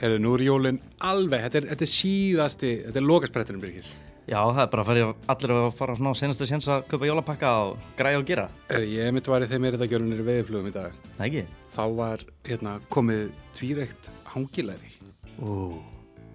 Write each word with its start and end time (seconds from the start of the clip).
Herðu, 0.00 0.20
nú 0.24 0.36
er 0.36 0.46
jólinn 0.46 0.78
alveg, 1.04 1.42
þetta 1.46 1.58
er, 1.60 1.66
þetta 1.74 1.84
er 1.84 1.92
síðasti, 1.92 2.70
þetta 2.86 3.00
er 3.02 3.04
lokasprettinum, 3.04 3.60
Birgir. 3.60 3.90
Já, 4.30 4.38
það 4.38 4.60
er 4.62 4.70
bara 4.72 4.84
að 4.84 4.88
fara 4.88 5.08
allir 5.34 5.52
að 5.56 5.66
fara 5.76 5.96
svona 5.98 6.12
senastu 6.16 6.46
séns 6.48 6.68
að 6.70 6.86
köpa 6.88 7.08
jólapakka 7.08 7.50
og 7.66 7.82
græja 7.98 8.20
og 8.20 8.24
gera. 8.28 8.46
Herðu, 8.70 8.92
ég 8.94 9.12
mitt 9.16 9.28
var 9.28 9.44
í 9.44 9.48
þeim 9.50 9.66
er 9.66 9.76
þetta 9.76 9.90
gjörunir 9.90 10.22
veiðflugum 10.24 10.70
í 10.70 10.72
dag. 10.76 10.96
Það 11.18 11.26
ekki? 11.26 11.42
Þá 11.74 11.82
var, 11.98 12.24
hérna, 12.48 12.76
komið 12.94 13.26
tvírekt 13.58 14.10
hangilæri 14.30 14.94
Ú, 15.40 15.52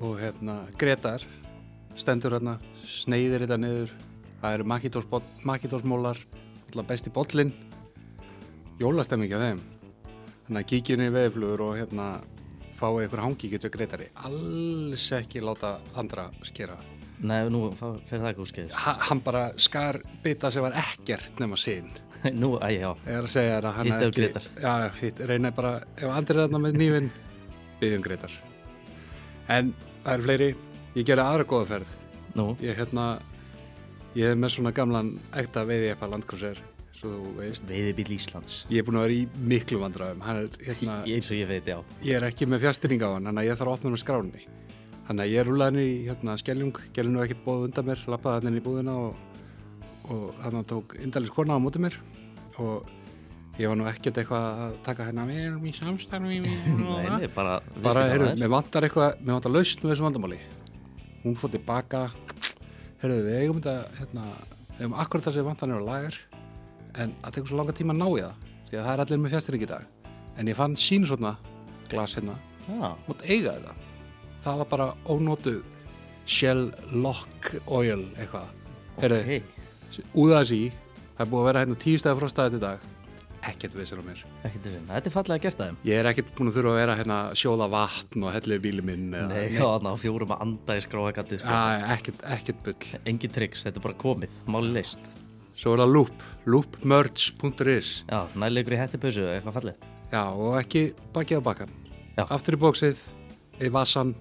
og, 0.02 0.14
hérna, 0.20 0.60
Gretar 0.82 1.26
stendur, 2.00 2.36
hérna, 2.36 2.58
sneiðir 2.86 3.46
þetta 3.46 3.60
niður. 3.62 3.96
Það 4.42 4.58
eru 4.60 4.68
makitósmólar, 5.48 6.20
alltaf 6.68 6.90
besti 6.90 7.14
bollin, 7.14 7.54
jólastemming 8.82 9.34
af 9.34 9.46
þeim. 9.46 9.62
Þannig 10.46 10.62
að 10.62 10.70
kíkjunni 10.70 11.10
í 11.10 11.14
veiðflugur 11.16 11.64
og, 11.66 11.78
hérna, 11.80 12.10
fáið 12.80 13.06
ykkur 13.08 13.22
hangi 13.24 13.50
getur 13.54 13.72
Gretari. 13.74 14.10
Alls 14.28 15.06
ekki 15.20 15.42
láta 15.44 15.78
andra 15.96 16.30
skera. 16.44 16.76
nei, 17.26 17.46
nú 17.50 17.70
fer 17.78 18.20
það 18.20 18.30
ekki 18.34 18.42
úr 18.44 18.50
skeiðis. 18.52 18.74
Ha, 18.86 18.94
hann 19.10 19.22
bara 19.24 19.46
skar 19.58 20.02
bita 20.24 20.52
sem 20.52 20.62
var 20.66 20.76
ekkert 20.82 21.40
nema 21.40 21.56
sín 21.56 21.88
nú, 22.42 22.56
æ, 22.60 22.68
já, 22.76 22.90
ég 23.06 23.14
er 23.16 23.24
að 23.24 23.32
segja 23.32 23.58
að 23.62 23.70
hann 23.78 23.92
Hitt 23.94 24.16
Grétar. 24.18 24.48
já, 24.62 24.74
hitt, 25.00 25.20
reyna 25.30 25.52
bara 25.56 25.78
ef 25.96 26.10
andri 26.12 26.36
er 26.36 26.42
þarna 26.48 26.60
með 26.66 26.80
nýfin 26.82 27.08
byggjum 27.80 28.04
Gretar 28.06 28.36
en 29.48 29.72
það 30.04 30.14
eru 30.18 30.26
fleiri 30.28 30.50
ég 30.96 31.08
gerði 31.08 31.26
aðra 31.26 31.48
góða 31.54 31.68
ferð 31.72 31.96
nú, 32.36 32.48
ég 32.66 32.76
hérna 32.80 33.06
ég 34.18 34.32
er 34.34 34.40
með 34.40 34.56
svona 34.58 34.74
gamlan 34.76 35.14
ekta 35.38 35.64
veiði 35.70 35.92
epa 35.94 36.10
landkrúser 36.12 36.60
svo 36.96 37.14
þú 37.14 37.32
veist. 37.40 37.66
Veiðibíl 37.70 38.16
Íslands. 38.16 38.60
ég 38.72 38.82
er 38.82 38.88
búin 38.88 39.00
að 39.00 39.08
vera 39.08 39.18
í 39.20 39.48
miklu 39.54 39.82
vandræðum. 39.84 40.22
Hann 40.26 40.44
er 40.44 40.62
hérna 40.66 41.00
eins 41.04 41.32
og 41.32 41.40
ég 41.40 41.50
veit, 41.50 41.68
já. 41.68 41.80
ég 42.04 42.20
er 42.20 42.28
ekki 42.30 42.48
með 42.50 42.66
fjastýring 42.66 43.04
á 43.04 43.10
hann 43.14 43.30
þannig 43.30 43.44
að 43.44 43.50
ég 43.50 43.60
þarf 43.60 43.72
að 43.72 43.78
opna 43.78 43.90
hann 43.90 43.98
með 43.98 44.06
skráni 44.06 44.46
þannig 45.06 45.26
að 45.26 45.32
ég 45.32 45.42
er 45.42 45.50
rúlaðin 45.50 45.82
í 45.84 45.90
hérna, 46.08 46.36
skelljung 46.42 46.78
gerði 46.96 47.14
nú 47.14 47.22
ekkert 47.22 47.46
bóð 47.46 47.66
undan 47.68 47.88
mér, 47.90 48.04
lappaði 48.10 48.40
hann 48.40 48.52
inn 48.52 48.60
í 48.60 48.66
búðina 48.66 48.96
og, 48.98 49.24
og 50.10 50.24
þannig 50.42 50.62
að 50.62 50.70
tók 50.72 50.96
indælis 51.04 51.34
kona 51.34 51.58
á 51.58 51.62
móti 51.62 51.82
mér. 51.84 51.98
Og 52.64 52.88
ég 53.60 53.70
var 53.70 53.78
nú 53.78 53.88
ekkert 53.90 54.20
eitthvað 54.22 54.64
að 54.66 54.78
taka 54.88 55.08
hérna 55.10 55.28
við 55.30 55.42
erum 55.44 55.68
í 55.68 55.74
erum 55.76 56.00
Nei, 57.22 57.30
bara, 57.36 57.60
bara, 57.84 58.08
heyrðu, 58.12 58.32
mér 58.42 58.54
vantar 58.56 58.88
eitthvað 58.88 59.22
mér 59.22 59.38
vantar 59.38 59.54
lausn 59.54 59.84
með 59.84 59.94
þessu 59.94 60.08
vandamáli. 60.08 60.40
Hún 61.26 61.38
fór 61.40 61.54
tilbaka 61.54 62.08
heyrðu, 63.04 63.22
við 63.28 63.38
eigum 63.44 63.62
þetta 63.62 64.00
hérna, 64.00 64.26
við 64.72 64.82
eigum 64.88 64.98
akkurat 65.06 65.30
það 65.30 65.38
sem 65.38 65.50
vantar 65.52 65.72
nefnir 65.72 65.86
lagar 65.86 66.20
en 67.02 67.14
það 67.22 67.36
tekur 67.38 67.52
svo 67.52 67.60
langa 67.60 67.76
tíma 67.78 67.96
að 67.96 68.02
ná 68.02 68.08
í 68.08 68.24
það 68.24 68.46
því 68.70 68.78
að 68.80 68.86
það 68.86 68.94
er 68.94 69.04
allir 69.06 69.22
með 69.24 69.36
fjastýring 69.36 69.66
í 69.66 69.70
dag. 69.72 69.92
En 70.36 70.50
ég 70.52 70.58
fann 70.58 70.76
sín 70.80 71.06
svona 71.08 71.36
glas 71.92 72.16
hérna. 72.18 72.36
Já, 72.66 72.90
mátt 73.08 73.24
eiga 73.30 73.56
þetta. 73.58 73.76
Það 74.46 74.62
var 74.62 74.70
bara 74.74 74.88
ónótuð 75.10 75.62
Shell 76.26 76.72
Lock 76.92 77.52
Oil 77.70 78.08
eitthvað. 78.18 78.50
Heyrðu, 79.00 79.22
ok, 79.22 80.02
úða 80.18 80.42
þessi 80.42 80.60
í 80.66 80.68
það 81.16 81.24
er 81.26 81.32
búið 81.32 81.42
að 81.42 81.48
vera 81.52 81.64
hérna 81.64 81.80
tíu 81.86 82.02
stæði 82.02 82.20
fróstaðið 82.22 82.58
í 82.58 82.62
dag. 82.66 82.92
Ekkert 83.46 83.76
við 83.78 83.86
sér 83.92 84.00
á 84.02 84.04
mér. 84.08 84.22
Til. 84.42 84.72
Þetta 84.88 85.10
er 85.12 85.14
fallega 85.14 85.44
gert 85.44 85.60
að 85.62 85.68
þeim. 85.70 85.76
ég 85.86 86.00
er 86.02 86.08
ekkert 86.10 86.32
búin 86.34 86.50
að 86.50 86.56
þurfa 86.58 86.72
að 86.72 86.80
vera 86.80 86.96
hérna 86.98 87.18
sjóða 87.38 87.68
vatn 87.76 88.26
og 88.26 88.34
hellið 88.34 88.64
bíli 88.64 88.86
minn 88.88 89.04
Nei, 89.14 89.52
já, 89.54 89.62
þannig 89.62 89.94
á 89.94 90.02
fjórum 90.02 90.34
að 90.34 90.42
anda 90.48 90.78
í 90.80 90.82
skróakatti, 90.82 91.38
sko. 91.44 91.60
Ekkert, 91.94 92.26
ekkert 92.40 92.64
bull. 92.66 92.90
Engi 93.06 93.30
triks, 93.36 93.68
þetta 93.68 93.82
er 93.82 93.86
bara 93.86 94.00
komið, 94.02 94.40
máli 94.50 94.74
leist. 94.80 95.12
Svo 95.56 95.74
er 95.76 95.82
það 95.84 95.94
loop, 95.96 96.24
loopmerch.is 96.46 97.90
Já, 98.10 98.22
næleikur 98.36 98.76
í 98.76 98.80
hættipausu, 98.80 99.26
eitthvað 99.32 99.56
fallið. 99.60 99.76
já 100.12 100.22
og 100.32 100.58
ekki 100.60 100.84
bakið 101.16 101.42
á 101.42 101.48
bakkan 101.48 101.72
aftur 102.30 102.56
í 102.56 102.62
bóksið, 102.62 103.02
í 103.62 103.70
vassan 103.74 104.16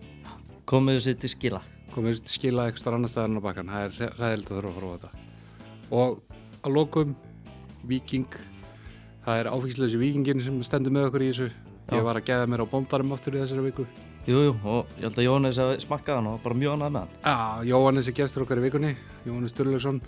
Komiðu 0.65 1.01
sér 1.05 1.19
til 1.21 1.29
skila. 1.29 1.61
komið 1.93 2.23
til 2.25 2.33
skila 2.39 2.65
eitthvað 2.67 2.81
starf 2.81 2.97
annar 2.97 3.11
staðar 3.13 3.29
en 3.31 3.39
á 3.39 3.43
bakkan 3.45 3.69
það 3.69 3.85
er 3.85 4.15
ræðilegt 4.19 4.51
að 4.51 4.57
þurfa 4.57 4.71
að 4.71 4.79
fara 4.79 4.89
á 4.89 4.95
þetta. 4.95 5.11
Og 5.93 6.23
að 6.65 6.73
lokum 6.75 7.13
Viking 7.85 8.39
það 9.27 9.39
er 9.43 9.51
áfengslösi 9.53 10.01
Vikingin 10.01 10.41
sem 10.43 10.57
stendur 10.65 10.93
með 10.97 11.11
okkur 11.11 11.23
í 11.23 11.29
þessu. 11.31 11.51
Já. 11.85 11.99
ég 11.99 12.03
var 12.07 12.17
að 12.17 12.25
geða 12.31 12.47
mér 12.49 12.65
á 12.65 12.73
bóndarum 12.73 13.13
aftur 13.13 13.37
í 13.37 13.43
þessari 13.45 13.67
viku. 13.69 13.85
Jú, 14.25 14.39
jú, 14.41 14.53
og 14.65 14.87
ég 14.97 15.05
held 15.05 15.19
að 15.21 15.27
Jóhannes 15.29 15.59
hafi 15.61 15.83
smakkað 15.85 16.17
hann 16.17 16.29
og 16.33 16.41
bara 16.43 16.57
mjög 16.57 16.79
ánægð 16.79 16.95
með 16.95 17.01
hann. 17.05 17.13
Já, 17.21 17.69
Jóhannes 17.69 18.09
er 18.09 18.17
gestur 18.17 18.43
okkar 18.47 18.63
í 18.63 18.65
vikunni 18.65 18.95
Jóhannes 19.29 19.53
Sturluson, 19.53 20.01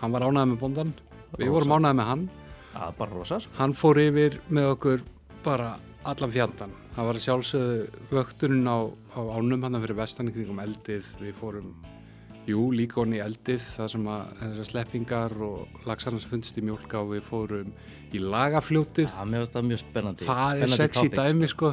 hann 0.00 0.12
var 0.12 0.26
ánægð 0.26 0.52
með 0.52 0.60
bóndan 0.64 0.92
við 1.38 1.46
Rosa. 1.46 1.54
vorum 1.56 1.76
ánægð 1.78 1.96
með 2.00 2.10
hann. 2.12 2.28
Já, 2.70 2.84
bara 2.98 3.10
rosa, 3.10 3.40
sko. 3.40 3.56
hann 3.58 3.72
fór 3.74 3.98
yfir 3.98 4.40
með 4.48 4.74
okkur 4.76 5.02
bara 5.44 5.74
allan 6.04 6.30
fjandan 6.30 6.72
það 6.96 7.08
var 7.08 7.20
sjálfsögðu 7.24 8.02
vökturinn 8.10 8.66
á, 8.68 8.78
á 9.16 9.20
ánum 9.38 9.62
hann 9.64 9.78
fyrir 9.82 9.98
vestan 9.98 10.30
í 10.30 10.34
kringum 10.34 10.60
eldið. 10.62 11.06
Við 11.20 11.36
fórum, 11.38 11.70
jú, 12.48 12.64
líka 12.74 13.00
honni 13.00 13.20
eldið 13.22 13.62
það 13.76 13.92
sem 13.94 14.08
að 14.10 14.34
þessar 14.40 14.68
sleppingar 14.70 15.36
og 15.46 15.86
lagsarna 15.88 16.22
sem 16.22 16.32
fundist 16.32 16.58
í 16.60 16.64
mjólka 16.66 17.00
og 17.02 17.14
við 17.14 17.24
fórum 17.28 17.70
í 18.12 18.22
lagafljótið. 18.24 19.14
Finnst 19.14 19.56
það 19.56 19.70
mjög 19.70 19.82
spennandi. 19.84 20.28
það 20.28 20.42
er 20.42 20.58
Spennandi 20.58 20.82
sexy 20.82 21.06
topic, 21.06 21.20
dæmi 21.20 21.52
sko. 21.54 21.72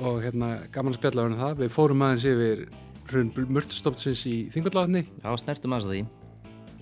Og 0.00 0.22
hérna 0.24 0.52
gaman 0.72 0.94
að 0.94 1.00
spjalla 1.00 1.26
um 1.26 1.36
það. 1.40 1.60
Við 1.64 1.74
fórum 1.74 2.06
aðeins 2.06 2.28
yfir 2.30 2.64
hrun 3.10 3.34
mörtustofnsins 3.50 4.24
í 4.30 4.36
Þingvallavatni. 4.54 5.04
Já, 5.18 5.30
snertum 5.42 5.74
aðeins 5.74 5.90
að 5.90 5.96
því. 5.96 6.04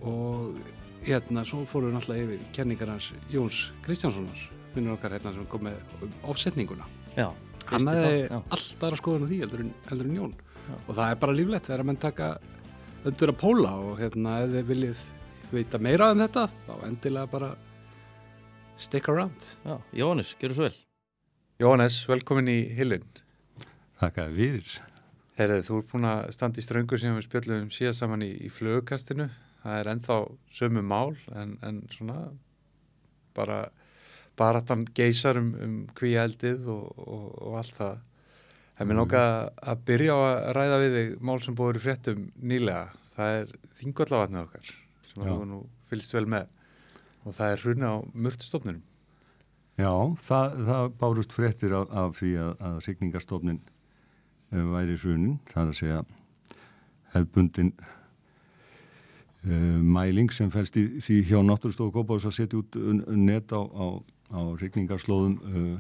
Og 0.07 0.59
hérna 1.07 1.45
svo 1.47 1.65
fórum 1.69 1.91
við 1.91 1.97
náttúrulega 1.99 2.25
yfir 2.29 2.47
kenningar 2.57 2.93
hans 2.93 3.11
Jóns 3.33 3.59
Kristjánssonar 3.87 4.41
vinnur 4.75 4.97
okkar 4.97 5.15
hérna 5.17 5.33
sem 5.35 5.47
kom 5.51 5.65
með 5.67 5.79
ofsetninguna 6.29 6.87
Já, 7.17 7.29
hann 7.71 7.89
hefði 7.91 8.09
þátt, 8.09 8.33
já. 8.33 8.41
allt 8.57 8.85
aðra 8.89 9.01
skoðun 9.01 9.27
á 9.27 9.29
því 9.31 9.39
heldur 9.45 9.63
en, 9.65 9.71
heldur 9.91 10.11
en 10.11 10.19
Jón 10.19 10.35
Já. 10.69 10.75
og 10.77 10.91
það 10.99 11.07
er 11.15 11.21
bara 11.23 11.37
líflegt 11.39 11.69
þegar 11.71 11.85
að 11.85 11.89
menn 11.91 12.03
taka 12.03 12.29
öndur 13.09 13.33
að 13.33 13.41
póla 13.41 13.73
og 13.79 13.95
hérna 14.03 14.35
ef 14.45 14.53
þið 14.57 14.69
viljið 14.73 15.07
veita 15.53 15.81
meira 15.81 16.11
en 16.13 16.21
þetta 16.27 16.45
þá 16.67 16.75
endilega 16.91 17.33
bara 17.33 17.53
stick 18.79 19.09
around 19.09 19.49
Já, 19.65 19.79
Jóhannes, 20.03 20.35
gjör 20.39 20.55
svo 20.55 20.69
vel. 20.69 20.77
Jóhannes, 21.59 22.03
velkomin 22.07 22.51
í 22.53 22.59
Hillin 22.77 23.07
Þakka 23.99 24.29
fyrir. 24.31 24.77
Herðið, 25.39 25.65
þú 25.67 25.77
ert 25.81 25.89
búin 25.91 26.05
að 26.07 26.21
standa 26.37 26.61
í 26.61 26.63
ströngu 26.63 26.99
sem 27.03 27.17
við 27.17 27.25
spjöllum 27.27 27.65
síðan 27.75 27.97
saman 27.99 28.23
í, 28.23 28.29
í 28.47 28.51
flugkastinu. 28.51 29.27
Það 29.63 29.79
er 29.79 29.91
ennþá 29.93 30.19
sömu 30.55 30.83
mál 30.87 31.17
en, 31.35 31.57
en 31.67 31.81
svona 31.93 32.19
bara 33.37 33.63
baratan 34.39 34.85
geysar 34.95 35.39
um, 35.41 35.51
um 35.65 35.79
kvíeldið 35.99 36.69
og, 36.71 36.93
og, 37.03 37.25
og 37.43 37.57
allt 37.59 37.79
það. 37.79 38.05
En 38.79 38.87
mér 38.87 39.01
lóka 39.01 39.23
að 39.59 39.81
byrja 39.89 40.15
á 40.15 40.19
að 40.23 40.37
ræða 40.59 40.77
við 40.85 40.97
þig 40.97 41.17
mál 41.27 41.41
sem 41.43 41.57
búið 41.59 41.81
í 41.81 41.83
fréttum 41.83 42.29
nýlega. 42.39 42.85
Það 43.17 43.39
er 43.41 43.57
þingvallavatnið 43.81 44.45
okkar 44.45 44.71
sem 45.09 45.25
þú 45.25 45.41
nú 45.51 45.65
fylgst 45.91 46.15
vel 46.15 46.29
með 46.31 46.55
og 47.27 47.35
það 47.35 47.55
er 47.55 47.65
hruna 47.65 47.91
á 47.91 47.97
mörtustofnunum. 48.15 48.85
Já, 49.79 49.93
það, 50.27 50.55
það 50.69 50.93
bárust 51.01 51.35
fréttir 51.35 51.75
af, 51.79 51.91
af 51.91 52.17
því 52.19 52.31
að, 52.43 52.53
að 52.69 52.79
signingarstofnin 52.87 53.61
væri 54.49 54.97
hrunin, 54.99 55.37
það 55.51 55.61
er 55.61 55.73
að 55.73 55.79
segja 55.79 55.99
hefbundin 57.13 57.73
mæling 59.47 60.33
sem 60.35 60.51
fælst 60.51 60.77
í 60.81 60.87
því 60.99 61.19
hjá 61.29 61.39
Náttúrstofu 61.47 61.93
Kópáðs 61.95 62.27
að 62.27 62.35
setja 62.41 62.59
út 62.59 62.75
un- 62.81 63.05
net 63.25 63.53
á, 63.55 63.61
á, 63.63 63.87
á 64.35 64.41
signingarslóðum 64.59 65.37
uh, 65.39 65.77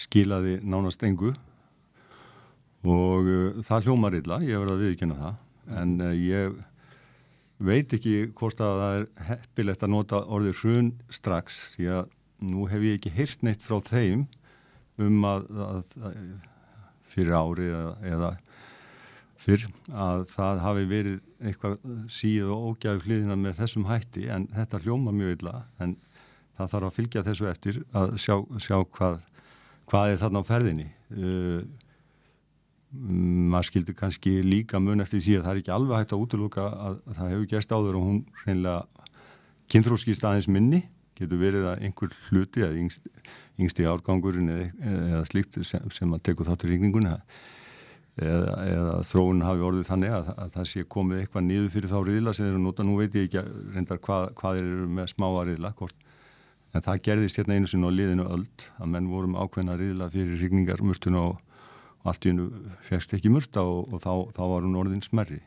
skilaði 0.00 0.58
nánast 0.64 1.02
engu. 1.06 1.30
Og 2.82 3.28
uh, 3.30 3.62
það 3.62 3.86
hljómar 3.86 4.16
illa, 4.18 4.40
ég 4.42 4.58
verði 4.58 4.74
að 4.74 4.84
viðkynna 4.86 5.18
það. 5.20 5.38
En 5.78 5.94
uh, 6.00 6.10
ég 6.16 6.58
veit 7.60 7.92
ekki 7.92 8.16
hvort 8.34 8.60
að 8.64 8.78
það 8.80 8.98
er 8.98 9.08
heppilegt 9.30 9.82
að 9.84 9.92
nota 9.94 10.22
orðið 10.26 10.60
hrun 10.64 10.92
strax 11.12 11.60
því 11.76 11.90
að 12.00 12.12
nú 12.50 12.66
hef 12.70 12.82
ég 12.88 12.96
ekki 12.98 13.12
heyrt 13.14 13.42
neitt 13.44 13.62
frá 13.62 13.78
þeim 13.84 14.26
um 15.00 15.24
að, 15.28 15.44
að, 15.60 15.82
að 16.00 16.14
fyrir 17.12 17.36
ári 17.36 17.66
eða, 17.68 17.92
eða 18.10 18.30
fyrr 19.40 19.66
að 19.92 20.24
það 20.32 20.62
hafi 20.64 20.86
verið 20.88 21.18
eitthvað 21.40 21.78
síð 22.12 22.50
og 22.52 22.70
ógæðu 22.70 23.04
hliðina 23.06 23.36
með 23.40 23.60
þessum 23.62 23.86
hætti 23.88 24.26
en 24.32 24.46
þetta 24.54 24.80
hljóma 24.84 25.14
mjög 25.16 25.38
illa 25.38 25.54
en 25.80 25.96
það 26.56 26.72
þarf 26.74 26.88
að 26.88 26.96
fylgja 26.98 27.26
þessu 27.26 27.48
eftir 27.50 27.78
að 27.96 28.16
sjá, 28.20 28.34
sjá 28.60 28.76
hvað, 28.96 29.20
hvað 29.90 30.12
er 30.12 30.20
þarna 30.20 30.42
á 30.44 30.50
ferðinni. 30.50 30.88
Uh, 31.10 31.62
maður 32.90 33.68
skildur 33.68 33.96
kannski 33.98 34.40
líka 34.42 34.80
mun 34.82 35.02
eftir 35.04 35.22
því 35.22 35.36
að 35.38 35.44
það 35.44 35.52
er 35.52 35.60
ekki 35.62 35.74
alveg 35.74 36.00
hægt 36.00 36.14
að 36.14 36.24
útluka 36.24 36.64
að, 36.68 36.96
að 37.06 37.20
það 37.20 37.32
hefur 37.34 37.50
gerst 37.52 37.74
áður 37.74 38.00
og 38.00 38.08
hún 38.08 38.18
hreinlega 38.42 39.06
kynþróskist 39.70 40.26
aðeins 40.26 40.50
minni. 40.50 40.82
Getur 41.20 41.40
verið 41.40 41.68
að 41.68 41.86
einhver 41.86 42.14
hluti 42.30 42.64
eða 42.64 42.80
yngst, 42.80 43.06
yngsti 43.60 43.86
árgangurinn 43.86 44.50
eða, 44.50 44.68
eða 44.90 45.24
slíkt 45.28 45.60
sem, 45.68 45.90
sem 45.92 46.16
að 46.16 46.24
teku 46.30 46.46
þáttur 46.48 46.72
ringningun 46.72 47.10
eða, 48.26 48.54
eða 48.66 48.94
þróun 49.06 49.42
hafi 49.46 49.66
orðið 49.68 49.88
þannig 49.88 50.14
að, 50.16 50.30
að 50.36 50.52
það 50.56 50.68
sé 50.70 50.84
komið 50.94 51.22
eitthvað 51.22 51.46
niður 51.46 51.68
fyrir 51.74 51.92
þá 51.92 51.98
riðla 52.06 52.34
sem 52.36 52.48
eru 52.50 52.62
nota, 52.62 52.86
nú 52.86 52.96
veit 53.00 53.16
ég 53.18 53.28
ekki 53.28 53.44
reyndar 53.74 54.00
hvað, 54.04 54.30
hvað 54.40 54.62
eru 54.62 54.88
með 54.98 55.12
smáa 55.14 55.44
riðla 55.48 55.74
hvort 55.78 56.08
en 56.70 56.86
það 56.86 57.04
gerðist 57.08 57.40
hérna 57.40 57.58
einu 57.58 57.70
sinni 57.70 57.90
á 57.90 57.92
liðinu 57.94 58.26
öll 58.30 58.66
að 58.78 58.90
menn 58.94 59.10
vorum 59.10 59.38
ákveðna 59.38 59.78
riðla 59.80 60.10
fyrir 60.12 60.42
ringningar 60.42 60.82
mörtuna 60.86 61.24
og, 61.30 61.38
og 62.02 62.12
allt 62.12 62.26
í 62.26 62.32
hennu 62.32 62.74
fegst 62.86 63.14
ekki 63.16 63.32
mörta 63.32 63.64
og, 63.66 63.90
og 63.90 64.04
þá, 64.04 64.12
þá 64.36 64.42
var 64.52 64.66
hún 64.66 64.78
orðin 64.78 65.04
smerri 65.04 65.40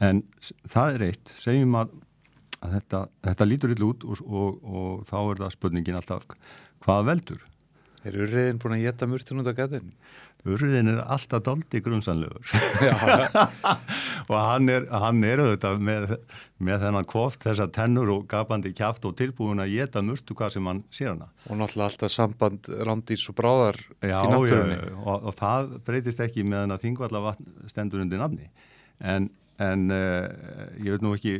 en 0.00 0.24
það 0.68 0.96
er 0.96 1.06
eitt. 1.10 1.32
Segjum 1.36 1.76
að, 1.78 1.94
að 2.64 2.76
þetta, 2.78 3.04
þetta 3.28 3.48
lítur 3.48 3.74
illa 3.74 3.90
út 3.92 4.06
og, 4.08 4.24
og 4.64 5.06
þá 5.08 5.18
er 5.20 5.42
það 5.44 5.54
spurningin 5.56 6.00
alltaf 6.00 6.26
hvað 6.80 7.06
veldur 7.10 7.46
Er 8.06 8.16
urriðin 8.16 8.58
búin 8.60 8.78
að 8.78 8.84
geta 8.86 9.08
mörtun 9.10 9.42
út 9.42 9.50
á 9.50 9.54
gatinn? 9.56 9.92
Urriðin 10.48 10.88
er 10.88 11.00
alltaf 11.04 11.42
doldi 11.44 11.82
grunnsanlegur 11.84 12.46
og 14.30 14.36
hann 14.40 14.70
er, 14.72 14.86
hann 14.88 15.20
er 15.28 15.42
auðvitað 15.42 15.82
með, 15.84 16.14
með 16.64 16.86
þennan 16.86 17.08
koft, 17.10 17.42
þessar 17.44 17.68
tennur 17.76 18.08
og 18.14 18.22
gapandi 18.30 18.72
kjáft 18.76 19.04
og 19.04 19.18
tilbúin 19.18 19.60
að 19.60 19.74
geta 19.74 20.00
mörtu 20.04 20.36
hvað 20.38 20.54
sem 20.56 20.70
hann 20.70 20.80
sér 20.96 21.12
hana. 21.12 21.28
Og 21.50 21.60
náttúrulega 21.60 21.90
alltaf 21.90 22.14
samband 22.14 22.70
randís 22.88 23.26
og 23.28 23.36
bráðar 23.36 23.82
já, 24.00 24.16
í 24.16 24.32
náttúrunni. 24.32 24.80
Já, 24.80 24.96
og, 25.02 25.28
og 25.28 25.36
það 25.42 25.76
breytist 25.90 26.24
ekki 26.24 26.46
með 26.48 26.64
hann 26.64 26.76
að 26.78 26.86
þingvalla 26.86 27.36
stendur 27.68 28.06
undir 28.06 28.24
nafni 28.24 28.48
en 29.00 29.28
en 29.60 29.90
uh, 29.92 30.24
ég 30.80 30.94
vil 30.94 31.02
nú 31.04 31.12
ekki 31.16 31.34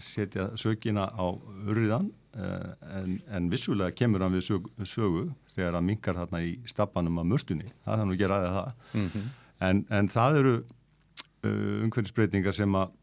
setja 0.00 0.48
sökina 0.56 1.08
á 1.12 1.26
urriðan 1.68 2.08
en, 2.36 3.20
en 3.34 3.50
vissulega 3.50 3.94
kemur 3.96 4.22
hann 4.22 4.34
við 4.36 4.44
sög, 4.46 4.66
sögu 4.84 5.24
þegar 5.54 5.78
hann 5.78 5.86
minkar 5.88 6.14
þarna 6.14 6.42
í 6.44 6.58
stappanum 6.68 7.18
af 7.18 7.26
mörtunni, 7.26 7.72
það 7.84 7.94
er 7.94 8.02
hann 8.02 8.12
að 8.12 8.20
gera 8.20 8.40
það 8.44 8.72
mm 8.92 9.08
-hmm. 9.08 9.30
en, 9.68 9.84
en 9.90 10.08
það 10.08 10.38
eru 10.42 10.54
uh, 10.58 11.84
umhverfisbreytingar 11.86 12.54
sem 12.54 12.74
að 12.74 12.94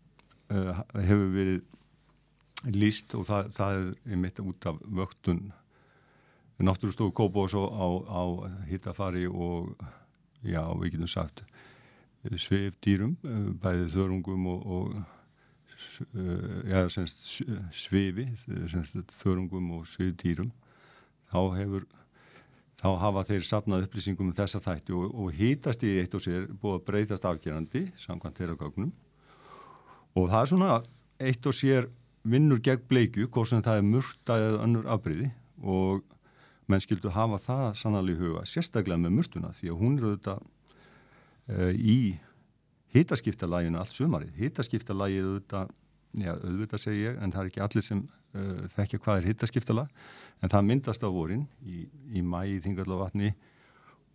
hefur 0.45 1.29
verið 1.33 1.61
líst 2.75 3.15
og 3.17 3.25
það, 3.25 3.51
það 3.53 3.77
er 3.79 4.11
einmitt 4.13 4.39
út 4.39 4.65
af 4.65 4.77
vöktun 4.85 5.51
náttúrustofu 6.57 7.11
Kópós 7.11 7.53
á, 7.53 7.63
á, 7.65 7.87
á 8.05 8.23
hittafari 8.69 9.27
og 9.27 9.75
já, 10.43 10.61
við 10.79 10.95
getum 10.95 11.07
sagt 11.07 11.43
svifdýrum, 12.25 13.17
eh, 13.23 13.49
bæðið 13.61 13.91
þörungum 13.93 14.47
og, 14.49 14.65
og 14.65 14.95
eh, 16.05 16.71
ja, 16.71 16.85
semst, 16.91 17.23
svifi, 17.75 18.27
semst, 18.71 18.97
þörungum 19.21 19.71
og 19.79 19.85
svifdýrum, 19.89 20.51
þá 21.31 21.39
hefur 21.59 21.87
þá 22.85 22.89
hafa 23.01 23.23
þeir 23.25 23.45
sapnað 23.47 23.85
upplýsingum 23.87 24.29
um 24.29 24.35
þessa 24.35 24.61
þætti 24.61 24.95
og, 24.95 25.13
og 25.15 25.35
hýtast 25.35 25.83
í 25.87 25.95
eitt 26.01 26.15
og 26.17 26.23
sér 26.23 26.49
búið 26.51 26.79
að 26.79 26.83
breytast 26.89 27.27
afgerandi 27.27 27.85
samkvæmt 27.99 28.41
þeirra 28.41 28.57
gögnum. 28.59 28.91
Og 30.15 30.27
það 30.31 30.41
er 30.41 30.51
svona 30.51 30.73
eitt 31.29 31.47
og 31.49 31.55
sér 31.55 31.87
vinnur 32.25 32.61
gegn 32.63 32.83
bleikju, 32.89 33.29
hvort 33.29 33.51
sem 33.51 33.63
það 33.65 33.79
er 33.79 33.87
murta 33.87 34.37
eða 34.41 34.61
önnur 34.65 34.91
afbríði 34.91 35.31
og 35.61 36.03
menn 36.69 36.81
skildu 36.81 37.11
hafa 37.13 37.39
það 37.41 37.65
sannalíð 37.79 38.23
huga, 38.23 38.45
sérstaklega 38.49 39.01
með 39.01 39.17
murtuna 39.19 39.51
því 39.53 39.71
að 39.71 39.81
hún 39.81 39.97
eru 39.99 40.11
auðvitað 40.11 40.45
uh, 41.53 41.73
í 41.73 41.99
hitaskiptalæginu 42.95 43.79
allt 43.81 43.95
sumari. 43.95 44.29
Hitaskiptalægið 44.39 45.25
auðvitað, 45.29 45.73
já 46.21 46.31
auðvitað 46.35 46.83
segi 46.85 47.03
ég, 47.03 47.17
en 47.19 47.33
það 47.33 47.41
er 47.41 47.51
ekki 47.51 47.65
allir 47.65 47.85
sem 47.85 48.05
uh, 48.05 48.61
þekkja 48.75 49.01
hvað 49.03 49.19
er 49.19 49.27
hitaskiptalag, 49.31 50.05
en 50.43 50.53
það 50.53 50.69
myndast 50.69 51.03
á 51.03 51.09
vorin 51.11 51.45
í, 51.63 51.83
í 52.15 52.23
mæi, 52.23 52.61
þingarlavatni 52.63 53.33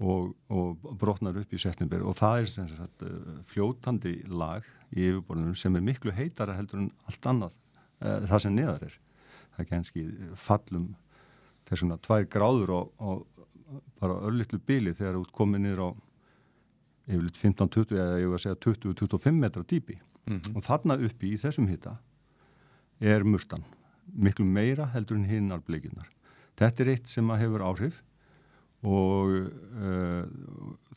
og, 0.01 0.33
og 0.49 0.89
brotnar 1.01 1.37
upp 1.43 1.53
í 1.53 1.61
september 1.61 2.05
og 2.09 2.17
það 2.17 2.41
er 2.41 2.51
sagt, 2.55 3.05
fljótandi 3.51 4.15
lag 4.33 4.65
í 4.95 5.05
yfirborðunum 5.11 5.59
sem 5.59 5.77
er 5.77 5.85
miklu 5.85 6.15
heitara 6.17 6.57
heldur 6.57 6.87
en 6.87 6.91
allt 7.09 7.29
annað 7.29 7.57
uh, 8.01 8.25
það 8.31 8.45
sem 8.47 8.57
neðar 8.57 8.89
er. 8.89 8.97
Það 9.51 9.65
er 9.65 9.71
kannski 9.75 10.07
fallum 10.41 10.91
þessuna 11.69 12.01
tvær 12.03 12.25
gráður 12.33 12.75
og, 12.79 13.27
bara 14.01 14.17
örlittlu 14.27 14.59
bíli 14.67 14.91
þegar 14.97 15.21
út 15.21 15.31
komið 15.35 15.63
niður 15.63 15.83
á 15.87 15.89
yfirleitt 17.11 17.41
15-20 17.41 17.99
eða 17.99 18.21
ég 18.23 18.31
var 18.31 18.41
að 18.41 18.45
segja 18.47 18.61
20-25 18.67 19.43
metra 19.43 19.63
dýpi 19.63 19.99
mm 19.99 20.39
-hmm. 20.39 20.57
og 20.57 20.65
þarna 20.67 20.99
uppi 21.07 21.35
í 21.35 21.41
þessum 21.41 21.69
hitta 21.69 21.99
er 23.01 23.25
murtan 23.25 23.65
miklu 24.15 24.45
meira 24.45 24.87
heldur 24.95 25.17
en 25.17 25.25
hinnar 25.25 25.61
bleikinnar. 25.61 26.09
Þetta 26.59 26.83
er 26.83 26.89
eitt 26.89 27.09
sem 27.09 27.31
að 27.31 27.39
hefur 27.45 27.63
áhrif 27.63 28.03
og 28.83 29.31
uh, 29.31 30.25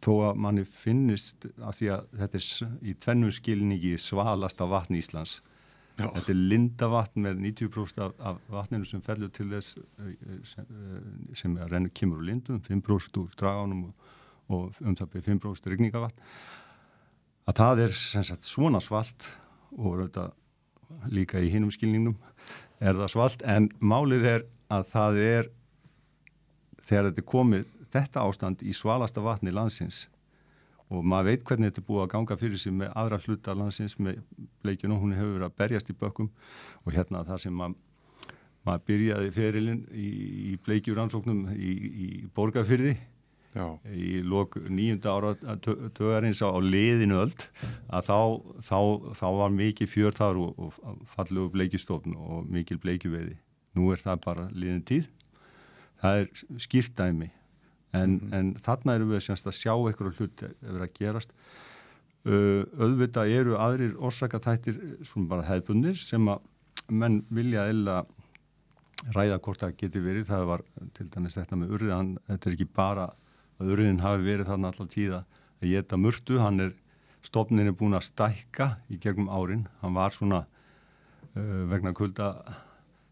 þó 0.01 0.13
að 0.29 0.35
manni 0.35 0.63
finnist 0.65 1.45
að 1.59 1.75
því 1.77 1.89
að 1.89 2.05
þetta 2.19 2.37
er 2.37 2.77
í 2.81 2.93
tvennum 2.93 3.31
skilningi 3.31 3.97
svalasta 3.97 4.65
vatn 4.65 4.95
Íslands 4.95 5.41
Já. 5.93 6.07
Þetta 6.09 6.31
er 6.31 6.39
lindavatn 6.49 7.21
með 7.21 7.41
90% 7.43 7.99
af, 8.01 8.13
af 8.17 8.37
vatninu 8.49 8.87
sem 8.89 9.01
fellur 9.05 9.29
til 9.33 9.45
þess 9.51 9.75
sem, 10.49 10.69
sem 11.37 11.57
er 11.61 11.69
rennur 11.69 11.93
kemur 11.93 12.17
úr 12.17 12.25
lindum, 12.31 12.61
5% 12.65 13.19
úr 13.21 13.35
dragánum 13.37 13.83
og 13.91 14.07
og 14.51 14.75
um 14.83 14.95
það 14.97 15.11
byrjum 15.15 15.41
5% 15.43 15.71
regningavatn 15.71 16.27
að 17.47 17.59
það 17.59 17.83
er 17.85 17.97
sagt, 17.97 18.47
svona 18.47 18.79
svalt 18.83 19.27
og 19.77 20.03
þetta, 20.03 20.29
líka 21.11 21.41
í 21.43 21.51
hinum 21.51 21.71
skilningnum 21.73 22.17
er 22.83 22.97
það 22.99 23.11
svalt 23.13 23.45
en 23.47 23.69
málið 23.79 24.27
er 24.29 24.47
að 24.73 24.89
það 24.91 25.21
er 25.23 25.51
þegar 26.83 27.09
þetta 27.09 27.23
er 27.23 27.29
komið 27.33 27.69
þetta 27.93 28.25
ástand 28.27 28.65
í 28.65 28.73
svalasta 28.75 29.23
vatni 29.23 29.53
landsins 29.53 30.07
og 30.93 31.05
maður 31.07 31.31
veit 31.31 31.45
hvernig 31.47 31.71
þetta 31.71 31.81
er 31.81 31.87
búið 31.87 32.03
að 32.03 32.11
ganga 32.13 32.37
fyrir 32.37 32.61
sig 32.61 32.75
með 32.75 32.93
aðra 32.99 33.19
hluta 33.23 33.55
landsins 33.57 33.95
með 33.97 34.21
bleikinu, 34.63 34.99
hún 34.99 35.15
hefur 35.15 35.37
verið 35.37 35.47
að 35.47 35.57
berjast 35.61 35.89
í 35.89 35.97
bökkum 35.97 36.29
og 36.83 36.93
hérna 36.93 37.23
það 37.27 37.43
sem 37.45 37.57
maður 37.57 37.79
maður 38.63 38.83
byrjaði 38.87 39.31
ferilinn 39.35 39.81
í, 39.91 40.09
í 40.53 40.57
bleikjuransóknum 40.63 41.49
í, 41.55 41.71
í 42.05 42.07
borgarfyrði 42.35 42.93
Já. 43.53 43.67
í 43.85 44.23
lok 44.25 44.55
nýjunda 44.65 45.13
ára 45.13 45.33
tögarins 45.93 46.41
á, 46.41 46.49
öll 47.21 47.33
að 47.93 48.07
þá, 48.07 48.19
þá, 48.65 48.79
þá 49.19 49.27
var 49.37 49.53
mikið 49.53 49.91
fjör 49.91 50.17
þar 50.17 50.39
og, 50.41 50.57
og 50.57 51.03
fallegu 51.13 51.51
bleikistofn 51.53 52.15
og 52.17 52.47
mikil 52.49 52.79
bleikjuveiði. 52.81 53.37
Nú 53.77 53.91
er 53.93 54.01
það 54.01 54.23
bara 54.25 54.47
liðin 54.53 54.81
tíð. 54.89 55.09
Það 56.01 56.23
er 56.23 56.59
skýrtæmi 56.65 57.29
en, 57.93 58.17
mm 58.17 58.33
en 58.33 58.55
þarna 58.57 58.97
eru 58.97 59.11
við 59.11 59.23
semst 59.27 59.47
að 59.47 59.59
sjá 59.59 59.73
eitthvað 59.75 60.17
hlut 60.17 60.43
ef 60.49 60.73
að 60.73 60.89
gerast. 60.97 61.37
Auðvitað 62.23 63.35
eru 63.37 63.57
aðrir 63.59 63.95
orsakatættir 63.99 64.79
svona 65.03 65.29
bara 65.29 65.47
hefðbundir 65.47 65.97
sem 65.99 66.25
að 66.31 66.41
menn 66.89 67.21
vilja 67.29 67.67
eða 67.69 68.03
ræða 69.13 69.39
hvort 69.43 69.61
það 69.61 69.75
geti 69.77 70.01
verið. 70.01 70.29
Það 70.31 70.45
var 70.49 70.63
til 70.95 71.09
dæmis 71.11 71.37
þetta 71.37 71.59
með 71.59 71.75
urðan 71.77 72.15
þetta 72.27 72.49
er 72.49 72.57
ekki 72.57 72.69
bara 72.73 73.09
að 73.63 73.75
urðin 73.75 74.01
hafi 74.03 74.25
verið 74.25 74.49
þarna 74.51 74.71
alltaf 74.71 74.89
tíða 74.91 75.23
að 75.63 75.69
geta 75.71 75.99
mörtu, 75.99 76.39
hann 76.43 76.59
er 76.59 76.73
stofnin 77.23 77.69
er 77.69 77.77
búin 77.77 77.95
að 77.95 78.09
stækka 78.09 78.73
í 78.91 78.99
gegnum 79.01 79.31
árin, 79.31 79.67
hann 79.81 79.95
var 79.95 80.15
svona 80.15 80.43
uh, 80.43 81.63
vegna 81.71 81.93
kulda 81.95 82.33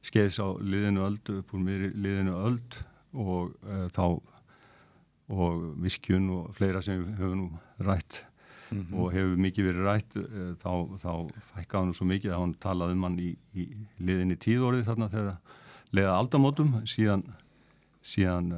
skeiðs 0.06 0.42
á 0.42 0.48
liðinu 0.60 1.06
öld 1.06 1.32
upp 1.38 1.54
úr 1.56 1.64
mér 1.64 1.88
liðinu 1.94 2.36
öld 2.42 2.82
og 3.14 3.54
uh, 3.64 3.88
þá 3.94 4.20
og 5.32 5.64
viskjun 5.80 6.28
og 6.36 6.52
fleira 6.58 6.82
sem 6.84 7.06
við 7.06 7.22
höfum 7.22 7.40
nú 7.46 7.86
rætt. 7.88 8.26
Mm 8.72 8.86
-hmm. 8.88 9.00
og 9.00 9.12
hefur 9.12 9.36
mikið 9.36 9.66
verið 9.66 9.86
rætt 9.86 10.16
uh, 10.16 10.56
þá, 10.56 10.74
þá 11.04 11.14
fækka 11.54 11.78
hann 11.78 11.94
svo 11.94 12.06
mikið 12.06 12.32
að 12.32 12.40
hann 12.40 12.54
talaði 12.54 12.92
um 12.92 13.04
hann 13.04 13.20
í, 13.20 13.36
í 13.56 13.64
liðinni 14.00 14.36
tíðorði 14.36 14.84
þarna 14.84 15.10
þegar 15.10 15.38
leiða 15.92 16.18
aldamótum. 16.18 16.86
Síðan 16.86 17.24
síðan 18.02 18.52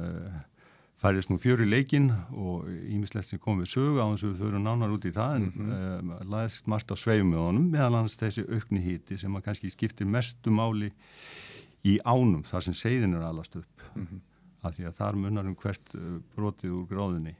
færðist 1.04 1.28
nú 1.28 1.36
fjöri 1.40 1.66
leikin 1.68 2.08
og 2.40 2.64
ímislegt 2.88 3.28
sem 3.28 3.40
kom 3.42 3.60
við 3.60 3.74
sögu 3.74 4.00
á 4.00 4.08
að 4.08 4.22
við 4.24 4.38
förum 4.40 4.64
nánar 4.64 4.94
út 4.94 5.04
í 5.04 5.12
það 5.12 5.36
en 5.36 5.46
mm 5.46 5.52
-hmm. 5.68 6.12
uh, 6.12 6.24
laðist 6.32 6.66
margt 6.66 6.92
á 6.92 6.96
sveimöðunum 6.96 7.70
meðal 7.74 7.98
hans 8.00 8.16
þessi 8.16 8.44
aukni 8.48 8.80
híti 8.80 9.18
sem 9.18 9.36
að 9.36 9.44
kannski 9.44 9.70
skiptir 9.70 10.06
mestu 10.06 10.50
máli 10.50 10.92
í 11.84 11.98
ánum 12.04 12.42
þar 12.42 12.62
sem 12.62 12.74
seiðin 12.74 13.14
er 13.14 13.22
allast 13.22 13.56
upp 13.56 13.82
mm 13.94 14.06
-hmm. 14.06 14.20
af 14.62 14.76
því 14.76 14.84
að 14.86 14.96
þar 14.96 15.16
munnar 15.16 15.46
um 15.46 15.54
hvert 15.54 15.94
uh, 15.94 16.20
brotið 16.36 16.70
úr 16.70 16.86
gráðinni 16.88 17.34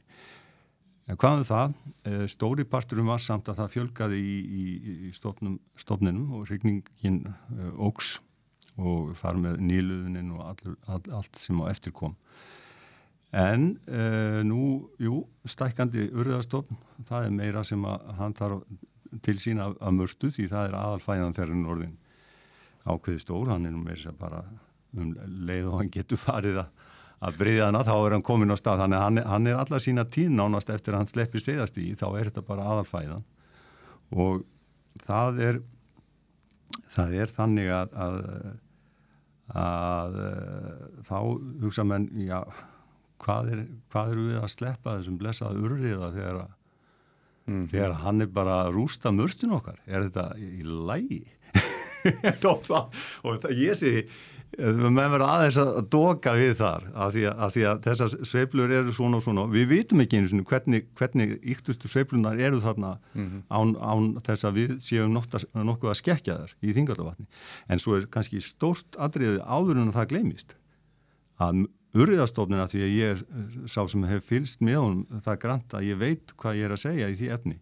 en 1.07 1.17
hvað 1.17 1.33
er 1.33 1.39
um 1.39 1.45
það? 1.45 1.75
Uh, 2.07 2.27
stóri 2.27 2.65
parturum 2.65 3.07
var 3.07 3.21
samt 3.21 3.49
að 3.49 3.57
það 3.57 3.73
fjölgaði 3.73 4.19
í, 4.21 4.37
í, 4.61 5.09
í 5.09 5.13
stofnum, 5.13 5.59
stofninum 5.77 6.33
og 6.33 6.51
regningin 6.51 7.35
óks 7.79 8.21
og 8.77 9.17
þar 9.17 9.37
með 9.37 9.59
nýluðinin 9.61 10.33
og 10.33 10.41
all, 10.41 10.77
all, 10.87 11.03
allt 11.11 11.37
sem 11.39 11.61
á 11.63 11.71
eftir 11.71 11.93
kom 11.93 12.17
En 13.35 13.63
uh, 13.91 14.41
nú, 14.47 14.65
jú, 15.03 15.25
stækandi 15.49 16.07
urðastofn, 16.15 16.77
það 17.09 17.25
er 17.27 17.33
meira 17.35 17.65
sem 17.67 17.83
að 17.89 18.11
hann 18.21 18.37
þarf 18.39 18.61
til 19.27 19.35
sín 19.43 19.63
af, 19.63 19.75
af 19.83 19.95
mörstu 19.95 20.31
því 20.31 20.47
það 20.53 20.69
er 20.69 20.77
aðalfæðan 20.79 21.35
þegar 21.35 21.51
hann 21.51 21.71
orðin 21.73 21.97
ákveði 22.85 23.23
stór, 23.25 23.51
hann 23.51 23.67
er 23.67 23.75
nú 23.75 23.83
meira 23.83 24.01
sem 24.01 24.17
bara 24.19 24.43
um 24.95 25.15
leið 25.49 25.71
og 25.71 25.79
hann 25.81 25.91
getur 25.95 26.21
farið 26.21 26.61
að, 26.63 26.91
að 27.27 27.39
breyða 27.41 27.69
hana, 27.69 27.85
þá 27.87 27.95
er 27.97 28.17
hann 28.17 28.27
komin 28.27 28.55
á 28.55 28.57
stað, 28.61 28.85
þannig 28.85 28.99
að 28.99 29.07
hann, 29.09 29.23
hann 29.33 29.51
er 29.51 29.63
alla 29.63 29.81
sína 29.83 30.05
tíð 30.07 30.35
nánast 30.35 30.71
eftir 30.71 30.95
að 30.95 31.03
hann 31.03 31.11
sleppi 31.11 31.43
segast 31.43 31.79
í, 31.81 31.89
þá 31.99 32.07
er 32.13 32.31
þetta 32.31 32.45
bara 32.47 32.69
aðalfæðan. 32.75 33.25
Og 34.15 34.45
það 35.09 35.41
er, 35.49 35.59
það 36.95 37.17
er 37.25 37.35
þannig 37.35 37.73
að, 37.81 37.97
að, 38.05 38.21
að 39.65 40.21
þá 41.09 41.19
hugsa 41.65 41.87
menn, 41.89 42.07
já, 42.29 42.45
hvað, 43.25 43.49
er, 43.55 43.65
hvað 43.93 44.13
eru 44.15 44.27
við 44.31 44.39
að 44.43 44.53
sleppa 44.55 44.99
þessum 44.99 45.19
blessaða 45.23 45.65
urriða 45.65 46.13
þegar, 46.19 46.45
Mm. 47.45 47.67
þegar 47.69 47.93
hann 48.01 48.25
er 48.25 48.29
bara 48.33 48.53
að 48.65 48.71
rústa 48.79 49.11
mörtun 49.13 49.51
okkar? 49.53 49.77
Er 49.85 50.07
þetta 50.07 50.31
í 50.41 50.63
lægi 50.65 51.19
og, 52.49 52.63
það, 52.71 53.03
og 53.29 53.35
það, 53.43 53.53
ég 53.61 53.77
sé 53.77 53.91
menn 54.55 54.97
verður 54.97 55.25
aðeins 55.27 55.59
að 55.59 55.81
doka 55.93 56.33
við 56.39 56.55
þar 56.63 56.85
af 56.95 57.13
því 57.13 57.25
að, 57.29 57.39
af 57.45 57.53
því 57.57 57.63
að 57.69 57.79
þessar 57.85 58.15
sveiflur 58.31 58.73
eru 58.79 58.93
svona 58.95 59.19
og 59.19 59.25
svona. 59.27 59.45
Við 59.53 59.65
vitum 59.75 60.01
ekki 60.05 60.21
einu 60.23 60.45
hvernig, 60.49 60.85
hvernig 60.97 61.33
yktustu 61.53 61.91
sveiflunar 61.91 62.41
eru 62.41 62.63
þarna 62.65 62.95
án, 63.53 63.75
án 63.77 64.09
þess 64.25 64.47
að 64.49 64.61
við 64.63 64.75
séum 64.89 65.13
nokta, 65.13 65.43
nokkuð 65.53 65.93
að 65.93 66.01
skekja 66.01 66.39
þar 66.41 66.57
í 66.65 66.73
þingardavatni 66.79 67.27
en 67.69 67.83
svo 67.83 67.99
er 67.99 68.07
kannski 68.15 68.41
stórt 68.41 68.97
atriði 68.97 69.43
áður 69.45 69.83
en 69.85 69.93
það 69.93 70.13
gleymist 70.15 70.57
að 71.43 71.67
urriðastofnina 71.95 72.67
því 72.71 72.83
að 72.85 72.95
ég 72.95 73.15
er 73.15 73.69
sá 73.71 73.83
sem 73.91 74.05
hef 74.09 74.27
fylst 74.27 74.63
með 74.65 74.81
honum 74.81 75.23
það 75.25 75.41
grant 75.45 75.77
að 75.77 75.89
ég 75.89 76.01
veit 76.01 76.35
hvað 76.41 76.59
ég 76.59 76.69
er 76.69 76.75
að 76.75 76.83
segja 76.83 77.11
í 77.11 77.19
því 77.19 77.31
efni 77.37 77.59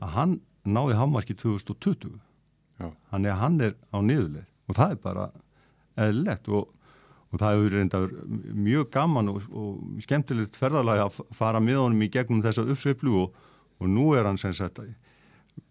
að 0.00 0.12
hann 0.16 0.34
náði 0.64 0.98
hámarki 0.98 1.36
2020 1.40 2.12
Já. 2.80 2.90
þannig 3.10 3.32
að 3.32 3.40
hann 3.40 3.56
er 3.66 3.74
á 3.90 3.98
niðurleið 4.00 4.46
og 4.70 4.78
það 4.78 4.94
er 4.94 5.00
bara 5.02 5.26
eðlilegt 6.00 6.50
og, 6.54 6.70
og 7.30 7.42
það 7.42 7.56
hefur 7.56 7.76
reynda 7.76 8.02
mjög 8.68 8.88
gaman 8.94 9.32
og, 9.32 9.42
og 9.50 10.00
skemmtilegt 10.04 10.58
ferðalega 10.60 11.08
að 11.08 11.20
fara 11.36 11.62
með 11.64 11.82
honum 11.82 12.06
í 12.06 12.10
gegnum 12.12 12.44
þessa 12.44 12.64
uppsveiflu 12.64 13.16
og, 13.24 13.34
og 13.80 13.90
nú 13.90 14.12
er 14.14 14.28
hann 14.30 14.40
sem 14.40 14.54
sagt 14.56 14.80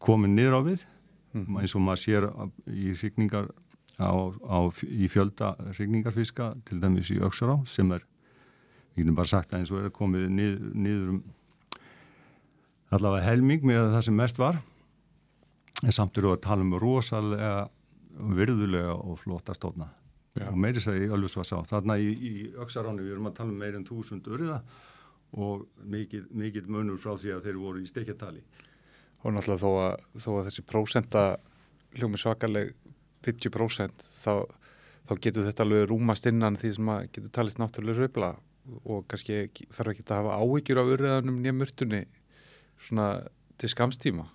komin 0.04 0.36
niður 0.36 0.60
á 0.60 0.62
við 0.68 0.86
eins 1.34 1.76
og 1.78 1.84
maður 1.86 2.04
sér 2.04 2.30
í 2.74 2.94
hrigningar 2.98 3.50
á, 4.00 4.12
á, 4.12 4.58
í 4.88 5.10
fjölda 5.12 5.54
hrigningarfiska 5.76 6.54
til 6.68 6.80
dæmis 6.82 7.12
í 7.14 7.20
Öksará 7.24 7.60
sem 7.68 7.92
er, 7.96 8.06
við 8.96 9.04
getum 9.04 9.20
bara 9.20 9.32
sagt 9.32 9.54
að 9.54 9.62
eins 9.62 9.74
og 9.74 9.84
er 9.84 9.94
komið 9.96 10.30
niður, 10.32 10.72
niður 10.74 11.14
um 11.14 11.22
allavega 12.96 13.28
helming 13.28 13.66
með 13.68 13.92
það 13.94 14.06
sem 14.08 14.18
mest 14.18 14.40
var. 14.42 14.62
En 15.86 15.96
samt 15.96 16.18
eru 16.20 16.34
að 16.34 16.44
tala 16.48 16.66
um 16.66 16.76
rosalega 16.82 17.70
virðulega 18.20 18.96
og 18.98 19.20
flotta 19.22 19.54
stofna. 19.56 19.88
Og 20.40 20.58
meiri 20.60 20.82
segi 20.84 21.10
Ölfusvarsá 21.12 21.60
þarna 21.68 21.98
í, 22.00 22.10
í 22.10 22.34
Öksaráni 22.60 23.04
við 23.04 23.16
erum 23.16 23.30
að 23.30 23.38
tala 23.40 23.54
um 23.54 23.60
meir 23.60 23.76
en 23.78 23.86
þúsund 23.88 24.28
urða 24.32 24.62
og 25.36 25.68
mikið 25.86 26.72
munur 26.72 26.98
frá 27.02 27.14
því 27.20 27.36
að 27.36 27.46
þeir 27.46 27.62
voru 27.62 27.84
í 27.84 27.90
stekjartali 27.90 28.42
Og 29.20 29.34
náttúrulega 29.36 29.60
þó 29.62 29.72
að, 29.84 30.06
þó 30.24 30.30
að 30.38 30.46
þessi 30.48 30.64
prósenta 30.66 31.24
hljómi 31.98 32.20
svakaleg 32.22 32.72
50% 33.26 34.06
þá, 34.22 34.34
þá 35.10 35.14
getur 35.24 35.48
þetta 35.48 35.66
alveg 35.66 35.90
rúmast 35.90 36.30
innan 36.30 36.58
því 36.60 36.74
sem 36.78 36.94
getur 37.10 37.34
talist 37.36 37.60
náttúrulega 37.62 38.02
sveifla 38.02 38.34
og 38.86 39.06
kannski 39.10 39.48
þarf 39.74 39.94
ekki 39.94 40.06
að 40.08 40.18
hafa 40.20 40.40
áhyggjur 40.44 40.82
á 40.82 40.84
urriðanum 40.86 41.40
nýja 41.42 41.56
mörtunni 41.58 42.04
svona 42.86 43.10
til 43.60 43.72
skamstíma. 43.72 44.28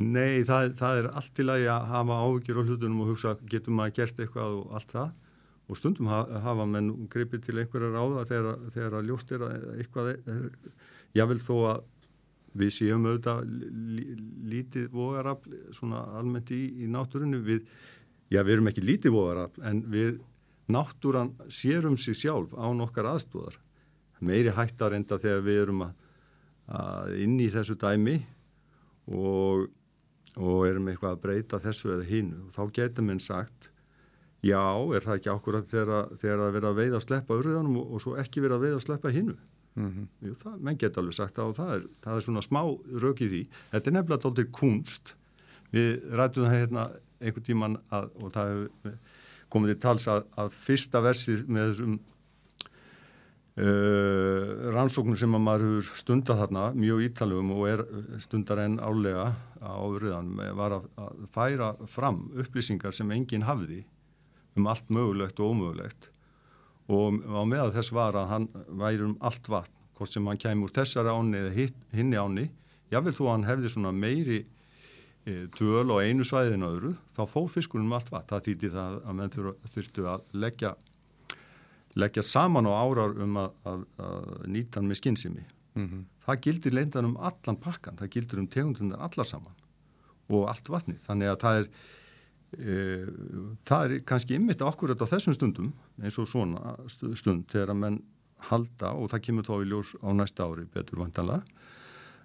Nei, 0.00 0.42
það, 0.48 0.74
það 0.80 0.98
er 1.00 1.08
allt 1.20 1.40
í 1.40 1.44
lagi 1.44 1.66
að 1.70 1.88
hafa 1.90 2.20
áhyggjur 2.24 2.60
á 2.60 2.66
hlutunum 2.66 3.02
og 3.04 3.12
hugsa 3.12 3.34
getur 3.52 3.76
maður 3.76 3.96
gert 4.00 4.22
eitthvað 4.22 4.56
og 4.60 4.76
allt 4.78 4.94
það 4.96 5.10
og 5.70 5.78
stundum 5.78 6.10
hafa, 6.10 6.66
menn 6.66 6.90
gripið 7.12 7.44
til 7.46 7.60
einhverja 7.60 7.92
ráða 7.94 8.26
þegar, 8.26 8.62
þegar 8.74 8.96
að 8.98 9.10
ljóst 9.10 9.34
er 9.36 9.44
að 9.46 9.66
eitthvað 9.76 10.08
er, 10.16 10.46
jável 11.14 11.38
þó 11.46 11.54
að 11.70 11.82
við 12.60 12.72
séum 12.74 13.06
auðvitað 13.06 13.44
lí, 13.94 14.06
lítið 14.50 14.88
vogarafl 14.94 15.54
svona 15.76 16.02
almennt 16.18 16.50
í, 16.54 16.64
í 16.82 16.88
náttúrunni 16.90 17.38
við, 17.46 17.60
já 18.30 18.42
við 18.44 18.56
erum 18.56 18.70
ekki 18.70 18.84
lítið 18.84 19.14
vogarafl 19.16 19.64
en 19.70 19.82
við 19.90 20.20
náttúran 20.70 21.32
sérum 21.50 21.98
sig 21.98 22.18
sjálf 22.18 22.54
á 22.54 22.66
nokkar 22.76 23.08
aðstóðar 23.10 23.58
meiri 24.20 24.54
hættar 24.54 24.94
enda 24.94 25.18
þegar 25.18 25.44
við 25.46 25.60
erum 25.64 25.84
að, 25.88 25.92
að 26.80 27.18
inn 27.24 27.36
í 27.42 27.50
þessu 27.50 27.76
dæmi 27.80 28.16
og, 29.10 29.66
og 30.36 30.66
erum 30.68 30.90
eitthvað 30.92 31.16
að 31.16 31.22
breyta 31.24 31.62
þessu 31.62 31.94
eða 31.96 32.08
hínu 32.10 32.42
og 32.46 32.56
þá 32.56 32.62
getur 32.80 33.08
minn 33.08 33.22
sagt 33.22 33.70
já, 34.46 34.60
er 34.60 35.04
það 35.04 35.16
ekki 35.18 35.32
ákvörðan 35.34 35.70
þegar, 35.72 36.12
þegar 36.20 36.44
að 36.46 36.58
vera 36.58 36.70
að 36.70 36.82
veiða 36.84 37.00
að 37.00 37.06
sleppa 37.08 37.40
urðanum 37.40 37.80
og, 37.82 37.96
og 37.96 38.04
svo 38.04 38.18
ekki 38.20 38.44
vera 38.44 38.60
að 38.60 38.68
veiða 38.68 38.78
að 38.78 38.86
sleppa 38.86 39.14
hínu 39.14 39.38
Mm 39.78 40.08
Jú, 40.20 40.34
það, 40.34 40.56
menn 40.66 40.78
geta 40.78 41.00
alveg 41.00 41.14
sagt 41.16 41.36
það 41.38 41.50
og 41.50 41.56
það 41.56 41.72
er, 41.74 41.84
það 42.04 42.16
er 42.16 42.24
svona 42.26 42.42
smá 42.44 42.60
rauk 43.04 43.20
í 43.22 43.28
því. 43.30 43.42
Þetta 43.70 43.90
er 43.90 43.94
nefnilega 43.94 44.22
dálítið 44.24 44.48
kunst. 44.58 45.12
Við 45.70 45.90
rættum 46.18 46.46
það 46.46 46.56
hérna 46.58 46.84
einhvern 47.20 47.46
tíman 47.46 47.76
að, 47.92 48.08
og 48.20 48.32
það 48.34 48.54
hefur 48.54 48.94
komið 49.50 49.74
til 49.74 49.82
tals 49.82 50.06
að, 50.10 50.24
að 50.38 50.54
fyrsta 50.54 51.02
versið 51.04 51.44
með 51.50 51.70
þessum 51.70 51.94
uh, 53.60 54.44
rannsóknum 54.76 55.18
sem 55.18 55.36
að 55.36 55.44
maður 55.46 55.66
hefur 55.66 56.02
stundað 56.02 56.42
þarna 56.44 56.66
mjög 56.78 57.06
ítalugum 57.08 57.54
og 57.56 57.64
er 57.70 57.84
stundar 58.22 58.62
enn 58.64 58.78
álega 58.78 59.32
á 59.60 59.74
öðruðan 59.82 60.36
var 60.58 60.78
að, 60.78 60.86
að 61.02 61.26
færa 61.34 61.72
fram 61.90 62.22
upplýsingar 62.40 62.96
sem 62.96 63.10
enginn 63.14 63.48
hafði 63.48 63.82
um 64.58 64.70
allt 64.70 64.88
mögulegt 64.90 65.40
og 65.40 65.52
ómögulegt. 65.54 66.08
Og 66.90 67.20
á 67.22 67.42
meða 67.46 67.70
þess 67.76 67.92
var 67.94 68.16
að 68.18 68.30
hann 68.32 68.48
væri 68.80 69.04
um 69.06 69.18
allt 69.22 69.46
vatn, 69.46 69.76
hvort 69.94 70.10
sem 70.10 70.26
hann 70.26 70.40
kemur 70.40 70.70
úr 70.70 70.74
þessari 70.74 71.12
áni 71.12 71.38
eða 71.38 71.52
hitt, 71.54 71.76
hinni 71.94 72.18
áni 72.18 72.48
jável 72.90 73.12
að 73.14 73.30
hann 73.30 73.46
hefði 73.46 73.70
svona 73.70 73.92
meiri 73.94 74.40
e, 75.30 75.36
töl 75.56 75.86
á 75.94 75.96
einu 76.02 76.26
svæðin 76.26 76.66
öðru, 76.66 76.92
þá 77.16 77.22
fóð 77.30 77.48
fiskunum 77.56 77.90
um 77.90 77.96
allt 77.98 78.10
vatn. 78.12 78.28
Það 78.32 78.46
þýtti 78.48 78.72
það 78.74 78.98
að 79.00 79.18
menn 79.20 79.34
þurftu 79.76 80.08
að 80.10 80.26
leggja, 80.44 80.74
leggja 81.98 82.26
saman 82.26 82.68
á 82.68 82.72
árar 82.74 83.16
um 83.22 83.40
að, 83.44 83.56
að, 83.72 83.86
að 84.08 84.28
nýta 84.56 84.80
hann 84.80 84.90
með 84.90 85.00
skinnsimi 85.02 85.46
-hmm. 85.74 86.04
það 86.26 86.42
gildir 86.46 86.76
leindan 86.76 87.08
um 87.12 87.16
allan 87.16 87.56
pakkan 87.56 87.96
það 87.98 88.12
gildir 88.16 88.42
um 88.42 88.50
tegundunar 88.50 89.00
allar 89.06 89.26
saman 89.26 89.56
og 90.30 90.46
allt 90.48 90.68
vatni, 90.68 90.94
þannig 91.06 91.32
að 91.32 91.40
það 91.42 91.62
er 91.62 91.72
E, 92.50 93.06
það 93.62 93.84
er 93.84 94.00
kannski 94.02 94.34
ymmit 94.34 94.62
akkurat 94.66 94.98
á 94.98 95.06
þessum 95.06 95.36
stundum 95.36 95.68
eins 96.02 96.16
og 96.18 96.26
svona 96.26 96.72
stund 96.90 97.44
þegar 97.52 97.70
að 97.70 97.78
menn 97.78 97.98
halda 98.48 98.90
og 98.98 99.12
það 99.12 99.22
kemur 99.28 99.46
þá 99.46 99.52
í 99.60 99.68
ljós 99.70 99.92
á 100.02 100.10
næsta 100.18 100.48
ári 100.48 100.64
betur 100.74 100.98
vantanlega 100.98 101.44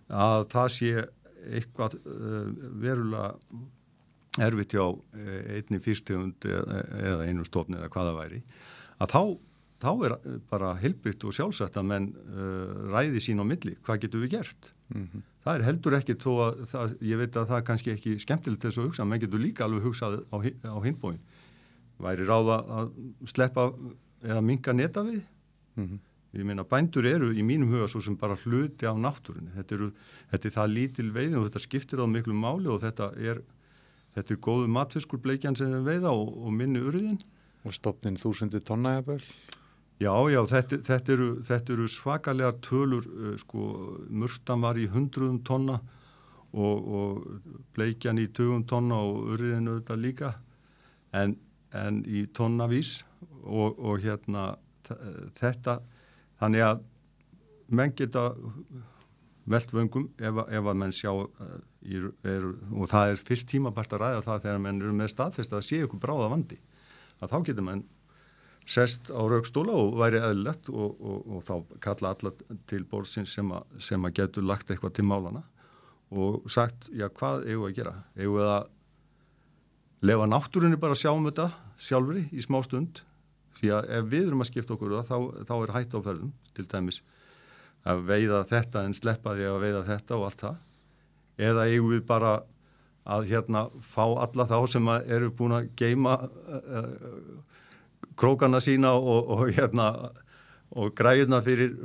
að 0.09 0.47
það 0.49 0.71
sé 0.73 1.03
eitthvað 1.45 1.97
uh, 2.01 2.51
verulega 2.81 3.33
erfitt 4.45 4.75
hjá 4.75 4.83
einni 5.55 5.79
fyrstegund 5.79 6.43
eða, 6.43 6.81
eða 6.99 7.27
einu 7.29 7.45
stofni 7.47 7.77
eða 7.77 7.91
hvaða 7.93 8.15
væri 8.17 8.41
að 8.99 9.13
þá, 9.13 9.21
þá 9.79 9.91
er 10.07 10.15
bara 10.49 10.73
heilbyggt 10.81 11.23
og 11.23 11.35
sjálfsagt 11.37 11.77
að 11.79 11.87
menn 11.91 12.09
uh, 12.11 12.91
ræði 12.91 13.23
sín 13.23 13.39
á 13.39 13.45
milli, 13.47 13.77
hvað 13.85 14.01
getur 14.03 14.25
við 14.25 14.35
gert 14.35 14.75
Mm 14.93 15.09
-hmm. 15.13 15.21
Það 15.43 15.55
er 15.55 15.63
heldur 15.63 15.93
ekki 15.93 16.13
þó 16.13 16.31
að 16.45 16.65
það, 16.69 16.95
ég 17.01 17.17
veit 17.17 17.35
að 17.35 17.47
það 17.47 17.57
er 17.57 17.65
kannski 17.65 17.91
ekki 17.91 18.19
skemmtilegt 18.19 18.61
þess 18.61 18.77
að 18.77 18.85
hugsa, 18.85 19.05
menn 19.05 19.21
getur 19.21 19.39
líka 19.39 19.63
alveg 19.65 19.83
hugsað 19.83 20.19
á, 20.33 20.37
á 20.45 20.77
hinbóin. 20.85 21.19
Væri 21.97 22.25
ráða 22.25 22.57
að 22.77 22.91
sleppa 23.25 23.71
eða 24.23 24.41
minga 24.41 24.73
neta 24.73 25.03
við? 25.03 25.21
Mm 25.75 25.87
-hmm. 25.87 25.99
Ég 26.35 26.43
meina 26.43 26.65
bændur 26.67 27.05
eru 27.07 27.29
í 27.31 27.43
mínum 27.47 27.71
huga 27.71 27.87
svo 27.87 28.01
sem 28.03 28.17
bara 28.19 28.35
hluti 28.35 28.87
af 28.89 28.97
náttúrunni. 28.99 29.53
Þetta, 29.55 29.75
eru, 29.77 29.91
þetta 30.33 30.49
er 30.49 30.55
það 30.57 30.73
lítil 30.73 31.11
veiðin 31.15 31.37
og 31.39 31.45
þetta 31.47 31.63
skiptir 31.63 32.01
á 32.03 32.07
miklu 32.11 32.35
máli 32.35 32.67
og 32.71 32.81
þetta 32.83 33.13
er, 33.15 33.39
þetta 34.17 34.35
er 34.35 34.41
góðu 34.43 34.71
matfiskur 34.75 35.21
bleikjan 35.23 35.55
sem 35.55 35.71
við 35.77 35.87
veiða 35.93 36.11
og, 36.11 36.33
og 36.43 36.55
minni 36.55 36.83
urðin. 36.83 37.21
Og 37.65 37.73
stopnin 37.73 38.19
þúsundu 38.19 38.59
tonna 38.61 38.97
eða 38.97 39.07
börn? 39.13 39.29
Já, 39.95 40.11
já, 40.27 40.41
þetta, 40.51 40.81
þetta, 40.83 41.13
eru, 41.15 41.29
þetta 41.47 41.73
eru 41.77 41.87
svakalega 41.87 42.51
tölur, 42.65 43.05
uh, 43.07 43.35
sko, 43.39 43.67
mörtan 44.11 44.65
var 44.65 44.75
í 44.75 44.89
hundruðum 44.91 45.39
tonna 45.47 45.79
og, 46.51 46.89
og 46.99 47.63
bleikjan 47.75 48.19
í 48.19 48.27
tögum 48.35 48.65
tonna 48.67 48.99
og 49.07 49.31
urriðinu 49.31 49.79
þetta 49.79 49.97
líka, 49.99 50.33
en, 51.15 51.37
en 51.71 52.03
í 52.03 52.25
tonnavís 52.35 52.97
og, 53.47 53.79
og 53.79 54.03
hérna 54.03 54.49
þetta, 55.39 55.79
þannig 56.45 56.65
að 56.65 56.83
menn 57.75 57.95
geta 57.97 58.29
velt 59.49 59.73
vöngum 59.73 60.07
ef, 60.17 60.39
ef 60.49 60.69
að 60.69 60.79
menn 60.81 60.93
sjá 60.95 61.11
uh, 61.13 61.57
í, 61.85 61.99
er, 62.25 62.47
og 62.73 62.89
það 62.89 63.11
er 63.11 63.25
fyrst 63.27 63.49
tímabart 63.51 63.93
að 63.93 64.05
ræða 64.05 64.23
það 64.25 64.45
þegar 64.45 64.63
menn 64.63 64.81
eru 64.81 64.95
með 64.97 65.11
staðfest 65.13 65.53
að 65.53 65.67
sé 65.67 65.81
ykkur 65.85 66.01
bráða 66.01 66.31
vandi, 66.33 66.57
að 67.21 67.33
þá 67.33 67.37
getur 67.49 67.67
menn 67.67 67.83
sest 68.65 69.11
á 69.13 69.21
raukstóla 69.21 69.75
og 69.77 69.99
væri 69.99 70.21
eðlilegt 70.21 70.71
og, 70.73 70.95
og, 70.97 71.17
og 71.29 71.43
þá 71.45 71.75
kalla 71.85 72.15
alla 72.15 72.31
til 72.69 72.81
borðsins 72.89 73.35
sem, 73.37 73.51
sem 73.77 74.07
að 74.07 74.15
getur 74.21 74.47
lagt 74.49 74.71
eitthvað 74.73 74.95
til 74.97 75.05
málana 75.05 75.43
og 76.15 76.47
sagt, 76.49 76.89
já 76.93 77.05
hvað 77.09 77.45
eigum 77.45 77.65
við 77.65 77.69
að 77.69 77.77
gera? 77.77 77.93
Eigum 78.17 78.39
við 78.39 78.49
að 78.55 78.71
lefa 80.05 80.29
náttúrunni 80.29 80.81
bara 80.81 80.97
að 80.97 81.03
sjá 81.03 81.11
um 81.13 81.27
þetta 81.29 81.47
sjálfri 81.81 82.25
í 82.33 82.45
smá 82.45 82.57
stund 82.65 83.03
því 83.59 83.73
að 83.77 83.91
ef 83.97 84.09
við 84.11 84.27
erum 84.29 84.43
að 84.43 84.49
skipta 84.51 84.75
okkur 84.75 84.95
það, 84.97 85.09
þá, 85.09 85.45
þá 85.49 85.55
er 85.57 85.75
hætt 85.75 85.95
á 85.95 85.99
ferðum, 86.07 86.33
til 86.55 86.67
dæmis 86.71 87.01
að 87.85 88.03
veiða 88.09 88.41
þetta 88.49 88.83
en 88.85 88.97
sleppa 88.97 89.35
því 89.37 89.47
að 89.49 89.63
veiða 89.63 89.85
þetta 89.89 90.17
og 90.17 90.27
allt 90.29 90.45
það 90.45 91.47
eða 91.49 91.65
eigum 91.69 91.91
við 91.93 92.05
bara 92.07 92.35
að 93.05 93.27
hérna 93.29 93.67
fá 93.85 94.03
alla 94.07 94.47
þá 94.49 94.57
sem 94.71 94.91
eru 95.05 95.29
búin 95.37 95.53
að 95.59 95.67
geima 95.77 96.15
uh, 96.25 96.79
uh, 96.81 97.57
krókana 98.17 98.61
sína 98.63 98.95
og, 98.97 99.29
og 99.35 99.51
hérna 99.53 99.91
og 100.75 100.91
græðuna 100.97 101.39
fyrir 101.45 101.75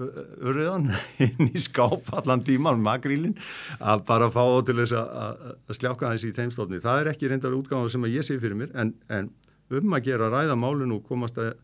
urriðan 0.40 0.88
inn 1.26 1.50
í 1.50 1.60
skáp 1.60 2.08
allan 2.16 2.42
tíman, 2.46 2.80
magrílin 2.82 3.36
að 3.78 4.06
bara 4.08 4.30
fá 4.32 4.42
til 4.66 4.80
þess 4.80 4.96
að 4.96 5.76
sljáka 5.76 6.14
þessi 6.14 6.32
í 6.32 6.36
þeimstofni. 6.38 6.80
Það 6.82 7.02
er 7.02 7.12
ekki 7.12 7.30
reyndar 7.30 7.54
útgáðan 7.58 7.92
sem 7.92 8.08
að 8.08 8.16
ég 8.16 8.26
sé 8.26 8.38
fyrir 8.40 8.58
mér 8.58 8.72
en, 8.80 8.94
en 9.12 9.30
um 9.78 9.96
að 9.96 10.06
gera 10.08 10.30
ræða 10.32 10.56
málun 10.58 10.96
og 10.96 11.04
komast 11.06 11.38
að 11.40 11.54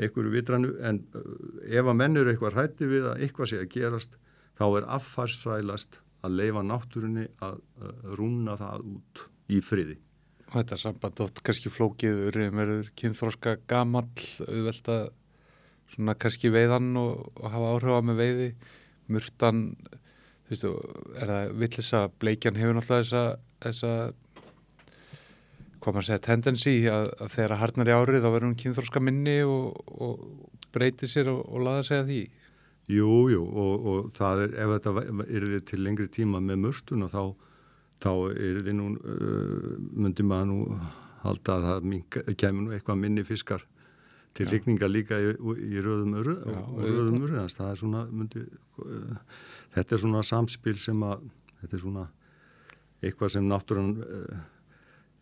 einhverju 0.00 0.32
vitranu 0.32 0.72
en 0.80 1.02
ef 1.68 1.84
að 1.84 1.98
mennur 1.98 2.30
eitthvað 2.30 2.56
hrætti 2.56 2.88
við 2.88 3.10
að 3.10 3.24
eitthvað 3.26 3.50
sé 3.50 3.60
að 3.60 3.72
gerast 3.74 4.16
þá 4.58 4.64
er 4.68 4.88
affarsrælast 4.96 6.00
að 6.22 6.38
leifa 6.38 6.62
náttúrunni 6.64 7.26
að 7.42 7.60
rúna 8.16 8.56
það 8.60 8.86
út 8.94 9.24
í 9.52 9.60
friði. 9.64 9.98
Og 10.52 10.60
þetta 10.60 10.78
samband 10.80 11.24
oft 11.24 11.42
kannski 11.44 11.72
flókið 11.72 12.22
verður 12.32 12.92
kynþróska 13.00 13.56
gamall 13.68 14.06
auðvelt 14.46 14.92
að 14.92 15.04
svona 15.92 16.14
kannski 16.16 16.52
veiðan 16.52 16.94
og, 16.96 17.26
og 17.36 17.52
hafa 17.52 17.72
áhrifa 17.74 18.04
með 18.08 18.20
veiði 18.22 18.48
murtan 19.12 19.64
þú 20.48 20.52
veist, 20.52 20.66
er 21.20 21.32
það 21.32 21.54
villis 21.62 21.92
að 21.98 22.14
bleikjan 22.22 22.60
hefur 22.60 22.78
náttúrulega 22.78 23.02
þessa, 23.02 23.24
þessa 23.64 23.92
hvað 25.82 25.96
maður 25.96 26.08
segja 26.08 26.22
tendensi 26.26 26.74
að, 26.90 27.08
að 27.18 27.32
þegar 27.34 27.54
að 27.54 27.62
harnar 27.62 27.90
í 27.90 27.96
árið 27.96 28.22
þá 28.22 28.28
verður 28.28 28.48
hún 28.48 28.60
kynþróska 28.62 29.02
minni 29.02 29.36
og, 29.46 29.80
og 29.92 30.22
breytir 30.74 31.10
sér 31.10 31.32
og, 31.32 31.42
og 31.48 31.66
laða 31.66 31.84
segja 31.88 32.06
því? 32.08 32.22
Jú, 32.92 33.10
jú 33.30 33.42
og, 33.46 33.88
og 33.92 34.10
það 34.16 34.44
er, 34.46 34.54
ef 34.64 34.72
þetta 34.76 35.26
er 35.26 35.48
til 35.68 35.80
lengri 35.82 36.08
tíma 36.12 36.42
með 36.42 36.62
mörstun 36.64 37.06
og 37.06 37.12
þá, 37.12 37.22
þá 38.02 38.10
er 38.32 38.62
þið 38.66 38.78
nú 38.78 38.88
uh, 38.98 39.68
myndi 40.06 40.26
maður 40.26 40.50
nú 40.50 40.80
halda 41.22 41.58
að 41.58 41.68
það 41.68 42.34
kemur 42.40 42.66
nú 42.66 42.74
eitthvað 42.74 43.02
minni 43.02 43.26
fiskar 43.26 43.66
til 44.34 44.48
likninga 44.48 44.88
líka 44.88 45.18
í, 45.20 45.34
í 45.36 45.82
röðum 45.84 46.16
öru 46.18 46.38
Já, 46.40 46.58
og 46.62 46.80
röðum 46.82 47.20
öru, 47.20 47.34
þannig 47.36 47.44
að 47.44 47.58
það 47.58 47.68
er 47.68 47.82
svona 47.82 48.06
myndi, 48.10 48.46
uh, 48.82 49.44
þetta 49.76 49.96
er 49.96 50.04
svona 50.06 50.24
samspil 50.26 50.78
sem 50.82 51.06
að 51.06 51.28
þetta 51.60 51.78
er 51.78 51.84
svona 51.84 52.08
eitthvað 53.02 53.34
sem 53.36 53.46
náttúrann 53.46 53.94
uh, 54.02 54.42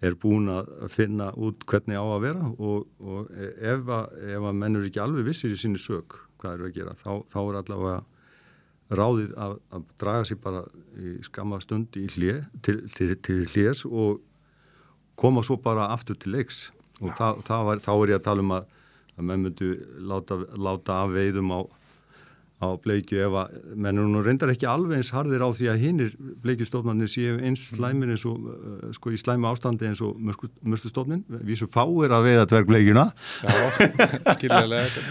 er 0.01 0.17
búin 0.17 0.49
að 0.53 0.71
finna 0.93 1.29
út 1.37 1.67
hvernig 1.69 2.01
á 2.01 2.05
að 2.05 2.23
vera 2.25 2.47
og, 2.57 2.87
og 3.01 3.29
ef 3.37 3.91
að, 3.93 4.17
ef 4.37 4.47
að 4.49 4.59
mennur 4.63 4.87
ekki 4.89 5.03
alveg 5.03 5.29
vissir 5.29 5.53
í 5.53 5.59
sinni 5.61 5.81
sög 5.81 6.17
hvað 6.41 6.57
eru 6.57 6.69
að 6.71 6.79
gera, 6.79 6.97
þá, 6.97 7.11
þá 7.29 7.39
er 7.43 7.61
allavega 7.61 7.99
ráðið 9.01 9.35
að, 9.39 9.55
að 9.77 9.87
draga 10.01 10.27
sér 10.27 10.41
bara 10.43 10.65
í 10.99 11.15
skamma 11.27 11.61
stund 11.63 12.01
í 12.01 12.07
hljé, 12.17 12.41
til, 12.65 12.81
til, 12.97 13.13
til 13.23 13.41
hljés 13.53 13.85
og 13.87 14.23
koma 15.21 15.45
svo 15.47 15.59
bara 15.61 15.91
aftur 15.93 16.17
til 16.19 16.33
leiks. 16.35 16.71
Og 17.01 17.13
það, 17.17 17.43
það 17.47 17.67
var, 17.69 17.83
þá 17.85 17.93
er 17.93 18.13
ég 18.15 18.19
að 18.19 18.25
tala 18.27 18.45
um 18.45 18.55
að 18.57 18.71
að 19.21 19.29
menn 19.29 19.45
myndu 19.45 19.71
láta, 20.09 20.39
láta 20.57 21.03
af 21.05 21.13
veiðum 21.15 21.53
á, 21.53 21.61
á 22.61 22.69
bleikju 22.85 23.23
ef 23.25 23.37
að 23.41 23.57
mennur 23.81 24.09
nú 24.11 24.21
reyndar 24.25 24.53
ekki 24.53 24.69
alveg 24.69 25.01
eins 25.01 25.13
harðir 25.17 25.41
á 25.41 25.49
því 25.49 25.71
að 25.73 25.83
hinnir 25.85 26.13
bleikjustofnarnir 26.45 27.09
séu 27.09 27.39
eins 27.39 27.65
mm. 27.65 27.79
slæmir 27.79 28.13
eins 28.13 28.27
og 28.29 28.37
uh, 28.53 28.91
sko 28.97 29.15
í 29.15 29.21
slæmu 29.21 29.49
ástandi 29.49 29.89
eins 29.89 30.03
og 30.05 30.21
mörstustofnin 30.21 31.25
við 31.41 31.63
sem 31.63 31.73
fáir 31.73 32.13
að 32.13 32.29
veiða 32.29 32.47
dvergbleikjuna. 32.53 33.09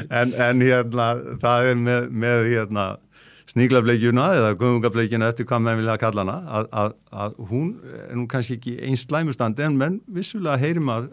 En, 0.19 0.31
en 0.33 0.61
hérna 0.61 1.11
það 1.41 1.69
er 1.71 1.79
með, 1.79 2.09
með 2.23 2.47
hérna 2.49 2.85
sníglafleikjuna 3.49 4.25
eða 4.37 4.55
gungableikjuna 4.59 5.29
eftir 5.31 5.47
hvað 5.49 5.63
maður 5.65 5.81
vilja 5.81 5.93
að 5.95 6.01
kalla 6.03 6.25
hana 6.25 6.35
að, 6.59 6.67
að, 6.81 6.91
að 7.23 7.37
hún 7.49 7.69
er 8.05 8.17
nú 8.17 8.25
kannski 8.29 8.57
ekki 8.59 8.75
eins 8.85 9.05
slæmustandi 9.07 9.65
en 9.65 9.79
menn 9.79 9.99
vissulega 10.05 10.59
heyrim 10.61 10.91
að, 10.93 11.09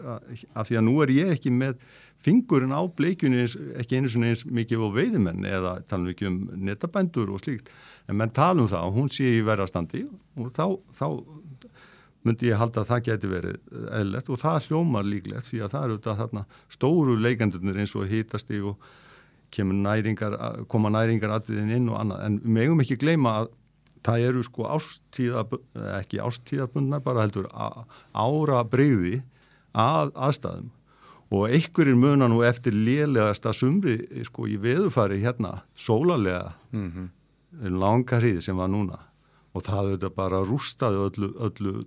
að 0.53 0.69
því 0.69 0.79
að 0.81 0.85
nú 0.85 0.97
er 1.05 1.13
ég 1.15 1.33
ekki 1.37 1.53
með 1.53 1.79
fingurinn 2.27 2.75
á 2.75 2.83
bleikjunni 2.99 3.47
ekki 3.79 3.99
einu 4.01 4.11
svona 4.11 4.31
eins 4.33 4.43
mikið 4.45 4.83
á 4.83 4.89
veiðimenn 4.99 5.47
eða 5.47 5.73
tala 5.87 6.11
ekki 6.11 6.27
um 6.27 6.41
netabændur 6.67 7.31
og 7.31 7.43
slíkt 7.43 7.71
en 8.07 8.19
menn 8.19 8.33
tala 8.35 8.63
um 8.63 8.71
það 8.71 8.89
og 8.89 8.97
hún 8.99 9.11
sé 9.11 9.37
í 9.37 9.43
verðarstandi 9.47 10.03
og 10.37 10.51
þá, 10.55 10.65
þá 10.91 11.07
myndi 12.27 12.51
ég 12.51 12.59
halda 12.59 12.83
að 12.83 12.91
það 12.91 13.03
geti 13.07 13.31
verið 13.31 13.59
eðlert 13.99 14.31
og 14.31 14.41
það 14.41 14.67
hljómar 14.67 15.07
líklegt 15.07 15.47
því 15.47 15.61
að 15.63 15.73
það 15.73 15.85
eru 15.87 15.97
þetta 15.97 16.15
þarna 16.21 16.45
stóru 16.75 17.17
leikandurnir 17.23 17.81
eins 17.83 17.95
og 17.95 18.11
hítasti 18.11 18.61
og 18.61 18.89
næringar, 19.57 20.35
koma 20.67 20.91
næringar 20.91 21.37
aðviðin 21.37 21.75
inn 21.77 21.89
og 21.89 22.01
annað. 22.01 22.23
En 22.25 22.39
við 22.43 22.53
megum 22.57 22.81
ekki 22.83 22.99
gleyma 22.99 23.35
að 23.41 23.51
það 24.07 24.25
eru 24.27 24.43
sko 24.43 24.67
ástíða, 24.75 25.45
ekki 26.01 26.19
ástíðabundnar 26.19 27.03
bara 27.03 27.23
heldur 27.23 27.47
ára 27.55 28.63
breyði 28.67 29.21
að 29.77 30.11
aðstæðum 30.15 30.73
og 31.33 31.51
einhverjir 31.51 31.97
muna 31.99 32.29
nú 32.31 32.39
eftir 32.47 32.75
lélegasta 32.75 33.51
sumri 33.55 33.97
sko 34.27 34.47
í 34.47 34.55
veðufari 34.61 35.19
hérna 35.23 35.63
sólarlega 35.75 36.53
mm 36.71 36.91
-hmm. 36.91 37.79
langa 37.79 38.19
hríði 38.19 38.41
sem 38.41 38.57
var 38.57 38.67
núna. 38.69 38.99
Og 39.53 39.63
það 39.63 39.77
auðvitað 39.77 40.15
bara 40.15 40.45
rústaði 40.45 40.97
öllu, 40.97 41.33
öllu, 41.39 41.83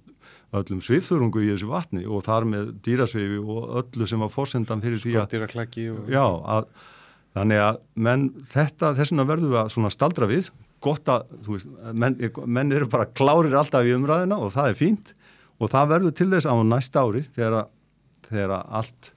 öllum 0.52 0.80
svifþurungu 0.80 1.40
í 1.40 1.50
þessu 1.52 1.68
vatni 1.68 2.06
og 2.06 2.24
þar 2.24 2.44
með 2.44 2.72
dýrasvifi 2.82 3.38
og 3.38 3.84
öllu 3.84 4.06
sem 4.06 4.20
var 4.20 4.28
fórsendan 4.28 4.82
fyrir 4.82 4.98
því 4.98 5.14
að, 5.14 5.90
og... 5.90 6.08
já, 6.08 6.26
að 6.44 6.64
þannig 7.34 7.58
að 7.58 7.78
menn 7.94 8.30
þetta 8.50 8.94
þessuna 8.94 9.24
verður 9.24 9.50
við 9.50 9.84
að 9.84 9.90
staldra 9.90 10.26
við. 10.26 10.50
Gott 10.80 11.08
að, 11.08 11.22
veist, 11.46 11.66
menn, 11.92 12.16
menn 12.46 12.72
eru 12.72 12.88
bara 12.88 13.06
klárir 13.06 13.54
alltaf 13.54 13.84
í 13.84 13.94
umræðina 13.94 14.38
og 14.40 14.52
það 14.52 14.68
er 14.68 14.74
fínt. 14.74 15.14
Og 15.60 15.70
það 15.70 15.88
verður 15.88 16.12
til 16.16 16.30
þess 16.30 16.46
á 16.48 16.54
næsta 16.64 17.00
ári 17.04 17.22
þegar, 17.22 17.68
þegar 18.28 18.64
allt 18.66 19.12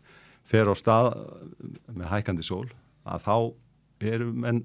fer 0.54 0.70
á 0.70 0.76
stað 0.78 1.10
með 1.90 2.12
hækandi 2.12 2.46
sól 2.46 2.68
að 3.04 3.26
þá 3.26 3.36
eru 4.14 4.30
menn 4.38 4.62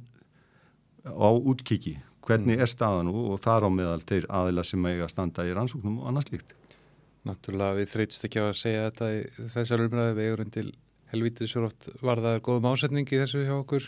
á 1.09 1.31
útkiki 1.33 1.97
hvernig 2.29 2.59
mm. 2.59 2.63
er 2.65 2.71
staðan 2.71 3.11
og 3.13 3.39
þar 3.41 3.69
á 3.69 3.71
meðal 3.73 4.03
þeir 4.05 4.27
aðila 4.29 4.65
sem 4.67 4.85
eiga 4.85 5.07
að 5.07 5.15
standa 5.15 5.47
í 5.49 5.55
rannsóknum 5.57 6.03
og 6.03 6.11
annars 6.11 6.29
líkt. 6.33 6.53
Náttúrulega 7.27 7.79
við 7.79 7.93
þreytist 7.95 8.27
ekki 8.29 8.43
á 8.45 8.47
að 8.47 8.59
segja 8.61 8.85
þetta 8.89 9.09
í 9.15 9.49
þessar 9.55 9.85
umræðu 9.87 10.17
við 10.19 10.29
eigum 10.29 10.53
til 10.55 10.69
helvítið 11.13 11.51
svo 11.51 11.65
oft 11.71 11.89
var 12.05 12.21
það 12.25 12.43
góðum 12.45 12.69
ásetningi 12.69 13.21
þessu 13.23 13.45
hjá 13.47 13.55
okkur 13.57 13.87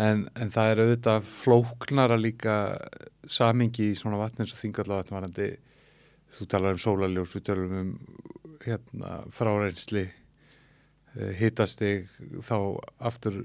en, 0.00 0.24
en 0.32 0.52
það 0.54 0.72
er 0.72 0.82
auðvitað 0.84 1.26
flóknara 1.28 2.16
líka 2.20 2.54
samingi 3.28 3.90
í 3.90 3.98
svona 3.98 4.20
vatn 4.20 4.44
eins 4.44 4.54
og 4.54 4.62
þingallavatti 4.62 5.14
varandi 5.14 5.50
þú 6.30 6.46
talar 6.48 6.76
um 6.76 6.80
sólaljós, 6.80 7.34
við 7.34 7.46
talum 7.50 7.76
um 7.76 7.92
hérna, 8.64 9.20
fráreynsli 9.34 10.06
Eh, 11.18 11.32
hitastig 11.40 12.06
þá 12.46 12.78
aftur 13.02 13.40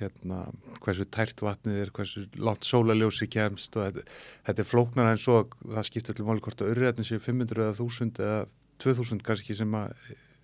hérna 0.00 0.42
hversu 0.80 1.06
tært 1.08 1.40
vatnið 1.40 1.78
er, 1.80 1.92
hversu 1.96 2.26
látt 2.40 2.66
sólaljósi 2.68 3.28
kemst 3.32 3.76
og 3.76 3.86
þetta, 3.86 4.04
þetta 4.48 4.62
er 4.62 4.68
flóknar 4.68 5.08
en 5.08 5.20
svo 5.20 5.38
það 5.62 5.86
skiptir 5.88 6.16
til 6.16 6.26
máli 6.28 6.44
hvort 6.44 6.60
að 6.60 6.74
örriðatni 6.74 7.06
séu 7.08 7.20
500 7.24 7.64
eða 7.64 7.76
1000 7.76 8.20
eða 8.20 8.42
2000 8.84 9.24
kannski 9.24 9.56
sem 9.56 9.76
að 9.76 9.94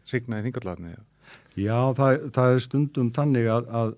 signa 0.08 0.40
í 0.40 0.46
þingallatni 0.46 0.94
Já, 1.56 1.92
það, 1.96 2.26
það 2.36 2.54
er 2.54 2.64
stundum 2.64 3.10
tannig 3.16 3.48
að, 3.52 3.68
að, 3.80 3.92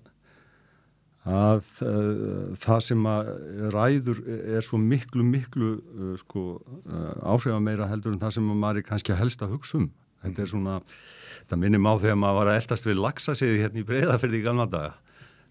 að 1.27 1.71
uh, 1.83 2.43
það 2.59 2.83
sem 2.87 3.07
að 3.11 3.31
ræður 3.75 4.21
er 4.39 4.67
svo 4.67 4.79
miklu 4.83 5.27
miklu 5.27 5.71
uh, 5.79 6.13
sko, 6.23 6.45
uh, 6.87 7.15
áhrifa 7.35 7.59
meira 7.63 7.87
heldur 7.91 8.15
en 8.15 8.23
það 8.23 8.37
sem 8.39 8.51
maður 8.51 8.83
er 8.83 8.87
kannski 8.91 9.15
að 9.15 9.55
hugsa 9.55 9.79
um. 9.79 9.89
Þetta 10.23 10.43
er 10.43 10.51
svona 10.51 10.79
það 11.49 11.61
minnum 11.63 11.89
á 11.89 11.93
þegar 12.01 12.19
maður 12.21 12.39
var 12.39 12.51
að 12.51 12.59
eldast 12.61 12.87
við 12.87 13.03
laxasiði 13.03 13.61
hérna 13.63 13.81
í 13.81 13.87
breyðafyrði 13.87 14.39
í 14.39 14.45
gamla 14.45 14.67
daga 14.69 14.91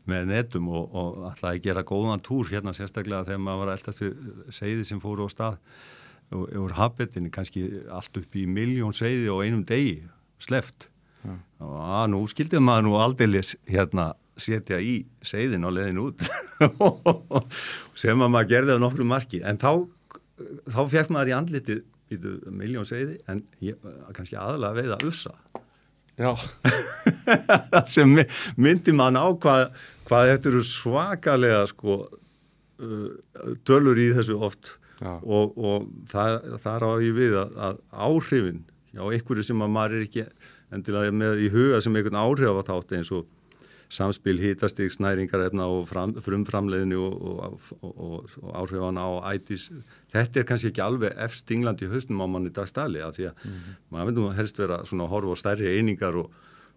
með 0.09 0.29
netum 0.31 0.69
og, 0.73 0.85
og 0.97 1.17
alltaf 1.29 1.51
að 1.51 1.63
gera 1.67 1.85
góðan 1.87 2.23
túr 2.25 2.49
hérna 2.53 2.75
sérstaklega 2.77 3.27
þegar 3.29 3.43
maður 3.45 3.63
var 3.63 3.73
að 3.73 3.81
eldast 3.81 4.05
við 4.05 4.53
seiði 4.57 4.87
sem 4.89 5.03
fóru 5.03 5.27
á 5.27 5.33
stað 5.33 5.59
og 6.35 6.47
úr 6.61 6.77
habitin 6.77 7.29
kannski 7.33 7.65
allt 7.93 8.21
upp 8.21 8.37
í 8.37 8.47
miljón 8.49 8.97
seiði 8.97 9.29
og 9.33 9.43
einum 9.45 9.65
degi 9.69 10.01
sleft 10.43 10.89
ja. 11.25 11.37
og 11.65 11.77
að 12.01 12.09
nú 12.15 12.23
skildið 12.31 12.65
maður 12.65 12.89
nú 12.89 12.97
aldeilis 13.01 13.55
hérna 13.69 14.13
setja 14.39 14.79
í 14.79 15.01
seiðin 15.25 15.67
á 15.67 15.71
leðin 15.75 16.03
út. 16.03 16.27
Sem 17.99 18.21
að 18.23 18.31
maður 18.31 18.51
gerði 18.53 18.77
á 18.79 18.83
nokkru 18.83 19.07
marki. 19.09 19.41
En 19.43 19.59
þá, 19.59 19.83
þá 20.71 20.83
fekk 20.93 21.11
maður 21.15 21.33
í 21.33 21.37
andlitið 21.39 21.81
miljón 22.55 22.87
seiði 22.89 23.19
en 23.29 23.43
ég, 23.65 23.81
kannski 24.17 24.39
aðalega 24.39 24.79
veið 24.79 24.95
að 24.95 25.09
ussa 25.11 25.35
sem 27.95 28.17
myndi 28.59 28.95
mann 28.97 29.19
á 29.19 29.27
hvað, 29.31 29.69
hvað 30.09 30.33
þetta 30.33 30.51
eru 30.53 30.63
svakalega 30.67 31.63
sko 31.71 31.99
uh, 32.09 33.09
tölur 33.69 34.01
í 34.01 34.11
þessu 34.17 34.39
oft. 34.43 34.77
Og, 34.99 35.55
og 35.55 35.85
það, 36.11 36.33
það 36.59 36.85
á 36.91 36.93
ég 37.07 37.13
við 37.15 37.37
að, 37.39 37.53
að 37.69 37.77
áhrifin 37.95 38.65
já, 38.91 39.03
einhverju 39.05 39.45
sem 39.47 39.61
að 39.63 39.75
maður 39.77 39.95
er 39.95 40.07
ekki 40.09 40.25
endilega 40.75 41.13
með 41.15 41.43
í 41.45 41.51
huga 41.55 41.79
sem 41.85 41.95
einhvern 41.95 42.19
áhrif 42.19 42.59
á 42.59 42.63
þátt 42.67 42.95
eins 42.99 43.13
og 43.15 43.29
samspil 43.89 44.37
hýtastíks 44.43 44.99
næringar 45.01 45.47
og 45.65 45.87
fram, 45.89 46.17
frumframleðinu 46.25 46.99
og, 46.99 47.61
og, 47.79 48.27
og 48.43 48.51
áhrifana 48.59 49.07
á 49.07 49.11
ætis 49.33 49.71
þetta 50.15 50.41
er 50.41 50.47
kannski 50.49 50.71
ekki 50.73 50.85
alveg 50.85 51.17
efst 51.25 51.51
England 51.55 51.83
í 51.85 51.91
haustum 51.93 52.23
á 52.25 52.27
manni 52.31 52.53
dagstæli 52.55 53.03
af 53.05 53.17
því 53.17 53.29
að 53.31 53.35
mm 53.35 53.51
-hmm. 53.51 53.81
maður 53.91 54.13
finnum 54.13 54.39
helst 54.39 54.59
vera 54.59 54.79
svona 54.85 55.05
að 55.05 55.13
horfa 55.15 55.35
á 55.35 55.37
stærri 55.43 55.75
einingar 55.77 56.17
og, 56.17 56.31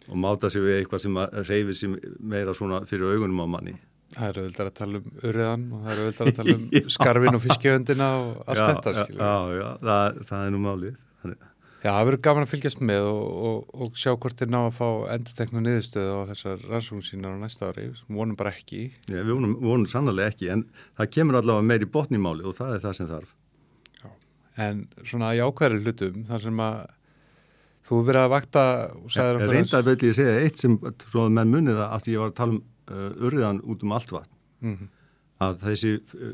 og 0.07 0.17
máta 0.17 0.49
sig 0.49 0.61
við 0.61 0.79
eitthvað 0.79 1.01
sem 1.05 1.17
reyfi 1.49 1.73
sig 1.73 1.89
meira 2.19 2.53
svona 2.53 2.85
fyrir 2.85 3.13
augunum 3.13 3.43
á 3.43 3.47
manni. 3.47 3.75
Það 4.11 4.29
eru 4.29 4.41
auðvitað 4.41 4.67
að 4.67 4.73
tala 4.73 4.97
um 4.97 5.11
urriðan 5.23 5.63
og 5.71 5.83
það 5.83 5.91
eru 5.91 6.01
auðvitað 6.01 6.27
að 6.27 6.35
tala 6.35 6.55
um 6.55 6.89
skarfin 6.97 7.35
og 7.35 7.41
fiskjöndina 7.41 8.07
og 8.19 8.43
allt 8.47 8.59
já, 8.59 8.65
þetta, 8.67 8.91
já, 9.07 9.35
já, 9.61 9.67
það, 9.79 10.21
það 10.27 10.45
er 10.45 10.51
nú 10.51 10.59
málið. 10.65 10.97
Þannig, 11.21 11.50
Já, 11.81 11.89
það 11.95 12.03
verður 12.07 12.21
gaman 12.27 12.45
að 12.45 12.51
fylgjast 12.51 12.81
með 12.85 13.07
og, 13.09 13.21
og, 13.49 13.61
og 13.81 13.95
sjá 13.97 14.11
hvort 14.13 14.37
þeir 14.37 14.51
ná 14.53 14.59
að 14.67 14.75
fá 14.77 14.87
endurteknu 15.15 15.63
niðurstöðu 15.65 16.11
á 16.13 16.21
þessar 16.29 16.65
rannsókn 16.69 17.05
sínar 17.07 17.33
á 17.33 17.41
næsta 17.41 17.71
ári, 17.71 17.87
sem 17.97 18.17
vonum 18.21 18.37
bara 18.37 18.51
ekki. 18.53 18.81
já, 19.09 19.17
við 19.23 19.31
vonum, 19.33 19.55
vonum 19.63 19.87
sannlega 19.89 20.29
ekki 20.29 20.51
en 20.53 20.65
það 20.99 21.09
kemur 21.17 21.39
allavega 21.41 21.89
botn 21.95 22.17
í 22.19 22.21
máli 22.21 22.45
og 22.45 22.53
það 22.59 22.75
er 22.77 22.83
það 22.85 22.97
sem 22.99 23.09
þarf 23.15 23.37
En 24.61 24.81
svona 25.07 25.29
jákvæðri 25.33 25.79
hlutum, 25.85 26.23
þar 26.27 26.41
sem 26.43 26.57
að 26.59 26.79
þú 27.81 27.95
hefur 27.95 28.07
verið 28.11 28.21
að 28.25 28.31
vakta 28.35 28.63
og 28.99 29.13
sagðir 29.15 29.37
okkur 29.39 29.53
reyndar 29.55 29.85
vil 29.87 29.97
ég 30.05 30.17
segja 30.17 30.33
eitt 30.43 30.59
sem 30.61 30.75
svo 31.07 31.23
að 31.25 31.35
menn 31.37 31.53
munið 31.55 31.79
að 31.85 32.03
því 32.05 32.13
ég 32.13 32.21
var 32.21 32.33
að 32.33 32.35
tala 32.41 32.53
um 32.57 32.59
uh, 32.91 33.25
urriðan 33.25 33.61
út 33.63 33.85
um 33.87 33.95
allt 33.97 34.11
vatn 34.13 34.37
Mhm. 34.61 34.89
að 35.41 35.55
þessi 35.63 35.91
uh, 35.97 36.33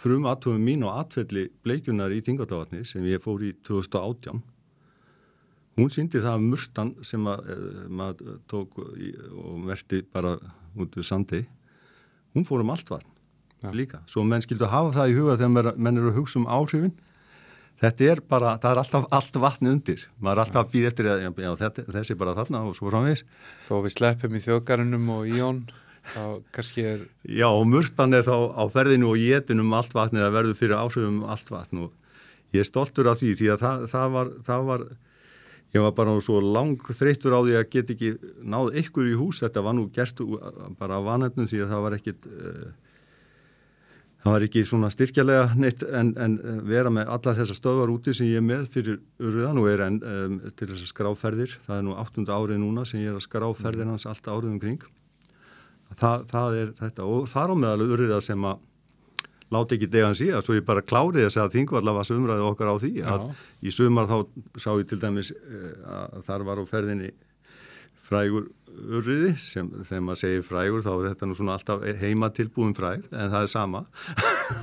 frum 0.00 0.24
aðtöfum 0.30 0.62
mín 0.64 0.86
og 0.88 0.94
atfelli 1.02 1.42
bleikunar 1.66 2.14
í 2.16 2.22
Tingardavatni 2.24 2.86
sem 2.88 3.04
ég 3.04 3.20
fór 3.20 3.42
í 3.44 3.50
2018 3.66 4.40
hún 5.76 5.90
síndi 5.92 6.22
það 6.22 6.34
að 6.38 6.46
murtan 6.50 6.94
sem 7.04 7.26
að, 7.28 7.50
uh, 7.52 7.82
maður 7.88 8.38
tók 8.48 8.78
í, 8.96 9.10
og 9.36 9.66
verti 9.68 10.02
bara 10.12 10.36
út 10.76 10.96
við 10.96 11.04
sandi 11.08 11.42
hún 12.36 12.44
fór 12.48 12.64
um 12.64 12.70
allt 12.74 12.88
vatn 12.92 13.12
Já. 13.64 13.70
líka, 13.72 14.00
svo 14.06 14.22
menn 14.24 14.42
skildu 14.44 14.68
hafa 14.68 14.92
það 14.98 15.10
í 15.12 15.14
huga 15.16 15.36
þegar 15.40 15.76
menn- 15.80 15.96
eru 15.98 16.10
að 16.12 16.18
hugsa 16.20 16.36
um 16.38 16.46
áhrifin. 16.46 16.92
Þetta 17.80 18.04
er 18.12 18.20
bara, 18.24 18.50
það 18.60 18.70
er 18.70 18.78
alltaf 18.82 19.06
allt 19.12 19.36
vatni 19.40 19.68
undir, 19.72 20.02
maður 20.20 20.36
er 20.36 20.42
alltaf 20.44 20.60
að 20.62 20.70
býða 20.72 20.90
eftir 20.90 21.08
að, 21.12 21.24
já, 21.24 21.50
þetta, 21.60 21.84
þessi 21.92 22.12
er 22.14 22.18
bara 22.20 22.34
þarna 22.36 22.60
og 22.68 22.76
svo 22.76 22.88
framvegis. 22.92 23.24
Þó 23.68 23.74
við 23.84 23.94
sleppum 23.96 24.36
í 24.36 24.42
þjóðgarunum 24.44 25.10
og 25.12 25.26
íón, 25.28 25.58
þá 26.12 26.22
kannski 26.56 26.84
er, 26.88 27.02
Já, 27.28 27.48
og 27.48 27.66
murtan 27.68 28.14
er 28.16 28.24
þá 28.28 28.36
á 28.56 28.64
ferðinu 28.72 29.10
og 29.10 29.20
jétin 29.20 29.60
um 29.64 29.74
allt 29.76 29.92
vatni 29.96 30.20
eða 30.22 30.32
verður 30.36 30.56
fyrir 30.60 30.76
áhrifum 30.80 31.18
um 31.22 31.28
allt 31.32 31.50
vatn 31.52 31.82
og 31.84 31.92
ég 32.54 32.60
er 32.64 32.68
stoltur 32.68 33.08
af 33.12 33.20
því 33.20 33.34
því 33.40 33.50
að 33.56 33.64
það, 33.66 33.86
það, 33.92 34.08
var, 34.16 34.32
það 34.46 34.68
var, 34.70 34.86
ég 35.76 35.84
var 35.84 35.94
bara 35.96 36.16
svo 36.24 36.40
lang 36.40 36.80
þreyttur 36.80 37.36
á 37.36 37.40
því 37.44 37.54
að 37.60 37.70
get 37.74 37.92
ekki 37.94 38.10
náð 38.42 38.74
ykkur 38.82 39.12
í 39.12 39.14
hús, 39.18 39.42
þetta 39.44 39.62
var 39.66 39.76
nú 39.76 39.86
gert 39.94 40.20
bara 40.80 40.98
af 40.98 41.06
vanefnum 41.06 41.48
því 41.50 41.62
að 41.64 41.72
það 41.72 41.84
var 41.86 41.96
ekkit, 41.98 42.28
uh, 42.30 42.68
það 44.24 44.34
var 44.34 44.46
ekki 44.48 44.66
svona 44.66 44.90
styrkjalega 44.94 45.48
neitt 45.60 45.84
en, 45.86 46.12
en 46.18 46.36
eh, 46.40 46.60
vera 46.66 46.90
með 46.90 47.12
alla 47.14 47.34
þessar 47.38 47.60
stöðvar 47.60 47.92
úti 47.94 48.14
sem 48.16 48.30
ég 48.30 48.40
er 48.40 48.46
með 48.46 48.68
fyrir 48.74 49.00
urðan 49.22 49.60
og 49.62 49.68
er 49.70 49.84
enn 49.86 49.98
um, 50.02 50.38
til 50.50 50.70
þess 50.72 50.86
að 50.86 50.92
skráferðir, 50.94 51.58
það 51.66 51.80
er 51.80 51.84
nú 51.86 51.98
áttunda 52.00 52.38
árið 52.38 52.62
núna 52.64 52.86
sem 52.88 53.04
ég 53.04 53.12
er 53.12 53.20
að 53.20 53.26
skráferðir 53.28 53.92
hans 53.92 54.08
allt 54.10 54.26
árið 54.26 54.54
um 54.54 54.62
kring. 54.62 54.88
Það, 55.94 56.24
það 56.32 56.56
er 56.58 56.72
þetta. 56.80 57.04
Og 57.06 57.28
þar 57.30 57.52
á 57.54 57.56
meðal 57.62 57.86
urriða 57.86 58.18
sem 58.24 58.48
að 58.48 58.64
láti 59.54 59.76
ekki 59.76 59.88
degan 59.92 60.16
síðan, 60.18 60.42
svo 60.42 60.56
ég 60.56 60.64
bara 60.66 60.82
klári 60.82 61.22
þess 61.22 61.38
að 61.38 61.52
þingvalla 61.54 61.92
var 61.94 62.08
sumraði 62.08 62.46
okkar 62.48 62.72
á 62.72 62.76
því 62.82 62.92
að 63.06 63.26
í 63.62 63.72
sumar 63.74 64.08
þá 64.10 64.16
sá 64.58 64.70
ég 64.74 64.88
til 64.90 64.98
dæmis 65.02 65.30
eh, 65.36 65.72
að 65.86 66.24
þar 66.26 66.46
var 66.48 66.62
á 66.62 66.64
ferðinni 66.66 67.12
frægur 68.06 68.48
urriði 68.76 69.32
sem 69.40 69.68
þegar 69.80 70.02
maður 70.04 70.20
segir 70.20 70.42
frægur 70.44 70.82
þá 70.84 70.90
er 70.92 71.06
þetta 71.08 71.28
nú 71.30 71.36
svona 71.38 71.54
alltaf 71.56 71.84
heima 72.02 72.28
tilbúin 72.36 72.74
fræð 72.76 73.06
en 73.08 73.30
það 73.32 73.46
er 73.46 73.50
sama. 73.52 73.80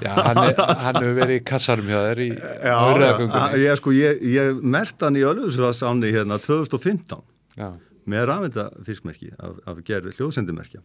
Já, 0.04 0.12
hann, 0.20 0.42
er, 0.44 0.62
hann 0.86 1.00
hefur 1.00 1.18
verið 1.18 1.40
í 1.40 1.44
kassarum 1.50 1.90
hjá 1.90 1.98
þér 2.06 2.22
í 2.24 2.30
Já, 2.36 2.76
urriðagöngunni. 2.92 3.64
ég, 3.64 3.80
sko, 3.82 3.96
ég, 3.98 4.22
ég 4.36 4.62
mert 4.76 5.08
hann 5.08 5.18
í 5.20 5.26
Ölfusvarsáni 5.28 6.12
hérna 6.14 6.38
2015 6.44 7.24
Já, 7.58 7.70
með 8.14 8.28
rafenda 8.30 8.68
fiskmerki 8.86 9.32
af, 9.40 9.58
af 9.70 9.82
gerði 9.88 10.14
hljóðsendimerkja 10.20 10.84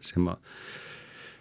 sem 0.00 0.26
að 0.32 0.40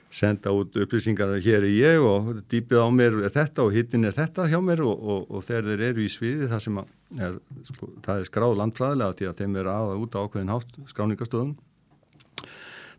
senda 0.10 0.52
út 0.56 0.74
upplýsingar 0.82 1.36
hér 1.44 1.64
er 1.64 1.70
ég 1.70 2.02
og 2.02 2.32
dýpið 2.50 2.82
á 2.82 2.88
mér 2.90 3.18
er 3.28 3.34
þetta 3.34 3.66
og 3.68 3.76
hittin 3.76 4.08
er 4.10 4.16
þetta 4.16 4.48
hjá 4.50 4.58
mér 4.64 4.82
og, 4.88 4.96
og, 4.98 5.28
og 5.30 5.46
þegar 5.46 5.68
þeir 5.70 5.84
eru 5.92 6.06
í 6.06 6.10
sviði 6.10 6.50
það 6.50 6.64
sem 6.66 6.80
að 6.82 7.26
er, 7.28 7.38
sko, 7.70 7.90
það 8.06 8.22
er 8.22 8.30
skráð 8.32 8.56
landfræðilega 8.62 9.18
því 9.20 9.30
að 9.30 9.42
þeim 9.42 9.60
er 9.62 9.72
aða 9.76 10.00
út 10.02 10.18
á 10.18 10.20
ákveðin 10.26 10.54
hátt 10.56 10.80
skráningastöðum 10.90 11.54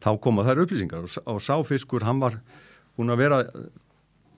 þá 0.00 0.10
koma 0.22 0.46
þær 0.46 0.64
upplýsingar. 0.64 1.06
Og, 1.06 1.16
og 1.34 1.42
sáfiskur 1.42 2.06
hann 2.06 2.22
var 2.22 2.38
búin 2.96 3.12
að 3.12 3.24
vera 3.24 3.42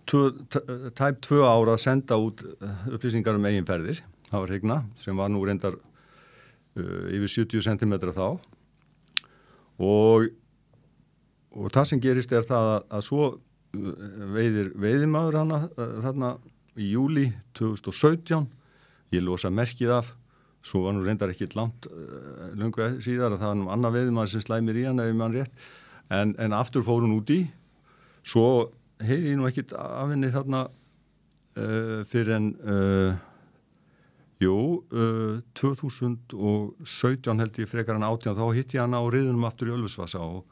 tæp 0.09 1.21
tvö 1.23 1.45
ára 1.45 1.77
að 1.77 1.85
senda 1.85 2.19
út 2.19 2.43
upplýsingar 2.91 3.37
um 3.39 3.47
eiginferðir 3.51 4.03
það 4.33 4.41
var 4.41 4.53
hregna 4.55 4.79
sem 5.01 5.19
var 5.19 5.31
nú 5.33 5.43
reyndar 5.45 5.77
uh, 5.77 7.05
yfir 7.13 7.29
70 7.45 7.67
cm 7.69 7.97
þá. 8.17 8.27
Og, 9.83 10.31
og 11.53 11.73
það 11.75 11.88
sem 11.91 12.01
gerist 12.03 12.33
er 12.33 12.47
það 12.49 12.71
að, 12.73 12.81
að 12.97 13.05
svo 13.09 13.29
uh, 13.29 13.93
veiðir 14.35 14.73
veiðimaður 14.81 15.38
hana 15.43 15.61
uh, 15.69 15.95
þarna 16.05 16.33
í 16.81 16.91
júli 16.95 17.29
2017 17.59 18.47
ég 19.12 19.25
losa 19.25 19.53
merkið 19.53 19.97
af. 19.99 20.12
Svo 20.62 20.85
var 20.85 20.95
nú 20.95 21.03
reyndar 21.05 21.33
ekkit 21.33 21.57
langt 21.59 21.88
uh, 21.91 22.53
lungu 22.59 22.95
síðar 23.05 23.35
að 23.35 23.43
það 23.43 23.51
var 23.51 23.59
nú 23.61 23.73
annað 23.75 23.99
veiðimaður 23.99 24.33
sem 24.35 24.45
slæmir 24.47 24.79
í 24.79 24.87
hann 24.88 25.03
ef 25.03 25.17
mann 25.19 25.35
rétt. 25.35 25.67
En, 26.12 26.37
en 26.41 26.55
aftur 26.57 26.85
fór 26.87 27.05
hún 27.05 27.17
út 27.19 27.33
í 27.33 27.43
svo 28.23 28.71
heyri 29.03 29.33
ég 29.33 29.38
nú 29.41 29.49
ekkit 29.49 29.75
af 29.77 30.12
henni 30.12 30.31
þarna 30.33 30.67
uh, 30.69 32.01
fyrir 32.09 32.38
en 32.38 32.49
uh, 32.62 33.29
Jú, 34.43 34.83
uh, 34.91 35.38
2017 35.55 37.43
held 37.43 37.59
ég 37.62 37.69
frekar 37.71 37.95
en 37.95 38.07
18 38.09 38.35
þá 38.35 38.47
hitti 38.57 38.79
ég 38.79 38.83
hana 38.83 38.99
á 38.99 39.07
riðunum 39.07 39.45
aftur 39.47 39.71
í 39.71 39.75
Ölfusvasa 39.77 40.19
og, 40.19 40.43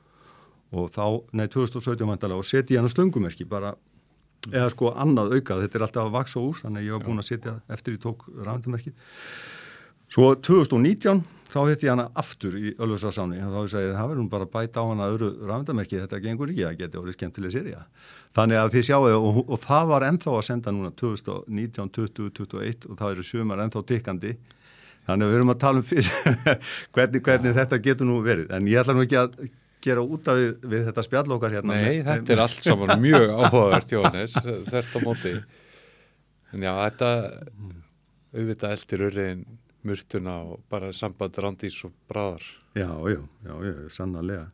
og 0.71 0.91
þá, 0.95 1.05
nei 1.35 1.47
2017 1.51 2.07
vandalega 2.07 2.39
og 2.39 2.47
seti 2.47 2.77
ég 2.77 2.83
hana 2.83 2.93
slöngumerki 2.93 3.47
bara, 3.49 3.75
eða 4.51 4.71
sko 4.73 4.93
annað 4.95 5.35
aukað, 5.37 5.65
þetta 5.67 5.79
er 5.79 5.87
alltaf 5.87 6.07
að 6.07 6.15
vaksa 6.15 6.43
úr 6.43 6.61
þannig 6.63 6.83
að 6.83 6.87
ég 6.87 6.97
var 6.97 7.07
búin 7.09 7.23
að 7.23 7.29
setja 7.29 7.57
eftir 7.73 7.97
ég 7.97 8.05
tók 8.05 8.29
rafndumerki. 8.47 8.95
Svo 10.11 10.33
2019 10.35 11.21
þá 11.51 11.61
hitti 11.67 11.87
ég 11.89 11.93
hana 11.95 12.07
aftur 12.19 12.55
í 12.59 12.73
Ölfusvasáni 12.79 13.41
og 13.43 13.53
þá 13.55 13.59
ég 13.61 13.73
segi 13.73 13.91
það 13.97 14.13
verður 14.13 14.31
bara 14.31 14.47
að 14.47 14.53
bæta 14.55 14.83
á 14.83 14.85
hana 14.87 15.09
öðru 15.11 15.31
rafndumerki, 15.51 16.01
þetta 16.05 16.23
gengur 16.25 16.53
ekki, 16.53 16.65
það 16.67 16.79
geti 16.81 17.01
orðið 17.01 17.17
skemmtileg 17.19 17.55
serið. 17.55 17.85
Þannig 18.39 18.61
að 18.61 18.73
þið 18.77 18.87
sjáu 18.87 19.09
og, 19.11 19.41
og 19.43 19.61
það 19.65 19.91
var 19.91 20.07
ennþá 20.07 20.35
að 20.37 20.47
senda 20.47 20.75
núna 20.75 20.93
2019, 20.99 21.93
20, 21.99 22.33
21 22.39 22.91
og 22.91 23.01
það 23.01 23.15
eru 23.17 23.27
sumar 23.27 23.65
ennþá 23.65 23.85
tikkandi. 23.91 24.35
Þannig 25.09 25.27
að 25.27 25.33
við 25.33 25.41
erum 25.41 25.55
að 25.55 25.61
tala 25.65 25.81
um 25.81 25.87
fyrir 25.87 26.11
hvernig, 26.95 27.25
hvernig 27.27 27.57
þetta 27.57 27.81
getur 27.83 28.11
nú 28.11 28.21
verið. 28.23 28.51
En 28.55 28.71
ég 28.71 28.83
ætla 28.83 28.95
nú 28.95 29.07
ekki 29.07 29.19
að 29.19 29.39
gera 29.85 30.05
út 30.05 30.29
af 30.31 30.39
við, 30.39 30.53
við 30.73 30.85
þetta 30.91 31.05
spjall 31.07 31.35
okkar 31.37 31.57
hérna. 31.57 31.79
Nei, 31.79 32.03
þetta 32.07 32.35
er 32.35 32.45
allt 32.45 32.69
saman 32.69 32.95
mjög 33.03 33.27
áhugavert, 33.37 33.95
Jóhannes, 33.97 34.37
þert 34.71 34.95
á 34.95 34.99
móti. 35.05 35.35
En 36.51 36.67
já, 36.67 36.73
þetta 36.85 37.11
auðvitað 38.31 38.75
eldir 38.77 39.05
urriðin 39.09 39.45
murtuna 39.87 40.41
og 40.45 40.65
bara 40.71 40.91
samband 40.97 41.39
randís 41.41 41.79
og 41.87 41.95
bráðar. 42.11 42.45
Já, 42.77 42.91
já, 43.11 43.23
já, 43.47 43.55
já, 43.67 43.75
sannarlega. 43.91 44.51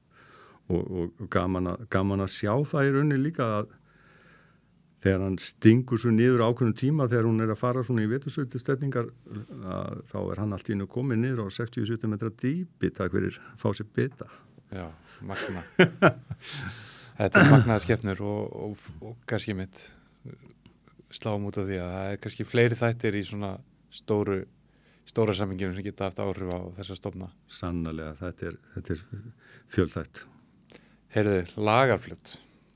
Og, 0.66 0.82
og, 0.82 1.26
gaman, 1.30 1.72
að, 1.72 1.84
gaman 1.90 2.24
að 2.24 2.32
sjá 2.34 2.52
það 2.66 2.88
í 2.88 2.94
rauninni 2.94 3.18
líka 3.22 3.46
að 3.60 3.74
þegar 5.04 5.22
hann 5.22 5.36
stingur 5.38 6.00
svo 6.02 6.10
niður 6.14 6.42
ákveðnum 6.48 6.78
tíma 6.78 7.06
þegar 7.10 7.28
hún 7.28 7.44
er 7.44 7.52
að 7.52 7.60
fara 7.60 7.84
svona 7.86 8.02
í 8.02 8.10
vetusvöldu 8.10 8.58
stetningar 8.58 9.10
þá 10.10 10.16
er 10.24 10.40
hann 10.42 10.56
allt 10.56 10.70
í 10.72 10.78
nú 10.78 10.88
komið 10.90 11.20
niður 11.22 11.44
á 11.46 11.54
60-70 11.54 12.10
metra 12.10 12.32
fyrir 13.12 13.38
að 13.38 13.60
fá 13.62 13.68
sér 13.76 13.90
bita. 13.94 14.26
Já, 14.74 14.88
magna. 15.20 15.62
Þetta 17.20 17.40
er 17.40 17.52
magnaða 17.52 17.82
skefnur 17.84 18.20
og, 18.26 18.58
og, 18.66 18.90
og 19.00 19.16
kannski 19.28 19.54
mitt 19.56 19.86
sláum 21.14 21.46
út 21.48 21.56
af 21.56 21.68
því 21.68 21.78
að 21.80 21.92
það 21.94 22.10
er 22.10 22.20
kannski 22.20 22.44
fleiri 22.44 22.76
þættir 22.76 23.16
í 23.16 23.22
svona 23.24 23.54
stóru 23.94 24.42
stóra 25.06 25.34
saminginu 25.38 25.74
sem 25.74 25.86
geta 25.86 26.08
haft 26.08 26.18
áhrif 26.20 26.50
á 26.50 26.60
þessa 26.80 26.96
stofna. 26.98 27.28
Sannarlega, 27.46 28.16
þetta 28.18 28.50
er, 28.50 28.58
þetta 28.74 28.96
er 28.96 29.04
fjöldætt. 29.72 30.22
Heyrðu, 31.14 31.38
lagarflutt. 31.56 32.32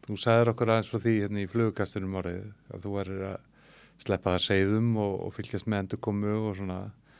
Þú 0.06 0.18
sagðir 0.18 0.52
okkur 0.52 0.72
aðeins 0.72 0.90
frá 0.92 1.02
því 1.02 1.14
hérna 1.24 1.42
í 1.42 1.48
flugukastunum 1.50 2.16
árið 2.20 2.38
að 2.70 2.86
þú 2.86 2.94
erir 3.02 3.26
að 3.32 3.40
sleppa 4.00 4.36
það 4.36 4.46
segðum 4.46 4.88
og, 5.02 5.16
og 5.26 5.34
fylgjast 5.36 5.68
með 5.68 5.84
endurkomu 5.84 6.36
og 6.38 6.56
svona. 6.60 6.78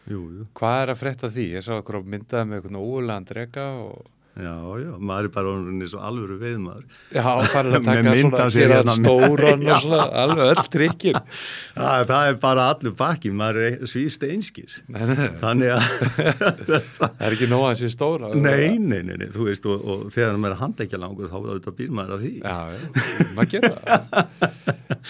Jú, 0.09 0.23
jú. 0.39 0.47
Hvað 0.57 0.79
er 0.85 0.95
að 0.95 1.03
frétta 1.03 1.31
því? 1.35 1.47
Ég 1.59 1.67
sá 1.67 1.75
okkur 1.77 2.01
á 2.01 2.11
myndaði 2.15 2.49
með 2.49 2.61
eitthvað 2.61 2.87
óulegan 2.87 3.29
drega 3.29 3.67
og 3.83 4.09
Já, 4.39 4.53
já, 4.79 4.93
maður 5.03 5.27
er 5.27 5.33
bara 5.35 5.51
orðin 5.51 5.81
eins 5.83 5.93
og 5.99 6.03
alvöru 6.07 6.37
veiðmaður. 6.39 6.85
Já, 7.13 7.25
farin 7.51 7.75
að 7.75 7.83
Með 7.91 7.97
taka 7.99 8.13
svona 8.21 8.39
af 8.39 8.45
að 8.47 8.59
hérna. 8.61 8.95
stóran 9.01 9.65
og 9.67 9.81
svona, 9.83 10.05
alveg 10.23 10.53
öll 10.55 10.63
trikkin. 10.71 11.19
Það, 11.81 12.05
það 12.11 12.29
er 12.31 12.37
bara 12.45 12.67
allur 12.71 12.95
bakki, 13.01 13.33
maður 13.35 13.59
er 13.67 13.75
svíst 13.91 14.23
einskis. 14.27 14.79
Nei, 14.87 15.03
nei, 15.09 15.17
nei, 15.19 15.29
Þannig 15.41 15.71
að, 15.75 15.83
það 17.01 17.27
er 17.27 17.37
ekki 17.37 17.49
nóg 17.51 17.67
að 17.71 17.77
sé 17.83 17.91
stóra. 17.93 18.31
nei, 18.37 18.79
nei, 18.79 19.03
nei, 19.03 19.17
nei, 19.21 19.29
þú 19.35 19.49
veist, 19.51 19.67
og, 19.67 19.83
og 19.83 20.07
þegar 20.15 20.39
maður 20.39 20.51
er 20.53 20.57
að 20.57 20.63
handleikja 20.65 21.03
langur 21.03 21.31
þá 21.31 21.37
er 21.41 21.51
þetta 21.59 21.75
býr 21.81 21.93
maður 21.99 22.17
að 22.17 22.25
því. 22.25 22.33
Já, 22.41 22.59
já, 22.71 22.81
maður 23.35 23.51
gera 23.57 23.75
það. 23.77 24.01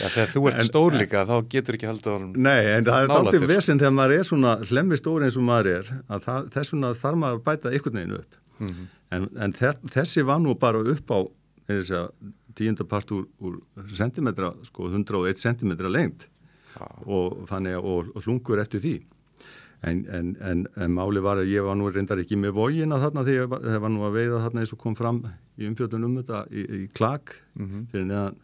Já, 0.00 0.06
þegar 0.08 0.34
þú 0.34 0.40
ert 0.50 0.66
stór 0.70 0.92
líka, 0.96 1.24
þá 1.28 1.36
getur 1.52 1.78
ekki 1.78 1.90
haldið 1.90 2.12
honum. 2.16 2.32
Nei, 2.40 2.60
en 2.78 2.84
það 2.88 3.00
er 3.04 3.08
þér. 3.36 3.48
vesinn 3.52 3.80
þegar 3.82 3.96
maður 4.00 4.16
er 4.16 4.24
svona 4.30 4.52
hlemmi 4.70 4.96
stóri 5.00 5.28
eins 5.28 5.38
og 5.40 5.44
maður 5.50 5.72
er, 5.76 5.84
að 6.08 6.28
það, 6.28 6.40
upp. 8.60 8.70
Mhm. 8.70 8.88
En, 9.10 9.28
en 9.36 9.52
þe- 9.52 9.78
þessi 9.90 10.22
var 10.26 10.38
nú 10.38 10.54
bara 10.58 10.78
upp 10.78 11.10
á, 11.10 11.18
tíundapart 12.54 13.10
úr, 13.14 13.26
úr 13.40 13.60
sentimetra, 13.94 14.52
sko 14.66 14.88
101 14.90 15.38
centimetra 15.38 15.88
lengt 15.90 16.28
og 17.06 17.46
þannig 17.50 17.78
og, 17.78 18.10
og 18.14 18.22
hlungur 18.24 18.60
eftir 18.62 18.80
því 18.80 18.94
en, 19.82 20.04
en, 20.12 20.36
en, 20.44 20.66
en 20.76 20.94
máli 20.94 21.22
var 21.24 21.40
að 21.40 21.50
ég 21.52 21.64
var 21.64 21.78
nú 21.78 21.88
reyndar 21.90 22.20
ekki 22.22 22.38
með 22.40 22.54
vógin 22.58 22.94
að 22.94 23.06
þarna 23.06 23.24
þegar 23.26 23.64
það 23.64 23.82
var 23.84 23.92
nú 23.94 24.04
að 24.06 24.16
veiða 24.18 24.42
þarna 24.44 24.64
eins 24.64 24.74
og 24.76 24.82
kom 24.82 24.96
fram 24.98 25.20
í 25.56 25.68
umfjöldun 25.68 26.06
um 26.08 26.16
þetta 26.20 26.42
í, 26.52 26.64
í 26.64 26.80
klag 26.96 27.34
mm 27.56 27.66
-hmm. 27.66 27.86
fyrir 27.92 28.06
neðan 28.10 28.38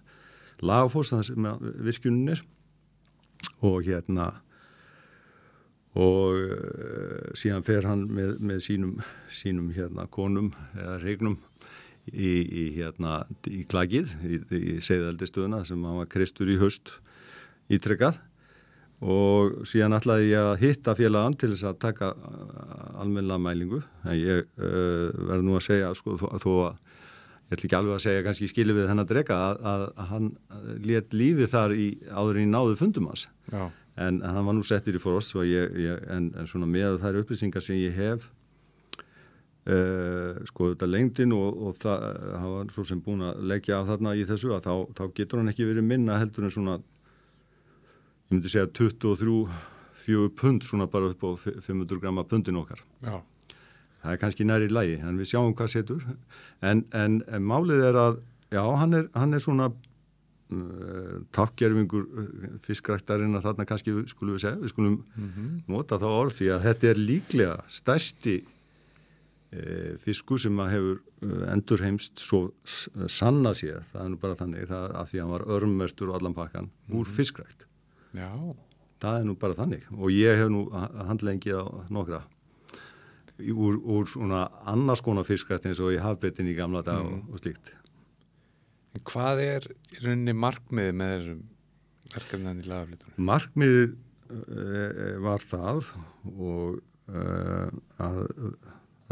lagafós 0.62 1.12
þannig 1.12 1.28
sem 1.28 1.48
virkjunin 1.88 2.34
er 2.34 2.42
og 3.60 3.82
hérna 3.84 4.30
og 5.96 6.36
uh, 6.36 7.32
síðan 7.38 7.64
fer 7.66 7.86
hann 7.88 8.04
með, 8.12 8.36
með 8.44 8.62
sínum, 8.66 8.94
sínum 9.32 9.72
hérna 9.74 10.06
konum 10.12 10.52
eða 10.76 10.98
regnum 11.02 11.38
í, 12.12 12.30
í 12.44 12.64
hérna 12.76 13.22
í 13.48 13.64
klagið 13.68 14.12
í, 14.20 14.40
í 14.56 14.78
segðaldistöðuna 14.84 15.64
sem 15.66 15.82
hann 15.86 16.00
var 16.02 16.10
kristur 16.12 16.52
í 16.52 16.58
höst 16.60 16.98
ítrykkað 17.72 18.20
og 19.04 19.62
síðan 19.68 19.96
ætlaði 19.96 20.30
ég 20.30 20.50
að 20.52 20.62
hitta 20.64 20.94
félagann 20.96 21.36
til 21.36 21.50
þess 21.52 21.66
að 21.68 21.80
taka 21.82 22.12
almenna 22.96 23.36
mælingu. 23.36 23.82
En 24.08 24.16
ég 24.16 24.46
uh, 24.56 25.12
verður 25.12 25.44
nú 25.44 25.56
að 25.58 25.66
segja 25.66 25.90
sko 25.96 26.16
þó 26.16 26.52
að 26.70 26.78
ég 27.46 27.56
ætla 27.56 27.68
ekki 27.68 27.76
alveg 27.78 27.96
að 27.98 28.04
segja 28.06 28.22
kannski 28.24 28.48
skilu 28.50 28.76
við 28.76 28.88
hennar 28.90 29.08
drega 29.08 29.36
að, 29.50 29.66
að, 29.72 29.84
að 29.92 30.08
hann 30.12 30.30
let 30.86 31.12
lífið 31.16 31.52
þar 31.52 31.76
áður 32.16 32.40
í 32.40 32.46
náðu 32.48 32.78
fundum 32.80 33.10
hans. 33.12 33.28
Já 33.52 33.68
en 33.96 34.20
hann 34.20 34.44
var 34.46 34.56
nú 34.56 34.64
settir 34.66 34.98
í 34.98 35.00
ég, 35.00 35.76
ég, 35.80 36.02
en, 36.12 36.32
en 36.36 36.46
svona 36.46 36.66
með 36.68 37.00
þær 37.00 37.22
upplýsingar 37.22 37.62
sem 37.64 37.76
ég 37.76 37.94
hef 37.96 38.26
uh, 39.66 40.36
sko 40.48 40.72
þetta 40.72 40.88
lengdin 40.88 41.32
og, 41.36 41.56
og 41.56 41.78
það 41.80 42.04
hann 42.36 42.52
var 42.56 42.74
svo 42.74 42.84
sem 42.84 43.00
búin 43.00 43.24
að 43.26 43.40
leggja 43.52 43.80
af 43.80 43.88
þarna 43.92 44.14
í 44.16 44.26
þessu 44.28 44.52
að 44.56 44.68
þá, 44.68 44.74
þá 44.98 45.04
getur 45.16 45.40
hann 45.40 45.52
ekki 45.52 45.68
verið 45.68 45.88
minna 45.88 46.20
heldur 46.20 46.46
en 46.46 46.54
svona 46.54 46.76
ég 48.26 48.34
myndi 48.34 48.52
segja 48.52 48.68
23-4 48.74 50.28
pund 50.36 50.66
svona 50.66 50.90
bara 50.90 51.12
upp 51.14 51.24
á 51.24 51.30
500 51.40 52.00
gramma 52.02 52.26
pundin 52.28 52.60
okkar 52.60 52.82
Já. 53.00 53.22
það 54.02 54.12
er 54.12 54.22
kannski 54.22 54.46
næri 54.46 54.70
lægi 54.70 55.00
en 55.00 55.20
við 55.20 55.32
sjáum 55.32 55.54
hvað 55.56 55.72
setur 55.78 56.04
en, 56.60 56.84
en, 56.92 57.22
en 57.26 57.46
málið 57.46 57.88
er 57.90 58.00
að 58.02 58.20
já 58.52 58.62
hann 58.62 58.94
er, 58.94 59.08
hann 59.16 59.34
er 59.34 59.42
svona 59.42 59.72
takkjörfingur 61.34 62.04
eh, 62.06 62.50
fiskræktarinn 62.62 63.34
að 63.34 63.48
þarna 63.48 63.64
kannski 63.66 63.94
skulum 64.06 64.36
við 64.36 64.44
segja, 64.44 64.58
við 64.60 64.70
skulum 64.70 64.92
mm 65.00 65.30
-hmm. 65.30 65.56
nota 65.66 65.98
þá 65.98 66.06
orð 66.06 66.36
því 66.38 66.50
að 66.54 66.66
þetta 66.68 66.86
er 66.90 67.00
líklega 67.00 67.56
stærsti 67.66 68.36
e, 69.50 69.96
fisku 69.98 70.38
sem 70.38 70.60
að 70.60 70.70
hefur 70.70 71.00
endur 71.50 71.82
heimst 71.82 72.18
svo 72.22 72.52
sanna 73.08 73.54
sér, 73.54 73.82
það 73.90 74.04
er 74.04 74.08
nú 74.10 74.20
bara 74.22 74.38
þannig 74.38 74.68
það, 74.68 74.86
að 74.94 75.08
því 75.10 75.18
að 75.18 75.22
hann 75.24 75.34
var 75.34 75.48
örmmertur 75.56 76.08
og 76.08 76.14
allan 76.14 76.34
pakkan 76.34 76.64
mm 76.64 76.70
-hmm. 76.70 76.98
úr 77.00 77.06
fiskrækt 77.06 77.66
Já. 78.14 78.54
það 79.00 79.18
er 79.20 79.24
nú 79.24 79.34
bara 79.34 79.54
þannig 79.54 79.82
og 79.90 80.10
ég 80.10 80.36
hef 80.36 80.48
nú 80.48 80.70
handlengið 80.70 81.58
á 81.58 81.66
nokkra 81.90 82.22
úr, 83.38 83.74
úr 83.82 84.06
svona 84.06 84.48
annars 84.64 85.00
konar 85.00 85.24
fiskrækt 85.24 85.66
eins 85.66 85.80
og 85.80 85.92
í 85.92 85.98
hafbetin 85.98 86.46
í 86.46 86.54
gamla 86.54 86.82
dag 86.82 87.02
mm 87.02 87.10
-hmm. 87.10 87.28
og, 87.28 87.34
og 87.34 87.38
slíkt 87.38 87.72
Hvað 89.04 89.42
er 89.44 89.68
í 89.92 90.00
rauninni 90.02 90.34
markmiði 90.36 90.94
með 90.96 91.14
þessum 91.16 91.42
verkefnaðin 92.14 92.62
í 92.62 92.68
lagaflitunum? 92.70 93.24
Markmiði 93.28 93.84
uh, 93.86 95.16
var 95.24 95.44
það 95.44 95.90
og 96.32 96.78
uh, 97.10 97.68
að 98.02 98.20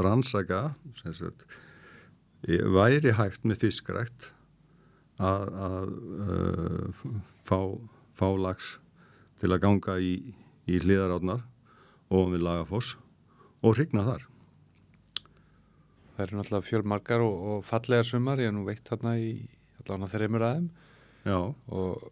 rannsaka 0.05 0.63
sagt, 0.99 1.45
væri 2.45 3.15
hægt 3.15 3.45
með 3.47 3.67
fiskrækt 3.67 4.31
að, 5.23 5.49
að 5.69 5.91
uh, 6.27 7.05
fá, 7.47 7.59
fá 8.15 8.29
lags 8.35 8.77
til 9.43 9.53
að 9.53 9.63
ganga 9.67 9.99
í, 10.03 10.15
í 10.67 10.81
hliðarátnar 10.83 11.45
ofan 12.11 12.35
við 12.35 12.47
lagafoss 12.47 12.95
og 13.65 13.77
hrigna 13.79 14.05
þar. 14.07 14.25
Það 16.15 16.25
eru 16.25 16.39
náttúrulega 16.39 16.69
fjölmarkar 16.69 17.23
og, 17.25 17.39
og 17.51 17.63
fallega 17.67 18.07
sumar, 18.07 18.39
ég 18.43 18.51
hef 18.51 18.55
nú 18.55 18.67
veitt 18.69 18.87
þarna 18.87 19.17
í 19.19 19.31
allavega 19.93 20.19
þreymur 20.19 20.47
aðeim 20.49 20.69
og, 21.79 22.05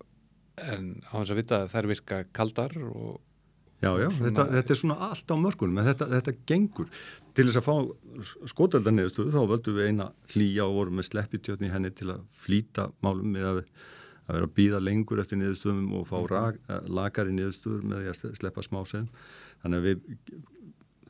en 0.62 0.88
á 1.08 1.14
þess 1.18 1.34
að 1.34 1.40
vita 1.40 1.60
að 1.62 1.70
þær 1.72 1.90
virka 1.92 2.24
kaldar 2.32 2.76
og 2.88 3.20
Já, 3.82 3.90
já, 3.98 4.06
svona... 4.14 4.28
þetta, 4.28 4.44
þetta 4.52 4.72
er 4.72 4.78
svona 4.78 4.96
allt 5.08 5.32
á 5.34 5.36
mörgunum 5.42 5.80
en 5.82 5.88
þetta, 5.88 6.06
þetta 6.12 6.34
gengur. 6.46 7.00
Til 7.34 7.46
þess 7.48 7.58
að 7.58 7.66
fá 7.66 8.28
skotveldan 8.52 8.98
neðustuðu 8.98 9.32
þá 9.34 9.40
völdum 9.50 9.78
við 9.78 9.88
eina 9.90 10.06
hlýja 10.34 10.66
og 10.68 10.76
vorum 10.76 11.00
með 11.00 11.08
sleppitjötni 11.08 11.72
henni 11.72 11.90
til 11.96 12.12
að 12.14 12.22
flýta 12.44 12.90
málum 13.02 13.32
með 13.34 13.48
að, 13.48 13.60
að 14.28 14.36
vera 14.36 14.48
að 14.48 14.54
býða 14.60 14.82
lengur 14.84 15.22
eftir 15.24 15.40
neðustuðum 15.40 15.96
og 15.98 16.06
fá 16.12 16.16
mm 16.20 16.28
-hmm. 16.30 16.88
lagari 16.94 17.34
neðustuður 17.34 17.82
með 17.90 18.08
að 18.12 18.38
sleppa 18.38 18.62
smásegum. 18.62 19.08
Þannig 19.64 19.78
að 19.78 19.88
við, 19.88 19.98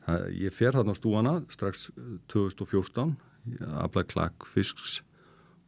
að, 0.07 0.27
ég 0.41 0.53
fer 0.53 0.73
þarna 0.73 0.97
á 0.97 1.01
stúana 1.01 1.35
strax 1.53 1.91
2014, 2.33 3.15
aflag 3.83 4.09
klakk 4.09 4.49
fisks 4.49 5.03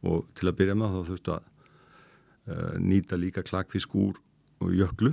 og 0.06 0.26
til 0.38 0.50
að 0.50 0.58
byrja 0.60 0.76
með 0.78 0.94
þá 0.94 1.00
þurftu 1.10 1.34
að 1.36 1.48
uh, 2.52 2.74
nýta 2.82 3.18
líka 3.20 3.44
klakfisk 3.46 3.94
úr 3.98 4.20
og 4.64 4.72
jöklu 4.74 5.12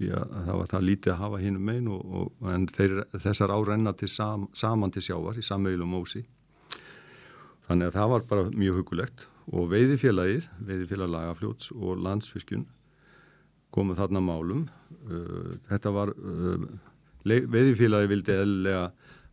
því 0.00 0.10
að 0.16 0.34
það 0.46 0.58
var 0.58 0.68
það 0.70 0.86
lítið 0.88 1.12
að 1.12 1.20
hafa 1.20 1.40
hinnum 1.42 1.66
megin 1.68 1.88
og, 1.92 2.04
og 2.40 2.50
en 2.54 2.66
þeir, 2.70 2.94
þessar 3.12 3.52
árenna 3.52 3.92
til 4.00 4.08
sam, 4.08 4.46
saman 4.56 4.92
til 4.94 5.02
sjávar 5.04 5.36
í 5.36 5.44
samveilum 5.44 5.96
ósi. 5.98 6.22
Þannig 7.68 7.90
að 7.90 7.96
það 7.98 8.12
var 8.14 8.24
bara 8.30 8.46
mjög 8.54 8.80
hugulegt 8.80 9.26
og 9.50 9.68
veiðifélagið, 9.74 10.46
veiðifélag 10.66 11.12
lagafljóts 11.12 11.72
og 11.76 12.00
landsfiskjun 12.06 12.64
komið 13.74 14.00
þarna 14.00 14.24
málum. 14.24 14.64
Uh, 15.04 15.52
þetta 15.68 15.92
var 15.94 16.14
uh, 16.16 16.64
veiðifélagið 17.28 18.14
vildi 18.14 18.38
eðlega 18.38 18.86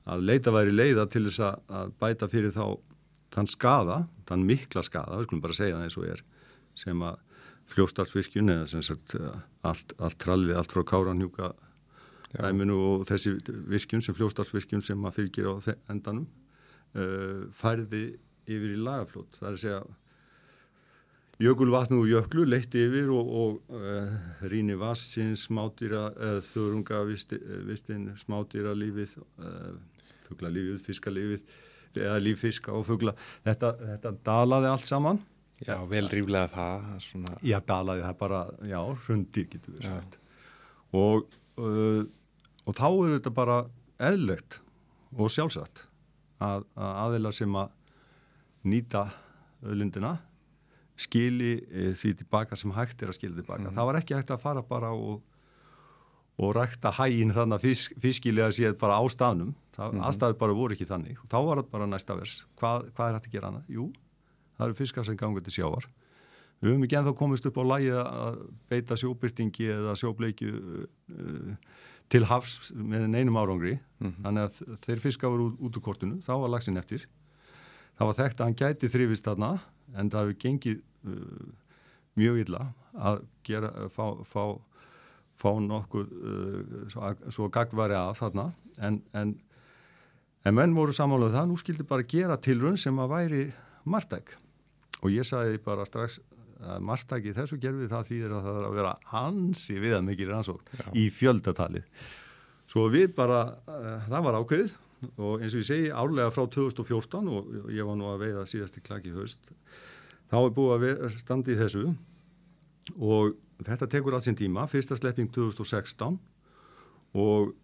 að 0.08 0.28
leita 0.28 0.54
væri 0.56 0.76
leiða 0.76 1.08
til 1.12 1.26
þess 1.30 1.44
að 1.48 1.96
bæta 2.00 2.30
fyrir 2.32 2.54
þá 2.56 2.78
þann 3.36 3.50
skada, 3.52 4.02
þann 4.28 4.46
mikla 4.48 4.84
skada, 4.86 5.18
við 5.18 5.30
skulum 5.30 5.44
bara 5.46 5.58
segja 5.58 5.78
það 5.78 5.88
eins 5.88 5.98
og 6.00 6.10
er, 6.12 6.24
sem 6.78 7.04
að 7.08 7.20
fljóstartsvirkjun 7.74 8.54
eða 8.54 8.68
sem 8.72 8.84
sagt 8.86 9.16
eh, 9.18 9.40
allt, 9.68 9.94
allt 10.00 10.20
trallið, 10.24 10.56
allt 10.60 10.74
frá 10.74 10.84
Káranhjúka 10.88 11.54
dæminu 12.36 12.78
og 12.84 13.06
þessi 13.08 13.38
virkjun 13.72 14.04
sem 14.04 14.16
fljóstartsvirkjun 14.18 14.84
sem 14.84 15.06
að 15.08 15.22
fylgir 15.22 15.48
á 15.48 15.56
endanum 15.92 16.28
uh, 16.98 17.48
færði 17.56 18.18
yfir 18.48 18.74
í 18.76 18.82
lagaflót. 18.84 19.40
Það 19.40 19.48
er 19.48 19.56
að 19.56 19.62
segja 19.64 19.80
jökulvatnu 21.48 22.02
og 22.02 22.10
jöklu 22.12 22.44
leitti 22.50 22.84
yfir 22.84 23.14
og, 23.16 23.32
og 23.42 23.80
uh, 23.80 24.18
rýni 24.52 24.76
vassins, 24.80 25.48
smátýra, 25.48 26.10
uh, 26.16 26.42
þörunga 26.52 27.04
vistin, 27.08 28.12
smátýra 28.20 28.76
lífið, 28.76 29.16
fuggla 30.28 30.52
lífið, 30.52 30.84
fiskalífið 30.84 31.58
eða 32.04 32.20
líffiska 32.24 32.76
og 32.76 32.86
fuggla 32.88 33.16
þetta, 33.46 33.74
þetta 33.94 34.14
dalaði 34.28 34.72
allt 34.74 34.88
saman 34.90 35.24
Já, 35.66 35.74
vel 35.90 36.06
ríflega 36.12 36.52
það 36.54 36.90
svona... 37.02 37.36
Já, 37.42 37.58
dalaði 37.66 38.04
það 38.06 38.18
bara, 38.20 38.42
já, 38.70 38.78
hundi 39.08 39.46
getur 39.50 39.78
við 39.78 39.88
sagt 39.88 40.20
og, 40.98 41.26
uh, 41.58 42.04
og 42.68 42.78
þá 42.78 42.88
er 42.92 43.16
þetta 43.18 43.34
bara 43.36 43.58
eðlegt 44.10 44.60
og 45.18 45.32
sjálfsagt 45.34 45.88
að, 46.44 46.68
að 46.78 46.94
aðeila 47.08 47.34
sem 47.34 47.58
að 47.58 47.74
nýta 48.68 49.08
öllundina 49.66 50.18
skili 50.98 51.54
e, 51.70 51.92
því 51.98 52.14
tilbaka 52.24 52.58
sem 52.58 52.74
hægt 52.74 53.02
er 53.04 53.12
að 53.12 53.20
skilja 53.20 53.38
tilbaka. 53.38 53.68
Mm. 53.68 53.76
Það 53.76 53.90
var 53.90 54.00
ekki 54.00 54.16
hægt 54.18 54.34
að 54.34 54.42
fara 54.42 54.64
bara 54.66 54.90
og 54.98 55.22
og 56.38 56.54
rækta 56.54 56.92
hægin 56.94 57.34
þannig 57.34 57.58
að 57.58 57.64
fisk, 57.66 57.94
fiskilega 58.02 58.54
séð 58.54 58.76
bara 58.82 59.00
á 59.02 59.04
staðnum. 59.10 59.56
Það, 59.74 59.92
mm 59.92 59.98
-hmm. 59.98 60.08
aðstæður 60.08 60.38
bara 60.38 60.54
voru 60.54 60.74
ekki 60.74 60.86
þannig. 60.86 61.18
Og 61.24 61.30
þá 61.30 61.38
var 61.46 61.58
þetta 61.58 61.72
bara 61.72 61.88
næsta 61.88 62.16
vers. 62.18 62.46
Hvað, 62.58 62.92
hvað 62.94 63.08
er 63.08 63.14
hægt 63.14 63.28
að 63.28 63.32
gera 63.32 63.48
hana? 63.48 63.64
Jú, 63.68 63.92
það 64.58 64.66
eru 64.68 64.76
fiskar 64.78 65.06
sem 65.06 65.18
gangur 65.18 65.42
til 65.42 65.54
sjávar. 65.54 65.88
Við 66.62 66.72
höfum 66.72 66.84
ekki 66.84 66.98
enþá 66.98 67.14
komist 67.18 67.46
upp 67.46 67.58
á 67.58 67.64
lægi 67.64 67.92
að 67.94 68.38
beita 68.70 68.96
sjóbyrtingi 68.98 69.66
eða 69.70 69.94
sjóbleiki 69.96 70.48
uh, 70.50 71.56
til 72.10 72.26
hafs 72.26 72.72
með 72.74 73.08
neinum 73.08 73.38
árangri. 73.38 73.80
Mm 74.00 74.08
-hmm. 74.08 74.24
þannig 74.24 74.44
að 74.44 74.78
þeir 74.82 75.00
fiskar 75.00 75.30
voru 75.30 75.44
út, 75.44 75.60
út 75.60 75.78
úr 75.78 75.82
kortinu. 75.82 76.22
Þá 76.22 76.34
var 76.42 76.50
lagsin 76.50 76.78
eftir. 76.78 77.08
Það 77.98 78.08
var 78.08 78.14
þekkt 78.14 78.40
að 78.40 78.46
hann 78.46 78.56
gæti 78.56 78.90
þrifist 78.90 79.26
þarna 79.26 79.60
en 79.96 80.10
það 80.10 80.22
hefur 80.22 80.42
gengið 80.42 80.82
uh, 81.06 81.54
mjög 82.16 82.38
illa 82.46 82.74
að 82.94 83.22
gera, 83.44 83.90
fá, 83.90 84.24
fá 84.26 84.62
fá 85.38 85.52
nokkuð 85.62 86.08
uh, 86.18 86.80
svo, 86.92 87.12
svo 87.34 87.50
gagvari 87.54 87.98
að 87.98 88.16
þarna. 88.22 88.48
En, 88.84 89.02
en, 89.18 89.36
en 90.46 90.58
menn 90.58 90.76
voru 90.78 90.96
samálaðið 90.96 91.34
um 91.34 91.38
það, 91.38 91.50
nú 91.52 91.60
skildi 91.62 91.88
bara 91.88 92.08
gera 92.10 92.40
tilrun 92.42 92.80
sem 92.80 92.98
að 93.02 93.14
væri 93.14 93.44
margtæk 93.88 94.34
og 95.04 95.14
ég 95.14 95.28
sagði 95.28 95.60
bara 95.62 95.86
strax 95.86 96.18
að 96.58 96.82
margtæki 96.88 97.36
þessu 97.38 97.60
gerfi 97.62 97.90
það 97.92 98.08
þýðir 98.10 98.34
að 98.34 98.48
það 98.48 98.56
er 98.60 98.68
að 98.68 98.78
vera 98.80 98.94
ansi 99.20 99.76
viða 99.82 100.00
mikið 100.06 100.32
rannsókn 100.34 100.98
í 100.98 101.06
fjöldatalið. 101.14 101.86
Svo 102.68 102.88
við 102.92 103.14
bara, 103.16 103.44
uh, 103.70 103.94
það 104.10 104.28
var 104.28 104.42
ákveðið. 104.42 104.76
Og 105.22 105.44
eins 105.46 105.54
og 105.54 105.62
ég 105.62 105.68
segi 105.68 105.90
árlega 105.94 106.32
frá 106.34 106.48
2014 106.50 107.28
og 107.30 107.52
ég 107.70 107.86
var 107.86 107.98
nú 108.00 108.08
að 108.10 108.24
veiða 108.24 108.48
síðasti 108.50 108.82
klaki 108.82 109.12
höst 109.14 109.52
þá 110.32 110.38
er 110.40 110.56
búið 110.56 110.88
að 110.90 111.18
standa 111.22 111.54
í 111.54 111.58
þessu. 111.60 111.92
Og 112.98 113.36
þetta 113.66 113.88
tekur 113.90 114.14
alls 114.18 114.28
einn 114.30 114.38
tíma, 114.38 114.68
fyrsta 114.70 114.96
slepping 114.98 115.30
2016 115.34 116.20
og, 117.18 117.56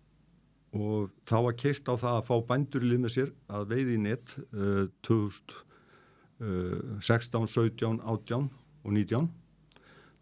og 0.73 1.09
þá 1.29 1.37
var 1.47 1.53
keirt 1.59 1.89
á 1.89 1.93
það 1.93 2.15
að 2.17 2.27
fá 2.29 2.35
bændur 2.49 2.83
í 2.85 2.87
lið 2.89 3.01
með 3.03 3.11
sér 3.17 3.29
að 3.53 3.61
veiði 3.73 3.97
nett 4.01 4.27
uh, 4.55 4.85
2016, 5.05 7.47
17, 7.53 7.99
18 8.01 8.49
og 8.83 8.91
19 8.91 9.29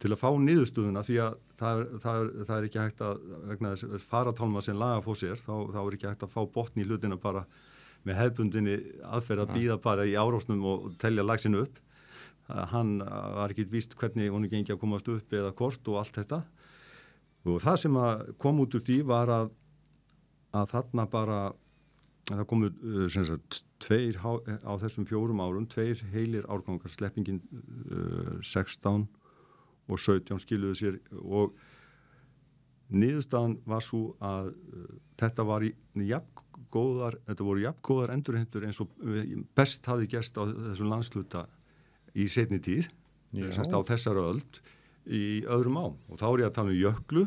til 0.01 0.11
að 0.11 0.21
fá 0.21 0.29
niðurstöðuna 0.33 1.03
því 1.05 1.17
að 1.21 1.33
það 1.61 1.81
er, 1.81 1.89
það 2.01 2.21
er, 2.21 2.29
það 2.47 2.55
er 2.55 2.67
ekki 2.67 2.81
hægt 2.81 3.03
að 3.05 3.19
vegna 3.51 3.73
þess 3.75 4.07
faratálma 4.09 4.63
sem 4.65 4.79
laga 4.79 5.03
fór 5.05 5.19
sér 5.19 5.37
þá, 5.37 5.53
þá 5.75 5.81
er 5.83 5.97
ekki 5.97 6.09
hægt 6.09 6.25
að 6.25 6.33
fá 6.33 6.41
botni 6.55 6.83
í 6.83 6.87
hlutina 6.89 7.17
bara 7.21 7.43
með 8.07 8.17
hefbundinni 8.17 8.75
aðferð 9.05 9.45
að 9.45 9.53
býða 9.59 9.77
bara 9.81 10.07
í 10.09 10.17
árósnum 10.17 10.63
og 10.65 10.77
telja 11.01 11.25
lagsinu 11.25 11.57
upp 11.67 11.75
hann 12.71 12.99
var 13.01 13.53
ekki 13.53 13.67
víst 13.71 13.95
hvernig 13.99 14.31
hún 14.33 14.49
gengi 14.51 14.73
að 14.73 14.81
komast 14.81 15.09
upp 15.11 15.33
eða 15.33 15.53
kort 15.57 15.87
og 15.91 16.01
allt 16.01 16.19
þetta. 16.19 16.41
Og 17.49 17.57
það 17.63 17.79
sem 17.81 17.97
kom 18.41 18.61
út 18.61 18.77
úr 18.77 18.85
því 18.85 19.01
var 19.09 19.31
að, 19.33 19.51
að 20.53 20.73
þarna 20.75 21.07
bara 21.09 21.41
það 22.29 22.47
komu 22.49 22.69
uh, 22.69 23.07
sagt, 23.11 23.61
tveir 23.81 24.19
á 24.21 24.71
þessum 24.81 25.07
fjórum 25.09 25.41
árum 25.43 25.67
tveir 25.69 26.01
heilir 26.13 26.47
árgangar 26.51 26.93
sleppingin 26.93 27.41
uh, 27.91 28.39
16 28.41 29.07
og 29.91 29.99
17 29.99 30.41
skiluðu 30.43 30.77
sér. 30.77 30.99
Og 31.21 31.55
niðurstaðan 32.91 33.57
var 33.67 33.83
svo 33.85 34.13
að 34.23 34.51
uh, 34.53 34.91
þetta 35.21 35.47
var 35.47 35.65
í 35.65 35.73
jafngóðar, 36.11 37.19
þetta 37.29 37.47
voru 37.47 37.65
jafngóðar 37.65 38.15
endurhendur 38.15 38.67
eins 38.67 38.81
og 38.83 38.93
best 39.57 39.87
hafi 39.89 40.09
gerst 40.11 40.37
á 40.39 40.45
þessum 40.45 40.91
landsluta 40.91 41.47
í 42.17 42.27
setni 42.31 42.59
tíð, 42.63 42.89
semst 43.53 43.71
á 43.71 43.79
þessar 43.87 44.19
öld 44.21 44.61
í 45.07 45.41
öðrum 45.49 45.79
ám. 45.79 45.95
Og 46.11 46.19
þá 46.19 46.27
er 46.29 46.43
ég 46.43 46.49
að 46.49 46.57
tala 46.57 46.73
um 46.73 46.79
jöklu. 46.79 47.25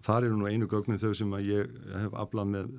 Þar 0.00 0.26
eru 0.28 0.38
nú 0.40 0.48
einu 0.48 0.68
gögnin 0.68 1.00
þau 1.00 1.12
sem 1.16 1.32
að 1.36 1.50
ég 1.50 1.74
hef 1.92 2.14
aflað 2.16 2.52
með 2.54 2.70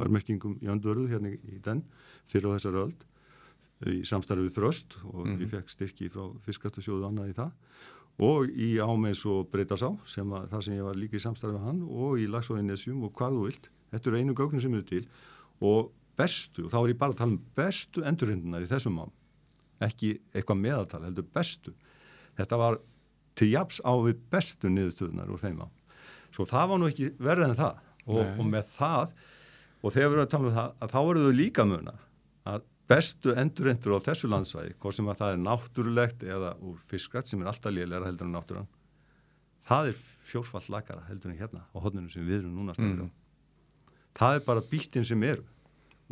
örmerkingum 0.00 0.56
í 0.64 0.70
öndvörðu 0.72 1.10
hérna 1.10 1.34
í 1.34 1.58
den 1.64 1.82
fyrir 2.30 2.48
á 2.48 2.56
þessar 2.56 2.80
öld 2.86 3.04
í 3.92 3.98
samstarfið 4.08 4.54
þröst. 4.56 4.96
Og 5.12 5.26
mm 5.26 5.32
-hmm. 5.32 5.42
ég 5.42 5.52
fekk 5.52 5.72
styrki 5.72 6.08
frá 6.08 6.24
fiskrættusjóðu 6.46 7.08
annað 7.08 7.32
í 7.32 7.36
það. 7.36 7.52
Og 8.16 8.48
í 8.48 8.70
ámeins 8.80 9.26
og 9.28 9.50
breytasá 9.52 9.92
sem 10.06 10.32
að 10.32 10.48
það 10.48 10.64
sem 10.64 10.74
ég 10.74 10.84
var 10.84 10.96
líka 10.96 11.16
í 11.16 11.20
samstarfið 11.20 11.66
hann 11.66 11.82
og 11.82 12.18
í 12.18 12.26
lagsóðinnesjum 12.26 13.04
og 13.04 13.12
hvað 13.12 13.36
þú 13.36 13.44
vilt. 13.44 13.70
Þetta 13.90 14.10
eru 14.10 14.16
einu 14.16 14.32
gögnin 14.32 14.60
sem 14.60 14.74
eru 14.74 14.82
til. 14.82 15.08
Og 15.60 15.92
bestu, 16.16 16.64
og 16.64 16.70
þá 16.72 16.78
er 16.80 16.88
ég 16.88 16.98
bara 16.98 17.12
að 17.12 17.16
tala 17.18 17.32
um 17.32 17.42
bestu 17.54 18.00
endurhindunar 18.02 18.62
í 18.62 18.66
þessum 18.72 18.98
ám 18.98 19.12
ekki 19.84 20.16
eitthvað 20.32 20.62
meðaltal, 20.62 21.02
heldur 21.04 21.26
bestu. 21.34 21.72
Þetta 22.36 22.60
var 22.60 22.78
til 23.36 23.50
japs 23.52 23.80
á 23.84 23.92
við 24.00 24.20
bestu 24.32 24.70
niðurstöðunar 24.72 25.32
úr 25.32 25.42
þeim 25.42 25.60
á. 25.64 25.68
Svo 26.32 26.46
það 26.48 26.70
var 26.70 26.80
nú 26.80 26.88
ekki 26.90 27.10
verið 27.20 27.50
en 27.50 27.58
það. 27.58 27.82
Og, 28.06 28.22
og 28.38 28.46
með 28.46 28.68
það 28.76 29.16
og 29.82 29.94
þegar 29.94 30.08
við 30.08 30.16
erum 30.16 30.24
að 30.24 30.32
tala 30.32 30.48
um 30.48 30.56
það 30.56 30.74
að 30.84 30.92
þá 30.92 30.98
eru 31.02 31.22
þau 31.24 31.36
líka 31.36 31.66
muna 31.66 31.94
að 32.46 32.66
bestu 32.90 33.34
endurendur 33.34 33.96
á 33.98 34.06
þessu 34.06 34.30
landsvæði 34.30 34.74
hvort 34.82 34.96
sem 34.96 35.10
að 35.10 35.20
það 35.20 35.34
er 35.34 35.42
náttúrulegt 35.42 36.24
eða 36.26 36.52
úr 36.62 36.78
fiskrætt 36.86 37.30
sem 37.30 37.42
er 37.42 37.50
alltaf 37.50 37.74
liðlega 37.74 38.06
heldur 38.06 38.28
en 38.28 38.36
náttúran 38.36 38.68
það 39.66 39.90
er 39.90 40.00
fjórfall 40.30 40.64
lagara 40.70 41.06
heldur 41.08 41.32
en 41.32 41.40
hérna 41.40 41.64
á 41.66 41.76
hodninu 41.82 42.10
sem 42.12 42.26
við 42.26 42.44
erum 42.44 42.54
núna 42.60 42.76
mm. 42.78 43.08
það 44.18 44.38
er 44.38 44.46
bara 44.46 44.64
býttin 44.70 45.06
sem 45.06 45.26
eru 45.26 45.46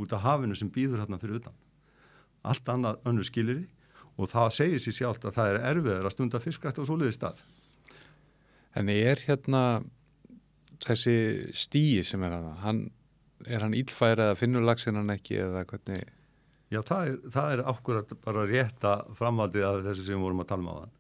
út 0.03 0.15
af 0.17 0.25
hafinu 0.27 0.59
sem 0.59 0.71
býður 0.71 1.05
hérna 1.05 1.21
fyrir 1.23 1.39
utan 1.39 1.55
allt 2.45 2.69
annað 2.71 3.01
önnu 3.09 3.25
skiliði 3.27 3.67
og 4.15 4.31
það 4.31 4.51
segir 4.55 4.83
sér 4.83 4.99
sjálft 4.99 5.27
að 5.27 5.37
það 5.39 5.51
er 5.51 5.61
erfiður 5.73 6.09
að 6.09 6.15
stunda 6.15 6.41
fiskrætt 6.43 6.79
á 6.79 6.85
svoleiði 6.87 7.15
stað. 7.17 7.41
En 8.79 8.91
er 8.91 9.23
hérna 9.27 9.63
þessi 10.85 11.17
stíi 11.57 12.03
sem 12.07 12.23
er 12.27 12.37
að 12.37 12.49
það, 12.49 12.61
hann, 12.65 12.83
er 13.47 13.65
hann 13.65 13.79
ílfærið 13.79 14.33
að 14.33 14.39
finnur 14.43 14.67
lagsin 14.67 14.99
hann 14.99 15.15
ekki 15.15 15.41
eða 15.47 15.65
hvernig? 15.71 16.13
Já, 16.73 16.81
það 16.83 17.09
er, 17.09 17.17
það 17.35 17.55
er 17.55 17.65
ákvörðat 17.71 18.15
bara 18.25 18.47
rétta 18.51 18.95
framhaldið 19.19 19.67
af 19.69 19.83
þessu 19.89 20.07
sem 20.07 20.17
við 20.19 20.27
vorum 20.27 20.45
að 20.45 20.51
tala 20.51 20.65
um 20.65 20.71
á 20.71 20.77
þann. 20.83 20.95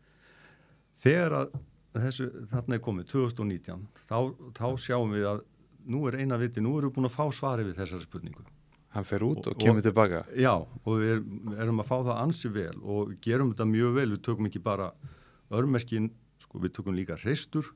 Þegar 1.04 1.38
að 1.40 1.56
þessu, 2.04 2.28
þarna 2.52 2.76
er 2.76 2.84
komið 2.84 3.08
2019, 3.12 3.86
þá, 4.08 4.18
þá 4.56 4.66
sjáum 4.80 5.14
við 5.14 5.30
að 5.30 5.44
nú 5.94 6.04
er 6.08 6.18
eina 6.22 6.38
viti, 6.40 6.62
nú 6.64 6.78
erum 6.78 6.90
við 6.90 6.98
búin 6.98 7.10
að 7.10 7.16
fá 7.16 7.24
svari 7.34 7.66
við 7.66 7.80
þessari 7.82 8.06
spurningu 8.06 8.46
Hann 8.94 9.06
fer 9.08 9.24
út 9.26 9.42
og, 9.42 9.54
og 9.56 9.62
kemur 9.62 9.82
tilbaka? 9.82 10.22
Já, 10.38 10.52
og 10.54 11.00
við 11.00 11.16
erum, 11.58 11.80
að 11.82 11.88
fá 11.88 11.96
það 11.96 12.18
ansi 12.20 12.50
vel 12.54 12.74
og 12.80 13.16
gerum 13.24 13.50
þetta 13.50 13.66
mjög 13.66 13.96
vel. 13.96 14.10
Við 14.14 14.20
tökum 14.28 14.48
ekki 14.50 14.62
bara 14.62 14.92
örmerkin, 15.54 16.12
sko, 16.42 16.60
við 16.62 16.76
tökum 16.76 16.94
líka 16.94 17.18
hreistur 17.18 17.72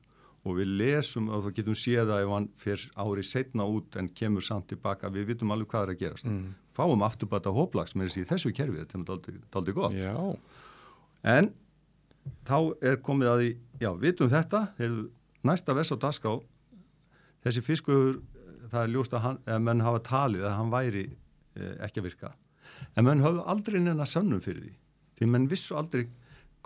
og 0.47 0.55
við 0.55 0.71
lesum 0.79 1.27
og 1.35 1.43
þá 1.43 1.49
getum 1.57 1.75
séða 1.75 2.21
ef 2.23 2.31
hann 2.31 2.47
fer 2.55 2.85
árið 2.95 3.27
setna 3.27 3.67
út 3.67 3.97
en 3.99 4.07
kemur 4.15 4.45
samt 4.45 4.69
tilbaka. 4.71 5.11
Við 5.11 5.33
vitum 5.33 5.51
alveg 5.51 5.71
hvað 5.73 5.87
er 5.87 5.93
að 5.93 6.03
gerast. 6.05 6.29
Mm. 6.31 6.53
Fáum 6.75 7.03
afturbata 7.03 7.51
hóplags 7.51 7.97
með 7.99 8.15
þessu 8.29 8.53
kerfið, 8.55 8.87
þetta 8.87 9.17
er 9.33 9.41
aldrei 9.59 9.75
gott. 9.75 9.97
Já. 9.99 10.15
En 11.27 11.51
þá 12.47 12.57
er 12.79 12.99
komið 13.03 13.33
að 13.33 13.41
því, 13.41 13.51
já, 13.83 13.91
vitum 13.99 14.31
þetta, 14.31 14.63
næsta 15.43 15.75
vers 15.75 15.91
á 15.91 15.97
dagská, 15.99 16.37
þessi 17.43 17.65
fiskuður 17.65 18.21
það 18.71 18.83
er 18.83 18.93
ljóst 18.93 19.15
að, 19.15 19.25
hann, 19.25 19.41
að 19.45 19.65
menn 19.67 19.85
hafa 19.85 20.03
talið 20.07 20.45
að 20.45 20.55
hann 20.57 20.71
væri 20.73 21.05
eh, 21.09 21.75
ekki 21.87 22.01
að 22.01 22.09
virka. 22.09 22.33
En 22.95 23.05
menn 23.07 23.23
hafðu 23.23 23.43
aldrei 23.53 23.79
neina 23.83 24.07
sönnum 24.07 24.41
fyrir 24.43 24.63
því. 24.67 24.73
Því 25.19 25.29
menn 25.33 25.49
vissu 25.51 25.75
aldrei 25.75 26.07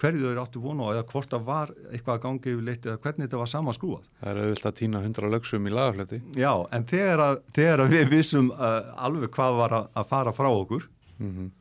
hverju 0.02 0.24
þau 0.24 0.30
eru 0.32 0.42
áttu 0.42 0.62
vonu 0.62 0.88
á 0.90 0.94
eða 0.94 1.06
hvort 1.12 1.32
það 1.32 1.44
var 1.48 1.72
eitthvað 1.92 2.16
að 2.16 2.22
gangi 2.26 2.54
yfir 2.54 2.66
leitt 2.68 2.86
eða 2.88 3.02
hvernig 3.04 3.28
þetta 3.28 3.42
var 3.42 3.52
samanskrúað 3.52 4.08
Það 4.20 4.30
er 4.32 4.40
auðvitað 4.42 4.70
að 4.70 4.78
týna 4.80 5.02
hundra 5.04 5.30
lögsum 5.34 5.68
í 5.68 5.74
lagafleti 5.74 6.20
Já, 6.40 6.52
en 6.74 6.88
þegar, 6.90 7.24
að, 7.28 7.42
þegar 7.58 7.84
að 7.84 7.94
við 7.94 8.08
vissum 8.14 8.50
uh, 8.54 8.80
alveg 9.08 9.34
hvað 9.38 9.60
var 9.60 9.76
að, 9.78 9.92
að 10.02 10.10
fara 10.10 10.34
frá 10.36 10.50
okkur 10.50 10.88
mm 11.20 11.30
-hmm. 11.30 11.52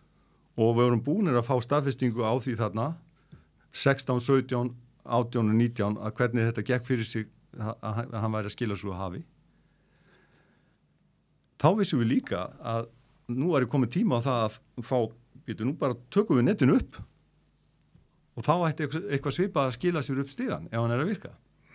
og 0.56 0.72
við 0.78 0.88
vorum 0.88 1.04
búinir 1.04 1.38
að 1.38 1.48
fá 1.50 1.54
staðfestingu 1.66 2.24
á 2.24 2.32
því 2.40 2.56
þarna 2.62 2.88
16, 3.72 4.20
17, 4.20 4.72
18 5.04 5.52
og 5.52 5.54
19 5.60 6.00
að 6.00 6.16
hvernig 6.16 6.48
þetta 6.48 6.66
gekk 6.72 6.88
fyrir 6.88 7.04
sig 7.04 7.28
að 7.60 8.16
hann 8.16 8.32
væri 8.32 8.48
að 8.48 8.56
skila 8.56 8.76
svo 8.76 8.94
að 8.96 9.02
hafi 9.04 9.24
þá 11.62 11.68
vissum 11.78 12.02
við 12.02 12.10
líka 12.16 12.46
að 12.58 12.90
nú 13.32 13.54
er 13.56 13.68
komið 13.70 13.94
tíma 13.98 14.18
á 14.18 14.26
það 14.26 14.42
að 14.46 14.86
fá, 14.88 14.98
getur 15.46 15.68
nú 15.68 15.76
bara 15.78 15.98
tökum 16.12 16.40
við 16.40 16.48
netinu 16.48 16.76
upp. 16.80 16.98
Og 18.32 18.46
þá 18.46 18.54
ætti 18.70 18.88
eitthvað 18.88 19.36
svipað 19.36 19.68
að 19.68 19.76
skila 19.76 20.02
sér 20.04 20.22
upp 20.22 20.32
stíðan 20.32 20.68
ef 20.70 20.80
hann 20.80 20.94
er 20.94 21.02
að 21.02 21.10
virka. 21.12 21.32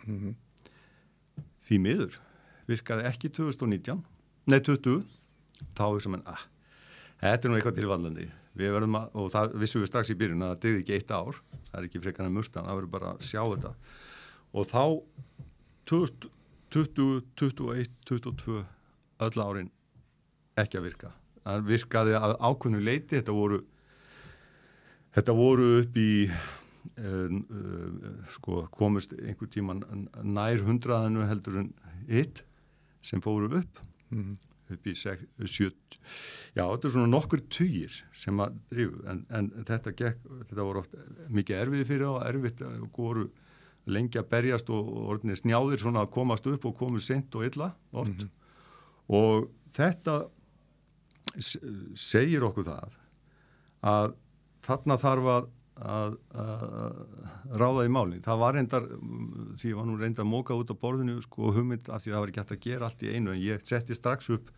Mm 0.08 0.18
-hmm. 0.20 0.36
því 1.68 1.78
miður 1.80 2.20
virkaði 2.68 3.04
ekki 3.08 3.30
2019 3.30 4.04
nei 4.48 4.60
20 4.60 5.04
þá 5.76 5.86
er 5.96 6.02
sem 6.02 6.14
en 6.14 6.24
að 6.24 6.46
þetta 7.22 7.48
er 7.48 7.50
nú 7.50 7.58
eitthvað 7.58 7.80
tilvallandi. 7.80 8.30
Að, 8.58 9.10
og 9.14 9.32
það 9.32 9.54
vissum 9.62 9.82
við 9.82 9.88
strax 9.88 10.10
í 10.10 10.18
byrjun 10.18 10.42
að 10.42 10.50
það 10.50 10.62
degði 10.62 10.80
ekki 10.82 10.96
eitt 10.98 11.12
ár. 11.12 11.36
Það 11.70 11.80
er 11.80 11.88
ekki 11.88 12.02
frekar 12.02 12.26
en 12.26 12.34
mörgtan, 12.34 12.66
það 12.66 12.76
verður 12.76 12.94
bara 12.96 13.12
að 13.14 13.22
sjá 13.22 13.42
þetta. 13.44 13.72
Og 14.54 14.66
þá 14.66 14.84
20, 15.86 16.30
20 16.74 17.22
21, 17.38 17.92
22 18.06 18.66
öll 19.20 19.42
árin 19.42 19.72
ekki 20.58 20.80
að 20.80 20.88
virka. 20.90 21.12
Það 21.48 21.68
virkaði 21.72 22.16
að 22.20 22.34
ákveðnu 22.44 22.82
leiti, 22.84 23.16
þetta 23.16 23.36
voru, 23.36 23.62
þetta 25.16 25.36
voru 25.38 25.70
upp 25.82 26.00
í, 26.02 26.10
uh, 26.28 27.38
uh, 27.38 28.10
sko, 28.36 28.66
komist 28.76 29.16
einhver 29.16 29.52
tíma 29.54 29.78
nær 29.78 30.66
hundraðinu 30.68 31.30
heldur 31.30 31.62
en 31.64 31.72
hitt 32.10 32.44
sem 33.06 33.24
fóru 33.24 33.48
upp, 33.62 33.82
mm 34.12 34.24
-hmm. 34.24 34.38
upp 34.76 34.88
í 34.88 34.94
70, 34.96 36.00
já 36.56 36.64
þetta 36.64 36.88
er 36.88 36.92
svona 36.92 37.08
nokkur 37.08 37.42
týjir 37.48 38.04
sem 38.14 38.40
að 38.40 38.60
drifu, 38.70 39.04
en, 39.08 39.26
en 39.30 39.52
þetta, 39.64 39.92
gekk, 39.96 40.24
þetta 40.50 40.64
voru 40.64 40.80
oft 40.80 40.96
mikið 41.30 41.62
erfiði 41.62 41.86
fyrir 41.86 42.08
og 42.12 42.24
erfitt 42.28 42.62
og 42.62 42.90
voru 42.98 43.30
lengi 43.88 44.20
að 44.20 44.30
berjast 44.32 44.70
og 44.70 44.90
orðinni 45.08 45.38
snjáðir 45.40 45.80
svona 45.80 46.04
að 46.04 46.12
komast 46.12 46.48
upp 46.48 46.66
og 46.68 46.76
komu 46.76 47.00
sent 47.00 47.36
og 47.36 47.46
illa 47.48 47.72
oft 47.92 48.12
mm 48.12 48.18
-hmm. 48.18 48.30
og 49.08 49.50
þetta 49.72 50.28
segir 51.98 52.46
okkur 52.48 52.68
það 52.68 52.98
að 53.88 54.16
þarna 54.68 54.98
þarf 55.00 55.30
að, 55.34 55.50
að, 55.78 56.16
að 56.44 57.58
ráða 57.62 57.86
í 57.88 57.92
málinn. 57.94 58.24
Það 58.26 58.42
var 58.42 58.58
reyndar, 58.58 58.88
því 59.62 59.72
ég 59.72 59.80
var 59.80 59.88
nú 59.88 59.98
reyndar 60.00 60.26
að 60.26 60.32
móka 60.32 60.58
út 60.58 60.74
á 60.74 60.76
borðinu 60.82 61.20
sko 61.24 61.52
hugmynd 61.56 61.92
að 61.92 62.04
því 62.06 62.14
það 62.14 62.24
var 62.24 62.32
ekki 62.32 62.44
hægt 62.44 62.56
að 62.56 62.64
gera 62.66 62.90
allt 62.90 63.04
í 63.06 63.12
einu 63.14 63.34
en 63.34 63.44
ég 63.44 63.68
setti 63.68 63.98
strax 63.98 64.32
upp 64.34 64.54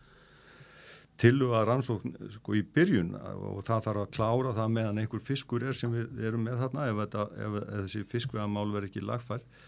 tiluga 1.20 1.64
rannsókn 1.68 2.14
sko 2.32 2.54
í 2.56 2.62
byrjun 2.64 3.12
og 3.18 3.60
það 3.66 3.84
þarf 3.86 4.02
að 4.04 4.14
klára 4.16 4.54
það 4.56 4.70
meðan 4.76 5.00
einhver 5.02 5.20
fiskur 5.24 5.66
er 5.68 5.76
sem 5.76 5.92
við 5.92 6.22
erum 6.30 6.46
með 6.46 6.62
þarna 6.62 6.86
ef, 6.88 7.00
þetta, 7.02 7.26
ef, 7.36 7.58
ef 7.60 7.82
þessi 7.84 8.04
fiskvegamál 8.08 8.70
verður 8.70 8.88
ekki 8.88 9.04
lagfælt 9.04 9.60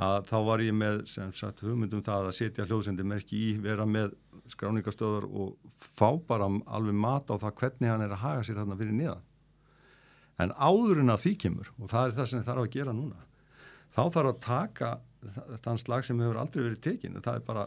að 0.00 0.28
þá 0.28 0.36
var 0.46 0.62
ég 0.64 0.74
með 0.74 1.02
sem 1.10 1.32
sagt 1.36 1.60
hugmyndum 1.60 2.02
það 2.04 2.28
að 2.28 2.36
setja 2.38 2.66
hljóðsendimerki 2.66 3.36
í, 3.36 3.50
vera 3.62 3.86
með 3.86 4.14
skráningastöðar 4.50 5.26
og 5.28 5.56
fá 5.68 6.16
bara 6.26 6.48
alveg 6.66 6.96
mat 6.96 7.30
á 7.30 7.36
það 7.36 7.58
hvernig 7.60 7.92
hann 7.92 8.06
er 8.06 8.14
að 8.16 8.24
haga 8.24 8.46
sér 8.46 8.58
þarna 8.60 8.78
fyrir 8.80 8.96
niðan. 8.96 9.22
en 10.38 10.52
áður 10.56 11.02
en 11.02 11.12
að 11.12 11.22
því 11.26 11.34
kemur 11.44 11.70
og 11.78 11.90
það 11.92 12.06
er 12.06 12.16
það 12.16 12.28
sem 12.30 12.42
þarf 12.42 12.64
að 12.64 12.72
gera 12.72 12.96
núna 12.96 13.26
þá 13.92 14.02
þarf 14.14 14.30
að 14.32 14.42
taka 14.46 14.90
þann 15.62 15.78
slag 15.78 16.06
sem 16.06 16.20
hefur 16.20 16.40
aldrei 16.40 16.64
verið 16.64 16.82
tekin 16.82 17.20
það 17.20 17.38
er 17.38 17.46
bara 17.46 17.66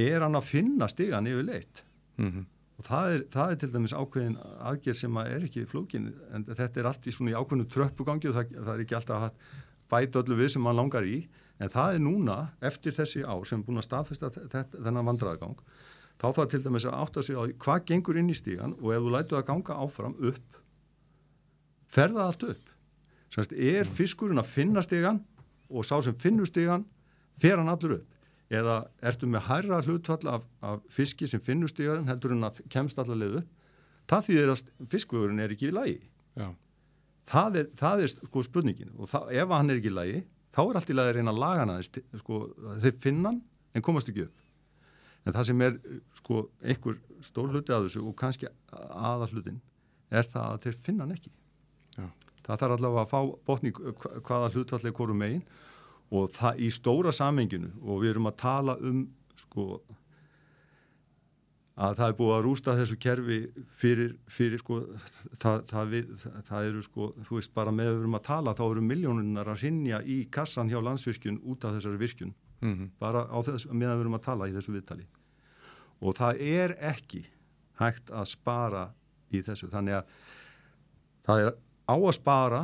er 0.00 0.24
hann 0.24 0.38
að 0.38 0.48
finna 0.48 0.88
stigan 0.90 1.28
yfir 1.28 1.46
leitt 1.48 1.82
mm 2.16 2.30
-hmm. 2.30 2.46
og 2.78 2.88
það 2.88 3.10
er, 3.14 3.24
það 3.34 3.50
er 3.50 3.60
til 3.60 3.72
dæmis 3.74 3.92
ákveðin 3.92 4.38
aðgerð 4.70 5.00
sem 5.00 5.16
að 5.16 5.34
er 5.34 5.44
ekki 5.48 5.66
flókin 5.66 6.08
en 6.32 6.44
þetta 6.44 6.80
er 6.80 6.86
allt 6.90 7.06
í 7.06 7.12
svona 7.12 7.34
í 7.34 7.38
ákveðinu 7.38 7.68
tröppugangi 7.68 8.30
og 8.30 8.34
það, 8.38 8.56
það 8.64 8.74
er 8.74 8.84
ekki 8.86 8.98
alltaf 9.00 9.22
að 9.22 9.32
bæta 9.90 10.22
öllu 10.22 10.38
við 10.38 10.54
sem 10.54 10.64
mann 10.64 10.78
langar 10.78 11.06
í. 11.06 11.24
En 11.62 11.70
það 11.70 11.96
er 11.96 12.02
núna 12.02 12.38
eftir 12.64 12.94
þessi 12.96 13.22
ár 13.22 13.44
sem 13.46 13.60
er 13.60 13.66
búin 13.66 13.78
að 13.78 13.88
staðfesta 13.88 14.30
þennan 14.74 15.06
vandraðgang 15.06 15.60
þá 16.20 16.28
þarf 16.30 16.50
til 16.50 16.62
dæmis 16.64 16.86
að 16.88 16.98
átta 17.02 17.22
sig 17.24 17.38
á 17.38 17.42
hvað 17.62 17.86
gengur 17.90 18.18
inn 18.18 18.30
í 18.30 18.36
stígan 18.38 18.74
og 18.80 18.92
ef 18.94 19.04
þú 19.04 19.12
lætu 19.14 19.38
að 19.38 19.46
ganga 19.50 19.78
áfram 19.82 20.16
upp 20.30 20.58
ferða 21.94 22.28
allt 22.28 22.46
upp. 22.48 22.72
Sannst, 23.34 23.54
er 23.54 23.86
fiskurinn 23.86 24.42
að 24.42 24.50
finna 24.50 24.82
stígan 24.84 25.20
og 25.70 25.86
sá 25.86 25.96
sem 26.02 26.14
finnur 26.14 26.48
stígan 26.48 26.86
fer 27.40 27.58
hann 27.58 27.70
allur 27.70 27.98
upp? 27.98 28.10
Eða 28.54 28.84
ertu 29.02 29.26
með 29.26 29.46
hærra 29.48 29.80
hlutfall 29.82 30.28
af, 30.30 30.44
af 30.62 30.82
fiski 30.92 31.26
sem 31.26 31.42
finnur 31.42 31.70
stígan 31.70 32.06
heldur 32.10 32.34
hann 32.34 32.46
að 32.46 32.62
kemst 32.70 32.98
allar 33.00 33.18
leið 33.18 33.40
upp? 33.42 33.48
Það 34.10 34.26
þýðir 34.28 34.52
að 34.52 34.66
fiskvöðurinn 34.92 35.42
er 35.42 35.54
ekki 35.54 35.70
í 35.70 35.74
lagi 35.74 35.98
það 37.30 37.60
er, 37.60 37.68
það 37.78 38.04
er 38.04 38.14
sko 38.14 38.44
spurningin. 38.46 38.94
Og 38.98 39.10
það, 39.10 39.34
ef 39.40 39.54
hann 39.54 39.72
er 39.72 39.80
ekki 39.80 39.92
í 39.92 39.98
lagi 39.98 40.22
þá 40.54 40.62
er 40.64 40.78
allt 40.78 40.90
í 40.90 40.96
lagi 40.96 41.12
að 41.12 41.18
reyna 41.18 41.34
að 41.34 41.42
laga 41.42 41.66
hann 41.66 41.84
sko, 42.20 42.40
þeir 42.82 42.96
finna 43.02 43.32
hann 43.32 43.40
en 43.74 43.84
komast 43.84 44.10
ekki 44.10 44.26
upp. 44.28 44.42
En 45.24 45.32
það 45.32 45.48
sem 45.48 45.64
er 45.64 45.78
sko 46.20 46.42
einhver 46.62 47.00
stór 47.24 47.50
hluti 47.50 47.72
að 47.74 47.88
þessu 47.88 48.04
og 48.04 48.16
kannski 48.20 48.50
aða 48.70 49.30
hlutin 49.32 49.60
er 50.12 50.28
það 50.28 50.50
að 50.50 50.62
þeir 50.66 50.78
finna 50.86 51.06
hann 51.06 51.16
ekki. 51.16 51.32
Já. 51.94 52.08
það 52.44 52.60
þarf 52.60 52.76
allavega 52.76 53.04
að 53.04 53.12
fá 53.12 53.20
botni 53.48 53.72
hvaða 53.74 54.50
hlutvallega 54.52 54.96
hverju 54.98 55.18
megin. 55.18 55.44
Og 56.14 56.28
það 56.34 56.60
í 56.60 56.70
stóra 56.70 57.10
samenginu 57.16 57.70
og 57.80 58.02
við 58.02 58.12
erum 58.12 58.28
að 58.28 58.40
tala 58.44 58.74
um 58.84 59.06
sko 59.40 59.80
að 61.74 61.96
það 61.98 62.06
er 62.06 62.16
búið 62.18 62.32
að 62.36 62.44
rústa 62.46 62.74
þessu 62.78 62.96
kerfi 63.02 63.38
fyrir, 63.80 64.12
fyrir 64.30 64.60
sko 64.62 64.76
það, 65.42 65.64
það, 65.72 65.88
við, 65.90 66.12
það 66.46 66.68
eru 66.68 66.82
sko 66.86 67.08
þú 67.26 67.38
veist 67.40 67.54
bara 67.56 67.72
með 67.74 67.90
við 67.90 68.02
erum 68.04 68.18
að 68.20 68.26
tala 68.28 68.54
þá 68.54 68.62
eru 68.68 68.84
miljónunar 68.86 69.50
að 69.50 69.64
rinja 69.64 70.00
í 70.06 70.20
kassan 70.30 70.70
hjá 70.70 70.78
landsvirkjun 70.78 71.40
út 71.42 71.66
af 71.66 71.74
þessari 71.74 71.98
virkjun. 71.98 72.34
Mm 72.60 72.74
-hmm. 72.74 72.90
bara 72.98 73.26
á 73.26 73.38
þess 73.42 73.66
meðan 73.66 73.98
við 73.98 74.04
erum 74.04 74.18
að 74.20 74.26
tala 74.28 74.48
í 74.48 74.54
þessu 74.54 74.72
viðtali. 74.72 75.06
Og 76.00 76.14
það 76.14 76.40
er 76.40 76.76
ekki 76.78 77.24
hægt 77.80 78.10
að 78.10 78.24
spara 78.30 78.86
í 79.30 79.42
þessu. 79.42 79.68
Þannig 79.68 79.98
að 79.98 80.04
það 81.26 81.42
er 81.42 81.52
á 81.90 81.96
að 81.96 82.14
spara 82.14 82.62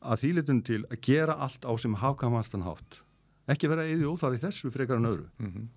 að 0.00 0.20
þýlitum 0.24 0.62
til 0.64 0.84
að 0.88 1.00
gera 1.04 1.34
allt 1.36 1.64
á 1.68 1.72
sem 1.76 1.94
hafkamastan 1.94 2.64
hátt. 2.64 3.02
Ekki 3.46 3.68
vera 3.68 3.84
eða 3.84 4.08
óþar 4.08 4.34
í 4.34 4.40
þessu 4.40 4.70
frekar 4.72 4.96
en 4.96 5.04
öðru. 5.06 5.28
Mm 5.38 5.52
-hmm. 5.52 5.68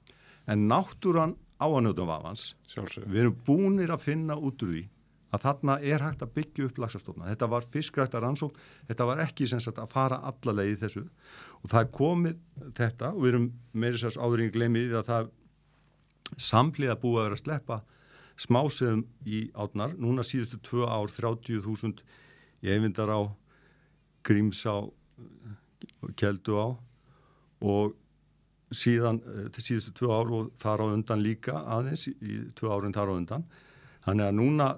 en 0.47 0.67
náttúran 0.67 1.35
á 1.59 1.65
að 1.67 1.83
njóta 1.85 2.07
vafans. 2.07 2.47
Við 3.05 3.21
erum 3.21 3.39
búinir 3.45 3.93
að 3.93 4.05
finna 4.07 4.37
út 4.37 4.63
úr 4.65 4.73
því 4.73 4.83
að 5.33 5.45
þarna 5.47 5.77
er 5.81 6.03
hægt 6.05 6.21
að 6.21 6.33
byggja 6.35 6.65
upp 6.67 6.79
lagsastofna. 6.83 7.29
Þetta 7.31 7.49
var 7.49 7.69
fiskrækta 7.73 8.21
rannsók, 8.21 8.57
þetta 8.89 9.07
var 9.09 9.21
ekki 9.23 9.47
sem 9.49 9.61
sagt 9.63 9.79
að 9.81 9.89
fara 9.93 10.19
allavega 10.29 10.75
í 10.75 10.77
þessu. 10.83 11.07
Og 11.63 11.71
það 11.71 11.79
er 11.79 11.89
komið 11.97 12.43
þetta 12.77 13.09
og 13.13 13.23
við 13.23 13.31
erum 13.31 13.47
þess 13.73 14.11
að 14.11 14.27
áðurinn 14.27 14.53
glemið 14.53 14.93
að 14.99 15.09
það 15.09 15.31
samlega 16.37 16.99
búið 17.01 17.17
að 17.17 17.27
vera 17.27 17.39
að 17.39 17.43
sleppa 17.43 17.79
smásöðum 18.43 19.03
í 19.29 19.39
átnar, 19.53 19.93
núna 19.97 20.25
síðustu 20.25 20.59
tvö 20.65 20.87
ár 20.89 21.11
30.000 21.13 22.01
í 22.63 22.71
einvindar 22.73 23.11
á 23.13 23.21
Grímsá 24.25 24.79
Keldu 26.17 26.57
á 26.57 26.67
og 27.63 27.93
síðan 28.77 29.21
eh, 29.27 29.59
síðustu 29.59 29.93
tvö 29.97 30.09
ár 30.13 30.33
og 30.37 30.49
þar 30.61 30.83
á 30.83 30.85
undan 30.89 31.23
líka 31.23 31.61
aðeins 31.77 32.07
í 32.09 32.39
tvö 32.57 32.73
árun 32.73 32.95
þar 32.95 33.13
á 33.13 33.17
undan. 33.17 33.45
Þannig 34.03 34.27
að 34.27 34.37
núna 34.39 34.73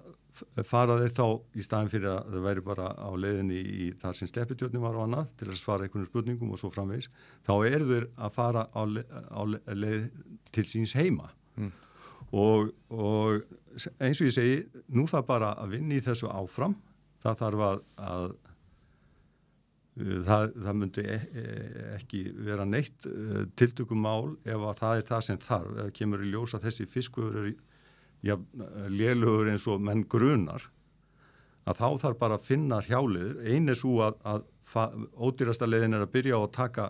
fara 0.67 0.97
þeir 0.99 1.13
þá 1.15 1.25
í 1.55 1.63
staðin 1.63 1.91
fyrir 1.91 2.09
að 2.11 2.33
það 2.33 2.45
væri 2.45 2.63
bara 2.65 2.87
á 2.91 3.09
leiðinni 3.15 3.59
í 3.59 3.87
þar 4.01 4.17
sem 4.17 4.29
sleppitjörnum 4.29 4.83
var 4.83 4.97
og 4.97 5.05
annað 5.05 5.29
til 5.39 5.49
að 5.49 5.59
svara 5.61 5.87
einhvern 5.87 6.07
spurningum 6.09 6.51
og 6.51 6.59
svo 6.59 6.71
framvegs 6.73 7.07
þá 7.45 7.53
eru 7.69 7.87
þeir 7.91 8.07
að 8.15 8.33
fara 8.35 8.65
á, 8.67 8.81
le, 8.83 9.05
á 9.07 9.41
leið 9.71 10.09
til 10.55 10.65
síns 10.69 10.95
heima. 10.99 11.31
Mm. 11.55 11.71
og, 12.35 12.73
og 12.91 13.45
eins 14.03 14.19
og 14.19 14.27
ég 14.27 14.35
segi 14.35 14.55
nú 14.91 15.05
það 15.07 15.27
bara 15.29 15.53
að 15.61 15.77
vinni 15.77 16.01
í 16.01 16.03
þessu 16.03 16.27
áfram. 16.27 16.75
Það 17.23 17.39
þarf 17.41 17.63
að, 17.69 17.79
að 17.95 18.25
það, 19.95 20.49
það 20.65 20.79
myndi 20.81 21.05
e, 21.07 21.17
e, 21.31 21.45
ekki 21.95 22.21
vera 22.47 22.65
neitt 22.67 23.07
e, 23.07 23.45
tiltökum 23.55 24.01
mál 24.03 24.35
ef 24.43 24.59
að 24.59 24.81
það 24.81 24.97
er 24.97 25.07
það 25.09 25.25
sem 25.29 25.41
þarf. 25.45 25.77
Eða 25.77 25.95
kemur 25.99 26.25
í 26.25 26.31
ljós 26.33 26.55
að 26.57 26.67
þessi 26.67 26.87
fiskuður 26.91 27.39
eru 27.41 27.53
ja, 28.25 28.37
lélugur 28.91 29.51
eins 29.51 29.67
og 29.71 29.83
menn 29.83 30.03
grunar 30.09 30.69
að 31.65 31.79
þá 31.79 31.87
þarf 32.03 32.19
bara 32.21 32.37
að 32.37 32.45
finna 32.45 32.81
hjáliður 32.85 33.39
einu 33.45 33.75
svo 33.77 33.95
að, 34.05 34.19
að 34.25 34.45
ódýrasta 35.15 35.69
leiðin 35.69 35.97
er 35.97 36.05
að 36.05 36.13
byrja 36.13 36.37
á 36.37 36.41
að 36.43 36.53
taka 36.57 36.85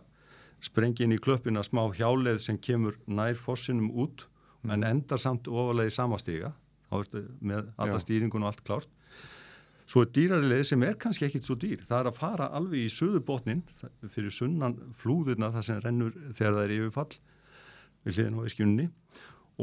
sprengin 0.63 1.13
í 1.15 1.19
klöppina 1.21 1.63
smá 1.63 1.83
hjálið 1.95 2.39
sem 2.43 2.59
kemur 2.59 2.97
nær 3.05 3.37
fossinum 3.39 3.91
út 3.91 4.25
mm. 4.63 4.73
en 4.75 4.87
endar 4.87 5.21
samt 5.21 5.49
ofalega 5.51 5.91
í 5.91 5.95
samastíga 5.95 6.53
með 7.43 7.71
alla 7.81 7.99
stýringun 7.99 8.45
og 8.45 8.53
allt 8.53 8.63
klárt 8.67 8.91
svo 9.85 10.01
er 10.01 10.11
dýrari 10.15 10.49
leið 10.49 10.63
sem 10.71 10.83
er 10.85 10.97
kannski 11.01 11.27
ekkit 11.27 11.45
svo 11.45 11.57
dýr. 11.61 11.83
Það 11.85 11.99
er 11.99 12.09
að 12.09 12.19
fara 12.19 12.49
alveg 12.57 12.85
í 12.87 12.91
söðubotnin 12.93 13.63
fyrir 14.09 14.33
sunnan 14.33 14.77
flúðurna 14.97 15.51
það 15.53 15.67
sem 15.69 15.81
rennur 15.83 16.15
þegar 16.31 16.57
það 16.57 16.63
er 16.63 16.75
yfirfall 16.79 17.11
við 18.05 18.17
hliðin 18.17 18.39
á 18.39 18.41
eskjunni 18.49 18.87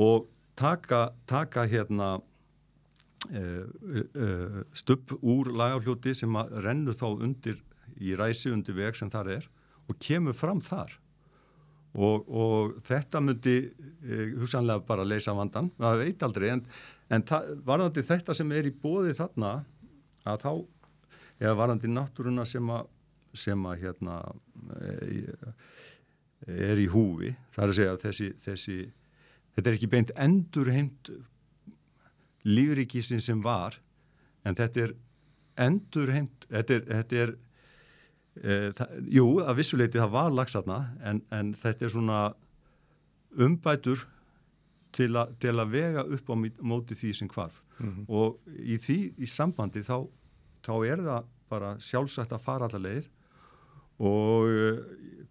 og 0.02 0.28
taka, 0.58 1.02
taka 1.26 1.66
hérna 1.70 2.14
uh, 2.18 3.66
uh, 4.14 4.62
stupp 4.76 5.16
úr 5.20 5.52
lagafljóti 5.58 6.14
sem 6.16 6.38
rennur 6.64 6.96
þá 6.98 7.08
undir 7.12 7.58
í 8.02 8.16
ræsi 8.18 8.52
undir 8.52 8.78
veg 8.78 8.98
sem 8.98 9.10
þar 9.12 9.36
er 9.38 9.48
og 9.90 9.98
kemur 10.02 10.36
fram 10.36 10.62
þar. 10.62 10.94
Og, 11.92 12.24
og 12.24 12.78
þetta 12.86 13.20
myndi 13.20 13.56
uh, 13.68 14.38
hugsanlega 14.40 14.86
bara 14.86 15.04
leysa 15.04 15.34
vandan, 15.36 15.68
það 15.76 16.06
veit 16.06 16.24
aldrei 16.24 16.48
en, 16.54 16.64
en 17.12 17.26
varðandi 17.66 18.06
þetta 18.06 18.36
sem 18.38 18.54
er 18.54 18.70
í 18.70 18.72
bóði 18.72 19.12
þarna 19.18 19.58
að 20.28 20.44
þá 20.44 20.52
eða 21.42 21.58
varðandi 21.58 21.90
náttúruna 21.90 22.46
sem 22.48 22.68
að 22.70 22.90
sem 23.32 23.62
að 23.64 23.78
hérna 23.86 24.18
er 26.46 26.80
í 26.80 26.88
húfi, 26.90 27.32
það 27.54 27.64
er 27.64 27.70
að 27.70 27.78
segja 27.78 27.94
að 27.94 28.02
þessi, 28.02 28.28
þessi 28.42 28.76
þetta 29.54 29.70
er 29.70 29.78
ekki 29.78 29.90
beint 29.92 30.12
endurheimt 30.20 31.10
lífrikisin 32.48 33.22
sem 33.22 33.40
var 33.44 33.78
en 34.44 34.58
þetta 34.58 34.86
er 34.86 34.94
endurheimt 35.62 36.46
þetta 36.50 36.78
er, 36.78 36.86
þetta 36.88 37.20
er 37.22 37.34
e, 38.42 38.56
það, 38.78 38.96
jú, 39.16 39.26
að 39.44 39.58
vissuleiti 39.60 40.00
það 40.00 40.14
var 40.16 40.34
lagsatna 40.34 40.80
en, 41.04 41.22
en 41.32 41.52
þetta 41.58 41.86
er 41.86 41.94
svona 41.94 42.22
umbætur 43.38 44.06
til, 44.92 45.12
a, 45.16 45.28
til 45.40 45.54
að 45.56 45.76
vega 45.76 46.04
upp 46.04 46.32
á 46.32 46.34
móti 46.36 46.98
því 46.98 47.14
sem 47.20 47.30
hvarf 47.32 47.62
mm 47.82 47.88
-hmm. 47.90 48.04
og 48.08 48.38
í 48.58 48.78
því 48.78 48.98
í 49.18 49.26
sambandi 49.26 49.82
þá, 49.82 50.06
þá 50.62 50.74
er 50.86 51.02
það 51.08 51.24
bara 51.52 51.74
sjálfsagt 51.78 52.32
að 52.32 52.44
fara 52.44 52.68
allar 52.68 52.86
leið. 52.86 53.08
Og 53.98 54.46
uh, 54.48 54.78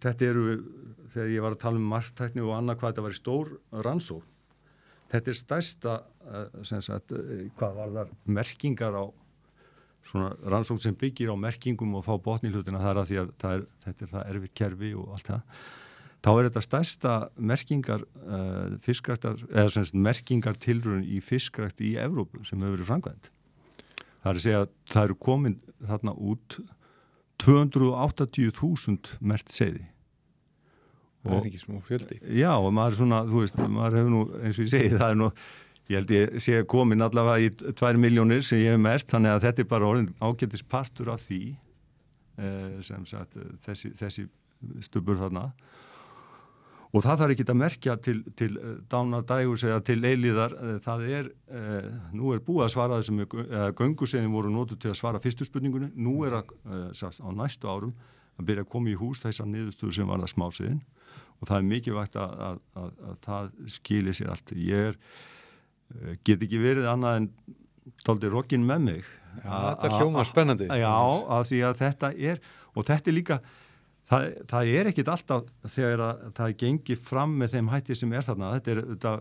þetta 0.00 0.24
eru 0.24 0.44
þegar 1.12 1.28
ég 1.28 1.42
var 1.42 1.56
að 1.56 1.62
tala 1.64 1.76
um 1.76 1.88
marktækni 1.88 2.40
og 2.40 2.54
annað 2.56 2.78
hvað 2.78 2.92
þetta 2.92 3.02
var 3.02 3.16
í 3.16 3.20
stór 3.20 3.48
rannsók 3.84 4.28
þetta 5.12 5.32
er 5.32 5.38
stærsta 5.38 5.96
uh, 6.24 6.62
sagt, 6.64 7.12
uh, 7.12 7.44
hvað 7.58 7.76
var 7.78 7.92
þar 7.96 8.14
merkingar 8.38 8.96
á 8.96 9.04
svona 10.06 10.32
rannsók 10.50 10.80
sem 10.82 10.96
byggir 10.98 11.30
á 11.30 11.36
merkingum 11.38 11.98
og 11.98 12.06
fá 12.06 12.16
botni 12.18 12.50
hlutina. 12.50 12.80
Þar 12.82 13.02
að 13.02 13.10
því 13.10 13.20
að 13.20 13.32
er, 13.52 13.64
þetta 13.84 14.06
er 14.06 14.12
það 14.12 14.30
erfitt 14.32 14.56
kerfi 14.58 14.92
og 14.98 15.12
allt 15.14 15.30
það 15.30 15.60
þá 16.22 16.30
er 16.32 16.48
þetta 16.48 16.64
stærsta 16.66 17.14
merkingar 17.36 18.04
uh, 18.24 18.76
fiskræktar, 18.84 19.40
eða 19.50 19.76
semst 19.76 19.96
merkingar 19.96 20.58
tilröðin 20.62 21.06
í 21.06 21.22
fiskrækt 21.24 21.82
í 21.82 21.94
Evrópu 22.00 22.44
sem 22.46 22.60
hefur 22.62 22.78
verið 22.78 22.90
framkvæmt 22.90 23.32
það 24.22 24.30
er 24.30 24.38
að 24.38 24.44
segja 24.46 24.62
að 24.62 24.70
það 24.92 25.08
eru 25.08 25.18
komin 25.26 25.58
þarna 25.82 26.14
út 26.32 26.60
280.000 27.42 29.18
mert 29.20 29.50
segði 29.50 29.88
Það 31.22 31.36
er 31.36 31.44
ekki 31.52 31.60
smó 31.60 31.76
fjöldi. 31.86 32.16
Já, 32.34 32.50
og 32.58 32.72
maður 32.74 32.94
er 32.94 32.98
svona, 32.98 33.18
þú 33.28 33.42
veist, 33.44 33.58
maður 33.70 33.96
hefur 34.00 34.10
nú 34.10 34.22
eins 34.40 34.56
og 34.56 34.64
ég 34.64 34.70
segi, 34.72 34.88
það 34.96 35.12
er 35.12 35.18
nú 35.20 35.28
ég 35.92 36.00
held 36.00 36.14
ég 36.14 36.32
sé 36.42 36.62
komin 36.70 37.04
allavega 37.04 37.44
í 37.46 37.74
2 37.78 38.00
miljónir 38.02 38.42
sem 38.46 38.62
ég 38.62 38.74
hef 38.74 38.82
mert, 38.82 39.06
þannig 39.10 39.34
að 39.36 39.44
þetta 39.46 39.62
er 39.62 39.68
bara 39.70 39.90
orðin 39.90 40.08
ágættis 40.18 40.64
partur 40.66 41.12
af 41.14 41.22
því 41.28 41.40
eh, 41.52 42.80
sem 42.86 43.06
sagt, 43.06 43.38
þessi, 43.66 43.92
þessi 43.98 44.26
stubur 44.82 45.20
þarna. 45.20 45.50
og 45.50 45.81
það 47.00 47.20
þarf 47.22 47.34
ekki 47.34 47.44
að 47.48 47.56
merkja 47.56 47.94
til, 48.04 48.18
til 48.36 48.50
uh, 48.60 48.72
dánar 48.92 49.24
dægus 49.28 49.64
eða 49.64 49.80
til 49.86 49.98
eiliðar 50.04 50.56
uh, 50.58 50.72
það 50.84 51.04
er, 51.08 51.30
uh, 51.48 51.86
nú 52.12 52.34
er 52.34 52.42
búið 52.44 52.66
að 52.66 52.72
svara 52.74 52.98
þessum 53.00 53.22
göngusegjum 53.78 54.34
voru 54.36 54.52
nótu 54.52 54.76
til 54.76 54.92
að 54.92 54.98
svara 55.00 55.22
fyrstu 55.22 55.48
spurningunni, 55.48 55.88
nú 55.96 56.18
er 56.28 56.42
að 56.42 56.52
á 56.60 57.28
næstu 57.32 57.70
árum 57.70 57.94
að 58.36 58.50
byrja 58.50 58.66
að 58.66 58.72
koma 58.74 58.92
í 58.92 58.98
hús 59.00 59.22
þessar 59.24 59.48
niðurstöður 59.48 59.96
sem 59.96 60.12
var 60.12 60.20
það 60.20 60.34
smásiðin 60.34 60.82
og 61.40 61.48
það 61.48 61.56
er 61.56 61.66
mikilvægt 61.70 62.20
að, 62.20 62.36
að, 62.46 62.60
að, 62.82 62.92
að 63.08 63.16
það 63.24 63.48
skilir 63.74 64.14
sér 64.16 64.30
allt. 64.30 64.52
Ég 64.54 64.92
er, 64.92 65.00
get 66.22 66.44
ekki 66.44 66.60
verið 66.62 66.86
annað 66.92 67.18
en 67.18 67.26
tóldi 68.06 68.30
rokkin 68.30 68.66
með 68.66 68.84
mig. 68.86 69.08
Já, 69.42 69.50
þetta 69.50 69.88
er 69.88 69.96
hljóma 69.98 70.24
spennandi. 70.28 70.68
Já, 70.68 70.92
að 70.92 71.48
því 71.50 71.62
að 71.66 71.80
þetta 71.80 72.12
er 72.30 72.42
og 72.72 72.86
þetta 72.88 73.10
er 73.10 73.16
líka 73.16 73.40
það, 74.12 74.26
það 74.50 74.72
er 74.78 74.90
ekkit 74.92 75.12
alltaf 75.12 75.70
þegar 75.74 76.02
það 76.36 76.56
gengi 76.62 76.96
fram 77.10 77.36
með 77.40 77.56
þeim 77.56 77.70
hætti 77.72 77.96
sem 77.98 78.12
er 78.16 78.26
þarna. 78.26 78.56
Þetta 78.58 78.74
er 78.74 78.82
þetta 78.92 79.14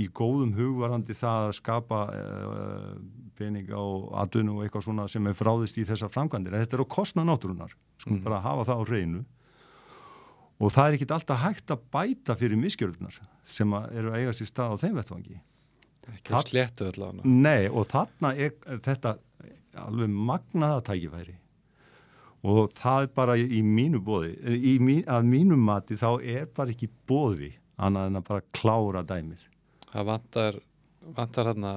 í 0.00 0.06
góðum 0.16 0.54
hugvarandi 0.56 1.16
það 1.16 1.48
að 1.48 1.56
skapa 1.58 1.98
uh, 2.14 2.94
peninga 3.36 3.80
og 3.80 4.08
aðdunu 4.22 4.56
og 4.56 4.64
eitthvað 4.64 4.86
svona 4.86 5.06
sem 5.10 5.28
er 5.28 5.36
fráðist 5.36 5.80
í 5.80 5.84
þessar 5.88 6.12
framkvæmdir. 6.14 6.56
Þetta 6.62 6.78
er 6.78 6.84
á 6.86 6.94
kostna 6.96 7.26
náttúrunar 7.28 7.74
sko 8.00 8.14
mm. 8.14 8.24
bara 8.24 8.40
að 8.40 8.48
hafa 8.48 8.66
það 8.70 8.80
á 8.80 8.84
reynu 8.88 9.22
og 10.60 10.72
það 10.74 10.86
er 10.86 10.96
ekkit 10.98 11.14
alltaf 11.16 11.40
hægt 11.40 11.72
að 11.72 11.84
bæta 11.92 12.36
fyrir 12.36 12.60
miskjörðunar 12.60 13.20
sem 13.48 13.76
eru 13.76 14.12
að 14.12 14.18
eiga 14.20 14.34
sér 14.36 14.50
stað 14.50 14.76
á 14.76 14.80
þeim 14.82 14.98
vettvangi. 15.00 15.38
Ekki 16.10 16.34
að 16.34 16.48
sléttu 16.48 16.88
allavega. 16.88 17.28
Nei 17.28 17.68
og 17.68 17.86
þarna 17.90 18.32
er 18.36 18.56
þetta 18.84 19.16
alveg 19.80 20.10
magnaða 20.10 20.82
tækifæri 20.88 21.36
og 22.40 22.72
það 22.76 23.06
er 23.06 23.14
bara 23.20 23.36
í 23.36 23.60
mínu 23.64 24.00
bóði 24.04 24.34
í 24.56 24.78
mín, 24.80 25.04
að 25.04 25.28
mínum 25.28 25.62
mati 25.64 25.98
þá 26.00 26.10
er 26.22 26.48
bara 26.56 26.72
ekki 26.72 26.88
bóði 27.08 27.52
annað 27.80 28.10
en 28.10 28.20
að 28.20 28.28
bara 28.30 28.46
klára 28.56 29.04
dæmir 29.06 29.46
Það 29.90 30.06
vantar 30.06 30.60
vantar 31.16 31.50
hérna 31.50 31.72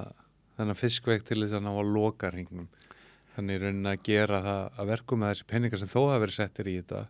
þennan 0.58 0.78
fiskveik 0.78 1.26
til 1.26 1.42
þess 1.42 1.58
að 1.58 1.66
ná 1.66 1.72
að 1.74 1.92
loka 1.96 2.30
hringnum. 2.30 2.70
Þannig 3.34 3.64
raunin 3.64 3.90
að 3.90 4.04
gera 4.06 4.42
það 4.46 4.78
að 4.78 4.92
verku 4.92 5.18
með 5.18 5.34
þessi 5.34 5.50
peningar 5.50 5.82
sem 5.82 5.90
þó 5.90 6.00
hafa 6.04 6.22
verið 6.22 6.38
settir 6.38 6.70
í 6.70 6.76
þetta 6.78 7.02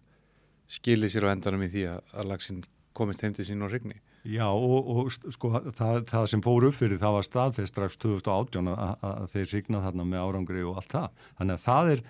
skilir 0.71 1.11
sér 1.11 1.27
á 1.27 1.33
endanum 1.33 1.65
í 1.65 1.69
því 1.73 1.85
að, 1.91 2.01
að 2.15 2.29
lagsin 2.31 2.63
komist 2.95 3.23
heim 3.25 3.35
til 3.35 3.45
sín 3.47 3.65
og 3.65 3.73
hrigni 3.73 3.99
Já 4.23 4.45
og, 4.47 4.87
og 4.87 5.09
sko 5.11 5.49
það, 5.75 5.97
það 6.07 6.27
sem 6.31 6.43
fór 6.45 6.69
upp 6.69 6.77
fyrir 6.77 7.01
það 7.01 7.17
var 7.17 7.25
staðfest 7.27 7.73
strax 7.73 7.97
2018 7.99 8.69
að, 8.71 8.93
að 9.09 9.25
þeir 9.33 9.49
hrigna 9.49 9.81
þarna 9.83 10.05
með 10.07 10.23
árangri 10.23 10.63
og 10.63 10.79
allt 10.79 10.93
það. 10.93 11.25
Þannig 11.41 11.57
að 11.57 11.65
það 11.65 11.91
er 11.91 12.03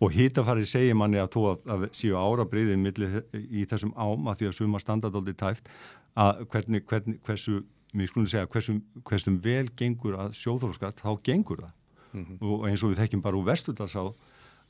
og 0.00 0.14
hýtafarið 0.14 0.68
segir 0.68 0.96
manni 0.98 1.20
að 1.22 1.30
þú 1.36 1.44
að 1.54 1.86
séu 1.94 2.16
árabriðið 2.18 3.20
í 3.34 3.64
þessum 3.70 3.94
ám 3.96 4.28
að 4.30 4.40
því 4.40 4.50
að 4.50 4.56
suma 4.58 4.80
standardóldi 4.82 5.36
tæft 5.38 5.70
að 6.18 6.44
hvernig, 6.50 6.84
hvernig, 6.88 7.20
hversu, 7.26 7.62
mér 7.94 8.10
skulum 8.10 8.28
segja, 8.30 8.50
hversu, 8.50 8.78
hversum 9.06 9.38
vel 9.42 9.68
gengur 9.78 10.18
að 10.18 10.34
sjóþróskatt, 10.38 11.02
þá 11.02 11.22
gengur 11.26 11.64
það. 11.64 11.72
Mm 12.14 12.24
-hmm. 12.24 12.38
Og 12.42 12.66
eins 12.68 12.82
og 12.82 12.90
við 12.90 13.00
þekkjum 13.02 13.22
bara 13.22 13.36
úr 13.36 13.46
vestutars 13.46 13.96
á 13.98 14.04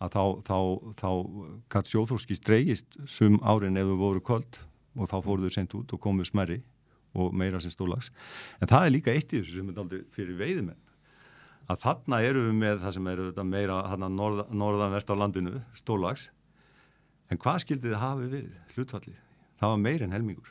að 0.00 0.10
þá, 0.10 0.24
þá, 0.48 0.58
þá 1.00 1.10
gætt 1.70 1.90
sjóþróski 1.92 2.34
streyist 2.34 2.96
sum 3.06 3.38
árin 3.42 3.76
ef 3.76 3.86
þú 3.86 3.96
voru 3.98 4.20
kvöld 4.20 4.58
og 4.96 5.08
þá 5.08 5.18
fóruðu 5.22 5.50
sent 5.50 5.74
út 5.74 5.92
og 5.92 6.00
komuðu 6.00 6.24
smerri 6.24 6.62
og 7.14 7.34
meira 7.34 7.60
sem 7.60 7.70
stólags. 7.70 8.10
En 8.60 8.68
það 8.68 8.86
er 8.86 8.90
líka 8.90 9.12
eitt 9.12 9.32
í 9.32 9.40
þessu 9.40 9.60
sem 9.60 9.68
er 9.68 9.78
aldrei 9.78 10.02
fyrir 10.10 10.38
veiðimenn 10.38 10.83
að 11.70 11.84
þarna 11.84 12.20
eru 12.24 12.46
við 12.48 12.56
með 12.60 12.82
það 12.82 12.96
sem 12.96 13.12
eru 13.12 13.44
meira 13.48 13.78
norð, 14.08 14.42
norðanvert 14.52 15.12
á 15.12 15.14
landinu, 15.16 15.62
stólags 15.76 16.30
en 17.32 17.40
hvað 17.40 17.62
skildið 17.64 17.96
hafi 18.00 18.28
verið, 18.28 18.58
hlutfallið? 18.74 19.22
Það 19.60 19.72
var 19.72 19.80
meir 19.80 20.04
en 20.04 20.14
helmingur. 20.14 20.50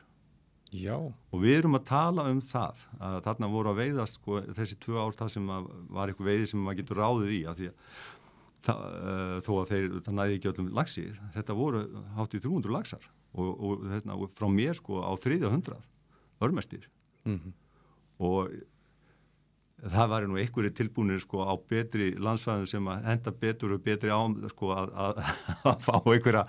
Já. 0.73 0.95
og 0.97 1.37
við 1.37 1.59
erum 1.59 1.77
að 1.77 1.83
tala 1.85 2.23
um 2.31 2.39
það 2.41 2.79
að 2.97 3.19
þarna 3.27 3.49
voru 3.53 3.69
að 3.69 3.79
veiðast 3.83 4.17
sko, 4.17 4.39
þessi 4.57 4.77
tvö 4.81 4.95
ár 4.97 5.13
það 5.19 5.29
sem 5.35 5.51
var 5.93 6.09
eitthvað 6.09 6.29
veiði 6.31 6.47
sem 6.49 6.63
maður 6.65 6.79
getur 6.79 7.01
ráðið 7.03 7.33
í 7.35 7.41
að 7.45 7.59
því 7.59 7.67
að 7.69 7.83
það, 8.65 8.81
uh, 8.97 9.35
þó 9.45 9.51
að 9.53 9.73
þeir 9.73 9.85
það 9.99 10.17
næði 10.17 10.37
ekki 10.39 10.49
öllum 10.49 10.71
lagsi, 10.79 11.03
þetta 11.35 11.57
voru 11.59 11.83
hátt 12.17 12.33
í 12.33 12.41
300 12.41 12.73
lagsar 12.73 13.05
og, 13.33 13.51
og 13.53 13.85
þetta, 13.91 14.17
frá 14.39 14.47
mér 14.49 14.79
sko 14.79 15.03
á 15.05 15.13
300 15.27 15.77
örmestir 16.43 16.89
mm 17.27 17.37
-hmm. 17.37 17.53
og 18.17 18.57
það 19.91 20.09
var 20.13 20.25
nú 20.27 20.37
einhverju 20.39 20.71
tilbúinir 20.77 21.19
sko 21.23 21.43
á 21.43 21.53
betri 21.69 22.13
landsfæðum 22.15 22.67
sem 22.69 22.87
að 22.87 23.07
henda 23.09 23.33
betur 23.43 23.75
og 23.75 23.83
betri 23.83 24.11
ám 24.13 24.35
sko 24.53 24.71
að, 24.75 24.93
að, 24.95 25.21
að 25.71 25.83
fá 25.83 25.95
einhverja 25.99 26.43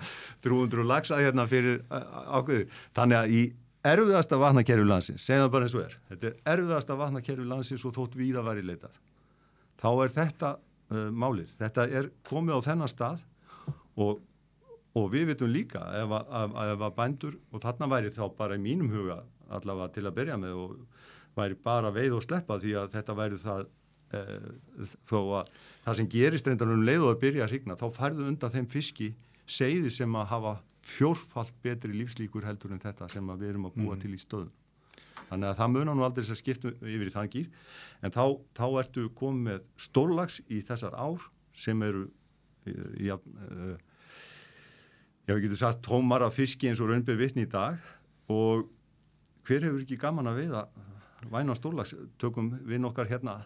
300 0.45 0.87
lagsa 0.87 1.19
hérna 1.19 1.47
fyrir 1.51 1.81
ákveði. 1.89 2.67
Þannig 2.95 3.19
að 3.19 3.35
í 3.35 3.41
erfiðasta 3.85 4.39
vatnakerfi 4.41 4.87
landsins, 4.87 5.25
segja 5.25 5.45
það 5.45 5.51
bara 5.55 5.67
eins 5.67 5.75
og 5.75 5.83
er, 5.83 5.97
þetta 6.11 6.29
er 6.29 6.37
erfiðasta 6.55 6.97
vatnakerfi 7.01 7.49
landsins 7.49 7.85
og 7.85 7.97
þótt 7.97 8.15
við 8.17 8.39
að 8.39 8.47
væri 8.49 8.65
leitað. 8.65 8.95
Þá 9.81 9.89
er 9.91 10.15
þetta 10.15 10.55
uh, 10.55 11.09
málið, 11.11 11.51
þetta 11.59 11.87
er 11.99 12.09
komið 12.25 12.63
á 12.63 12.67
þennan 12.71 12.91
stað 12.91 13.21
og, 14.01 14.23
og 14.95 15.07
við 15.13 15.29
vitum 15.33 15.51
líka 15.51 15.83
ef 15.99 16.17
að, 16.23 16.59
að 16.65 16.85
bændur 16.97 17.39
og 17.51 17.63
þarna 17.63 17.91
væri 17.91 18.15
þá 18.15 18.25
bara 18.37 18.57
í 18.57 18.63
mínum 18.63 18.89
huga 18.95 19.21
allavega 19.53 19.93
til 19.93 20.07
að 20.07 20.15
byrja 20.17 20.37
með 20.41 20.61
og 20.63 20.77
væri 21.35 21.57
bara 21.63 21.91
veið 21.93 22.17
og 22.17 22.23
sleppa 22.25 22.59
því 22.61 22.75
að 22.81 22.93
þetta 22.95 23.15
væri 23.17 23.39
það 23.41 23.65
e, 24.15 24.21
þó 25.07 25.19
að 25.39 25.53
það 25.85 25.99
sem 25.99 26.11
gerist 26.15 26.49
reyndar 26.49 26.73
um 26.73 26.85
leið 26.85 27.05
og 27.05 27.13
að 27.13 27.21
byrja 27.23 27.45
að 27.45 27.53
hrigna 27.53 27.79
þá 27.79 27.87
færðu 27.95 28.27
undan 28.29 28.53
þeim 28.53 28.69
fiski 28.71 29.11
segði 29.45 29.91
sem 29.93 30.17
að 30.17 30.29
hafa 30.33 30.53
fjórfalt 30.85 31.55
betri 31.65 31.95
lífslíkur 31.95 32.45
heldur 32.45 32.75
en 32.75 32.83
þetta 32.83 33.09
sem 33.09 33.33
við 33.33 33.49
erum 33.49 33.67
að 33.69 33.79
búa 33.79 33.95
mm. 33.95 34.01
til 34.03 34.13
í 34.13 34.21
stöðun. 34.21 34.53
Þannig 35.25 35.49
að 35.49 35.57
það 35.57 35.71
munar 35.73 35.97
nú 35.97 36.03
aldrei 36.05 36.21
þess 36.21 36.35
að 36.35 36.41
skiptu 36.43 36.71
yfir 36.85 37.09
í 37.09 37.13
þann 37.13 37.31
gýr 37.33 37.47
en 38.05 38.13
þá, 38.13 38.23
þá 38.53 38.65
ertu 38.83 39.07
komið 39.17 39.47
með 39.47 39.65
stórlags 39.81 40.37
í 40.45 40.61
þessar 40.65 40.97
ár 41.01 41.25
sem 41.57 41.81
eru 41.85 42.05
já, 43.01 43.15
uh, 43.17 43.75
já 45.25 45.33
við 45.33 45.47
getum 45.47 45.61
sagt 45.61 45.81
tómar 45.85 46.25
af 46.25 46.37
fiski 46.37 46.69
eins 46.69 46.81
og 46.83 46.91
raunbyrð 46.91 47.23
vittni 47.23 47.45
í 47.47 47.49
dag 47.49 47.81
og 48.31 48.67
hver 49.45 49.65
hefur 49.65 49.81
ekki 49.81 49.97
gaman 50.01 50.29
að 50.29 50.43
veiða 50.43 50.65
væna 51.31 51.55
stórlags 51.57 51.95
tökum 52.21 52.53
við 52.65 52.83
nokkar 52.83 53.09
hérna 53.09 53.39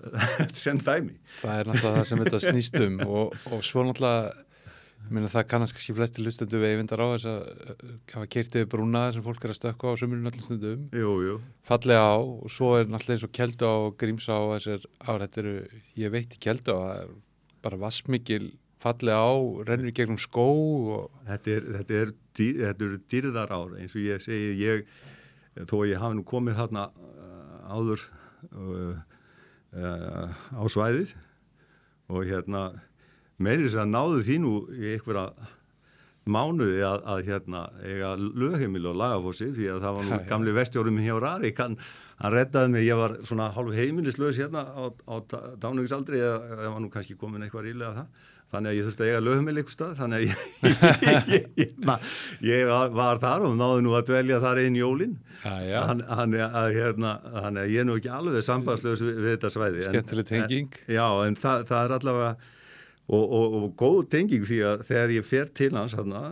sem 0.64 0.78
dæmi. 0.78 1.16
Það 1.40 1.58
er 1.58 1.72
náttúrulega 1.72 1.96
það 1.98 2.06
sem 2.10 2.22
þetta 2.24 2.44
snýst 2.48 2.80
um 2.84 3.02
og, 3.08 3.34
og 3.50 3.66
svo 3.66 3.84
náttúrulega 3.88 4.46
Minna, 5.08 5.30
það 5.32 5.46
kannast 5.48 5.74
kannski 5.74 5.94
flesti 5.96 6.22
lustendu 6.22 6.58
við 6.60 6.74
eyvindar 6.74 7.00
á 7.00 7.06
þess 7.14 7.28
að 7.30 7.84
hafa 8.12 8.26
kertið 8.34 8.66
brúna 8.70 9.06
sem 9.14 9.24
fólk 9.24 9.46
er 9.46 9.54
að 9.54 9.56
stökka 9.56 9.94
á 9.96 9.98
sömurinn 9.98 10.28
allir 10.28 10.44
stundum 10.44 10.82
jú, 10.92 11.38
fallega 11.66 12.04
á 12.04 12.20
og 12.20 12.52
svo 12.52 12.74
er 12.76 12.84
náttúrulega 12.90 13.16
eins 13.16 13.24
og 13.26 13.32
keldu 13.34 13.70
á 13.70 13.74
og 13.88 13.96
grímsa 13.98 14.36
á 14.36 14.42
þessar 14.52 14.84
ár 15.00 15.24
þetta 15.24 15.42
eru, 15.42 15.54
ég 16.04 16.12
veit 16.14 16.36
í 16.36 16.42
keldu 16.44 16.76
á 16.76 16.78
það 16.84 17.00
er 17.00 17.14
bara 17.64 17.80
vassmikil 17.80 18.44
fallega 18.80 19.24
á 19.24 19.32
rennur 19.68 19.90
í 19.90 19.96
gegnum 19.96 20.20
skó 20.20 20.46
og... 20.94 21.08
Þetta 21.28 21.56
er, 21.56 21.70
þetta 21.78 21.98
er, 22.02 22.12
dýr, 22.38 22.62
er 22.68 22.94
dýrðar 23.12 23.56
ár 23.56 23.74
eins 23.80 23.96
og 23.96 24.04
ég 24.04 24.24
segi 24.24 24.54
ég 24.60 24.84
þó 25.58 25.76
að 25.82 25.88
ég 25.90 26.02
hafi 26.02 26.18
nú 26.18 26.26
komið 26.28 26.58
þarna 26.60 26.84
uh, 26.90 27.74
áður 27.74 28.04
uh, 28.50 28.92
uh, 29.74 30.28
á 30.54 30.62
svæðið 30.70 31.14
og 32.10 32.26
hérna 32.26 32.66
meiris 33.40 33.76
að 33.78 33.90
náðu 33.94 34.20
þínu 34.26 34.54
í 34.76 34.92
einhverja 34.94 35.30
mánuði 36.30 36.82
að, 36.84 37.02
að 37.08 37.22
hérna 37.30 37.62
eiga 37.80 38.12
lögheimil 38.18 38.90
og 38.90 38.98
lagafósi 39.00 39.50
því 39.56 39.70
að 39.72 39.84
það 39.84 39.96
var 39.96 40.06
nú 40.06 40.14
ja, 40.14 40.22
gamli 40.28 40.54
vestjórum 40.54 41.00
hjá 41.00 41.14
Rarik 41.22 41.62
hann, 41.62 41.78
hann 42.20 42.34
reddaði 42.34 42.74
mig, 42.74 42.84
ég 42.86 43.00
var 43.00 43.16
svona 43.26 43.48
hálf 43.54 43.72
heimilislaus 43.78 44.38
hérna 44.38 44.66
á, 44.68 44.84
á 44.92 45.16
dánugisaldri 45.62 46.20
eða 46.20 46.74
var 46.74 46.84
nú 46.84 46.92
kannski 46.92 47.16
komin 47.18 47.46
eitthvað 47.46 47.70
rílega 47.70 48.02
það 48.02 48.28
þannig 48.50 48.70
að 48.70 48.76
ég 48.76 48.86
þurfti 48.86 49.04
að 49.04 49.10
eiga 49.10 49.24
lögumil 49.24 49.56
eitthvað 49.60 49.74
stað 49.76 49.98
þannig 50.00 50.16
að 50.16 50.24
ég, 50.26 50.44
ég, 51.34 51.50
ég, 51.62 51.74
ég 52.48 52.70
var, 52.70 52.94
var 52.94 53.20
þar 53.22 53.46
og 53.48 53.58
náðu 53.58 53.82
nú 53.86 53.96
að 53.98 54.06
dvelja 54.10 54.40
þar 54.42 54.62
einn 54.64 54.78
jólin. 54.78 55.18
Þannig 55.40 56.42
að, 56.44 56.70
hérna, 56.76 57.12
að 57.40 57.60
ég 57.72 57.80
er 57.80 57.86
nú 57.88 57.96
ekki 57.96 58.10
alveg 58.12 58.44
sambandslös 58.44 59.00
við, 59.06 59.20
við 59.24 59.30
þetta 59.36 59.50
svæði 59.54 59.84
Skemmtileg 59.86 60.26
tenging 60.28 60.74
en, 60.82 60.90
Já, 60.92 61.06
en 61.24 61.38
það, 61.40 61.62
það 61.70 61.84
er 61.86 61.94
allavega 61.96 62.32
og, 63.10 63.24
og, 63.24 63.54
og 63.56 63.70
góð 63.80 64.00
tenging 64.12 64.44
því 64.46 64.58
að 64.68 64.84
þegar 64.90 65.14
ég 65.16 65.26
fer 65.26 65.48
til 65.56 65.70
hans 65.74 65.96
þarna, 65.96 66.22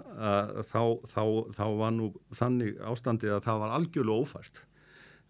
þá, 0.69 0.83
þá, 1.15 1.23
þá 1.57 1.65
var 1.81 1.95
nú 1.97 2.11
þannig 2.37 2.77
ástandið 2.93 3.39
að 3.39 3.47
það 3.49 3.63
var 3.65 3.77
algjörlega 3.79 4.27
ófært. 4.27 4.63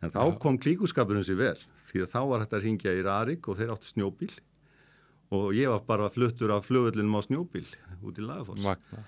En 0.02 0.14
þá 0.14 0.20
Já. 0.24 0.34
kom 0.42 0.58
klíkuskapurinn 0.62 1.26
sér 1.26 1.38
vel 1.38 1.56
því 1.88 2.04
að 2.04 2.12
þá 2.12 2.20
var 2.28 2.44
þetta 2.44 2.58
að 2.58 2.66
ringja 2.66 2.94
í 2.94 3.06
Rarik 3.06 3.48
og 3.48 3.58
þeir 3.58 3.72
áttu 3.74 3.92
snjóbíl 3.92 4.34
og 5.34 5.52
ég 5.56 5.70
var 5.72 5.84
bara 5.88 6.10
fluttur 6.12 6.52
af 6.54 6.66
flugvöldinum 6.68 7.18
á 7.18 7.22
snjóbíl 7.26 7.68
út 8.02 8.18
í 8.18 8.24
Lagafoss 8.24 8.64
Magna 8.64 9.04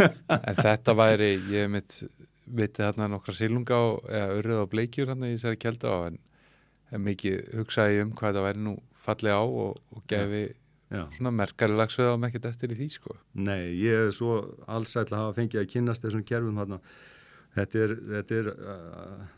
En 0.00 0.56
þetta 0.56 0.94
væri, 0.96 1.34
ég 1.52 1.68
mitt 1.68 1.98
vitið 2.50 2.86
hérna 2.86 3.08
nokkra 3.12 3.34
sílunga 3.36 3.76
á, 3.76 3.84
eða 4.08 4.38
örrið 4.38 4.62
á 4.64 4.66
bleikjur 4.72 5.10
hérna 5.12 5.28
í 5.28 5.34
þessari 5.36 5.60
kjeldu 5.60 5.90
á 5.92 5.96
en, 6.08 6.16
en 6.90 7.04
mikið 7.04 7.52
hugsaði 7.58 8.00
um 8.06 8.14
hvað 8.16 8.38
það 8.38 8.46
væri 8.48 8.64
nú 8.64 8.74
fallið 9.04 9.36
á 9.36 9.42
og, 9.44 9.76
og 9.92 10.06
gefi 10.10 10.42
Já. 10.90 11.04
svona 11.14 11.32
merkari 11.34 11.76
lagsveið 11.78 12.16
á 12.16 12.22
mekkit 12.24 12.48
eftir 12.50 12.72
í 12.74 12.78
því 12.80 12.88
sko. 12.96 13.14
Nei, 13.38 13.76
ég 13.78 14.08
er 14.08 14.14
svo 14.14 14.40
allsætla 14.66 15.18
að 15.18 15.26
hafa 15.26 15.36
fengið 15.38 15.62
að 15.62 15.68
kynast 15.74 16.06
þessum 16.06 16.24
kerfum 16.26 16.58
hérna 16.58 16.80
þetta 17.54 17.84
er, 17.84 17.94
þetta 18.16 18.40
er 18.40 18.50
uh, 18.56 19.28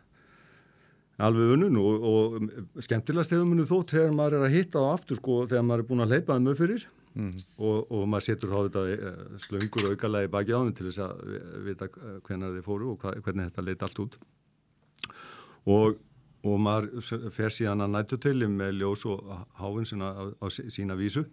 alveg 1.22 1.54
unnun 1.56 1.78
og, 1.80 2.06
og 2.08 2.82
skemmtilegast 2.82 3.34
hefur 3.34 3.48
munið 3.48 3.70
þótt 3.70 3.94
þegar 3.96 4.16
maður 4.16 4.38
er 4.38 4.46
að 4.48 4.56
hitta 4.56 4.82
á 4.82 4.86
aftur 4.92 5.20
sko 5.20 5.38
þegar 5.46 5.64
maður 5.68 5.84
er 5.84 5.88
búin 5.90 6.04
að 6.04 6.14
leipa 6.14 6.36
þeim 6.36 6.50
upp 6.52 6.60
fyrir 6.60 6.86
mm. 7.14 7.32
og, 7.58 7.78
og 7.92 8.04
maður 8.10 8.26
setur 8.28 8.52
þá 8.52 8.58
þetta 8.58 8.84
uh, 8.92 9.40
slöngur 9.46 9.90
aukarlega 9.92 10.28
í 10.28 10.32
baki 10.32 10.56
á 10.56 10.60
þeim 10.60 10.74
til 10.78 10.88
þess 10.88 11.02
að 11.06 11.34
vita 11.68 11.90
hvernig 11.94 12.56
þeir 12.56 12.66
fóru 12.66 12.92
og 12.94 13.06
hvernig 13.06 13.50
þetta 13.50 13.66
leiti 13.68 13.88
allt 13.88 14.04
út. 14.06 14.20
Og, 15.72 15.98
og 16.42 16.62
maður 16.62 17.30
fer 17.34 17.54
síðan 17.54 17.84
að 17.86 17.96
nættu 17.96 18.18
til 18.22 18.38
með 18.50 18.78
ljós 18.80 19.06
og 19.06 19.34
háinn 19.60 19.86
sína 19.86 20.12
sína 20.50 20.98
vísu. 20.98 21.26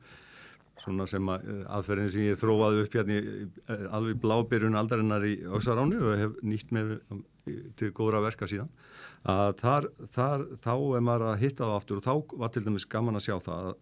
Svona 0.79 1.09
sem 1.11 1.25
að 1.27 1.47
aðferðin 1.75 2.11
sem 2.13 2.27
ég 2.29 2.37
þróaði 2.39 2.85
upp 2.85 2.93
hérna 2.95 3.17
í 3.17 3.47
alveg 3.97 4.21
blábyrjun 4.21 4.77
aldarinnar 4.79 5.25
í 5.27 5.33
Öksaránu 5.49 5.97
og 5.99 6.21
hef 6.21 6.37
nýtt 6.45 6.69
með 6.75 6.93
til 7.79 7.89
góðra 7.95 8.21
verka 8.23 8.47
síðan 8.47 8.69
að 9.27 9.53
þar, 9.59 9.87
þar 10.15 10.43
þá 10.63 10.73
er 10.95 11.05
maður 11.05 11.27
að 11.27 11.41
hitta 11.43 11.65
það 11.65 11.75
aftur 11.75 11.99
og 11.99 12.05
þá 12.05 12.37
var 12.39 12.51
til 12.53 12.63
dæmis 12.65 12.87
gaman 12.87 13.19
að 13.19 13.25
sjá 13.27 13.35
það 13.43 13.69
að 13.71 13.79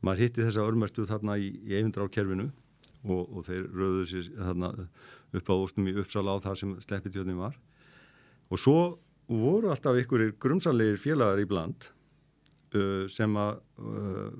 maður 0.00 0.24
hitti 0.24 0.44
þessa 0.46 0.66
örmertu 0.66 1.06
þarna 1.08 1.36
í, 1.38 1.50
í 1.66 1.74
eyfindra 1.76 2.06
á 2.06 2.14
kerfinu 2.14 2.50
og, 3.04 3.24
og 3.24 3.46
þeir 3.48 3.66
rauðu 3.74 4.06
sér 4.08 4.30
þarna 4.38 4.72
upp 5.40 5.50
á 5.50 5.54
óstum 5.54 5.88
í 5.90 5.96
uppsala 6.00 6.36
á 6.36 6.44
það 6.44 6.60
sem 6.60 6.76
sleppitjóðin 6.84 7.40
var. 7.40 7.58
Og 8.50 8.60
svo 8.60 8.78
voru 9.30 9.70
alltaf 9.70 9.98
ykkurir 10.00 10.34
grumsanlegir 10.42 10.98
félagar 10.98 11.42
í 11.42 11.48
bland 11.50 11.90
uh, 12.74 13.06
sem 13.10 13.36
að 13.38 13.60
uh, 13.78 14.32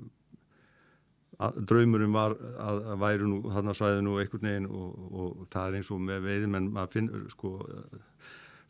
draumurum 1.41 2.13
var 2.13 2.35
að, 2.35 2.81
að 2.93 3.01
væru 3.01 3.29
nú 3.29 3.41
þarna 3.49 3.75
svæðinu 3.77 4.15
og 4.15 4.21
einhvern 4.21 4.49
veginn 4.49 4.67
og, 4.69 4.97
og, 5.11 5.45
það 5.53 5.67
er 5.67 5.77
eins 5.79 5.91
og 5.93 6.01
með 6.05 6.27
veiðum 6.27 6.57
en 6.59 6.67
maður 6.75 6.93
finnur, 6.97 7.23
sko, 7.33 7.53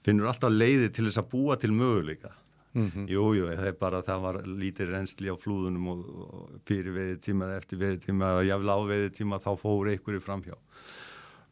finnur 0.05 0.31
alltaf 0.31 0.53
leiði 0.53 0.89
til 0.93 1.07
þess 1.07 1.21
að 1.21 1.29
búa 1.33 1.57
til 1.59 1.73
möguleika. 1.75 2.31
Mm 2.73 2.87
-hmm. 2.87 3.07
Jújú, 3.07 3.33
jú, 3.35 3.45
það 3.55 3.67
er 3.67 3.71
bara 3.79 4.01
það 4.01 4.21
var 4.21 4.35
lítið 4.47 4.91
reynsli 4.91 5.27
á 5.27 5.35
flúðunum 5.35 5.87
og, 5.87 5.99
og 6.07 6.49
fyrir 6.65 6.93
veiðtíma 6.95 7.45
eða 7.45 7.57
eftir 7.57 7.79
veiðtíma 7.79 8.25
eða 8.31 8.43
jafnvel 8.47 8.71
á 8.71 8.79
veiðtíma 8.87 9.39
þá 9.39 9.51
fóru 9.59 9.91
einhverju 9.91 10.19
framhjá. 10.19 10.55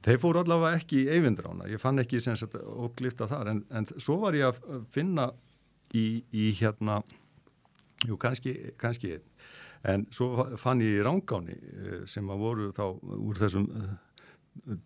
Þeir 0.01 0.19
fóru 0.19 0.39
allavega 0.39 0.77
ekki 0.77 1.01
í 1.03 1.09
eyvindrána, 1.11 1.67
ég 1.67 1.79
fann 1.79 1.99
ekki 1.99 2.21
sem 2.23 2.35
sagt 2.35 2.55
okklifta 2.55 3.27
þar 3.27 3.47
en, 3.47 3.65
en 3.69 3.85
svo 3.97 4.15
var 4.21 4.33
ég 4.33 4.47
að 4.47 4.85
finna 4.89 5.33
í, 5.93 6.23
í 6.31 6.51
hérna, 6.55 7.03
jú 8.07 8.15
kannski, 8.17 8.71
kannski 8.77 9.11
einn. 9.17 9.25
En 9.83 10.07
svo 10.11 10.47
fann 10.57 10.81
ég 10.81 11.01
í 11.01 11.03
rángáni 11.03 11.55
eh, 11.55 12.05
sem 12.07 12.29
að 12.29 12.37
voru 12.37 12.71
þá 12.71 12.85
úr 12.95 13.35
þessum 13.35 13.67
eh, 13.75 13.91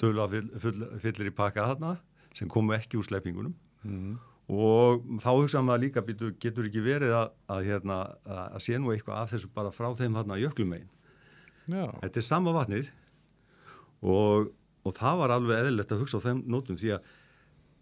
döla 0.02 0.28
fyllir 0.30 1.30
í 1.30 1.36
pakka 1.36 1.68
þarna 1.68 1.98
sem 2.38 2.50
komu 2.52 2.76
ekki 2.78 3.00
úr 3.00 3.08
sleppingunum. 3.08 3.56
Mm. 3.84 4.16
og 4.54 5.02
þá 5.20 5.30
hugsaðum 5.32 5.70
við 5.70 5.74
að 5.74 5.82
líka 5.84 6.02
býtu, 6.08 6.30
getur 6.40 6.68
ekki 6.70 6.84
verið 6.84 7.14
að, 7.16 7.34
að, 7.52 7.66
hérna, 7.68 7.98
að 8.24 8.62
sé 8.64 8.78
nú 8.80 8.94
eitthvað 8.94 9.18
af 9.20 9.32
þessu 9.34 9.50
bara 9.56 9.72
frá 9.76 9.90
þeim 10.00 10.16
hérna 10.20 10.38
jöklumegin? 10.40 10.90
Þetta 11.68 12.20
er 12.20 12.26
sama 12.28 12.54
vatnið 12.56 12.90
og, 14.04 14.52
og 14.84 14.96
það 14.96 15.20
var 15.22 15.36
alveg 15.36 15.62
eðlilegt 15.62 15.94
að 15.96 16.04
hugsa 16.04 16.20
á 16.20 16.26
þeim 16.28 16.42
nótum 16.52 16.80
því 16.80 16.96
að 16.98 17.12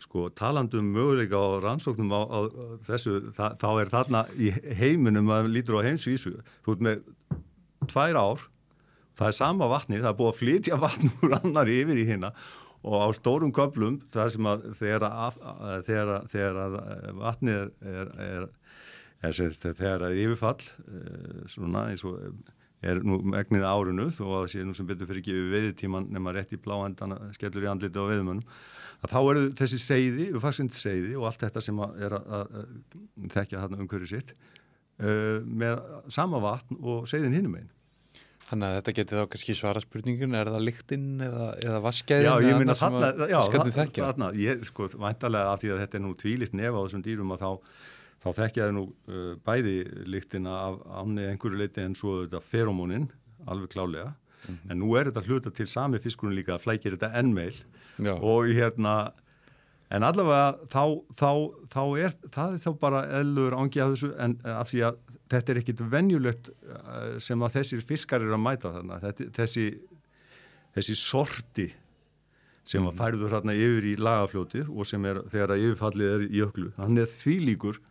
sko 0.01 0.27
talandum 0.37 0.87
möguleika 0.93 1.37
á 1.37 1.61
rannsóknum 1.61 2.13
á, 2.13 2.21
á 2.25 2.39
þessu, 2.87 3.17
það, 3.37 3.57
þá 3.61 3.69
er 3.73 3.91
þarna 3.93 4.23
í 4.33 4.53
heiminum 4.77 5.29
að 5.33 5.51
lítur 5.53 5.77
á 5.81 5.85
heimsvísu. 5.85 6.33
Þú 6.65 6.77
ert 6.77 6.85
með 6.87 7.03
tvær 7.89 8.17
ár 8.17 8.47
það 9.17 9.27
er 9.27 9.37
sama 9.37 9.69
vatni, 9.69 9.99
það 10.01 10.11
er 10.11 10.17
búið 10.19 10.31
að 10.31 10.39
flytja 10.39 10.79
vatn 10.81 11.13
úr 11.25 11.37
annar 11.37 11.71
yfir 11.71 12.01
í 12.01 12.07
hérna 12.09 12.33
og 12.81 12.95
á 12.97 13.07
stórum 13.17 13.53
köplum 13.53 13.99
það 14.11 14.31
sem 14.35 14.49
að 14.49 14.65
þegar 14.79 15.05
að, 15.07 15.43
þegar 15.87 16.13
að, 16.15 16.31
þegar 16.33 16.59
að 16.63 16.79
vatni 17.19 17.53
er, 17.53 17.69
er, 17.81 18.11
er, 18.25 18.47
er 19.27 19.37
semst, 19.37 19.67
þegar 19.67 20.07
að 20.07 20.17
yfirfall 20.23 20.57
eh, 20.61 21.45
svona 21.51 21.87
eins 21.91 22.05
og 22.07 22.17
er 22.81 23.01
nú 23.05 23.19
megnið 23.21 23.65
árinu 23.69 24.07
þó 24.09 24.23
að 24.25 24.37
það 24.39 24.47
sé 24.53 24.63
nú 24.65 24.73
sem 24.77 24.87
betur 24.89 25.09
fyrir 25.09 25.21
ekki 25.21 25.35
við 25.37 25.51
veiðtíman 25.55 26.07
nema 26.13 26.33
rétt 26.33 26.55
í 26.55 26.61
bláendana 26.61 27.19
skellur 27.35 27.67
í 27.67 27.69
andliti 27.69 28.01
á 28.01 28.09
veiðmönnum 28.09 28.47
að 29.01 29.13
þá 29.13 29.19
eru 29.19 29.43
þessi 29.57 29.79
seiði, 29.81 30.25
ufagsund 30.37 30.73
seiði 30.73 31.13
og 31.17 31.27
allt 31.29 31.45
þetta 31.45 31.63
sem 31.65 31.77
er 31.81 32.17
að, 32.17 32.33
að, 32.37 32.57
að 32.57 33.29
þekkja 33.35 33.61
þarna 33.63 33.83
umhverju 33.83 34.09
sitt 34.09 34.33
uh, 34.33 35.37
með 35.45 35.81
sama 36.13 36.41
vatn 36.41 36.77
og 36.81 37.07
seiðin 37.09 37.37
hinnum 37.37 37.57
einn. 37.61 37.69
Þannig 38.51 38.67
að 38.67 38.73
þetta 38.77 38.93
geti 38.97 39.15
þá 39.15 39.25
kannski 39.31 39.53
svara 39.55 39.81
spurningun, 39.83 40.33
er 40.35 40.49
það 40.51 40.63
lyktinn 40.67 41.23
eða, 41.23 41.45
eða 41.63 41.77
vaskæðin? 41.85 42.25
Já, 42.27 42.47
ég 42.49 42.57
minna 42.59 42.73
þarna, 42.75 43.11
já, 43.31 43.37
þarna, 43.95 44.27
ég 44.35 44.65
sko, 44.67 44.89
vantarlega 44.99 45.53
af 45.53 45.61
því 45.61 45.71
að 45.71 45.79
þetta 45.85 45.97
er 45.97 46.03
nú 46.03 46.11
tvílitt 46.19 46.57
nefa 46.59 46.81
á 46.81 46.83
þessum 46.83 47.05
dýrum 47.05 47.31
að 47.31 47.45
þá, 47.45 47.77
þá 48.25 48.27
þekkjaði 48.41 48.75
nú 48.75 48.83
uh, 48.91 49.29
bæði 49.47 49.75
lyktina 50.17 50.57
af 50.65 50.81
ánni 50.99 51.29
einhverju 51.29 51.61
leiti 51.63 51.85
en 51.85 51.95
svo 51.95 52.17
þetta 52.25 52.43
feromónin, 52.43 53.07
alveg 53.47 53.71
klálega 53.71 54.11
mm 54.11 54.51
-hmm. 54.51 54.71
en 54.71 54.79
nú 54.83 54.99
er 54.99 55.07
þetta 55.07 55.25
hluta 55.29 55.55
til 55.55 55.67
sami 55.67 56.03
fiskunum 56.03 56.35
líka 56.35 56.57
að 56.57 56.63
flækir 56.67 56.97
þetta 56.97 57.15
ennmeil 57.19 57.55
og 58.19 58.51
hérna 58.51 59.13
en 59.91 60.03
allavega 60.03 60.57
þá, 60.67 60.83
þá, 61.15 61.31
þá 61.71 61.83
er 61.99 62.13
það 62.31 62.53
er 62.53 62.59
þá 62.65 62.71
bara 62.79 63.01
eðlur 63.19 63.55
ángi 63.55 63.81
af 63.81 63.95
þessu 63.95 64.11
en 64.19 64.37
af 64.43 64.71
því 64.71 64.83
að 64.89 64.97
þetta 65.31 65.53
er 65.53 65.61
ekkit 65.61 65.85
venjulegt 65.91 66.51
eh, 66.51 67.19
sem 67.23 67.41
að 67.41 67.57
þessir 67.59 67.85
fiskar 67.85 68.23
eru 68.23 68.35
að 68.37 68.43
mæta 68.45 68.73
þarna 68.75 68.99
þetta, 69.03 69.29
þessi, 69.37 69.67
þessi 70.77 70.97
sorti 70.99 71.69
sem 72.61 72.83
að 72.85 72.91
mhm. 72.91 72.99
færður 72.99 73.37
hérna 73.37 73.55
yfir 73.57 73.87
í 73.89 73.95
lagafljótið 73.99 74.69
og 74.69 74.87
sem 74.87 75.07
er 75.09 75.23
þegar 75.31 75.55
að 75.55 75.63
yfirfallið 75.65 76.13
er 76.15 76.27
í 76.27 76.43
öklu 76.45 76.73
hann 76.77 77.01
er 77.01 77.09
því 77.09 77.37
líkur 77.49 77.81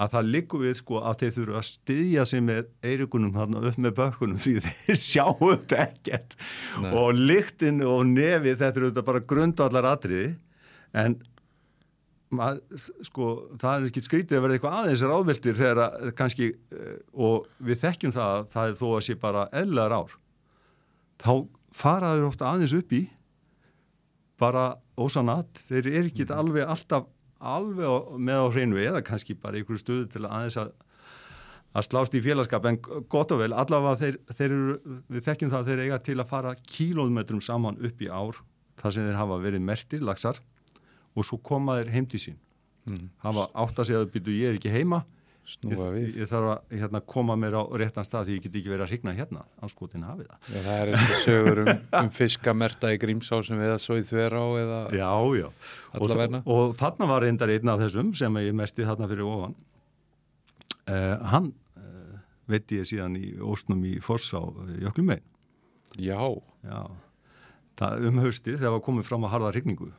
að 0.00 0.12
það 0.14 0.28
liggur 0.34 0.62
við 0.64 0.76
sko 0.78 1.00
að 1.04 1.16
þeir 1.22 1.32
þurfa 1.36 1.58
að 1.60 1.66
styðja 1.68 2.26
sig 2.30 2.44
með 2.44 2.68
eirikunum 2.86 3.34
þarna 3.34 3.64
upp 3.68 3.80
með 3.84 3.96
bökkunum 3.98 4.40
því 4.40 4.54
þeir 4.66 5.00
sjáu 5.00 5.34
þetta 5.40 5.80
ekkert 5.84 6.36
Nei. 6.84 6.92
og 7.02 7.10
lyktinn 7.18 7.82
og 7.84 8.06
nefið 8.08 8.62
þetta 8.62 8.80
eru 8.80 8.92
þetta 8.92 9.06
bara 9.10 9.24
grundallar 9.34 9.90
atriði 9.90 10.30
en 10.96 11.18
mað, 12.36 12.60
sko 13.06 13.28
það 13.60 13.76
er 13.76 13.86
ekki 13.90 14.02
skrítið 14.04 14.38
að 14.38 14.44
vera 14.44 14.56
eitthvað 14.56 14.76
aðeins 14.80 15.04
ráðviltir 15.06 15.56
þegar 15.58 15.80
að 15.84 16.10
kannski 16.18 16.50
eh, 16.50 16.98
og 17.12 17.48
við 17.58 17.80
þekkjum 17.82 18.14
það 18.16 18.34
að 18.34 18.50
það 18.54 18.68
er 18.72 18.76
þó 18.80 18.86
að 18.90 19.06
sé 19.06 19.16
bara 19.20 19.46
eðlar 19.62 19.96
ár 19.96 20.18
þá 21.20 21.32
faraður 21.80 22.28
ofta 22.28 22.50
aðeins 22.50 22.76
upp 22.76 22.94
í 22.94 23.02
bara 24.40 24.66
ósanat 25.00 25.64
þeir 25.66 25.90
eru 25.90 25.96
ekki 26.04 26.26
mm. 26.28 26.36
alveg 26.36 26.70
alltaf 26.76 27.08
alveg 27.40 28.14
með 28.20 28.44
á 28.44 28.46
hreinu 28.52 28.80
eða 28.82 29.02
kannski 29.04 29.36
bara 29.38 29.58
einhverju 29.58 29.82
stuðu 29.82 30.06
til 30.12 30.24
að 30.24 30.32
aðeins 30.38 30.60
að 30.60 30.72
að 31.70 31.86
slást 31.86 32.14
í 32.18 32.22
félagskap 32.22 32.64
en 32.66 32.78
gott 32.82 33.30
og 33.30 33.42
vel 33.44 33.52
allavega 33.54 33.98
þeir, 34.00 34.16
þeir 34.34 34.46
eru, 34.50 34.96
við 35.06 35.26
þekkjum 35.28 35.52
það 35.52 35.60
að 35.60 35.68
þeir 35.68 35.82
eiga 35.84 35.98
til 36.08 36.16
að 36.18 36.30
fara 36.32 36.54
kílómetrum 36.66 37.42
saman 37.44 37.78
upp 37.86 38.02
í 38.02 38.08
ár 38.10 38.40
þar 38.80 38.96
sem 38.96 39.06
þeir 39.06 39.18
hafa 39.20 39.36
verið 39.44 39.62
mertir, 39.68 40.02
lagsar 40.02 40.40
og 41.16 41.26
svo 41.26 41.40
koma 41.42 41.80
þeir 41.80 41.94
heim 41.94 42.06
til 42.10 42.20
sín 42.22 42.38
mm. 42.88 43.08
hafa 43.24 43.48
átt 43.62 43.80
að 43.80 43.90
segja 43.90 44.04
að 44.04 44.12
byrju 44.14 44.36
ég 44.36 44.52
er 44.52 44.60
ekki 44.60 44.72
heima. 44.74 45.04
Ég, 45.66 46.12
ég 46.14 46.28
þarf 46.30 46.50
að 46.52 46.74
hérna, 46.78 47.00
koma 47.10 47.34
mér 47.40 47.56
á 47.58 47.62
réttan 47.80 48.06
stað 48.06 48.28
því 48.28 48.34
ég 48.36 48.42
get 48.44 48.58
ekki 48.60 48.70
verið 48.70 48.84
að 48.84 48.90
hrigna 48.92 49.14
hérna 49.16 49.40
anskotin 49.64 50.04
hafið 50.06 50.28
það. 50.28 50.50
Já, 50.52 50.58
það 50.66 50.82
er 50.82 50.90
eins 50.92 51.08
og 51.08 51.22
sögur 51.24 51.60
um, 51.62 51.70
um 52.00 52.10
fiskamerta 52.14 52.92
í 52.94 53.00
grímsá 53.02 53.40
sem 53.46 53.58
við 53.58 53.72
að 53.72 53.80
svo 53.82 53.96
í 53.98 54.04
þverá 54.06 54.42
eða 54.60 54.78
já, 54.94 55.08
já. 55.40 55.48
Og, 55.96 56.14
og 56.44 56.76
þarna 56.78 57.08
var 57.10 57.26
reyndar 57.26 57.54
einn 57.56 57.72
af 57.72 57.82
þessum 57.82 58.12
sem 58.20 58.38
ég 58.44 58.54
merti 58.60 58.86
þarna 58.86 59.10
fyrir 59.10 59.26
ofan. 59.26 59.56
Uh, 60.84 61.16
hann 61.32 61.50
uh, 61.80 62.20
veit 62.52 62.76
ég 62.76 62.86
síðan 62.86 63.18
í 63.18 63.32
ósnum 63.42 63.82
í 63.90 63.96
Foss 64.04 64.30
á 64.36 64.44
Jöklumvein. 64.84 65.24
Já. 65.98 66.20
Já. 66.62 66.84
Það 67.80 68.06
um 68.06 68.22
hausti 68.22 68.54
þegar 68.54 68.76
var 68.76 68.86
komið 68.86 69.08
fram 69.08 69.26
að 69.26 69.34
harða 69.34 69.52
hrigningu. 69.56 69.90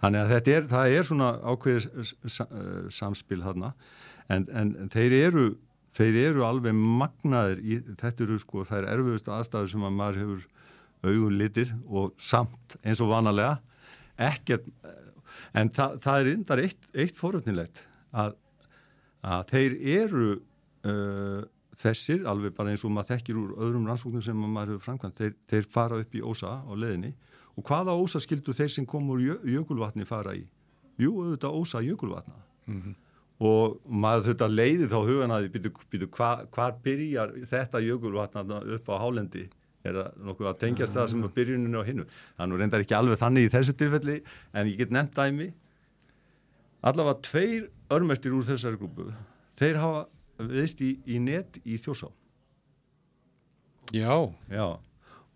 Þannig 0.00 0.20
að 0.20 0.30
þetta 0.34 0.52
er, 0.56 0.68
það 0.70 0.94
er 0.96 1.08
svona 1.08 1.32
ákveðis 1.44 2.38
samspil 2.96 3.42
þarna. 3.42 3.74
En, 4.30 4.46
en 4.54 4.88
þeir 4.92 5.16
eru 5.18 5.48
þeir 5.96 6.18
eru 6.28 6.44
alveg 6.46 6.76
magnaðir 6.76 7.62
í, 7.62 7.78
þetta 7.98 8.26
eru 8.26 8.38
sko, 8.40 8.64
það 8.68 8.82
er 8.82 8.88
erfiðustu 8.94 9.32
aðstæður 9.34 9.70
sem 9.72 9.86
að 9.86 9.96
maður 9.98 10.20
hefur 10.22 10.44
augun 11.00 11.38
litið 11.40 11.72
og 11.88 12.12
samt 12.20 12.76
eins 12.84 13.00
og 13.02 13.10
vanalega 13.10 13.56
ekkert 14.20 14.68
en 15.56 15.70
það, 15.74 15.96
það 16.04 16.20
er 16.20 16.30
yndar 16.34 16.62
eitt, 16.62 16.90
eitt 16.92 17.16
foröfnilegt 17.18 17.82
að, 18.12 18.36
að 19.24 19.46
þeir 19.54 19.76
eru 19.96 20.28
uh, 20.36 21.40
þessir, 21.80 22.26
alveg 22.28 22.54
bara 22.56 22.74
eins 22.74 22.84
og 22.84 22.92
maður 22.94 23.14
þekkir 23.14 23.40
úr 23.40 23.56
öðrum 23.64 23.88
rannsóknum 23.88 24.24
sem 24.24 24.44
maður 24.44 24.76
hefur 24.76 24.86
framkvæmt, 24.86 25.22
þeir, 25.22 25.36
þeir 25.50 25.70
fara 25.72 26.00
upp 26.04 26.14
í 26.14 26.22
ósa 26.22 26.60
á 26.60 26.72
leðinni 26.76 27.14
og 27.60 27.68
hvaða 27.68 27.92
ósa 28.00 28.22
skildu 28.24 28.56
þeir 28.56 28.72
sem 28.72 28.88
kom 28.88 29.12
úr 29.12 29.22
jökulvatni 29.44 30.08
fara 30.08 30.32
í? 30.38 30.46
Jú, 31.00 31.12
auðvitað 31.20 31.60
ósa 31.60 31.84
jökulvatna. 31.84 32.40
Mm 32.66 32.82
-hmm 32.82 32.98
og 33.40 33.78
maður 33.88 34.34
að 34.44 34.52
leiði 34.52 34.86
þá 34.90 34.98
hugan 35.00 35.32
að 35.32 35.46
hvað 36.52 36.82
byrjar 36.84 37.32
þetta 37.48 37.80
jökulvatna 37.86 38.60
upp 38.76 38.92
á 38.92 38.94
hálendi? 39.00 39.46
Er 39.80 39.96
það 39.96 40.16
nokkuð 40.28 40.48
að 40.50 40.58
tengjast 40.60 40.92
það 40.92 41.06
sem 41.08 41.22
að 41.24 41.34
byrjuninu 41.38 41.80
á 41.80 41.84
hinnu 41.88 42.04
það 42.36 42.50
nú 42.50 42.58
reyndar 42.60 42.82
ekki 42.84 42.96
alveg 42.98 43.16
þannig 43.16 43.46
í 43.46 43.52
þessu 43.54 43.74
tilfelli 43.80 44.16
en 44.52 44.68
ég 44.68 44.76
get 44.76 44.92
nefnt 44.92 45.16
dæmi. 45.16 45.46
Allavega 46.84 47.16
tveir 47.24 47.70
örmestir 47.96 48.36
úr 48.36 48.44
þessari 48.44 48.76
grúpu 48.76 49.08
þeir 49.56 49.80
hafa 49.80 50.04
viðst 50.50 50.84
í, 50.84 50.92
í 51.08 51.16
net 51.20 51.56
í 51.64 51.80
þjósá 51.80 52.10
Já, 53.96 54.12
já 54.52 54.66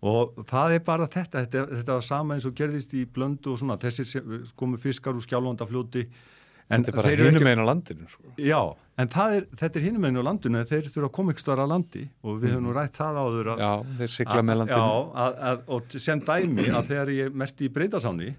og 0.05 0.45
það 0.49 0.77
er 0.77 0.85
bara 0.85 1.09
þetta 1.09 1.43
þetta, 1.45 1.65
þetta 1.79 1.97
var 1.97 2.05
sama 2.05 2.37
eins 2.37 2.47
og 2.47 2.55
gerðist 2.57 2.93
í 2.97 3.03
blöndu 3.09 3.53
og 3.53 3.61
svona 3.61 3.77
þessir 3.81 4.09
komu 4.57 4.79
fiskar 4.81 5.17
úr 5.17 5.25
skjálfandafljóti 5.25 6.05
þetta 6.05 6.91
er 6.91 6.97
bara 6.97 7.13
hinum 7.13 7.49
einn 7.49 7.61
á 7.61 7.65
landinu 7.67 8.07
sko. 8.09 8.33
Já, 8.41 8.59
en 9.01 9.09
er, 9.09 9.45
þetta 9.53 9.79
er 9.79 9.85
hinum 9.85 10.07
einn 10.07 10.21
á 10.21 10.23
landinu 10.25 10.63
þeir 10.65 10.89
þurfa 10.89 11.09
að 11.09 11.15
koma 11.17 11.35
ykkur 11.35 11.45
starf 11.45 11.65
á 11.65 11.67
landi 11.69 12.05
og 12.25 12.39
við 12.41 12.55
höfum 12.55 12.65
nú 12.65 12.71
mhm. 12.71 12.79
rætt 12.79 12.99
það 13.01 13.21
áður 13.21 13.51
að, 13.53 13.63
Já, 13.65 13.71
þeir 13.99 14.13
sigla 14.15 14.41
með 14.41 14.61
landinu 14.61 14.81
Já, 14.81 15.05
að, 15.25 15.37
að, 15.49 15.63
og 15.75 15.97
sem 16.07 16.25
dæmi 16.29 16.67
að 16.71 16.91
þegar 16.91 17.13
ég 17.15 17.39
merti 17.43 17.67
í 17.67 17.73
breytasáni 17.75 18.31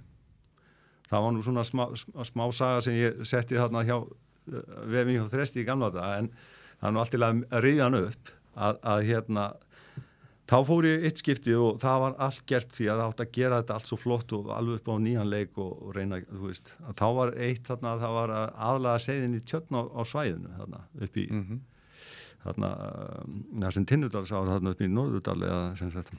það 1.10 1.26
var 1.26 1.34
nú 1.34 1.44
svona 1.46 1.66
smá, 1.66 1.84
smá 2.26 2.46
saga 2.54 2.82
sem 2.86 2.98
ég 2.98 3.22
setti 3.28 3.58
þarna 3.58 3.84
hjá 3.86 3.98
vefing 4.46 5.20
hjá 5.20 5.28
þresti 5.30 5.62
í 5.62 5.66
gamla 5.66 5.92
þetta 5.94 6.08
en 6.20 6.32
það 6.80 6.88
er 6.88 6.94
nú 6.94 7.02
alltaf 7.02 7.28
að 7.28 7.62
reyða 7.66 7.86
hann 7.86 8.00
upp 8.02 8.34
að 8.56 9.06
hérna 9.06 9.46
þá 10.46 10.56
fór 10.66 10.86
ég 10.86 11.06
eitt 11.06 11.20
skipti 11.22 11.54
og 11.58 11.80
það 11.82 12.02
var 12.04 12.18
allt 12.26 12.42
gert 12.50 12.74
því 12.76 12.88
að 12.90 13.00
það 13.00 13.08
átt 13.10 13.22
að 13.24 13.32
gera 13.36 13.60
þetta 13.60 13.78
allt 13.78 13.90
svo 13.90 13.98
flott 13.98 14.34
og 14.36 14.52
alveg 14.54 14.80
upp 14.80 14.90
á 14.90 14.94
nýjan 15.02 15.30
leik 15.30 15.58
og, 15.62 15.72
og 15.82 15.96
reyna, 15.96 16.20
þú 16.28 16.42
veist, 16.44 16.70
að 16.86 17.00
þá 17.00 17.06
var 17.18 17.32
eitt 17.48 17.70
þarna 17.70 17.94
að 17.94 18.04
það 18.04 18.14
var 18.18 18.34
aðlaga 18.68 19.02
segðin 19.06 19.34
í 19.38 19.42
tjötn 19.42 19.80
á, 19.80 19.82
á 19.82 20.02
svæðinu 20.06 20.54
þarna 20.60 20.84
upp 21.06 21.18
í 21.18 21.26
mm 21.26 21.42
-hmm. 21.42 21.60
þarna, 22.44 22.70
það 23.64 23.76
sem 23.78 23.88
Tinnudal 23.90 24.24
sá 24.26 24.36
þarna 24.38 24.74
upp 24.74 24.80
í 24.80 24.92
Norðurdal 24.92 25.42
eða 25.42 25.76
sem 25.76 25.92
sagt 25.94 26.14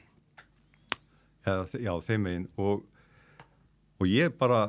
eða, 1.46 1.64
já, 1.80 1.92
þeim 2.00 2.22
megin 2.28 2.48
og 2.56 2.86
og 3.98 4.06
ég 4.06 4.34
bara 4.38 4.68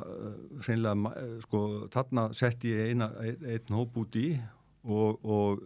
hreinlega, 0.64 1.12
sko, 1.44 1.60
þarna 1.92 2.32
sett 2.34 2.64
ég 2.66 2.90
eina, 2.90 3.12
ein, 3.22 3.44
einn 3.46 3.76
hóp 3.76 4.00
út 4.00 4.16
í 4.18 4.32
og, 4.84 5.20
og 5.22 5.62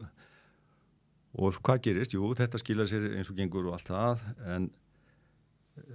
og 1.35 1.61
hvað 1.66 1.82
gerist? 1.89 2.14
Jú, 2.14 2.30
þetta 2.39 2.61
skilja 2.62 2.87
sér 2.89 3.09
eins 3.18 3.30
og 3.32 3.39
gengur 3.39 3.68
og 3.68 3.76
allt 3.76 3.91
það 3.91 4.22
en 4.55 4.68
e, 5.80 5.89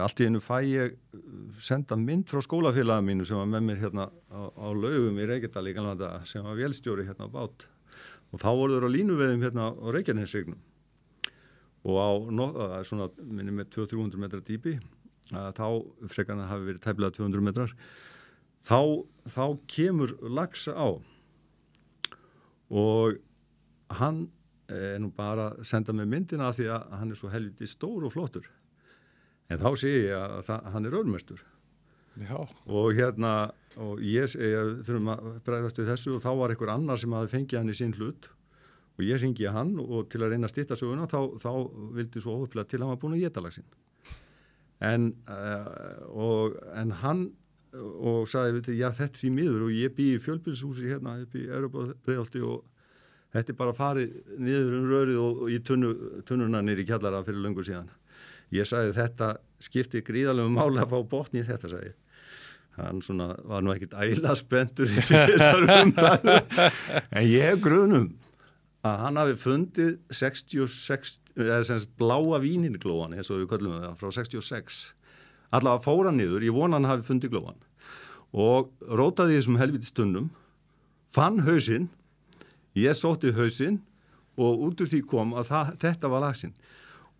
allt 0.00 0.22
í 0.22 0.28
hennu 0.28 0.40
fæ 0.44 0.56
ég 0.64 0.94
eh, 0.94 1.20
senda 1.60 1.98
mynd 2.00 2.30
frá 2.30 2.40
skólafélaginu 2.44 3.10
mínu 3.10 3.28
sem 3.28 3.40
var 3.40 3.50
með 3.50 3.66
mér 3.68 3.82
hérna 3.84 4.08
á, 4.08 4.40
á 4.48 4.66
laugum 4.72 5.20
í 5.20 5.28
Reykjadal 5.28 5.68
í 5.68 5.76
Galvanda 5.76 6.14
sem 6.28 6.46
var 6.46 6.58
velstjóri 6.58 7.06
hérna 7.08 7.28
á 7.28 7.34
bát. 7.34 7.68
Og 8.30 8.40
þá 8.40 8.50
voru 8.54 8.76
þeir 8.76 8.88
á 8.88 8.94
línuveðum 8.96 9.44
hérna 9.44 9.70
á 9.74 9.86
Reykjanesregnum 9.92 10.60
og 11.80 11.96
á 11.96 12.10
er 12.80 12.84
svona 12.84 13.08
minni 13.24 13.54
með 13.56 13.70
200-300 13.76 14.20
metrar 14.20 14.42
dýpi 14.44 14.74
að 15.32 15.54
þá 15.56 15.66
frekarna 16.12 16.48
hafi 16.50 16.66
verið 16.68 16.82
tæmlega 16.84 17.16
200 17.16 17.44
metrar 17.46 17.72
þá, 18.66 18.80
þá 19.24 19.44
kemur 19.70 20.12
lagsa 20.20 20.74
á. 20.76 20.88
Og 22.70 23.16
hann 23.96 24.28
er 24.76 24.98
nú 25.02 25.10
bara 25.16 25.50
að 25.50 25.62
senda 25.70 25.94
mig 25.96 26.08
myndina 26.10 26.50
því 26.56 26.68
að 26.74 26.96
hann 27.00 27.14
er 27.14 27.20
svo 27.20 27.30
helviti 27.32 27.68
stór 27.70 28.06
og 28.08 28.14
flottur. 28.14 28.48
En 29.50 29.58
þá 29.58 29.70
sé 29.78 29.94
ég 29.94 30.14
að 30.14 30.44
það, 30.46 30.68
hann 30.74 30.86
er 30.86 30.98
örmestur 31.00 31.46
og 32.66 32.96
hérna 32.98 33.32
og 33.80 34.00
ég 34.02 34.28
þurfum 34.30 35.12
að 35.12 35.28
bregðast 35.46 35.78
við 35.78 35.92
þessu 35.92 36.16
og 36.16 36.24
þá 36.24 36.30
var 36.40 36.52
einhver 36.52 36.72
annar 36.74 37.00
sem 37.00 37.14
hafi 37.14 37.30
fengið 37.36 37.60
hann 37.60 37.72
í 37.72 37.76
sín 37.78 37.94
hlut. 37.96 38.28
Og 38.98 39.06
ég 39.06 39.22
ringi 39.22 39.46
hann 39.48 39.76
og 39.80 40.10
til 40.12 40.20
að 40.20 40.34
reyna 40.34 40.50
að 40.50 40.52
stýtta 40.52 40.76
söguna 40.76 41.06
þá, 41.08 41.38
þá 41.40 41.52
vildi 41.96 42.20
svo 42.20 42.34
ofuplega 42.36 42.68
til 42.68 42.80
að 42.80 42.84
hann 42.84 42.92
var 42.92 43.00
búin 43.00 43.16
að 43.16 43.24
geta 43.24 43.44
lagsin 43.44 43.68
en, 44.80 45.14
uh, 45.28 46.08
og, 46.08 46.56
en 46.76 46.94
hann 47.02 47.28
og 47.70 48.26
sagði, 48.26 48.56
veit, 48.58 48.70
já 48.80 48.88
þetta 48.96 49.20
því 49.20 49.32
miður 49.36 49.66
og 49.68 49.74
ég 49.76 49.92
bý 49.94 50.06
í 50.16 50.22
fjölbilshúsi 50.22 50.88
hérna 50.90 51.20
upp 51.22 51.36
í 51.38 51.44
Európa 51.46 51.84
bregðaldi 52.06 52.42
og 52.42 52.64
þetta 53.34 53.52
er 53.52 53.58
bara 53.58 53.76
farið 53.76 54.12
niður 54.38 54.76
um 54.78 54.86
rörið 54.90 55.22
og, 55.22 55.42
og 55.44 55.54
í 55.54 55.58
tunnu, 55.66 55.94
tunnuna 56.28 56.62
nýri 56.64 56.86
kjallara 56.88 57.22
fyrir 57.26 57.42
lungu 57.44 57.64
síðan. 57.66 57.90
Ég 58.54 58.66
sagði 58.66 58.96
þetta 58.96 59.34
skipti 59.62 60.02
gríðalegu 60.02 60.50
máli 60.50 60.80
að 60.82 60.94
fá 60.94 61.02
botni 61.12 61.42
í 61.42 61.46
þetta, 61.46 61.70
sagði. 61.70 61.92
Hann 62.80 63.02
svona 63.04 63.34
var 63.46 63.62
nú 63.62 63.74
ekkit 63.74 63.94
æla 63.98 64.34
spendur 64.38 64.90
í 64.90 65.04
þessar 65.10 65.66
umræðu. 65.66 66.36
En 67.10 67.26
ég 67.28 67.50
hef 67.50 67.62
grunum 67.62 68.08
að 68.86 69.02
hann 69.04 69.20
hafi 69.20 69.36
fundið 69.38 69.92
66, 70.16 71.18
eða 71.36 71.60
semst 71.68 71.92
bláa 72.00 72.40
víninglóan, 72.42 73.14
eins 73.14 73.30
og 73.30 73.42
við 73.42 73.50
kallum 73.52 73.76
það, 73.76 73.96
frá 74.00 74.14
66. 74.16 74.80
Allavega 75.54 75.84
fóra 75.84 76.12
niður, 76.14 76.46
ég 76.46 76.56
vona 76.56 76.78
hann 76.78 76.88
hafi 76.88 77.06
fundið 77.10 77.34
glóan. 77.34 77.60
Og 78.30 78.70
rótaði 78.86 79.38
þessum 79.38 79.58
helvitistundum, 79.60 80.30
fann 81.10 81.42
hausinn 81.46 81.90
ég 82.74 82.94
sótti 82.96 83.32
hausinn 83.34 83.80
og 84.40 84.66
út 84.66 84.80
úr 84.80 84.90
því 84.90 85.00
kom 85.08 85.34
að 85.34 85.50
það, 85.50 85.72
þetta 85.84 86.10
var 86.12 86.24
lagsinn 86.24 86.54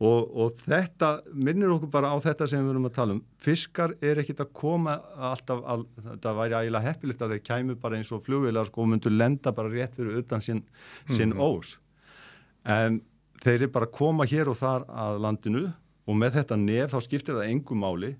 og, 0.00 0.30
og 0.32 0.62
þetta 0.64 1.10
minnir 1.36 1.72
okkur 1.74 1.90
bara 1.92 2.12
á 2.14 2.16
þetta 2.24 2.48
sem 2.48 2.62
við 2.64 2.72
erum 2.72 2.88
að 2.88 2.94
tala 2.96 3.16
um. 3.16 3.20
Fiskar 3.40 3.92
er 4.00 4.22
ekkit 4.22 4.40
að 4.44 4.54
koma 4.56 4.96
alltaf, 5.30 5.60
all, 5.68 5.84
þetta 6.06 6.34
væri 6.38 6.56
ægilega 6.56 6.86
heppilegt 6.86 7.24
að 7.24 7.34
þeir 7.34 7.44
kæmu 7.50 7.76
bara 7.82 8.00
eins 8.00 8.12
og 8.16 8.24
flugvilar 8.24 8.68
sko 8.68 8.86
og 8.86 8.90
myndu 8.94 9.12
lenda 9.12 9.52
bara 9.56 9.72
rétt 9.72 9.98
fyrir 9.98 10.22
utan 10.22 10.40
sinn 10.40 10.64
sin 11.10 11.34
mm 11.34 11.36
-hmm. 11.36 11.44
ós. 11.44 11.78
En 12.64 13.02
þeir 13.44 13.62
eru 13.62 13.68
bara 13.68 13.86
að 13.86 13.96
koma 13.98 14.24
hér 14.24 14.48
og 14.48 14.56
þar 14.56 14.88
að 14.88 15.20
landinu 15.20 15.72
og 16.06 16.16
með 16.16 16.40
þetta 16.40 16.56
nef 16.56 16.92
þá 16.92 17.00
skiptir 17.00 17.34
það 17.34 17.50
engum 17.50 17.78
máli. 17.78 18.16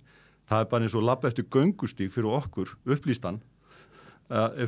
Það 0.49 0.61
er 0.61 0.70
bara 0.70 0.83
eins 0.83 0.95
og 0.95 1.03
lappa 1.03 1.28
eftir 1.28 1.45
göngustík 1.45 2.12
fyrir 2.12 2.28
okkur 2.28 2.76
upplýstan 2.85 3.41
að 4.31 4.62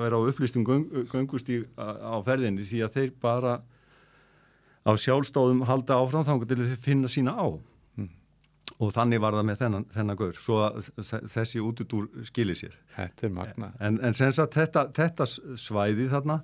vera 0.00 0.18
á 0.18 0.26
upplýstum 0.30 0.64
göngustíg 0.64 1.68
á 1.76 2.16
ferðinni 2.24 2.64
því 2.64 2.82
að 2.86 2.98
þeir 2.98 3.14
bara 3.22 3.54
á 4.84 4.92
sjálfstáðum 5.00 5.64
halda 5.68 6.00
áfram 6.00 6.26
þangar 6.26 6.50
til 6.50 6.60
að 6.64 6.74
finna 6.84 7.08
sína 7.08 7.36
á. 7.36 7.48
Mm. 7.96 8.10
og 8.80 8.90
þannig 8.96 9.20
var 9.22 9.36
það 9.36 9.46
með 9.46 9.58
þennan, 9.62 9.86
þennan 9.94 10.18
gaur 10.18 10.36
svo 10.40 10.58
að 10.64 10.90
þessi 11.30 11.62
útutúr 11.62 12.08
skilir 12.26 12.58
sér. 12.58 12.76
Þetta 12.96 13.26
er 13.26 13.32
magna 13.36 13.72
En, 13.78 14.00
en 14.02 14.16
senst 14.16 14.40
að 14.42 14.50
þetta, 14.56 14.88
þetta 14.96 15.28
svæði 15.60 16.08
þarna 16.10 16.40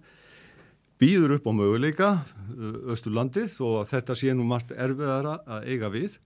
býður 1.00 1.38
upp 1.38 1.48
á 1.48 1.52
möguleika 1.56 2.10
Östurlandið 2.92 3.56
og 3.64 3.88
þetta 3.88 4.16
sé 4.18 4.34
nú 4.36 4.44
margt 4.48 4.74
erfiðara 4.76 5.38
að 5.48 5.70
eiga 5.72 5.90
við. 5.92 6.18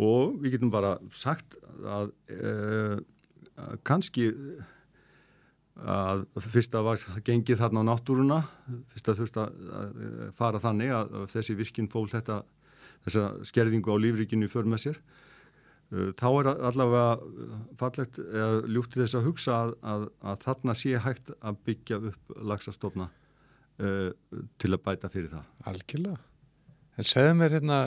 Og 0.00 0.38
við 0.42 0.56
getum 0.56 0.72
bara 0.74 0.96
sagt 1.14 1.58
að 1.86 2.10
e, 2.26 2.54
kannski 3.86 4.32
að 5.74 6.26
fyrst 6.38 6.74
að 6.78 6.86
var 6.86 7.06
gengið 7.26 7.58
þarna 7.58 7.82
á 7.82 7.88
náttúruna 7.90 8.36
fyrst 8.92 9.08
að 9.10 9.22
þurft 9.22 9.38
að 9.42 9.56
fara 10.38 10.60
þannig 10.62 10.92
að 10.94 11.16
þessi 11.32 11.56
virkinn 11.58 11.90
fól 11.90 12.06
þetta 12.12 12.44
þessa 13.04 13.24
skerðingu 13.48 13.92
á 13.92 13.96
lífrikinu 14.00 14.48
för 14.50 14.68
með 14.68 14.84
sér. 14.86 15.00
Þá 16.18 16.28
er 16.30 16.48
allavega 16.52 17.74
fallegt 17.78 18.18
eða 18.18 18.62
ljúftið 18.72 19.04
þess 19.04 19.18
að 19.18 19.26
hugsa 19.28 19.56
að, 19.56 19.74
að, 19.92 20.06
að 20.30 20.46
þarna 20.46 20.76
sé 20.80 20.94
hægt 21.04 21.32
að 21.36 21.58
byggja 21.68 21.98
upp 22.10 22.36
lagsastofna 22.50 23.08
uh, 23.10 24.10
til 24.58 24.72
að 24.72 24.82
bæta 24.86 25.10
fyrir 25.12 25.30
það. 25.34 25.50
Algjörlega. 25.70 26.18
En 26.94 27.08
segðu 27.08 27.34
mér 27.38 27.56
hérna, 27.58 27.78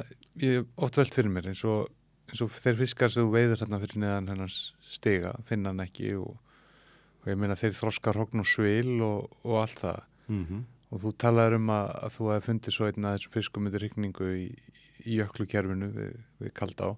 ég 0.44 0.68
oft 0.84 1.00
veld 1.00 1.16
fyrir 1.16 1.34
mér 1.34 1.50
eins 1.52 1.64
og, 1.68 1.88
eins 2.30 2.44
og 2.44 2.52
þeir 2.54 2.80
fiskar 2.84 3.12
sem 3.12 3.26
þú 3.26 3.34
veiður 3.34 3.64
hérna 3.64 3.82
fyrir 3.84 4.02
neðan 4.04 4.32
hennans 4.34 4.60
stiga 4.84 5.34
finna 5.48 5.74
hann 5.74 5.84
ekki 5.84 6.14
og 6.20 6.36
og 7.28 7.34
ég 7.34 7.40
meina 7.42 7.58
þeir 7.60 7.76
þroskar 7.76 8.18
hogn 8.22 8.42
og 8.44 8.48
svil 8.48 9.02
og, 9.04 9.34
og 9.44 9.60
allt 9.60 9.82
það 9.84 10.00
mm 10.32 10.44
-hmm. 10.46 10.62
og 10.96 11.02
þú 11.04 11.14
talaður 11.24 11.58
um 11.60 11.70
að, 11.76 11.88
að 12.06 12.14
þú 12.16 12.30
hefði 12.32 12.46
fundið 12.46 12.76
svo 12.76 12.88
einn 12.88 13.06
að 13.06 13.16
þessu 13.18 13.34
fiskum 13.34 13.68
yfir 13.68 13.84
rikningu 13.84 14.28
í, 14.32 14.48
í 15.04 15.20
jöklukerfinu 15.20 15.92
við, 15.92 16.14
við 16.40 16.54
kalda 16.54 16.84
á 16.88 16.92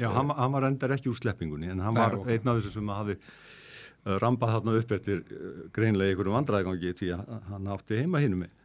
Já, 0.00 0.08
hann, 0.08 0.30
hann 0.32 0.52
var 0.52 0.64
endar 0.64 0.94
ekki 0.94 1.10
úr 1.12 1.18
sleppingunni 1.18 1.68
en 1.68 1.80
hann 1.84 1.94
var 1.94 2.16
okay. 2.16 2.38
einn 2.38 2.48
af 2.48 2.56
þessu 2.56 2.70
sem 2.72 2.88
hafi 2.88 3.18
uh, 3.18 4.16
rambað 4.22 4.54
þarna 4.54 4.76
upp 4.80 4.92
eftir 4.96 5.20
uh, 5.20 5.68
greinlega 5.72 6.14
einhverju 6.14 6.32
vandræðgangi 6.32 6.94
því 6.96 7.10
að 7.12 7.34
hann 7.50 7.68
átti 7.68 8.00
heima 8.00 8.24
hinn 8.24 8.38
með 8.40 8.58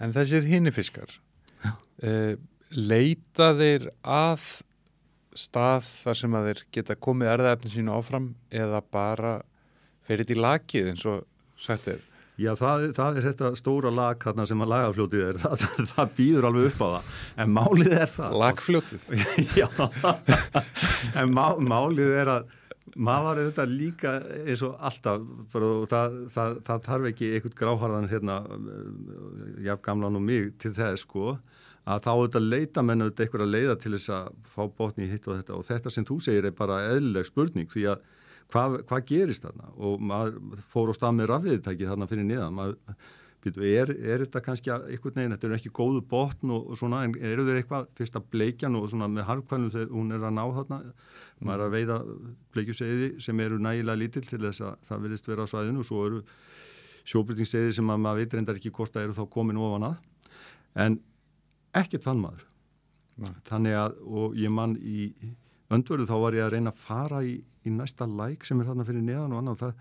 En 0.00 0.14
þessir 0.16 0.46
hinnifiskar 0.48 1.12
uh, 1.68 2.34
leita 2.72 3.52
þeir 3.58 3.90
að 4.00 4.40
stað 5.36 5.84
þar 5.84 6.16
sem 6.16 6.34
að 6.34 6.46
þeir 6.48 6.62
geta 6.72 6.96
komið 6.96 7.32
erðaefnin 7.34 7.74
sínu 7.74 7.92
áfram 7.92 8.34
eða 8.48 8.80
bara 8.80 9.34
fer 10.10 10.22
þetta 10.24 10.34
í 10.34 10.40
lakið 10.42 10.92
eins 10.92 11.08
og 11.08 11.26
sagt 11.60 11.90
er? 11.92 12.06
Já, 12.40 12.54
það, 12.56 12.86
það 12.96 13.18
er 13.18 13.26
þetta 13.26 13.48
stóra 13.58 13.90
lag 13.92 14.22
þarna 14.22 14.46
sem 14.48 14.62
að 14.64 14.70
lagafljótið 14.72 15.26
er, 15.26 15.40
það, 15.42 15.64
það, 15.64 15.90
það 15.90 16.14
býður 16.16 16.48
alveg 16.50 16.70
upp 16.70 16.80
á 16.80 16.88
það, 16.88 17.10
en 17.44 17.52
málið 17.58 17.92
er 17.98 18.14
það 18.14 18.38
Lagfljótið? 18.44 19.10
Já, 19.60 19.68
en 21.20 21.36
má, 21.36 21.44
málið 21.60 22.16
er 22.22 22.32
að 22.38 22.56
maður 22.96 23.38
er 23.38 23.50
þetta 23.50 23.66
líka 23.70 24.12
eins 24.40 24.62
og 24.66 24.80
alltaf, 24.88 25.26
það, 25.52 26.16
það 26.34 26.86
þarf 26.88 27.08
ekki 27.12 27.32
einhvern 27.36 27.56
gráharðan 27.60 28.10
hérna, 28.10 28.38
jafn 29.66 29.84
gamlan 29.84 30.18
og 30.18 30.24
mig 30.26 30.50
til 30.62 30.72
þess 30.74 31.04
sko, 31.04 31.36
að 31.90 32.02
þá 32.06 32.10
auðvitað 32.14 32.48
leita 32.48 32.84
menn 32.84 33.04
auðvitað 33.04 33.44
að 33.44 33.52
leiða 33.52 33.76
til 33.80 33.94
þess 33.94 34.14
að 34.16 34.32
fá 34.54 34.62
botni 34.80 35.06
í 35.06 35.12
hitt 35.12 35.28
og 35.28 35.38
þetta. 35.38 35.58
Og 35.58 35.68
þetta 35.68 35.92
sem 35.94 36.06
þú 36.08 36.18
segir 36.24 36.48
er 36.48 36.56
bara 36.56 36.82
eðlileg 36.90 37.28
spurning 37.28 37.70
því 37.70 37.86
að 37.94 38.08
hvað, 38.52 38.76
hvað 38.88 39.06
gerist 39.08 39.46
þarna? 39.46 39.72
Og 39.78 40.04
maður 40.10 40.60
fór 40.70 40.92
á 40.92 40.94
stað 40.96 41.16
með 41.18 41.30
rafviðtæki 41.30 41.88
þarna 41.88 42.08
fyrir 42.10 42.26
niðan 42.28 42.56
maður, 42.56 42.98
býtu, 43.40 43.64
er, 43.64 43.92
er 43.94 44.24
þetta 44.26 44.42
kannski 44.44 44.72
eitthvað 44.74 45.16
neginn, 45.16 45.34
þetta 45.36 45.48
er 45.48 45.54
ekki 45.56 45.72
góðu 45.76 46.02
botn 46.10 46.52
og, 46.56 46.66
og 46.72 46.80
svona 46.80 47.04
en 47.06 47.14
eru 47.16 47.46
þeir 47.46 47.62
eitthvað 47.62 47.88
fyrst 47.96 48.18
að 48.20 48.26
bleikjan 48.34 48.76
og 48.76 48.90
svona 48.92 49.08
með 49.12 49.28
harkvælum 49.30 49.72
þegar 49.72 49.94
hún 49.96 50.12
er 50.16 50.26
að 50.28 50.36
ná 50.36 50.42
þarna? 50.58 50.80
Maður 51.40 51.56
er 51.56 51.64
að 51.66 51.76
veiða 51.78 51.98
bleikjuseiði 52.56 53.08
sem 53.24 53.40
eru 53.46 53.62
nægilega 53.62 54.02
lítill 54.02 54.26
til 54.26 54.42
þess 54.44 54.66
að 54.66 54.76
það 54.90 55.06
verðist 55.06 55.32
vera 55.32 55.48
á 55.48 55.52
svæðinu 55.54 55.80
og 55.80 55.88
svo 55.88 56.04
eru 56.10 56.20
sjóbrytingseiði 57.10 57.72
sem 57.78 57.90
að 57.90 58.04
maður 58.04 58.20
veit 58.20 58.36
reyndar 58.36 58.60
ekki 58.60 58.74
hvort 58.76 58.92
það 58.92 59.08
eru 59.08 59.16
þá 59.16 59.24
komin 59.32 59.58
ofan 59.64 59.88
að. 59.88 59.98
En 60.84 61.00
ekkert 61.80 62.04
fann 62.04 62.20
maður. 62.20 62.44
Nei. 63.20 63.32
þannig 63.48 63.76
að 63.76 63.96
og 64.06 64.36
ég 64.40 64.52
mann 64.54 64.76
í 64.80 65.10
öndvörðu 65.70 66.06
þá 66.08 66.16
var 66.22 66.36
ég 66.38 66.46
að 66.46 66.54
reyna 66.54 66.72
að 66.72 66.80
fara 66.80 67.20
í, 67.26 67.34
í 67.66 67.72
næsta 67.74 68.08
læk 68.08 68.46
sem 68.48 68.60
er 68.60 68.70
þarna 68.70 68.86
fyrir 68.88 69.04
neðan 69.04 69.34
og 69.34 69.42
annan 69.42 69.58
það, 69.60 69.74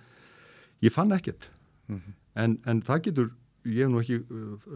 ég 0.86 0.96
fann 0.96 1.16
ekkert 1.16 1.50
mm 1.88 1.96
-hmm. 1.96 2.18
en, 2.44 2.58
en 2.66 2.82
það 2.82 3.04
getur 3.08 3.32
ég 3.66 3.84
hef 3.84 3.92
nú 3.92 4.00
ekki, 4.00 4.20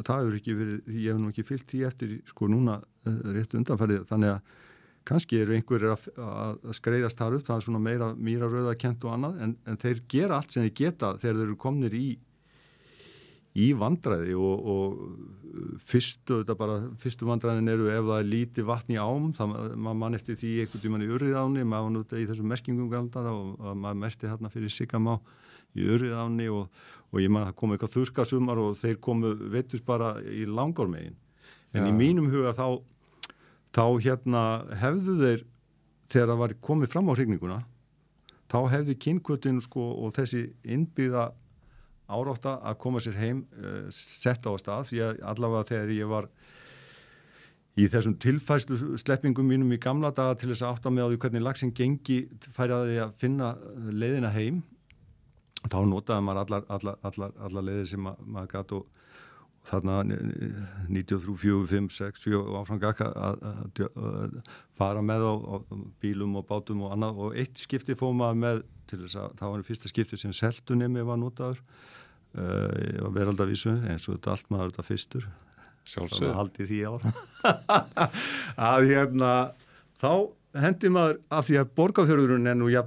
það 0.03 0.19
hefur 0.19 0.35
ekki 0.39 0.57
verið 0.59 0.97
ég 0.97 1.13
hef 1.13 1.21
nú 1.21 1.31
ekki 1.31 1.47
fyllt 1.47 1.67
því 1.71 1.85
eftir 1.87 2.13
sko 2.27 2.49
núna 2.51 2.81
eh, 3.07 3.19
rétt 3.37 3.55
undanferðið 3.55 4.05
þannig 4.09 4.35
að 4.35 4.41
kannski 5.03 5.39
eru 5.43 5.55
einhverjir 5.55 5.91
að, 5.91 6.05
að 6.17 6.75
skreiðast 6.77 7.19
þar 7.19 7.37
upp, 7.37 7.47
það 7.47 7.57
er 7.57 7.65
svona 7.65 7.79
meira 7.83 8.13
mýra 8.15 8.47
rauða 8.47 8.75
kent 8.79 9.03
og 9.03 9.15
annað 9.17 9.41
en, 9.43 9.55
en 9.67 9.77
þeir 9.77 10.03
gera 10.07 10.37
allt 10.37 10.51
sem 10.51 10.63
þeir 10.63 10.75
geta 10.79 11.17
þegar 11.17 11.39
þeir 11.39 11.47
eru 11.47 11.57
komnir 11.59 11.97
í 11.97 12.05
í 13.53 13.69
vandræði 13.77 14.33
og, 14.33 14.69
og 14.73 15.77
fyrstu, 15.85 16.39
bara, 16.57 16.79
fyrstu 16.97 17.27
vandræðin 17.29 17.69
eru 17.69 17.89
ef 17.93 18.07
það 18.07 18.19
er 18.19 18.29
líti 18.31 18.65
vatn 18.65 18.95
í 18.95 18.97
ám 18.97 19.29
þá 19.37 19.43
maður 19.45 19.99
mann 20.01 20.17
eftir 20.17 20.39
því 20.39 20.53
einhvern 20.63 20.83
tíman 20.85 21.05
í 21.05 21.09
urriðáni 21.13 21.65
maður 21.67 21.85
var 21.85 21.93
núttið 21.97 22.23
í 22.23 22.27
þessum 22.31 22.49
merkingum 22.49 22.89
galdar 22.89 23.29
og 23.29 23.75
maður 23.77 23.99
merti 24.01 24.29
hérna 24.29 24.49
fyrir 24.53 24.73
Sigamá 24.73 25.19
í 25.77 25.85
urriðáni 25.85 26.49
og, 26.53 26.65
og 27.13 27.21
ég 27.21 27.29
mann 27.29 27.45
að 27.45 27.51
það 27.51 27.59
kom 27.61 27.75
eitthvað 27.75 27.93
þurskasumar 27.97 28.63
og 28.63 28.79
þeir 28.81 28.97
komu 29.05 29.35
vettust 29.53 29.85
bara 29.85 30.15
í 30.25 30.47
langormegin 30.49 31.19
en 31.73 31.85
ja. 31.85 31.91
í 31.91 31.93
mínum 31.93 32.31
huga 32.33 32.55
þá 32.57 32.81
þá 33.73 33.85
hérna 34.01 34.43
hefðu 34.81 35.19
þeir 35.21 35.45
þegar 36.09 36.33
það 36.33 36.41
var 36.41 36.57
komið 36.65 36.93
fram 36.93 37.09
á 37.09 37.13
hrygninguna 37.13 37.61
þá 38.49 38.59
hefðu 38.73 38.97
kynkvötinu 39.05 39.61
sko 39.65 39.85
og 40.01 40.13
þessi 40.17 40.47
innbyða 40.65 41.29
árátta 42.13 42.57
að 42.61 42.79
koma 42.85 43.01
sér 43.03 43.19
heim 43.19 43.45
uh, 43.59 43.85
sett 43.93 44.45
á 44.45 44.51
stað 44.61 44.91
því 44.91 45.03
að 45.07 45.23
allavega 45.33 45.69
þegar 45.71 45.95
ég 45.97 46.11
var 46.11 46.29
í 47.73 47.87
þessum 47.89 48.17
tilfæslu 48.21 48.97
sleppingum 49.01 49.47
mínum 49.49 49.71
í 49.73 49.81
gamla 49.81 50.13
daga 50.13 50.37
til 50.37 50.51
þess 50.51 50.65
að 50.65 50.75
átta 50.75 50.93
með 50.93 51.07
á 51.07 51.09
því 51.11 51.21
hvernig 51.23 51.45
lagsin 51.47 51.73
gengi 51.73 52.19
færiði 52.53 52.99
að 53.01 53.15
finna 53.21 53.55
leiðina 53.89 54.33
heim 54.35 54.61
þá 55.63 55.79
notaði 55.87 56.25
maður 56.27 56.43
allar, 56.43 56.67
allar, 56.75 56.99
allar, 57.07 57.33
allar 57.47 57.65
leiðir 57.65 57.89
sem 57.93 58.03
ma 58.03 58.13
maður 58.19 58.51
gæti 58.53 58.77
og 58.77 58.99
þarna 59.63 60.01
93, 60.03 61.35
4, 61.39 61.67
5, 61.71 61.89
6, 61.95 62.23
7 62.25 62.39
og 62.41 62.55
áframgaka 62.59 63.07
að 63.15 64.37
fara 64.77 65.03
með 65.05 65.23
á, 65.23 65.33
á 65.39 65.55
bílum 66.03 66.35
og 66.39 66.47
bátum 66.49 66.83
og 66.83 66.95
annað 66.95 67.21
og 67.23 67.37
eitt 67.39 67.63
skipti 67.63 67.95
fóð 67.95 68.17
maður 68.19 68.41
með 68.43 68.63
til 68.91 68.99
þess 69.05 69.19
að 69.21 69.37
það 69.39 69.53
var 69.53 69.65
fyrsta 69.69 69.91
skipti 69.91 70.19
sem 70.19 70.35
seldunemi 70.35 71.05
var 71.07 71.21
notaður 71.21 71.63
uh, 72.37 73.09
veraldavísu 73.15 73.73
eins 73.89 74.07
og 74.07 74.17
þetta 74.17 74.35
allt 74.35 74.53
maður 74.53 74.71
þetta 74.71 74.87
fyrstur. 74.87 75.27
Sjálfsög 75.83 76.31
haldið 76.37 76.69
því 76.69 76.79
ára 76.87 77.11
að 78.71 78.85
hérna 78.87 79.31
þá 79.99 80.11
hendi 80.63 80.91
maður 80.93 81.17
af 81.33 81.47
því 81.49 81.57
að 81.59 81.71
borgarfjörðurinn 81.79 82.51
er 82.51 82.55
nú 82.55 82.69
ja, 82.71 82.83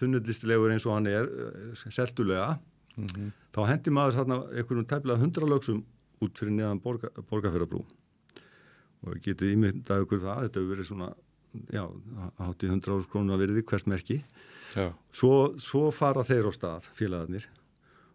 þunnullistilegur 0.00 0.74
eins 0.74 0.86
og 0.88 0.96
hann 0.96 1.10
er 1.10 1.28
eh, 1.28 1.84
seldulega 1.94 2.56
mm 2.96 3.06
-hmm. 3.06 3.28
þá 3.54 3.60
hendi 3.68 3.94
maður 3.94 4.18
þarna 4.18 4.40
einhvern 4.50 4.88
tæmlega 4.90 5.22
hundra 5.22 5.46
lögsum 5.46 5.84
út 6.20 6.38
fyrir 6.38 6.56
neðan 6.56 6.80
borga, 6.82 7.12
borgarfjörðarbrú 7.30 7.84
og 9.04 9.20
getið 9.22 9.54
ímyndað 9.54 10.02
ykkur 10.02 10.20
það 10.24 10.42
þetta 10.42 10.60
hefur 10.60 10.72
verið 10.74 10.86
svona 10.90 11.12
já, 11.70 11.84
hátti 12.38 12.70
hundra 12.70 12.96
árs 12.96 13.06
krónu 13.10 13.34
að 13.34 13.44
verði 13.44 13.62
hvert 13.62 13.86
merki. 13.86 14.24
Svo, 15.14 15.54
svo 15.60 15.90
fara 15.94 16.24
þeir 16.26 16.48
á 16.50 16.52
stað 16.54 16.88
félagarnir 16.98 17.46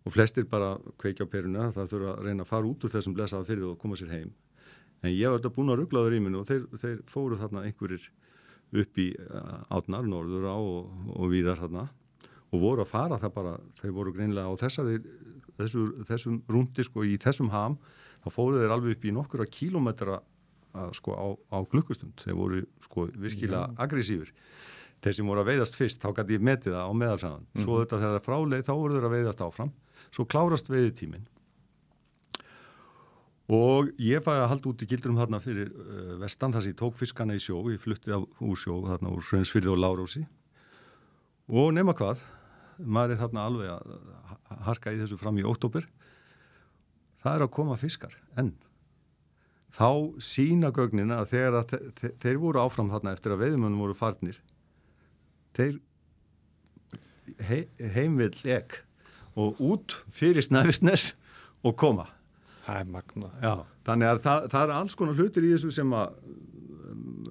og 0.09 0.15
flestir 0.15 0.47
bara 0.49 0.73
kveikja 0.97 1.27
á 1.29 1.29
peruna 1.29 1.67
það 1.73 1.91
þurfa 1.91 2.13
að 2.15 2.23
reyna 2.25 2.45
að 2.45 2.49
fara 2.49 2.69
út 2.69 2.85
úr 2.85 2.93
þessum 2.95 3.13
blessaða 3.13 3.45
fyrir 3.45 3.67
og 3.69 3.77
koma 3.81 3.97
sér 3.99 4.13
heim. 4.15 4.31
En 5.05 5.13
ég 5.13 5.29
var 5.29 5.37
þetta 5.37 5.51
búin 5.53 5.69
að 5.69 5.83
rugglaður 5.83 6.15
í 6.17 6.21
minu 6.25 6.39
og 6.41 6.47
þeir, 6.49 6.63
þeir 6.81 6.95
fóru 7.07 7.37
þarna 7.37 7.63
einhverjir 7.67 8.07
upp 8.81 9.01
í 9.01 9.07
uh, 9.13 9.59
átnar, 9.77 10.07
norður 10.09 10.47
á 10.49 10.57
og, 10.57 10.89
og 11.13 11.29
víðar 11.29 11.61
þarna. 11.61 11.85
Og 12.49 12.63
voru 12.63 12.81
að 12.83 12.89
fara 12.89 13.19
það 13.21 13.35
bara, 13.35 13.53
þeir 13.77 13.93
voru 13.99 14.13
greinlega 14.15 14.49
á 14.49 14.53
þessari, 14.63 14.97
þessu, 15.59 15.83
þessum 16.09 16.39
rúndi 16.49 16.85
sko 16.87 17.05
í 17.05 17.19
þessum 17.21 17.51
ham, 17.53 17.77
þá 18.25 18.31
fóru 18.33 18.63
þeir 18.63 18.73
alveg 18.73 18.97
upp 18.97 19.05
í 19.05 19.13
nokkura 19.13 19.45
kílometra 19.45 20.17
uh, 20.17 20.89
sko 20.97 21.13
á, 21.13 21.27
á 21.53 21.57
glukkustund, 21.69 22.17
þeir 22.25 22.39
voru 22.39 22.63
sko 22.87 23.05
virkilega 23.13 23.69
aggressífur 23.77 24.33
þeir 24.99 25.15
sem 25.15 25.29
voru 25.29 25.45
að 25.45 25.53
veiðast 25.53 25.77
fyrst, 25.79 26.01
þá 26.01 26.17
gæti 26.17 26.35
ég 26.35 26.41
metið 26.43 26.73
það 26.75 26.89
á 26.89 26.93
meðalsagan, 26.99 27.45
mm 27.45 27.53
-hmm. 27.53 27.63
svo 27.63 27.77
þetta 27.79 27.99
þegar 28.01 28.17
það 28.17 28.25
fráleið 28.25 28.65
þá 28.67 28.71
voru 28.73 28.97
þeir 28.97 29.05
að 29.07 29.13
veiðast 29.15 29.43
áfram 29.45 29.69
svo 30.13 30.25
klárast 30.29 30.71
veiðitímin 30.71 31.27
og 33.49 33.93
ég 33.97 34.21
fæði 34.21 34.43
að 34.43 34.51
halda 34.51 34.69
út 34.71 34.83
í 34.85 34.89
gildurum 34.89 35.17
þarna 35.17 35.39
fyrir 35.41 35.71
uh, 35.73 36.17
vestan 36.21 36.53
þar 36.53 36.65
sem 36.65 36.73
ég 36.73 36.81
tók 36.81 36.97
fiskana 36.99 37.37
í 37.37 37.41
sjó. 37.41 37.63
Ég 37.73 37.81
flutti 37.81 38.13
á 38.13 38.21
úr 38.21 38.59
sjó 38.59 38.75
þarna 38.85 39.13
úr 39.15 39.23
Hraunsfyrði 39.25 39.71
og 39.73 39.79
Lárósi. 39.81 40.21
Og 41.49 41.71
nema 41.73 41.95
hvað 41.97 42.21
maður 42.79 43.15
er 43.15 43.21
þarna 43.23 43.45
alveg 43.49 43.71
að 43.73 44.63
harka 44.67 44.93
í 44.93 44.99
þessu 45.01 45.17
fram 45.19 45.39
í 45.39 45.45
óttópir 45.47 45.87
það 47.23 47.35
er 47.35 47.45
að 47.45 47.53
koma 47.55 47.77
fiskar 47.79 48.15
en 48.39 48.53
þá 49.75 49.89
sína 50.23 50.71
gögnin 50.75 51.13
að 51.13 51.33
þegar 51.33 51.59
að 51.59 51.73
þe 51.99 52.11
þeir 52.23 52.41
voru 52.41 52.63
áfram 52.63 52.91
þarna 52.93 53.13
eftir 53.17 53.35
að 53.35 53.43
veiðmönnum 53.43 53.83
voru 53.83 53.97
farnir 53.97 54.39
þeir 55.57 55.79
he 57.49 57.65
heimvill 57.95 58.33
ekk 58.49 58.81
og 59.39 59.59
út 59.63 59.95
fyrir 60.13 60.43
snæfisnes 60.45 61.13
og 61.63 61.75
koma. 61.79 62.09
Það 62.65 62.81
er 62.83 62.91
magna. 62.93 63.31
Já, 63.41 63.53
þannig 63.87 64.11
að 64.11 64.21
það, 64.25 64.47
það 64.53 64.63
er 64.65 64.75
alls 64.75 64.97
konar 64.99 65.19
hlutir 65.19 65.47
í 65.47 65.53
þessu 65.55 65.71
sem 65.73 65.95
að 65.97 66.17
um, 66.91 67.29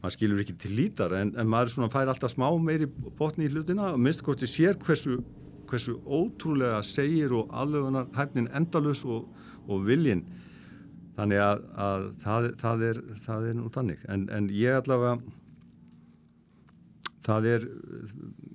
maður 0.00 0.16
skilur 0.16 0.42
ekki 0.44 0.56
til 0.62 0.72
lítar 0.78 1.14
en, 1.18 1.34
en 1.36 1.50
maður 1.50 1.74
svona 1.74 1.92
fær 1.92 2.10
alltaf 2.10 2.32
smá 2.32 2.46
meiri 2.62 2.88
botni 3.18 3.48
í 3.48 3.52
hlutina 3.52 3.92
og 3.94 4.00
minnst 4.00 4.24
hvort 4.24 4.44
ég 4.44 4.50
sér 4.50 4.78
hversu, 4.80 5.18
hversu 5.68 5.98
ótrúlega 6.06 6.80
segir 6.86 7.34
og 7.36 7.50
alvegðunar 7.52 8.08
hæfnin 8.16 8.48
endalus 8.56 9.04
og, 9.04 9.28
og 9.68 9.84
viljin 9.88 10.24
þannig 11.18 11.42
að, 11.44 11.66
að 11.76 12.06
það, 12.22 12.48
það, 12.62 12.86
er, 12.88 13.02
það 13.26 13.50
er 13.50 13.58
nú 13.58 13.74
þannig 13.74 14.08
en, 14.08 14.24
en 14.32 14.48
ég 14.56 14.80
allavega 14.80 15.18
það 17.26 17.50
er, 17.50 17.66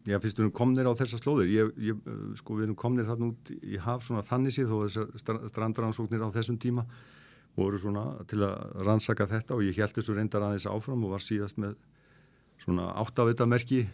já 0.06 0.20
fyrst 0.22 0.38
við 0.38 0.46
erum 0.46 0.56
komnir 0.56 0.88
á 0.90 0.94
þessa 0.98 1.18
slóðir, 1.18 1.50
ég, 1.50 1.70
ég, 1.82 2.10
sko 2.38 2.60
við 2.60 2.68
erum 2.68 2.78
komnir 2.78 3.08
þarna 3.08 3.32
út 3.32 3.52
í 3.56 3.80
haf 3.82 4.06
svona 4.06 4.24
þannig 4.26 4.54
síð 4.54 4.72
þó 4.72 4.78
þessar 4.86 5.40
strandransóknir 5.50 6.26
á 6.26 6.30
þessum 6.36 6.60
tíma 6.62 6.86
voru 7.56 7.80
svona 7.80 8.06
til 8.30 8.44
að 8.46 8.84
rannsaka 8.86 9.28
þetta 9.32 9.56
og 9.56 9.64
ég 9.66 9.80
held 9.80 9.96
þessu 9.96 10.16
reyndar 10.18 10.46
aðeins 10.46 10.68
áfram 10.70 11.06
og 11.08 11.16
var 11.16 11.24
síðast 11.24 11.58
með 11.62 11.78
svona 12.62 12.92
áttavitamerki 13.02 13.86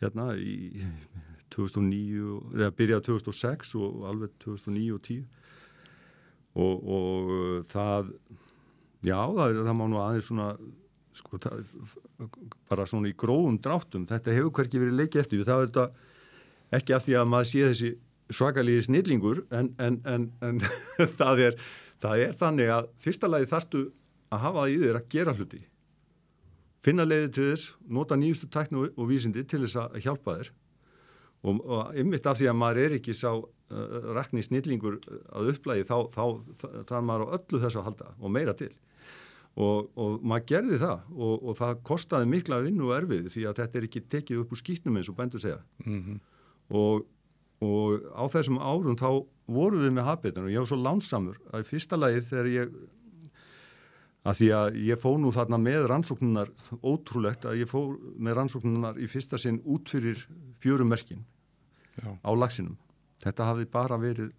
hérna 0.00 0.30
í 0.38 0.76
2009, 1.50 2.36
eða 2.56 2.70
byrjað 2.78 3.06
2006 3.08 3.74
og 3.80 4.04
alveg 4.08 4.34
2009 4.44 4.92
og 4.94 5.02
10 5.08 5.24
og, 6.60 6.76
og 6.96 7.32
það 7.70 8.12
já 9.06 9.18
það, 9.18 9.58
það 9.64 9.74
má 9.80 9.84
nú 9.88 10.00
aðeins 10.00 10.30
svona 10.30 10.52
sko, 11.16 11.40
það, 11.42 11.64
bara 12.70 12.86
svona 12.88 13.10
í 13.10 13.16
gróðum 13.18 13.58
dráttum, 13.62 14.06
þetta 14.10 14.34
hefur 14.36 14.54
hverkið 14.58 14.84
verið 14.84 15.00
leikið 15.00 15.22
eftir, 15.24 15.44
það 15.48 15.64
er 15.64 15.70
þetta 15.70 15.86
ekki 16.78 16.96
af 16.96 17.06
því 17.06 17.16
að 17.18 17.30
maður 17.32 17.50
sé 17.50 17.64
þessi 17.66 17.90
svakalíði 18.30 18.86
snillingur 18.86 19.42
en, 19.56 19.72
en, 19.82 19.98
en, 20.06 20.28
en 20.46 20.60
það, 21.20 21.42
er, 21.48 21.58
það 22.02 22.24
er 22.26 22.38
þannig 22.38 22.72
að 22.76 22.90
fyrsta 23.02 23.30
lagi 23.30 23.50
þartu 23.50 23.84
að 24.30 24.44
hafa 24.44 24.64
það 24.64 24.72
í 24.72 24.80
þér 24.84 25.00
að 25.00 25.08
gera 25.14 25.36
hluti. 25.36 25.62
Finna 26.80 27.04
leiði 27.04 27.30
til 27.36 27.46
þess, 27.50 27.72
nota 27.92 28.16
nýjustu 28.16 28.48
tæknu 28.52 28.86
og 28.88 29.08
vísindi 29.10 29.44
til 29.44 29.64
þess 29.66 29.80
að 29.82 29.98
hjálpa 30.06 30.36
þér. 30.38 30.52
Og, 31.40 31.58
og 31.64 31.98
ymmit 32.00 32.28
af 32.28 32.38
því 32.38 32.50
að 32.50 32.56
maður 32.60 32.82
er 32.84 32.94
ekki 32.98 33.16
sá 33.16 33.30
uh, 33.32 33.44
rakni 34.16 34.44
snillingur 34.44 34.98
að 35.32 35.54
upplægi 35.54 35.86
þá, 35.88 35.96
þá, 36.12 36.24
þá, 36.60 36.66
þá 36.88 36.94
er 36.98 37.04
maður 37.08 37.26
á 37.26 37.34
öllu 37.38 37.60
þessu 37.64 37.80
að 37.80 37.86
halda 37.88 38.10
og 38.20 38.34
meira 38.34 38.54
til 38.56 38.70
og, 39.60 39.88
og 39.98 40.20
maður 40.24 40.46
gerði 40.50 40.78
það 40.80 41.08
og, 41.16 41.34
og 41.36 41.56
það 41.58 41.80
kostiði 41.86 42.28
mikla 42.30 42.60
vinnu 42.64 42.88
og 42.88 42.94
erfið 42.96 43.26
því 43.34 43.46
að 43.48 43.58
þetta 43.62 43.80
er 43.80 43.88
ekki 43.88 44.04
tekið 44.14 44.42
upp 44.42 44.54
úr 44.54 44.60
skýtnum 44.60 45.00
eins 45.00 45.10
og 45.12 45.18
bændur 45.18 45.42
segja. 45.42 45.60
Mm 45.84 46.00
-hmm. 46.00 46.20
og, 46.80 47.06
og 47.60 48.08
á 48.14 48.24
þessum 48.32 48.60
árum 48.60 48.96
þá 48.96 49.10
voru 49.50 49.82
við 49.82 49.92
með 49.96 50.08
habitan 50.08 50.46
og 50.46 50.54
ég 50.54 50.62
var 50.62 50.70
svo 50.70 50.80
lánsamur 50.80 51.38
að 51.52 51.64
í 51.64 51.68
fyrsta 51.72 51.98
lagi 51.98 52.20
þegar 52.20 52.46
ég 52.46 52.74
að 54.20 54.36
því 54.36 54.48
að 54.52 54.78
ég 54.84 55.00
fó 55.00 55.10
nú 55.18 55.32
þarna 55.32 55.58
með 55.58 55.86
rannsóknunar 55.88 56.50
ótrúlegt 56.84 57.46
að 57.48 57.62
ég 57.62 57.70
fó 57.70 57.96
með 58.20 58.36
rannsóknunar 58.36 59.00
í 59.00 59.08
fyrsta 59.08 59.38
sinn 59.40 59.62
út 59.64 59.88
fyrir 59.88 60.26
fjörumerkin 60.60 61.24
á 62.04 62.30
lagsinum 62.36 62.76
þetta 63.24 63.48
hafði 63.48 63.66
bara 63.72 63.98
verið 64.00 64.32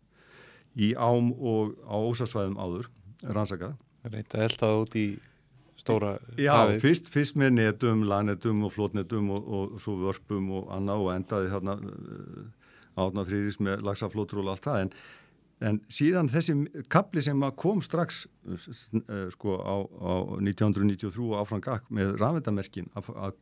í 0.77 0.93
ám 0.93 1.33
og 1.33 1.73
á 1.83 1.97
ósasvæðum 1.97 2.59
áður 2.61 2.91
rannsakað 3.23 3.75
Reynda 4.07 4.41
elda 4.47 4.71
út 4.81 4.95
í 4.97 5.05
stóra 5.81 6.15
Já, 6.37 6.53
hafið. 6.55 6.81
fyrst, 6.83 7.09
fyrst 7.13 7.37
með 7.39 7.55
netum, 7.57 8.03
lagnetum 8.09 8.65
og 8.65 8.73
flótnetum 8.75 9.31
og, 9.33 9.47
og 9.47 9.79
svo 9.81 9.97
vörpum 10.01 10.49
og 10.59 10.69
annað 10.75 11.05
og 11.05 11.11
endaði 11.15 11.51
þarna 11.53 11.77
uh, 11.77 12.45
átna 13.01 13.25
frýris 13.27 13.59
með 13.63 13.85
lagsaflótur 13.87 14.41
og 14.41 14.51
allt 14.53 14.65
það. 14.67 14.85
En, 14.85 14.91
en 15.69 15.79
síðan 15.93 16.29
þessi 16.33 16.57
kapli 16.91 17.23
sem 17.25 17.45
kom 17.61 17.81
strax 17.85 18.25
uh, 18.49 18.67
sko 19.33 19.57
á, 19.61 19.75
á 19.85 20.13
1993 20.41 21.31
áfram 21.41 21.63
gakk 21.63 21.89
með 21.93 22.15
rafendamerkin 22.21 22.91
að 22.97 23.37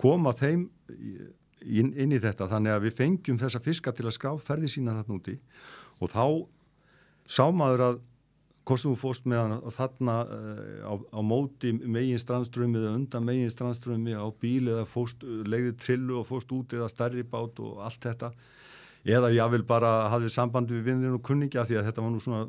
koma 0.00 0.32
þeim 0.36 0.68
inn, 0.90 1.92
inn 1.92 2.14
í 2.16 2.20
þetta. 2.20 2.48
Þannig 2.52 2.76
að 2.76 2.86
við 2.88 2.96
fengjum 3.00 3.40
þessa 3.40 3.60
fiska 3.64 3.92
til 3.96 4.08
að 4.08 4.16
skrá 4.16 4.32
ferði 4.40 4.72
sína 4.72 4.96
þarna 5.00 5.18
úti. 5.20 5.36
Og 6.00 6.12
þá 6.12 6.24
sá 7.30 7.44
maður 7.54 7.86
að 7.88 8.00
hvort 8.68 8.82
sem 8.82 8.92
þú 8.92 8.98
fórst 9.00 9.26
með 9.28 9.42
hann 9.42 9.56
og 9.58 9.74
þarna 9.74 10.14
uh, 10.26 10.86
á, 10.86 10.92
á 11.16 11.20
móti 11.24 11.72
megin 11.80 12.20
strandströmi 12.20 12.80
eða 12.80 12.94
undan 12.98 13.26
megin 13.26 13.52
strandströmi 13.52 14.14
á 14.14 14.26
bíl 14.40 14.68
eða 14.68 14.86
fórst, 14.88 15.24
legði 15.24 15.76
trillu 15.80 16.20
og 16.20 16.28
fórst 16.28 16.52
út 16.54 16.74
eða 16.76 16.90
stærri 16.92 17.24
bát 17.26 17.60
og 17.64 17.80
allt 17.86 18.04
þetta. 18.04 18.32
Eða 19.00 19.30
ég 19.32 19.52
vil 19.54 19.62
bara 19.64 20.10
hafði 20.12 20.28
samband 20.34 20.68
við 20.68 20.90
vinninu 20.90 21.16
og 21.16 21.22
kunningja 21.24 21.64
því 21.64 21.78
að 21.80 21.86
þetta 21.88 22.02
var 22.04 22.10
nú 22.12 22.18
svona 22.20 22.42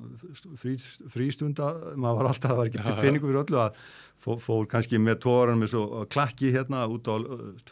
frí, 0.60 0.74
frístunda, 1.14 1.70
maður 1.96 2.18
var 2.18 2.30
alltaf, 2.34 2.52
það 2.52 2.60
var 2.60 2.72
ekki 2.72 2.96
peningu 3.00 3.30
fyrir 3.30 3.44
öllu 3.46 3.62
að 3.62 3.78
fó, 4.20 4.36
fór 4.36 4.68
kannski 4.74 5.00
með 5.00 5.22
tóran 5.24 5.62
með 5.62 5.72
svo 5.72 6.04
klakki 6.12 6.52
hérna 6.52 6.84
út 6.92 7.08
á 7.08 7.16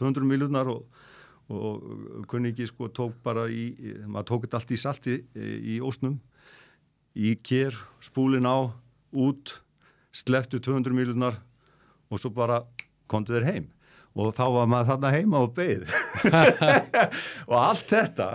200 0.00 0.24
miljónar 0.24 0.72
og, 0.72 1.04
og 1.52 2.24
kunningi 2.32 2.70
sko 2.72 2.88
tók 2.88 3.20
bara 3.20 3.44
í, 3.52 3.68
maður 4.08 4.30
tók 4.32 4.48
þetta 4.48 4.62
allt 4.62 4.72
í 4.72 4.80
salti 4.80 5.18
í 5.36 5.76
ósnum 5.84 6.16
í 7.20 7.34
kér, 7.44 7.76
spúlin 8.00 8.48
á, 8.48 8.72
út, 9.12 9.60
sleftu 10.12 10.60
200 10.62 10.96
miljónar 10.96 11.36
og 12.10 12.20
svo 12.22 12.32
bara 12.34 12.62
komdu 13.10 13.36
þér 13.36 13.48
heim. 13.50 13.66
Og 14.18 14.32
þá 14.34 14.46
var 14.56 14.70
maður 14.70 14.88
þarna 14.94 15.10
heima 15.14 15.42
og 15.44 15.52
beigð 15.54 15.92
og 17.50 17.58
allt 17.60 17.92
þetta 17.92 18.30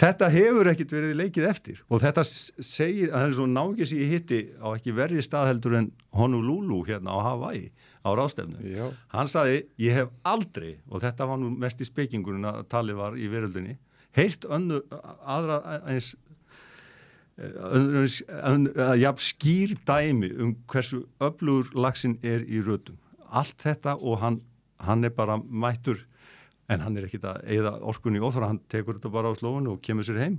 þetta 0.00 0.30
hefur 0.32 0.70
ekkit 0.70 0.94
verið 0.94 1.18
leikið 1.18 1.48
eftir. 1.50 1.82
Og 1.92 2.00
þetta 2.00 2.24
segir 2.24 3.10
að 3.10 3.18
það 3.18 3.26
er 3.26 3.36
svo 3.36 3.48
nákis 3.50 3.92
í 3.92 4.06
hitti 4.08 4.40
á 4.56 4.72
ekki 4.72 4.96
verri 4.96 5.20
staðheldur 5.24 5.76
en 5.82 5.90
Honolulu 6.16 6.80
hérna 6.88 7.12
á 7.12 7.18
Hawaii 7.28 7.68
á 8.00 8.10
rástefnu. 8.16 8.88
Hann 9.12 9.28
saði 9.28 9.66
ég 9.82 9.98
hef 9.98 10.08
aldrei, 10.24 10.78
og 10.88 11.04
þetta 11.04 11.28
var 11.28 11.40
nú 11.42 11.52
mest 11.52 11.84
í 11.84 11.88
spekingurinn 11.88 12.48
að 12.48 12.64
talið 12.72 13.00
var 13.02 13.20
í 13.20 13.28
veröldinni 13.28 13.76
heilt 14.16 14.46
önnu 14.50 14.80
aðra 15.22 15.60
eins 15.88 16.14
jafn 19.00 19.22
skýr 19.24 19.74
dæmi 19.88 20.30
um 20.40 20.54
hversu 20.68 21.04
öflugur 21.20 21.70
lagsin 21.74 22.18
er 22.22 22.44
í 22.44 22.60
rötum. 22.64 22.98
Allt 23.30 23.56
þetta 23.62 23.96
og 23.96 24.20
hann, 24.20 24.40
hann 24.80 25.04
er 25.04 25.14
bara 25.14 25.38
mættur 25.38 26.02
en 26.70 26.84
hann 26.84 26.98
er 26.98 27.08
ekkit 27.08 27.24
að 27.26 27.40
eigða 27.50 27.72
orkunni 27.90 28.20
óþra, 28.22 28.50
hann 28.52 28.60
tekur 28.70 28.98
þetta 28.98 29.10
bara 29.12 29.32
á 29.32 29.34
slóinu 29.38 29.74
og 29.74 29.80
kemur 29.82 30.06
sér 30.06 30.20
heim, 30.22 30.36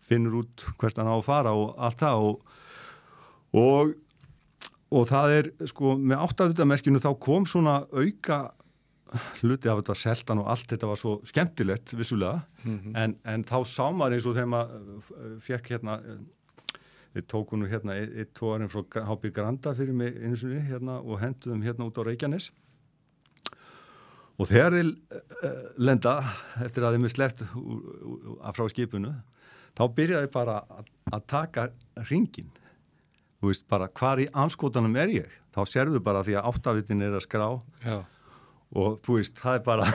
finnur 0.00 0.40
út 0.44 0.64
hvert 0.80 1.00
hann 1.00 1.10
á 1.10 1.16
að 1.18 1.26
fara 1.26 1.52
og 1.56 1.74
allt 1.76 2.00
það 2.00 2.28
og, 2.28 2.54
og, 3.60 3.92
og 4.90 5.10
það 5.10 5.36
er 5.36 5.50
sko 5.68 5.96
með 5.98 6.24
áttafutamerkinu 6.28 7.02
þá 7.02 7.10
kom 7.20 7.48
svona 7.48 7.82
auka 7.92 8.40
hluti 9.40 9.70
af 9.70 9.80
þetta 9.80 9.96
seltan 9.98 10.42
og 10.42 10.50
allt 10.52 10.70
þetta 10.70 10.88
var 10.90 11.00
svo 11.00 11.16
skemmtilegt 11.26 11.94
vissulega. 11.98 12.42
Mm 12.64 12.78
-hmm. 12.78 12.96
en, 12.96 13.16
en 13.24 13.44
þá 13.44 13.58
sá 13.66 13.90
maður 13.92 14.14
eins 14.14 14.26
og 14.26 14.36
þegar 14.36 14.52
maður 14.54 15.40
fekk 15.40 15.70
hérna 15.74 15.98
við 17.14 17.26
tókum 17.26 17.60
nú 17.60 17.66
hérna 17.66 17.96
eitt 17.98 18.34
tóarinn 18.38 18.70
frá 18.70 18.84
HB 19.08 19.32
Granda 19.34 19.74
fyrir 19.74 19.92
mig 19.92 20.14
eins 20.16 20.44
og 20.44 20.50
hérna 20.50 21.00
og 21.00 21.20
henduðum 21.20 21.62
hérna 21.62 21.88
út 21.88 21.98
á 21.98 22.06
Reykjanes. 22.06 22.50
Og 24.38 24.48
þegar 24.48 24.72
þið 24.72 24.94
uh, 25.44 25.66
lenda 25.76 26.14
eftir 26.64 26.84
að 26.84 26.94
þið 26.94 27.02
með 27.02 27.14
sleft 27.14 27.42
af 27.42 28.56
frá 28.56 28.68
skipunu 28.68 29.12
þá 29.76 29.84
byrjaði 29.94 30.30
bara 30.32 30.62
að, 30.70 30.86
að 31.12 31.26
taka 31.26 31.68
ringin 32.08 32.50
þú 33.40 33.50
veist 33.50 33.68
bara 33.68 33.88
hvar 33.88 34.20
í 34.20 34.28
anskotanum 34.32 34.96
er 34.96 35.08
ég? 35.08 35.28
Þá 35.50 35.66
serðu 35.66 36.00
bara 36.00 36.22
því 36.22 36.38
að 36.38 36.46
áttavitin 36.46 37.02
er 37.02 37.14
að 37.18 37.26
skrá 37.26 37.58
Já 37.84 38.06
og 38.70 39.00
þú 39.02 39.16
veist, 39.18 39.34
það 39.40 39.56
er 39.58 39.64
bara 39.66 39.86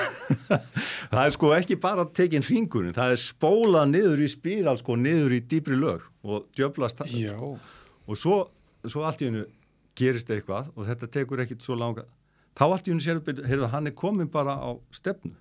það 1.14 1.22
er 1.22 1.36
sko 1.36 1.52
ekki 1.56 1.78
bara 1.80 2.06
tekinn 2.18 2.44
hringurinn, 2.44 2.96
það 2.96 3.14
er 3.16 3.22
spólað 3.24 3.92
niður 3.94 4.26
í 4.26 4.30
spíral 4.32 4.76
sko, 4.82 4.98
niður 5.00 5.38
í 5.38 5.42
dýbri 5.48 5.78
lög 5.80 6.04
og 6.26 6.50
djöblast 6.58 7.06
Já. 7.14 7.38
og 7.40 8.20
svo, 8.20 8.42
svo 8.84 9.06
allt 9.08 9.24
í 9.24 9.30
hennu 9.30 9.46
gerist 9.96 10.32
eitthvað 10.34 10.74
og 10.76 10.90
þetta 10.90 11.12
tekur 11.14 11.46
ekkit 11.46 11.64
svo 11.64 11.78
langa 11.80 12.04
þá 12.56 12.66
allt 12.68 12.88
í 12.88 12.94
hennu 12.94 13.06
sér 13.06 13.22
upp, 13.22 13.32
heyrðu, 13.32 13.72
hann 13.72 13.88
er 13.88 13.96
komin 13.96 14.32
bara 14.32 14.58
á 14.60 14.76
stefnu, 14.96 15.36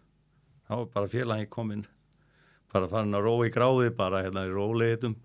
þá 0.69 0.75
er 0.81 0.89
bara 0.95 1.11
félagi 1.11 1.51
komin, 1.51 1.85
bara 2.75 2.91
farin 2.91 3.19
að 3.19 3.27
rói 3.27 3.51
gráði, 3.55 3.91
bara 3.95 4.23
hérna 4.27 4.47
í 4.47 4.55
róleitum 4.55 5.19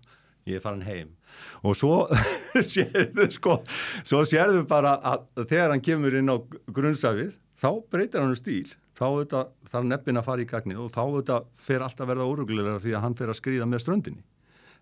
ég 0.48 0.58
er 0.58 0.64
farin 0.64 0.86
heim. 0.86 1.14
Og 1.62 1.76
svo 1.78 2.06
sérðu 2.72 3.28
sko 3.34 3.60
svo 4.02 4.22
sérðu 4.26 4.64
bara 4.68 4.96
að 4.98 5.44
þegar 5.44 5.74
hann 5.74 5.84
kemur 5.84 6.16
inn 6.18 6.32
á 6.32 6.36
grunnsafið 6.74 7.36
þá 7.60 7.68
breytir 7.92 8.22
hann 8.24 8.34
um 8.34 8.38
stíl. 8.38 8.72
Þá 8.96 9.04
auðvitað, 9.06 9.52
þarf 9.72 9.86
neppin 9.88 10.20
að 10.20 10.26
fara 10.26 10.42
í 10.42 10.48
gagni 10.48 10.76
og 10.76 10.90
þá 10.92 11.00
auðvitað 11.04 11.46
fer 11.56 11.84
alltaf 11.86 12.10
verða 12.10 12.26
órugulegar 12.28 12.82
því 12.82 12.96
að 12.96 13.04
hann 13.06 13.16
fer 13.16 13.32
að 13.32 13.38
skrýða 13.38 13.68
með 13.70 13.84
ströndinni. 13.84 14.24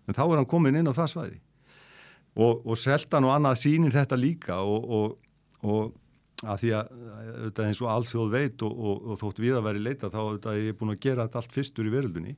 En 0.07 0.17
þá 0.17 0.23
er 0.25 0.35
hann 0.39 0.49
komin 0.49 0.79
inn 0.79 0.89
á 0.89 0.97
það 0.97 1.11
svæði. 1.13 1.39
Og, 2.39 2.61
og 2.65 2.77
seltan 2.79 3.27
og 3.27 3.33
annað 3.35 3.61
sínir 3.63 3.95
þetta 3.95 4.19
líka 4.19 4.59
og, 4.63 4.89
og, 4.95 5.15
og 5.65 5.93
að 6.47 6.61
því 6.61 6.69
að 6.77 6.91
auðvitað 7.19 7.65
eins 7.67 7.81
og 7.83 7.89
allþjóð 7.91 8.29
veit 8.31 8.63
og 8.63 9.15
þótt 9.19 9.41
við 9.43 9.57
að 9.57 9.65
vera 9.65 9.79
í 9.79 9.83
leita 9.83 10.09
þá 10.11 10.19
auðvitað 10.19 10.59
er 10.59 10.67
ég 10.69 10.77
búin 10.79 10.93
að 10.93 11.01
gera 11.03 11.25
þetta 11.25 11.41
allt 11.41 11.55
fyrstur 11.55 11.89
í 11.89 11.91
veröldunni 11.93 12.35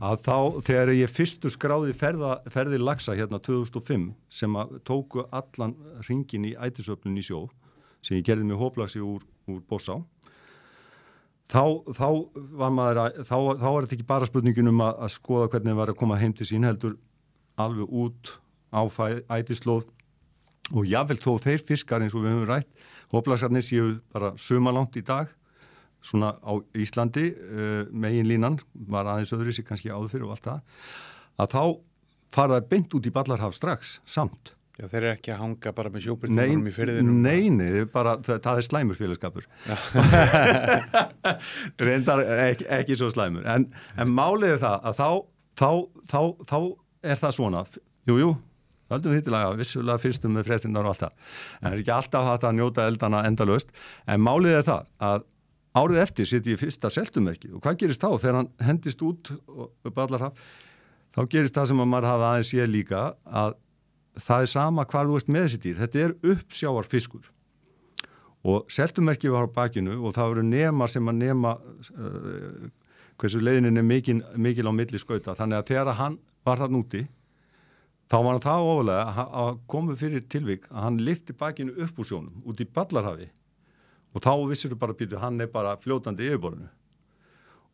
að 0.00 0.22
þá 0.24 0.38
þegar 0.68 0.92
ég 0.96 1.12
fyrstur 1.12 1.52
skráði 1.52 1.96
ferða, 1.98 2.38
ferði 2.54 2.80
lagsa 2.80 3.16
hérna 3.18 3.40
2005 3.44 4.06
sem 4.32 4.56
að 4.60 4.78
tóku 4.88 5.26
allan 5.28 5.76
ringin 6.08 6.48
í 6.48 6.54
ætisöfnun 6.56 7.20
í 7.20 7.26
sjó 7.26 7.42
sem 8.04 8.16
ég 8.16 8.24
gerði 8.24 8.48
með 8.48 8.62
hóplagsi 8.62 9.04
úr, 9.04 9.24
úr 9.50 9.62
Bossá 9.68 9.98
þá, 11.50 11.64
þá 11.94 12.08
var 12.58 12.72
maður 12.74 13.02
að, 13.04 13.18
þá, 13.28 13.36
þá 13.60 13.68
er 13.70 13.86
þetta 13.86 13.96
ekki 13.98 14.08
bara 14.08 14.28
spurningin 14.30 14.70
um 14.72 14.82
að, 14.84 14.96
að 15.06 15.14
skoða 15.16 15.50
hvernig 15.52 15.72
það 15.72 15.80
var 15.82 15.92
að 15.92 16.00
koma 16.00 16.20
heim 16.20 16.34
til 16.36 16.48
sín 16.48 16.66
heldur 16.66 16.96
alveg 17.60 17.92
út 17.94 18.34
á 18.74 18.82
ætislóð. 19.36 19.86
Og 20.72 20.88
jáfnvel 20.88 21.20
þó 21.20 21.34
þeir 21.44 21.62
fiskar 21.68 22.02
eins 22.02 22.14
og 22.16 22.24
við 22.24 22.32
höfum 22.32 22.48
rætt 22.48 22.70
hóplagsarnir 23.12 23.64
séu 23.64 23.98
bara 24.14 24.32
sumalangt 24.40 24.96
í 24.96 25.04
dag 25.04 25.28
svona 26.04 26.34
á 26.40 26.52
Íslandi 26.76 27.30
uh, 27.32 27.84
megin 27.92 28.28
línan 28.28 28.58
var 28.72 29.08
aðeins 29.08 29.32
öðru 29.36 29.54
sér 29.54 29.68
kannski 29.68 29.92
áður 29.92 30.12
fyrir 30.12 30.26
og 30.28 30.34
allt 30.34 30.48
það 30.48 31.44
að 31.44 31.54
þá 31.54 31.62
faraði 32.34 32.70
beint 32.72 32.96
út 32.96 33.08
í 33.08 33.12
Ballarhaf 33.14 33.56
strax 33.56 33.98
samt 34.08 34.54
Já, 34.74 34.88
þeir 34.90 34.96
eru 34.98 35.10
ekki 35.12 35.30
að 35.30 35.36
hanga 35.38 35.72
bara 35.76 35.90
með 35.94 36.02
sjóbyrnum 36.08 36.64
í 36.66 36.72
fyrðinum. 36.74 37.18
Nei, 37.22 37.50
nei, 37.54 37.84
bara, 37.94 38.16
það, 38.26 38.40
það 38.42 38.56
er 38.58 38.66
slæmur 38.66 38.98
félagskapur. 38.98 39.44
Reyndar 41.88 42.22
ekki, 42.48 42.66
ekki 42.80 42.96
svo 42.98 43.10
slæmur. 43.14 43.46
En, 43.52 43.68
en 43.94 44.10
málið 44.10 44.56
er 44.56 44.58
það 44.64 44.88
að 44.90 44.98
þá, 44.98 45.10
þá, 45.62 45.70
þá, 46.10 46.18
þá 46.50 46.58
er 47.12 47.22
það 47.22 47.36
svona, 47.38 47.62
jú, 48.10 48.18
jú, 48.18 48.32
öldum 48.98 49.14
hittilega, 49.14 49.54
vissulega 49.62 50.02
fyrstum 50.02 50.34
með 50.34 50.50
fréttinnar 50.50 50.88
og 50.88 50.96
allt 50.96 51.04
það. 51.06 51.22
En 51.60 51.68
það 51.68 51.76
er 51.76 51.84
ekki 51.84 51.94
alltaf 52.00 52.28
hægt 52.32 52.48
að 52.50 52.58
njóta 52.58 52.90
eldana 52.90 53.22
endalöst. 53.30 53.70
En 54.10 54.26
málið 54.26 54.58
er 54.58 54.66
það 54.72 54.90
að 55.12 55.26
árið 55.74 56.02
eftir 56.02 56.30
sitt 56.30 56.50
ég 56.50 56.58
fyrsta 56.60 56.90
seltumerki 56.92 57.50
og 57.50 57.62
hvað 57.62 57.80
gerist 57.82 58.02
þá 58.02 58.10
þegar 58.12 58.40
hann 58.40 58.50
hendist 58.62 59.02
út 59.06 59.30
upp 59.34 59.98
allar 60.02 60.28
haf? 60.28 60.46
Þá 61.14 61.20
gerist 61.30 61.54
það 61.54 61.70
sem 61.70 61.82
að 61.82 61.90
maður 61.90 62.10
hafa 62.10 62.30
aðeins 62.32 62.50
séð 62.50 62.70
líka 62.70 63.02
að 63.42 63.56
það 64.20 64.46
er 64.46 64.50
sama 64.52 64.84
hvað 64.88 65.10
þú 65.10 65.18
ert 65.20 65.30
með 65.32 65.46
þessi 65.46 65.60
dýr. 65.64 65.80
Þetta 65.82 66.02
er 66.04 66.14
uppsjáar 66.34 66.88
fiskur. 66.90 67.30
Og 68.44 68.68
seltumerki 68.72 69.30
var 69.32 69.48
á 69.48 69.54
bakinu 69.54 69.96
og 70.04 70.14
það 70.16 70.30
voru 70.32 70.46
nema 70.46 70.88
sem 70.90 71.08
að 71.08 71.20
nema 71.22 71.54
uh, 71.56 72.66
hversu 73.20 73.40
leiðinin 73.40 73.80
er 73.80 73.86
mikil, 73.86 74.18
mikil 74.36 74.68
á 74.68 74.72
milli 74.76 75.00
skauta. 75.00 75.36
Þannig 75.38 75.62
að 75.62 75.70
þegar 75.72 76.00
hann 76.00 76.18
var 76.44 76.60
það 76.60 76.74
núti 76.76 77.04
þá 78.12 78.16
var 78.18 78.30
hann 78.34 78.44
það 78.44 78.68
ofalega 78.68 79.26
að 79.44 79.60
komu 79.72 79.96
fyrir 79.98 80.26
tilvík 80.28 80.68
að 80.70 80.86
hann 80.86 81.00
lifti 81.06 81.36
bakinu 81.40 81.74
upp 81.86 81.98
úr 81.98 82.10
sjónum 82.10 82.44
út 82.44 82.60
í 82.60 82.68
Ballarhafi. 82.68 83.30
Og 84.14 84.22
þá 84.22 84.32
vissir 84.50 84.70
þú 84.70 84.78
bara 84.78 84.96
býtu 84.98 85.18
hann 85.18 85.40
er 85.40 85.48
bara 85.50 85.78
fljótandi 85.80 86.28
yfirborðinu. 86.28 86.68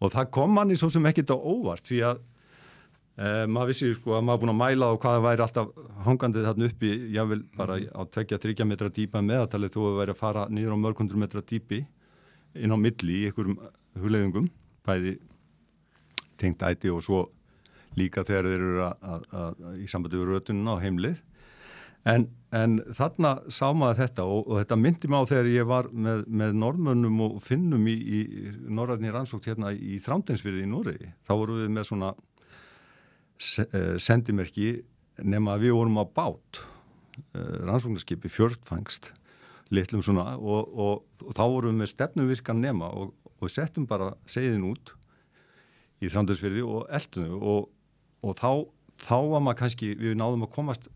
Og 0.00 0.14
það 0.14 0.30
kom 0.32 0.56
hann 0.56 0.70
í 0.72 0.78
svo 0.78 0.88
sem 0.92 1.04
ekkit 1.10 1.34
á 1.34 1.36
óvart 1.36 1.84
því 1.90 1.98
að 2.08 2.22
Uh, 3.20 3.44
maður 3.52 3.74
vissi 3.74 3.90
sko 3.92 4.14
að 4.16 4.22
maður 4.24 4.40
búin 4.40 4.52
að 4.54 4.60
mæla 4.62 4.86
á 4.88 4.92
hvað 4.96 5.16
það 5.16 5.24
væri 5.26 5.42
alltaf 5.44 5.72
hangandið 6.06 6.46
þarna 6.48 6.68
uppi 6.70 6.92
jável 7.12 7.42
bara 7.52 7.74
á 7.76 8.02
2-3 8.16 8.64
metra 8.64 8.88
dýpa 8.96 9.20
meðatalið 9.20 9.74
þú 9.74 9.90
væri 9.98 10.14
að 10.14 10.20
fara 10.22 10.44
nýður 10.48 10.78
á 10.80 10.82
mörgundur 10.86 11.20
metra 11.20 11.42
dýpi 11.44 11.82
inn 12.56 12.72
á 12.72 12.78
milli 12.80 13.18
í 13.18 13.26
einhverjum 13.28 13.58
hugleðingum 14.00 14.46
bæði 14.88 15.18
tengt 16.40 16.64
æti 16.64 16.88
og 16.88 17.02
svo 17.04 17.26
líka 17.98 18.24
þegar 18.24 18.48
þeir 18.48 18.64
eru 18.70 18.80
að, 18.86 19.04
að, 19.12 19.28
að, 19.42 19.60
í 19.82 19.90
sambandi 19.90 20.20
við 20.20 20.30
rötununa 20.30 20.78
á 20.78 20.82
heimlið. 20.84 21.20
En, 22.08 22.24
en 22.56 22.78
þarna 22.96 23.34
sá 23.52 23.66
maður 23.76 23.98
þetta 23.98 24.24
og, 24.24 24.46
og 24.46 24.62
þetta 24.62 24.78
myndi 24.80 25.10
á 25.12 25.20
þegar 25.28 25.50
ég 25.52 25.68
var 25.68 25.90
með, 25.92 26.24
með 26.40 26.56
normönnum 26.62 27.20
og 27.26 27.38
finnum 27.44 27.84
í, 27.90 27.96
í 28.00 28.20
norræðinni 28.72 29.12
rannsókt 29.12 29.50
hérna 29.50 29.74
í 29.76 30.00
Þrándeinsfyrði 30.00 30.64
í 30.64 30.70
Noregi. 30.70 31.10
Þá 31.28 31.34
voru 31.34 31.60
við 31.60 31.74
með 31.76 31.90
svona 31.90 32.14
sendimerki 33.40 34.74
nema 35.24 35.56
að 35.56 35.66
við 35.66 35.76
vorum 35.78 36.00
á 36.00 36.04
bát. 36.04 36.60
Eh, 37.34 37.56
rannsóknarskipi 37.68 38.30
fjörðfangst 38.32 39.10
litlum 39.74 40.02
svona 40.02 40.34
og, 40.38 40.70
og, 40.72 41.02
og 41.22 41.34
þá 41.36 41.42
vorum 41.42 41.74
við 41.74 41.82
með 41.82 41.90
stefnuvirkan 41.92 42.62
nema 42.62 42.88
og, 42.96 43.12
og 43.38 43.52
settum 43.52 43.86
bara 43.88 44.12
segðin 44.30 44.66
út 44.70 44.94
í 46.00 46.08
þrándursfyrði 46.08 46.64
og 46.64 46.88
eldunum 46.96 47.42
og 47.44 48.38
þá, 48.40 48.64
þá 49.04 49.16
var 49.34 49.44
maður 49.44 49.60
kannski, 49.60 49.92
við 50.00 50.16
náðum 50.18 50.46
að 50.46 50.54
komast 50.56 50.88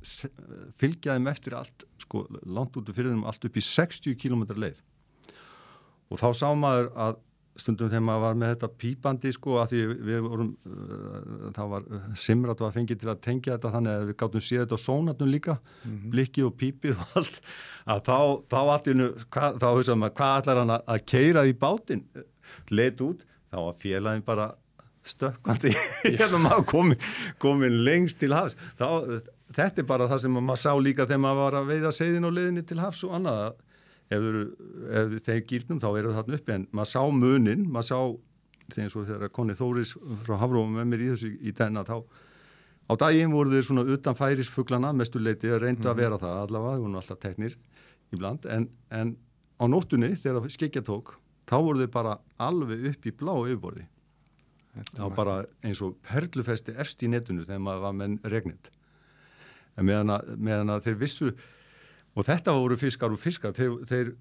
fylgjaðum 0.81 1.31
eftir 1.31 1.59
allt 1.59 1.87
sko, 2.03 2.25
langt 2.45 2.77
út 2.81 2.89
af 2.89 2.97
fyrðinum 2.97 3.29
allt 3.29 3.45
upp 3.45 3.61
í 3.61 3.65
60 3.65 4.17
km 4.21 4.47
leið. 4.57 4.81
Og 6.13 6.21
þá 6.21 6.29
sá 6.37 6.49
maður 6.57 6.91
að 6.97 7.21
stundum 7.61 7.91
þegar 7.91 8.03
maður 8.03 8.25
var 8.25 8.39
með 8.41 8.53
þetta 8.55 8.71
pípandi 8.83 9.33
sko 9.35 9.59
að 9.63 9.75
því 9.75 9.83
við 10.09 10.25
vorum 10.25 10.49
uh, 10.67 11.51
það 11.55 11.71
var 11.75 11.87
uh, 11.87 12.09
simrat 12.19 12.63
og 12.63 12.69
að 12.69 12.79
fengi 12.81 12.97
til 12.99 13.11
að 13.13 13.21
tengja 13.27 13.55
þetta 13.55 13.73
þannig 13.77 13.95
að 13.95 14.09
við 14.09 14.19
gáttum 14.23 14.45
séð 14.45 14.65
þetta 14.65 14.79
á 14.79 14.85
sónatun 14.85 15.31
líka 15.31 15.55
mm 15.59 15.93
-hmm. 15.93 16.11
blikki 16.15 16.45
og 16.47 16.57
pípið 16.59 16.99
og 16.99 17.15
allt 17.21 17.41
að 17.85 18.03
þá, 18.09 18.19
þá 18.51 18.61
allt 18.65 18.91
innu 18.95 19.09
þá 19.31 19.69
hugsaðum 19.71 20.03
maður 20.03 20.19
hvað 20.19 20.37
ætlar 20.41 20.63
hann 20.63 20.75
að, 20.75 20.83
að 20.87 21.07
keira 21.07 21.47
í 21.47 21.55
bátinn? 21.55 22.05
Leitt 22.71 23.01
út, 23.05 23.25
þá 23.51 23.59
var 23.61 23.81
félagin 23.81 24.27
bara 24.27 24.51
stökkandi 25.05 25.75
hérna 26.19 26.41
maður 26.43 26.67
komin, 26.69 27.07
komin 27.39 27.83
lengst 27.85 28.19
til 28.23 28.33
hafs. 28.35 28.57
Þá, 28.79 29.21
þetta 29.55 29.83
er 29.83 29.89
bara 29.89 30.09
það 30.11 30.25
sem 30.25 30.39
maður 30.41 30.63
sá 30.65 30.73
líka 30.81 31.07
þegar 31.07 31.23
maður 31.27 31.43
var 31.43 31.59
að 31.61 31.71
veiða 31.73 31.95
segðin 31.95 32.29
og 32.29 32.35
leiðinni 32.37 32.65
til 32.67 32.81
hafs 32.83 33.05
og 33.07 33.15
annað 33.19 33.43
að 33.45 33.63
ef 34.19 35.17
þeir 35.27 35.43
gýrnum 35.49 35.81
þá 35.83 35.89
eru 35.99 36.15
þarna 36.15 36.39
uppi. 36.39 36.55
En 36.55 36.67
maður 36.75 36.91
sá 36.93 37.01
munin, 37.13 37.65
maður 37.71 37.89
sá 37.89 37.99
þegar 38.65 38.85
eins 38.85 38.97
og 38.97 39.09
þegar 39.09 39.33
Conny 39.35 39.57
Þóris 39.59 39.95
frá 40.25 40.37
Hafrófum 40.41 40.79
með 40.79 40.91
mér 40.91 41.05
í 41.05 41.09
þessu 41.13 41.33
í 41.35 41.55
denna 41.57 41.85
þá 41.85 41.97
á 42.89 42.93
daginn 43.01 43.33
voru 43.33 43.53
þeir 43.53 43.67
svona 43.69 43.85
utan 43.95 44.17
færisfuglana 44.19 44.93
mestuleiti 44.97 45.53
að 45.53 45.65
reynda 45.65 45.91
að 45.91 45.95
mhm. 45.95 46.03
vera 46.03 46.21
það 46.21 46.39
allavega, 46.43 46.77
það 46.77 46.85
voru 46.85 47.01
alltaf 47.01 47.21
teknir 47.23 47.59
í 48.13 48.21
bland. 48.21 48.47
En, 48.51 48.69
en 48.91 49.17
á 49.61 49.65
nóttunni 49.71 50.13
þegar 50.21 50.49
skikja 50.53 50.85
tók 50.85 51.17
þá 51.49 51.59
voru 51.59 51.83
þeir 51.83 51.93
bara 51.97 52.19
alveg 52.41 52.89
upp 52.93 53.09
í 53.09 53.17
blá 53.17 53.35
yfirborði. 53.43 53.89
Þá 54.97 55.05
bara 55.15 55.35
eins 55.63 55.79
og 55.87 56.01
perlufesti 56.03 56.73
efst 56.83 57.05
í 57.07 57.11
netunu 57.13 57.45
þegar 57.47 57.63
maður 57.63 57.85
var 57.85 58.01
með 58.01 58.33
regnit 58.33 58.73
en 59.79 59.89
meðan 59.89 60.15
að, 60.15 60.33
meðan 60.39 60.73
að 60.75 60.89
þeir 60.89 60.99
vissu 61.01 61.31
og 62.15 62.27
þetta 62.27 62.55
voru 62.57 62.79
fiskar 62.79 63.15
og 63.15 63.21
fiskar. 63.21 63.55
Þeir, 63.57 63.77
þeir, 63.91 64.13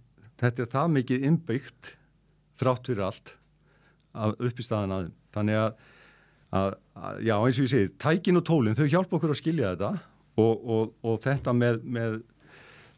þetta 0.41 0.65
er 0.65 0.71
það 0.73 0.93
mikið 0.97 1.27
innbyggt 1.29 1.93
þrátt 2.59 2.89
fyrir 2.89 3.07
allt 3.07 3.35
upp 4.13 4.59
í 4.59 4.65
staðan 4.65 4.95
aðeins 4.97 5.19
þannig 5.33 5.57
að, 5.57 5.71
að, 6.53 6.75
að 6.93 7.21
já 7.25 7.33
eins 7.37 7.57
og 7.57 7.65
ég 7.65 7.71
segi 7.71 7.93
tækin 8.01 8.37
og 8.37 8.45
tólinn 8.45 8.77
þau 8.77 8.85
hjálpa 8.85 9.17
okkur 9.17 9.33
að 9.33 9.39
skilja 9.39 9.71
þetta 9.73 9.89
og, 10.43 10.67
og, 10.75 10.91
og 11.01 11.17
þetta 11.23 11.55
með, 11.57 11.79
með 11.81 12.19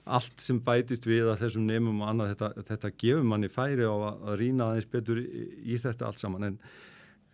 allt 0.05 0.43
sem 0.43 0.59
bætist 0.61 1.07
við 1.07 1.29
að 1.31 1.45
þessum 1.45 1.69
nefnum 1.69 2.03
og 2.03 2.11
annað 2.11 2.33
þetta, 2.33 2.65
þetta 2.71 2.91
gefur 3.01 3.29
manni 3.31 3.49
færi 3.51 3.87
á 3.87 3.95
að, 3.95 4.19
að 4.27 4.37
rýna 4.41 4.67
aðeins 4.71 4.91
betur 4.91 5.21
í, 5.21 5.45
í 5.65 5.79
þetta 5.81 6.09
allt 6.09 6.21
saman. 6.21 6.49
En 6.49 6.59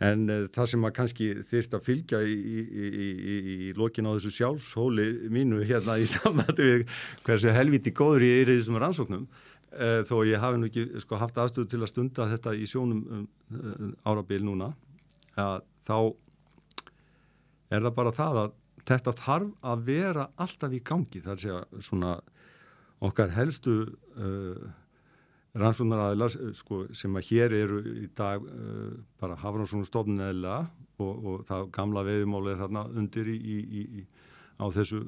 En 0.01 0.25
uh, 0.29 0.47
það 0.53 0.71
sem 0.71 0.81
maður 0.81 0.97
kannski 0.97 1.29
þýrst 1.51 1.77
að 1.77 1.85
fylgja 1.85 2.21
í, 2.25 2.33
í, 2.33 2.63
í, 2.65 3.37
í 3.67 3.69
lokin 3.77 4.09
á 4.09 4.15
þessu 4.15 4.33
sjálfshóli 4.39 5.07
mínu 5.33 5.61
hérna 5.69 5.99
í 6.01 6.07
samvættu 6.15 6.67
við 6.67 6.85
hversu 7.27 7.53
helviti 7.53 7.93
góður 7.93 8.25
ég 8.25 8.43
er 8.43 8.53
í 8.53 8.57
þessum 8.59 8.81
rannsóknum 8.81 9.27
uh, 9.27 10.01
þó 10.07 10.15
ég 10.27 10.41
hafi 10.41 10.61
nú 10.61 10.71
ekki 10.71 10.87
sko, 11.03 11.19
haft 11.21 11.37
aðstöðu 11.41 11.69
til 11.73 11.81
að 11.83 11.91
stunda 11.93 12.27
þetta 12.33 12.55
í 12.57 12.65
sjónum 12.69 13.05
um, 13.05 13.27
um, 13.59 13.93
árabil 14.09 14.41
núna 14.45 14.73
að 15.39 15.61
þá 15.87 15.95
er 17.71 17.85
það 17.85 17.95
bara 17.95 18.15
það 18.15 18.41
að 18.41 18.57
þetta 18.89 19.15
þarf 19.19 19.65
að 19.71 19.83
vera 19.87 20.27
alltaf 20.41 20.73
í 20.73 20.81
gangi. 20.83 21.21
Þar 21.23 21.41
sé 21.41 21.53
að 21.55 21.81
svona 21.85 22.15
okkar 23.01 23.33
helstu 23.35 23.75
uh, 24.17 24.69
rannsóknar 25.57 25.99
aðeins 26.05 26.37
sko, 26.61 26.85
sem 26.95 27.15
að 27.19 27.27
hér 27.31 27.55
eru 27.55 27.81
í 28.05 28.07
dag 28.15 28.43
uh, 28.45 28.93
bara 29.19 29.39
Hafranssonu 29.41 29.87
stofnun 29.87 30.23
eðla 30.23 30.61
og, 31.01 31.25
og 31.25 31.43
það 31.49 31.67
gamla 31.75 32.05
veðumáli 32.07 32.53
er 32.53 32.61
þarna 32.61 32.85
undir 32.95 33.27
í, 33.31 33.35
í, 33.35 33.81
í, 33.81 34.05
á 34.61 34.65
þessu 34.71 35.01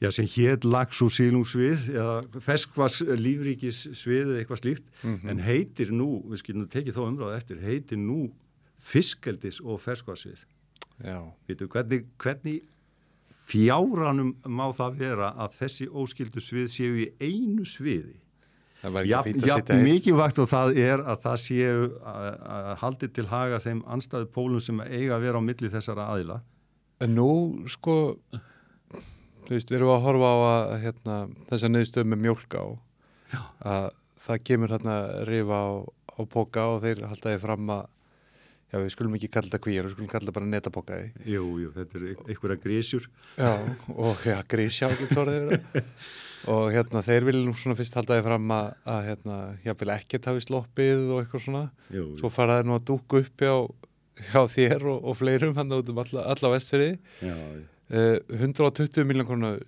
já, 0.00 0.10
sem 0.10 0.28
hér 0.34 0.64
lags 0.66 1.00
og 1.04 1.12
sílungsvið 1.14 1.90
eða 1.94 2.42
feskvars 2.42 3.00
lífríkis 3.20 3.84
svið 4.00 4.32
eða 4.32 4.40
eitthvað 4.42 4.62
slíkt 4.62 4.86
mm 5.02 5.14
-hmm. 5.14 5.30
en 5.30 5.44
heitir 5.46 5.92
nú, 5.92 6.10
við 6.30 6.42
skiljum 6.42 6.68
tekið 6.68 6.96
þó 6.96 7.02
umræðu 7.06 7.36
eftir 7.36 7.62
heitir 7.62 7.98
nú 7.98 8.30
fiskeldis 8.78 9.60
og 9.60 9.80
feskvarsvið 9.80 10.46
hvernig, 11.00 12.06
hvernig 12.18 12.62
fjáranum 13.50 14.34
má 14.46 14.66
það 14.72 14.98
vera 14.98 15.30
að 15.36 15.54
þessi 15.60 15.88
óskildu 15.88 16.40
svið 16.40 16.68
séu 16.68 16.96
í 17.04 17.06
einu 17.20 17.64
sviði 17.64 18.19
Mikið 19.84 20.16
vakt 20.16 20.40
og 20.40 20.48
það 20.48 20.78
er 20.80 21.02
að 21.04 21.24
það 21.26 21.36
séu 21.42 21.86
að 22.00 22.70
haldi 22.80 23.10
til 23.12 23.26
haga 23.28 23.60
þeim 23.60 23.82
anstæðu 23.96 24.30
pólum 24.32 24.62
sem 24.64 24.80
eiga 24.86 25.18
að 25.18 25.26
vera 25.26 25.42
á 25.42 25.42
milli 25.44 25.72
þessara 25.72 26.08
aðila. 26.14 26.40
En 27.04 27.14
nú 27.16 27.30
sko, 27.72 27.96
þú 28.32 29.52
veist, 29.52 29.70
við 29.70 29.78
erum 29.80 29.94
að 29.94 30.04
horfa 30.06 30.32
á 30.32 30.38
að 30.48 30.74
hérna, 30.84 31.20
þessa 31.52 31.72
neðstöð 31.72 32.10
með 32.12 32.24
mjölk 32.26 32.56
á, 32.56 32.64
já. 33.32 33.40
að 33.60 33.88
það 34.26 34.44
kemur 34.48 34.74
hérna 34.76 34.98
rifa 35.28 35.60
á, 35.60 35.70
á 36.16 36.20
póka 36.28 36.68
og 36.74 36.84
þeir 36.84 37.06
haldaði 37.08 37.42
fram 37.44 37.74
að 37.76 37.88
Já, 38.70 38.76
við 38.78 38.92
skulum 38.94 39.14
ekki 39.16 39.26
kalla 39.34 39.48
þetta 39.48 39.58
kvíjar, 39.64 39.86
við 39.88 39.94
skulum 39.96 40.08
kalla 40.12 40.22
þetta 40.22 40.34
bara 40.36 40.46
netapokkaði. 40.46 41.06
Jú, 41.26 41.46
jú, 41.58 41.70
þetta 41.74 41.96
er 41.98 42.04
einhverja 42.12 42.56
grísjur. 42.62 43.08
Já, 43.34 43.48
og 44.06 44.20
já, 44.22 44.36
grísjá, 44.46 44.90
svo 45.00 45.24
er 45.24 45.48
þetta. 45.50 45.82
Og 46.48 46.70
hérna, 46.72 47.02
þeir 47.04 47.26
vilja 47.28 47.44
nú 47.44 47.54
svona 47.58 47.76
fyrst 47.76 47.96
haldaði 47.98 48.24
fram 48.24 48.52
að, 48.56 48.68
að 48.94 49.00
hérna, 49.08 49.38
jáfnvel 49.66 49.92
ekkert 49.96 50.28
hafi 50.30 50.44
sloppið 50.46 51.02
og 51.10 51.22
eitthvað 51.22 51.44
svona. 51.46 51.64
Jú. 51.92 52.06
Svo 52.20 52.30
faraði 52.32 52.68
nú 52.68 52.76
að 52.78 52.86
dúku 52.92 53.20
uppi 53.20 53.50
á, 53.50 53.58
á 54.32 54.42
þér 54.48 54.86
og, 54.94 55.02
og 55.10 55.18
fleirum 55.20 55.56
hann 55.58 55.76
út 55.76 55.92
um 55.92 56.00
alla, 56.04 56.24
alla 56.32 56.52
vestfyrir. 56.54 56.96
Uh, 57.20 58.16
120 58.38 59.04
miljón 59.08 59.28
konar 59.28 59.60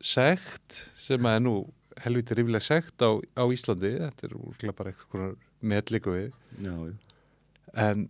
segt, 0.00 0.80
sem 0.98 1.26
er 1.28 1.42
nú 1.44 1.60
helviti 2.00 2.36
rífilega 2.36 2.64
segt 2.64 3.04
á, 3.04 3.10
á 3.36 3.44
Íslandi, 3.52 3.92
þetta 4.00 4.26
er 4.26 4.36
úrlega 4.38 4.76
bara 4.76 4.94
eitthvað 4.94 5.36
meðliku 5.60 6.14
við. 6.16 6.32
Já, 6.64 6.72
já. 6.72 6.94
En 7.80 8.06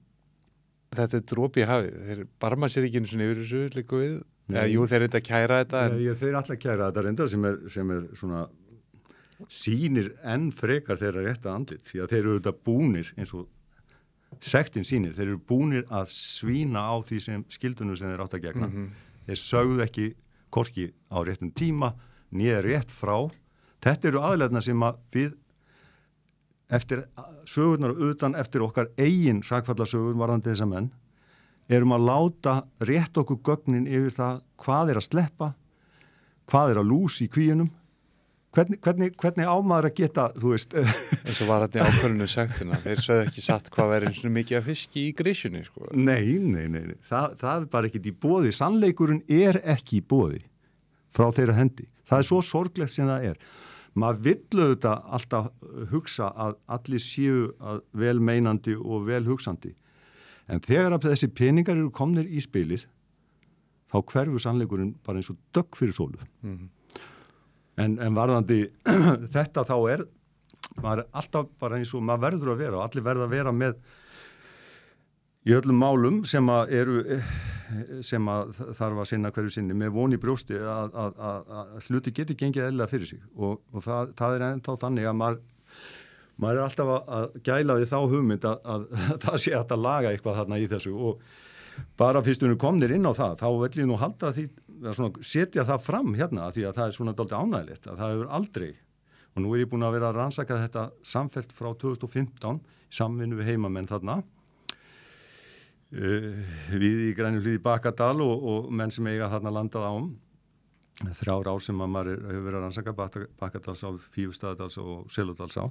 þetta 0.97 1.18
er 1.18 1.24
drópi 1.31 1.66
hafið, 1.68 1.97
þeir 2.06 2.22
barma 2.43 2.70
sér 2.70 2.86
ekki 2.89 3.02
eins 3.02 3.14
og 3.14 3.24
yfir 3.24 3.40
þessu 3.43 3.62
líku 3.77 4.01
við, 4.01 4.14
eða 4.55 4.66
jú 4.70 4.86
þeir 4.90 5.05
reynda 5.05 5.20
að 5.20 5.28
kæra 5.28 5.60
þetta 5.62 5.85
en... 5.86 5.94
Nei, 5.97 6.16
þeir 6.20 6.39
alltaf 6.40 6.60
kæra 6.60 6.89
þetta 6.89 7.05
reynda 7.06 7.28
sem 7.31 7.47
er, 7.51 7.56
sem 7.77 7.94
er 7.94 8.05
svona 8.18 8.43
sínir 9.48 10.12
enn 10.27 10.51
frekar 10.52 11.01
þeirra 11.01 11.24
rétta 11.24 11.55
andlit 11.55 11.85
því 11.89 12.02
að 12.02 12.12
þeir 12.12 12.20
eru 12.20 12.35
auðvitað 12.35 12.60
búnir 12.66 13.12
eins 13.16 13.35
og 13.36 13.48
sektin 14.44 14.86
sínir, 14.86 15.14
þeir 15.16 15.28
eru 15.32 15.40
búnir 15.51 15.86
að 15.90 16.10
svína 16.14 16.85
á 16.86 16.94
því 17.02 17.20
sem 17.24 17.44
skildunum 17.51 17.98
sem 17.98 18.12
þeir 18.12 18.24
átt 18.24 18.36
að 18.39 18.44
gegna, 18.47 18.68
mm 18.68 18.74
-hmm. 18.77 18.90
þeir 19.27 19.40
sögðu 19.43 19.85
ekki 19.85 20.06
korki 20.51 20.90
á 21.10 21.18
réttum 21.27 21.51
tíma 21.51 21.94
nýja 22.31 22.60
rétt 22.62 22.90
frá, 22.90 23.31
þetta 23.82 24.09
eru 24.09 24.22
aðlæðna 24.22 24.62
sem 24.62 24.82
að 24.82 25.01
við 25.12 25.32
eftir 26.70 27.05
sögurnar 27.44 27.97
utan 27.98 28.35
eftir 28.39 28.62
okkar 28.62 28.90
eigin 28.98 29.43
sakfallasögur 29.43 30.14
varðandi 30.14 30.52
þessa 30.52 30.68
menn 30.70 30.90
erum 31.70 31.94
að 31.94 32.06
láta 32.09 32.55
rétt 32.86 33.18
okkur 33.20 33.40
gögnin 33.47 33.88
yfir 33.88 34.14
það 34.16 34.40
hvað 34.60 34.92
er 34.92 35.01
að 35.01 35.09
sleppa 35.09 35.52
hvað 36.51 36.72
er 36.72 36.80
að 36.82 36.90
lús 36.90 37.20
í 37.22 37.28
kvíunum. 37.30 37.70
Hvernig, 38.51 38.80
hvernig, 38.82 39.12
hvernig 39.14 39.47
ámaður 39.47 39.86
að 39.86 39.98
geta 40.01 40.24
þú 40.34 40.52
veist? 40.56 40.72
Eins 41.26 41.38
og 41.44 41.51
var 41.52 41.62
þetta 41.64 41.78
í 41.78 41.84
ákvörðinu 41.86 42.26
sektina 42.32 42.80
þeir 42.82 43.02
sögðu 43.05 43.26
ekki 43.28 43.44
satt 43.44 43.70
hvað 43.70 43.92
verður 43.92 44.10
eins 44.10 44.22
og 44.26 44.32
mikið 44.34 44.59
að 44.59 44.64
fiski 44.66 45.05
í 45.05 45.12
grísunni 45.20 45.62
sko. 45.62 45.86
nei, 45.94 46.34
nei, 46.42 46.64
nei, 46.66 46.80
nei. 46.88 46.97
Þa, 47.06 47.20
það 47.38 47.52
er 47.52 47.68
bara 47.76 47.90
ekkit 47.90 48.09
í 48.10 48.14
bóði 48.26 48.51
sannleikurinn 48.56 49.22
er 49.30 49.60
ekki 49.62 50.01
í 50.01 50.02
bóði 50.02 50.42
frá 51.14 51.30
þeirra 51.36 51.60
hendi. 51.60 51.86
Það 52.10 52.24
er 52.24 52.26
svo 52.26 52.40
sorglegt 52.42 52.90
sem 52.90 53.06
það 53.06 53.28
er. 53.30 53.38
Maður 54.01 54.24
villu 54.26 54.66
þetta 54.72 54.97
alltaf 55.18 55.47
hugsa 55.92 56.32
að 56.34 56.59
allir 56.74 57.05
séu 57.06 57.47
að 57.62 57.84
vel 58.02 58.18
meinandi 58.18 58.74
og 58.74 59.06
vel 59.06 59.22
hugsandi 59.30 59.76
en 60.51 60.62
þegar 60.64 60.97
að 60.97 61.09
þessi 61.12 61.28
peningar 61.39 61.78
eru 61.78 61.90
komnir 61.94 62.27
í 62.28 62.43
spilið 62.44 62.86
þá 63.90 63.97
hverfu 64.12 64.40
sannleikurinn 64.43 64.93
bara 65.06 65.20
eins 65.20 65.31
og 65.32 65.39
dögg 65.56 65.78
fyrir 65.78 65.94
sólu 65.97 66.18
Mhm. 66.43 66.68
en, 67.81 67.98
en 67.98 68.14
varðandi 68.18 68.60
þetta 69.35 69.64
þá 69.68 69.77
er 69.94 70.05
maður 70.81 71.05
er 71.05 71.09
alltaf 71.22 71.48
bara 71.60 71.78
eins 71.81 71.94
og 71.97 72.02
maður 72.06 72.27
verður 72.28 72.52
að 72.55 72.60
vera 72.64 72.78
og 72.78 72.85
allir 72.86 73.06
verður 73.06 73.27
að 73.27 73.35
vera 73.39 73.52
með 73.56 73.81
í 75.48 75.55
öllum 75.56 75.78
málum 75.81 76.20
sem 76.28 76.51
að 76.52 76.74
eru 76.77 76.98
sem 78.05 78.27
að 78.28 78.51
þarf 78.77 78.98
að 79.01 79.09
sinna 79.09 79.31
hverju 79.32 79.52
sinni 79.55 79.77
með 79.78 79.93
voni 79.94 80.18
brjósti 80.20 80.59
að, 80.59 80.90
að, 80.98 81.20
að, 81.31 81.52
að 81.60 81.86
hluti 81.89 82.12
getur 82.16 82.36
gengið 82.40 82.66
eðla 82.66 82.89
fyrir 82.90 83.06
sig 83.12 83.20
og, 83.36 83.60
og 83.72 83.85
það, 83.86 84.10
það 84.18 84.35
er 84.36 84.44
ennþá 84.51 84.74
þannig 84.82 85.06
að 85.10 85.18
maður 85.20 85.40
maður 86.41 86.59
er 86.59 86.65
alltaf 86.65 86.91
að, 86.95 87.15
að 87.19 87.39
gæla 87.47 87.79
við 87.79 87.93
þá 87.93 87.99
hugmynd 88.15 88.49
að, 88.49 88.67
að 88.75 88.89
það 89.27 89.39
sé 89.45 89.55
að 89.61 89.79
laga 89.85 90.12
eitthvað 90.12 90.41
þarna 90.41 90.61
í 90.61 90.69
þessu 90.71 90.97
og 90.97 91.25
bara 92.01 92.23
fyrst 92.25 92.45
við 92.45 92.59
komnir 92.61 92.93
inn 92.97 93.09
á 93.09 93.12
það 93.17 93.39
þá 93.41 93.49
vil 93.62 93.73
ég 93.83 93.89
nú 93.89 93.99
halda 94.01 94.33
því 94.37 94.47
að 94.81 94.97
svona, 94.97 95.25
setja 95.25 95.65
það 95.69 95.87
fram 95.87 96.15
hérna 96.17 96.51
því 96.55 96.67
að 96.69 96.79
það 96.79 96.87
er 96.87 96.97
svona 96.97 97.17
doldið 97.17 97.45
ánægilegt 97.45 97.89
að 97.89 98.01
það 98.01 98.15
hefur 98.15 98.33
aldrei 98.39 98.71
og 99.31 99.45
nú 99.45 99.55
er 99.55 99.62
ég 99.62 99.71
búin 99.71 99.87
að 99.87 99.97
vera 99.97 100.11
að 100.11 100.19
rannsaka 100.19 100.59
þetta 100.65 100.85
samfelt 101.07 101.53
frá 101.55 101.71
2015 101.79 102.61
í 102.61 102.97
samvinnu 102.97 103.39
við 103.39 103.53
heimamenn 103.53 103.89
þarna. 103.91 104.17
Uh, 105.91 106.43
við 106.71 107.07
í 107.09 107.12
grænum 107.19 107.43
hlýði 107.43 107.62
Bakadal 107.62 108.21
og, 108.23 108.43
og 108.47 108.69
menn 108.75 108.93
sem 108.95 109.07
eiga 109.11 109.31
þarna 109.31 109.55
landað 109.55 109.89
ám 109.89 110.11
þrjár 111.17 111.49
ár 111.49 111.62
sem 111.65 111.81
að 111.81 111.93
maður 111.95 112.19
hefur 112.29 112.45
verið 112.45 112.59
að 112.59 112.65
rannsaka 112.67 112.95
Bakadals 113.41 113.83
á 113.83 113.91
Fífustadals 114.12 114.77
og 114.83 115.07
Seludals 115.11 115.57
á 115.59 115.67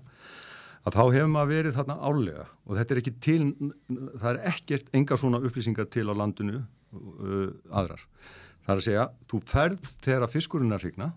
að 0.87 0.95
þá 0.95 1.03
hefur 1.15 1.31
maður 1.33 1.53
verið 1.53 1.77
þarna 1.77 1.95
árlega. 2.07 2.45
Og 2.65 2.77
þetta 2.77 2.95
er 2.95 3.01
ekki 3.01 3.15
til, 3.23 3.39
það 3.89 4.29
er 4.31 4.41
ekkert 4.53 4.91
enga 4.95 5.17
svona 5.19 5.41
upplýsingar 5.43 5.89
til 5.91 6.05
á 6.07 6.13
landinu 6.15 6.59
uh, 6.59 7.49
aðrar. 7.69 8.05
Það 8.63 8.73
er 8.73 8.81
að 8.81 8.85
segja, 8.85 9.07
þú 9.29 9.41
ferð 9.49 9.89
þegar 10.05 10.31
fiskurinn 10.31 10.75
er 10.75 10.83
hrigna 10.83 11.09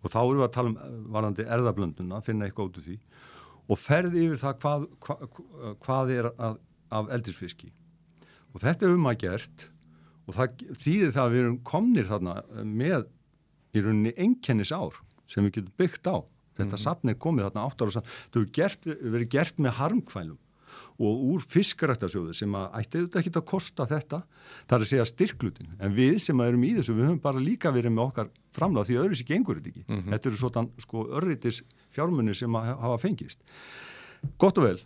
og 0.00 0.12
þá 0.12 0.20
eru 0.22 0.38
við 0.38 0.46
að 0.46 0.54
tala 0.54 0.70
um 0.72 1.02
varandi 1.12 1.44
erðablönduna, 1.44 2.22
finna 2.24 2.46
eitthvað 2.48 2.70
út 2.70 2.80
úr 2.80 2.86
því. 2.86 2.96
Og 3.70 3.78
ferði 3.78 4.24
yfir 4.26 4.40
það 4.40 4.56
hvað, 4.62 4.86
hvað, 5.04 5.26
hvað 5.84 6.12
er 6.14 6.30
að, 6.32 6.56
af 6.96 7.12
eldisfiski. 7.18 7.68
Og 8.50 8.64
þetta 8.64 8.88
er 8.88 8.96
um 8.96 9.10
að 9.10 9.20
gert 9.26 9.66
og 10.26 10.36
það 10.36 10.64
þýðir 10.80 11.14
það 11.14 11.24
að 11.24 11.34
við 11.34 11.42
erum 11.44 11.60
komnir 11.66 12.08
þarna 12.08 12.36
með 12.64 13.06
í 13.74 13.82
rauninni 13.84 14.14
enkennis 14.18 14.72
ár 14.74 14.96
sem 15.30 15.46
við 15.46 15.58
getum 15.58 15.76
byggt 15.78 16.10
á 16.10 16.16
þetta 16.60 16.76
mm 16.76 16.78
-hmm. 16.78 16.86
safn 16.86 17.08
er 17.08 17.18
komið 17.26 17.48
þarna 17.48 17.66
átt 17.66 17.82
ára 17.82 17.96
það 17.96 18.14
hefur 18.30 18.48
gert, 18.60 18.86
verið 18.86 19.28
gert 19.34 19.58
með 19.58 19.76
harmkvælum 19.80 20.38
og 21.00 21.24
úr 21.32 21.44
fiskarættasjóðu 21.48 22.34
sem 22.36 22.54
að 22.56 22.76
ætti 22.76 23.00
auðvitað 23.00 23.22
ekki 23.22 23.32
að 23.38 23.46
kosta 23.48 23.86
þetta. 23.88 24.20
Það 24.68 24.76
er 24.76 24.84
að 24.84 24.90
segja 24.90 25.08
styrklutin. 25.08 25.72
En 25.80 25.96
við 25.96 26.18
sem 26.20 26.44
erum 26.44 26.66
í 26.66 26.74
þessu, 26.76 26.96
við 26.96 27.08
höfum 27.08 27.22
bara 27.24 27.40
líka 27.40 27.72
verið 27.72 27.94
með 27.96 28.10
okkar 28.10 28.30
framláð 28.56 28.90
því 28.90 28.98
öðru 29.04 29.18
sér 29.18 29.30
gengur 29.30 29.60
þetta 29.60 29.72
ekki. 29.72 29.84
Mm 29.86 29.96
-hmm. 29.96 30.12
þetta 30.12 30.30
eru 30.30 30.40
svona 30.42 30.66
sko 30.84 31.06
örritis 31.08 31.62
fjármunni 31.96 32.34
sem 32.36 32.56
að 32.56 32.72
hafa 32.84 32.98
fengist. 33.00 33.40
Gott 34.36 34.58
og 34.58 34.64
vel. 34.68 34.80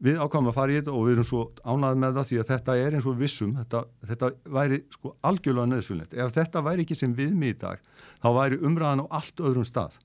Við 0.00 0.16
ákvæmum 0.16 0.48
að 0.48 0.58
fara 0.58 0.72
í 0.72 0.76
þetta 0.80 0.92
og 0.96 1.06
við 1.06 1.12
erum 1.12 1.28
svo 1.28 1.40
ánað 1.62 1.96
með 2.00 2.14
það 2.16 2.28
því 2.28 2.36
að 2.40 2.50
þetta 2.50 2.76
er 2.76 2.94
eins 2.94 3.06
og 3.06 3.18
vissum 3.20 3.56
þetta, 3.56 3.84
þetta 4.08 4.30
væri 4.48 4.84
sko 4.90 5.16
algjörlega 5.22 5.70
nöðsvunlegt 5.70 6.14
ef 6.14 6.32
þetta 6.32 6.62
væri 6.64 6.82
ekki 6.82 6.96
sem 6.96 7.14
viðmi 7.14 7.52
í 7.52 7.58
dag 7.60 7.78
þá 8.22 8.28
væri 8.32 8.58
umræðan 8.64 9.04
á 9.04 9.06
allt 9.20 9.40
öðrum 9.44 9.68
stað 9.68 9.98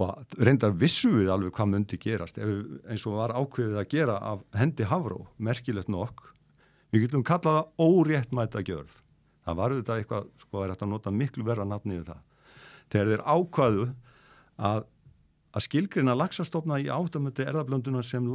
og 0.00 0.38
reyndar 0.42 0.74
vissu 0.74 1.10
við 1.12 1.30
alveg 1.30 1.54
hvað 1.54 1.70
myndi 1.70 1.98
gerast 2.02 2.38
ef, 2.42 2.54
eins 2.90 3.04
og 3.06 3.18
var 3.20 3.34
ákveðið 3.36 3.80
að 3.80 3.90
gera 3.92 4.16
af 4.32 4.42
hendi 4.58 4.86
Havró, 4.90 5.26
merkilegt 5.38 5.90
nokk. 5.92 6.32
Við 6.90 7.06
getum 7.06 7.26
kallað 7.26 7.60
það 7.60 7.84
óréttmæta 7.86 8.62
gjörð. 8.66 8.96
Það 9.44 9.60
var 9.60 9.76
þetta 9.76 9.98
eitthvað, 9.98 10.26
sko 10.40 10.62
er 10.62 10.72
þetta 10.72 10.86
að 10.86 10.92
nota 10.94 11.12
miklu 11.14 11.46
verra 11.46 11.66
nafni 11.68 12.00
við 12.00 12.10
það. 12.10 12.26
Þegar 12.90 13.12
þeir 13.12 13.24
ákvaðu 13.34 13.86
að 14.70 14.84
að 15.54 15.62
skilgrina 15.68 16.16
laxastofna 16.18 16.80
í 16.82 16.88
áttamöndi 16.90 17.44
erðablönduna 17.46 18.02
sem 18.02 18.26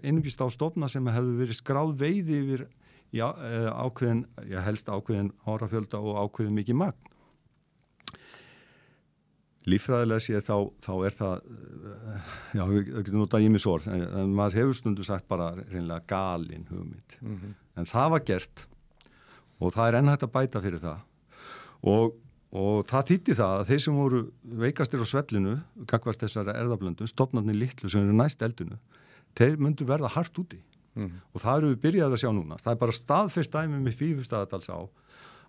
einungist 0.00 0.40
á 0.40 0.48
stofna 0.48 0.88
sem 0.88 1.04
hefðu 1.12 1.34
verið 1.42 1.58
skráð 1.58 1.90
veiði 2.00 2.38
yfir 2.40 2.62
já, 3.12 3.26
ákveðin, 3.84 4.22
já 4.48 4.62
helst 4.64 4.88
ákveðin 4.88 5.28
árafjölda 5.44 6.00
og 6.00 6.22
ákveðin 6.24 6.56
mikið 6.56 6.80
magn 6.80 7.12
lífræðilega 9.66 10.22
sé 10.22 10.40
þá, 10.44 10.54
þá 10.84 10.92
er 11.08 11.16
það 11.16 11.34
já, 12.54 12.62
við 12.70 12.92
getum 12.92 13.18
notað 13.22 13.44
í 13.44 13.50
mig 13.52 13.62
sorð 13.64 13.88
en, 13.92 14.04
en 14.22 14.36
maður 14.36 14.60
hefur 14.62 14.78
stundu 14.78 15.06
sagt 15.06 15.28
bara 15.30 15.50
reynilega 15.58 16.06
galin 16.08 16.68
hugmynd 16.70 17.18
mm 17.20 17.34
-hmm. 17.34 17.58
en 17.80 17.90
það 17.90 18.10
var 18.14 18.24
gert 18.30 18.66
og 19.58 19.74
það 19.74 19.88
er 19.88 19.98
ennhægt 20.00 20.24
að 20.26 20.34
bæta 20.36 20.62
fyrir 20.62 20.82
það 20.84 21.00
og, 21.82 22.14
og 22.52 22.86
það 22.86 23.10
þýtti 23.10 23.38
það 23.40 23.56
að 23.58 23.66
þeir 23.72 23.82
sem 23.84 23.98
voru 23.98 24.22
veikastir 24.64 25.02
á 25.02 25.06
svellinu 25.06 25.58
gagvart 25.90 26.22
þessara 26.22 26.56
erðablöndum, 26.60 27.10
stopnarnir 27.10 27.58
litlu 27.58 27.90
sem 27.90 28.02
eru 28.02 28.16
næst 28.16 28.42
eldinu, 28.42 28.78
þeir 29.34 29.58
myndu 29.58 29.84
verða 29.84 30.14
hart 30.14 30.38
úti 30.38 30.62
mm 30.94 31.04
-hmm. 31.04 31.20
og 31.34 31.40
það 31.40 31.56
eru 31.58 31.74
við 31.74 31.82
byrjaði 31.82 32.14
að 32.14 32.22
sjá 32.22 32.32
núna, 32.32 32.58
það 32.62 32.72
er 32.72 32.78
bara 32.78 32.92
staðfest 32.92 33.52
dæmi 33.52 33.82
með 33.82 33.98
fífustadadals 34.00 34.70
á 34.70 34.78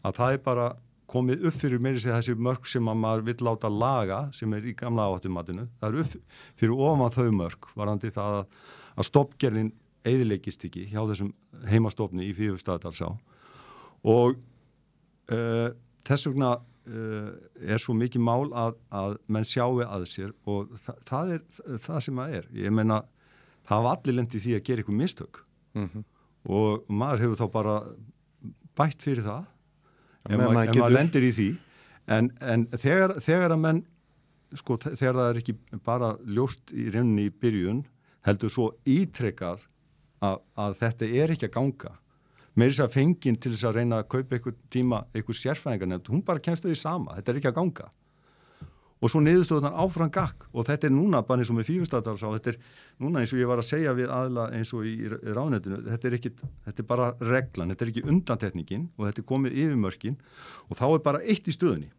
að 0.04 0.16
það 0.16 0.34
er 0.34 0.38
bara 0.44 0.76
komið 1.10 1.46
upp 1.50 1.58
fyrir 1.58 1.82
meiri 1.82 2.02
sig 2.02 2.14
þessi 2.14 2.36
mörg 2.38 2.68
sem 2.70 2.88
að 2.92 3.02
maður 3.04 3.26
vill 3.30 3.46
láta 3.48 3.72
laga 3.74 4.20
sem 4.36 4.54
er 4.54 4.68
í 4.70 4.76
gamla 4.78 5.10
áttumatinu 5.16 5.68
það 5.82 5.90
er 5.90 6.04
upp 6.04 6.36
fyrir 6.60 6.84
ofan 6.90 7.16
þau 7.16 7.32
mörg 7.42 7.70
varandi 7.76 8.12
það 8.14 8.40
að, 8.40 8.46
að 8.96 9.10
stoppgerðin 9.10 9.74
eðilegist 10.08 10.64
ekki 10.68 10.86
hjá 10.92 11.02
þessum 11.10 11.34
heimastofni 11.70 12.30
í 12.30 12.36
fífustadalsá 12.38 13.12
og 14.08 14.38
uh, 15.34 15.70
þess 16.08 16.30
vegna 16.30 16.56
uh, 16.60 17.32
er 17.60 17.82
svo 17.82 17.96
mikið 17.98 18.24
mál 18.24 18.50
að, 18.54 18.78
að 18.90 19.18
menn 19.28 19.48
sjáu 19.48 19.82
að 19.86 20.08
sér 20.12 20.34
og 20.50 20.74
þa 20.80 20.96
það 21.10 21.34
er 21.36 21.44
það 21.86 22.02
sem 22.06 22.22
það 22.22 22.36
er. 22.40 22.50
Ég 22.64 22.76
meina 22.76 23.02
það 23.70 23.86
var 23.86 24.00
allir 24.00 24.20
lendið 24.20 24.46
því 24.46 24.56
að 24.58 24.66
gera 24.68 24.84
eitthvað 24.84 25.02
mistök. 25.04 25.44
Mm 25.78 25.90
-hmm. 25.90 26.04
og 26.50 26.86
maður 26.90 27.22
hefur 27.24 27.38
þá 27.38 27.48
bara 27.54 27.76
bætt 28.80 29.04
fyrir 29.04 29.24
það 29.24 29.44
ef 30.28 30.36
maður, 30.36 30.60
getur... 30.66 30.82
maður 30.84 30.96
lendir 30.98 31.28
í 31.28 31.32
því. 31.38 31.48
En, 32.10 32.30
en 32.42 32.66
þegar, 32.74 33.16
þegar 33.22 33.56
að 33.56 33.64
menn 33.64 33.82
sko 34.58 34.80
þegar 34.82 35.18
það 35.20 35.28
er 35.30 35.40
ekki 35.44 35.56
bara 35.86 36.14
ljóst 36.26 36.74
í 36.74 36.88
rauninni 36.90 37.28
í 37.30 37.34
byrjun 37.42 37.84
heldur 38.26 38.54
svo 38.54 38.70
ítrekkað 38.90 39.68
að, 40.26 40.40
að 40.58 40.78
þetta 40.82 41.10
er 41.22 41.36
ekki 41.36 41.50
að 41.50 41.56
ganga. 41.60 41.94
Með 42.58 42.72
þess 42.72 42.84
að 42.84 42.96
fengin 42.98 43.38
til 43.40 43.54
þess 43.54 43.68
að 43.70 43.78
reyna 43.78 44.02
að 44.02 44.10
kaupa 44.16 44.36
einhver 44.36 44.56
tíma, 44.74 45.04
einhver 45.14 45.38
sérfæðingar 45.38 46.10
hún 46.10 46.26
bara 46.26 46.44
kemst 46.44 46.66
þau 46.66 46.74
í 46.74 46.80
sama, 46.80 47.16
þetta 47.20 47.32
er 47.32 47.40
ekki 47.40 47.52
að 47.52 47.60
ganga 47.62 47.92
og 49.00 49.12
svo 49.12 49.22
niðurstöðunar 49.24 49.78
áfram 49.80 50.12
gakk. 50.12 50.48
Og 50.52 50.66
þetta 50.68 50.90
er 50.90 50.94
núna 50.94 51.22
bara 51.28 51.44
eins 51.44 51.52
og 51.52 51.60
með 51.60 51.70
fífustadals 51.70 52.24
og 52.28 52.36
þetta 52.36 52.54
er 52.54 52.58
núna 53.04 53.22
eins 53.22 53.34
og 53.34 53.40
ég 53.40 53.50
var 53.50 53.62
að 53.62 53.70
segja 53.70 53.94
við 53.96 54.12
aðla 54.12 54.50
eins 54.58 54.74
og 54.76 54.88
í 54.88 54.96
ráðnötinu 55.08 55.80
þetta 55.86 56.10
er, 56.10 56.18
ekki, 56.20 56.34
þetta 56.68 56.84
er 56.84 56.90
bara 56.90 57.08
reglan, 57.22 57.72
þetta 57.72 57.86
er 57.86 57.94
ekki 57.94 58.06
undantekningin 58.12 58.90
og 58.98 59.08
þetta 59.08 59.24
er 59.24 59.30
komið 59.32 59.56
yfir 59.64 59.80
mörkin 59.80 60.20
og 60.68 60.80
þá 60.80 60.86
er 60.90 61.06
bara 61.08 61.24
eitt 61.24 61.48
í 61.48 61.56
stöðunni. 61.56 61.92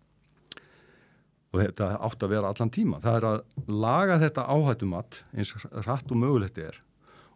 Og 1.51 1.65
þetta 1.65 1.95
átt 2.07 2.23
að 2.23 2.35
vera 2.37 2.53
allan 2.53 2.71
tíma 2.71 3.01
það 3.03 3.17
er 3.19 3.29
að 3.31 3.41
laga 3.73 4.21
þetta 4.21 4.47
áhættumatt 4.53 5.23
eins 5.35 5.55
rætt 5.87 6.13
og 6.13 6.21
mögulegt 6.21 6.61
er. 6.63 6.77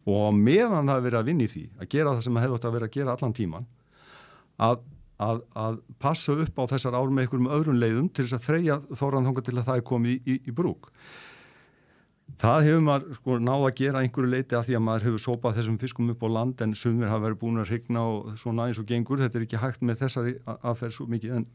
Og 0.04 0.36
meðan 0.36 0.90
það 0.90 0.98
er 0.98 1.06
verið 1.08 1.22
að 1.22 1.30
vinni 1.30 1.48
því 1.48 1.64
að 1.80 1.88
gera 1.96 2.12
það 2.12 2.26
sem 2.26 2.36
það 2.36 2.44
hefði 2.44 2.58
átt 2.58 2.68
að 2.68 2.76
vera 2.76 2.90
að 2.90 2.98
gera 2.98 3.16
allan 3.16 3.38
tíman 3.40 3.70
að 4.64 4.84
Að, 5.22 5.44
að 5.54 5.76
passa 6.02 6.34
upp 6.42 6.56
á 6.58 6.64
þessar 6.72 6.96
ár 6.98 7.12
með 7.14 7.26
einhverjum 7.28 7.52
öðrun 7.54 7.78
leiðum 7.78 8.08
til 8.10 8.24
þess 8.24 8.34
að 8.34 8.46
þreja 8.48 8.78
þóran 8.98 9.28
þonga 9.28 9.44
til 9.46 9.54
að 9.54 9.68
það 9.68 9.76
er 9.78 9.84
komið 9.90 10.14
í, 10.14 10.16
í, 10.26 10.38
í 10.50 10.54
brúk. 10.56 10.88
Það 12.40 12.64
hefur 12.66 12.82
maður 12.82 13.18
sko 13.18 13.36
náða 13.38 13.68
að 13.68 13.76
gera 13.78 14.00
einhverju 14.02 14.30
leiti 14.32 14.56
að 14.58 14.64
því 14.66 14.76
að 14.78 14.84
maður 14.88 15.06
hefur 15.06 15.22
sopað 15.22 15.58
þessum 15.60 15.76
fiskum 15.78 16.10
upp 16.10 16.24
á 16.26 16.28
land 16.34 16.64
en 16.64 16.74
sumir 16.74 17.12
hafa 17.12 17.28
verið 17.28 17.40
búin 17.44 17.62
að 17.62 17.70
regna 17.70 18.04
og 18.10 18.32
svona 18.40 18.66
eins 18.66 18.80
og 18.82 18.88
gengur. 18.88 19.22
Þetta 19.22 19.38
er 19.38 19.46
ekki 19.46 19.60
hægt 19.62 19.84
með 19.86 20.00
þessari 20.02 20.34
aðferð 20.56 20.96
svo 20.96 21.06
mikið 21.12 21.36
en 21.38 21.46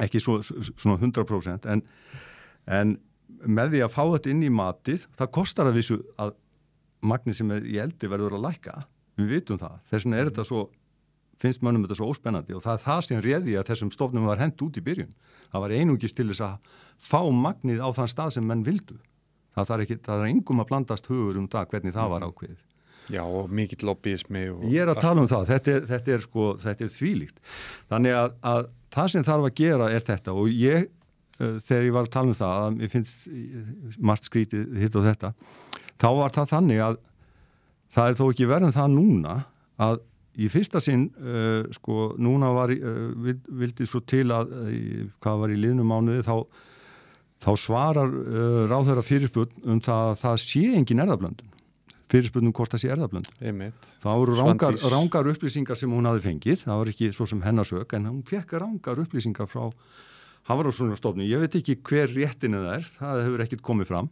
ekki 0.00 0.22
svo, 0.22 0.38
svona 0.40 0.96
100% 0.96 1.68
en, 1.68 1.82
en 2.72 2.94
með 3.42 3.74
því 3.74 3.82
að 3.84 3.92
fá 3.92 4.02
þetta 4.14 4.32
inn 4.32 4.46
í 4.46 4.52
matið 4.54 5.04
það 5.18 5.32
kostar 5.36 5.68
að 5.68 5.80
vissu 5.80 5.98
að 6.22 6.32
magni 7.02 7.34
sem 7.36 7.50
er 7.52 7.66
í 7.66 7.76
eldi 7.82 8.08
verður 8.08 8.38
að 8.38 8.46
lækka. 8.46 8.76
Við 9.18 9.34
vitum 9.34 9.60
það. 9.60 9.80
Þess 9.90 10.06
vegna 10.06 10.20
er 10.20 10.30
þetta 10.30 10.46
svo 10.48 10.62
finnst 11.42 11.62
mönnum 11.64 11.84
þetta 11.86 11.98
svo 11.98 12.10
óspennandi 12.12 12.56
og 12.56 12.64
það 12.64 12.76
er 12.76 12.82
það 12.86 13.00
sem 13.06 13.22
réði 13.24 13.56
að 13.58 13.68
þessum 13.70 13.92
stofnum 13.94 14.28
var 14.30 14.42
hend 14.42 14.62
út 14.64 14.78
í 14.78 14.84
byrjun. 14.84 15.14
Það 15.52 15.64
var 15.64 15.74
einungist 15.78 16.18
til 16.18 16.28
þess 16.30 16.44
að 16.46 16.76
fá 17.02 17.20
magnið 17.34 17.82
á 17.82 17.88
þann 17.96 18.12
stað 18.12 18.36
sem 18.36 18.46
menn 18.46 18.64
vildu. 18.66 18.98
Það 19.56 19.74
er, 19.76 19.96
það 20.06 20.22
er 20.22 20.30
engum 20.30 20.62
að 20.62 20.70
blandast 20.70 21.08
hugur 21.10 21.40
um 21.40 21.48
það 21.50 21.72
hvernig 21.74 21.96
það 21.96 22.14
var 22.14 22.28
ákveðið. 22.28 22.60
Já 23.12 23.22
og 23.26 23.50
mikill 23.50 23.82
lobbyismi. 23.88 24.46
Og... 24.52 24.64
Ég 24.72 24.84
er 24.84 24.92
að 24.92 25.02
tala 25.02 25.24
um 25.24 25.28
það, 25.30 25.48
þetta 25.50 25.72
er, 25.74 25.86
þetta 25.90 26.14
er, 26.14 26.24
sko, 26.24 26.48
þetta 26.62 26.86
er 26.86 26.92
þvílíkt. 26.96 27.40
Þannig 27.90 28.18
að, 28.18 28.36
að 28.52 28.60
það 28.94 29.14
sem 29.14 29.26
þarf 29.26 29.48
að 29.48 29.56
gera 29.58 29.88
er 29.92 30.06
þetta 30.06 30.36
og 30.38 30.52
ég, 30.54 30.86
uh, 31.40 31.56
þegar 31.58 31.88
ég 31.88 31.96
var 31.96 32.06
að 32.06 32.12
tala 32.16 32.32
um 32.32 32.38
það, 32.38 32.60
að 32.62 32.86
ég 32.86 32.94
finnst 32.94 33.26
margt 33.98 34.28
skrítið 34.30 34.78
hitt 34.80 34.98
og 35.00 35.08
þetta, 35.08 35.32
þá 35.98 36.08
var 36.20 36.36
það 36.38 36.54
þannig 36.54 36.84
að 36.86 37.00
það 37.92 38.08
er 38.08 38.18
þó 38.20 38.24
ekki 38.30 38.48
verðan 38.48 38.76
það 38.78 38.94
núna 38.96 39.36
að 39.82 40.00
í 40.40 40.48
fyrsta 40.52 40.80
sinn 40.80 41.08
uh, 41.20 41.62
sko 41.74 42.12
núna 42.20 42.52
var 42.56 42.72
uh, 42.72 43.32
vildi 43.48 43.86
svo 43.88 44.02
til 44.08 44.28
að 44.32 44.52
uh, 44.56 45.08
hvað 45.22 45.40
var 45.44 45.52
í 45.52 45.58
liðnum 45.60 45.90
mánuði 45.92 46.24
þá, 46.24 46.36
þá 47.42 47.50
svarar 47.60 48.12
ráðhverja 48.70 49.04
fyrirspunn 49.06 49.66
um 49.66 49.82
það 49.82 50.12
að 50.12 50.20
það 50.22 50.38
sé 50.44 50.62
engin 50.78 51.04
erðablöndun 51.04 51.50
fyrirspunnum 52.12 52.54
hvort 52.56 52.72
það 52.74 52.84
sé 52.84 52.92
erðablöndun 52.94 53.66
það 54.02 54.22
voru 54.22 54.38
rángar, 54.38 54.80
rángar 54.92 55.28
upplýsingar 55.34 55.78
sem 55.80 55.92
hún 55.92 56.08
hafi 56.08 56.24
fengið, 56.28 56.64
það 56.64 56.80
var 56.80 56.92
ekki 56.94 57.12
svo 57.16 57.28
sem 57.28 57.44
hennarsök 57.44 57.94
en 57.98 58.08
hún 58.08 58.24
fekk 58.28 58.56
rángar 58.62 59.04
upplýsingar 59.04 59.50
frá 59.50 59.68
Havarósunarstofnun, 60.48 61.22
ég 61.22 61.38
veit 61.38 61.52
ekki 61.54 61.76
hver 61.86 62.08
réttinu 62.10 62.64
það 62.64 62.72
er, 62.74 62.86
það 62.96 63.20
hefur 63.22 63.42
ekkit 63.44 63.60
komið 63.62 63.86
fram. 63.92 64.08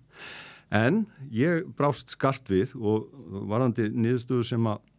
En 0.70 1.00
ég 1.34 1.64
brást 1.74 2.14
skart 2.14 2.46
við 2.46 2.76
og 2.78 3.08
varandi 3.50 3.88
niðurstöðu 3.90 4.46
sem 4.46 4.68
að 4.70 4.78
Eh, 4.78 4.89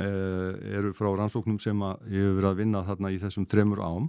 eru 0.00 0.92
frá 0.96 1.10
rannsóknum 1.12 1.58
sem 1.60 1.82
ég 2.08 2.24
hef 2.24 2.36
verið 2.38 2.50
að 2.50 2.60
vinna 2.62 2.84
þarna 2.86 3.12
í 3.12 3.18
þessum 3.20 3.46
tremur 3.50 3.82
ám 3.84 4.08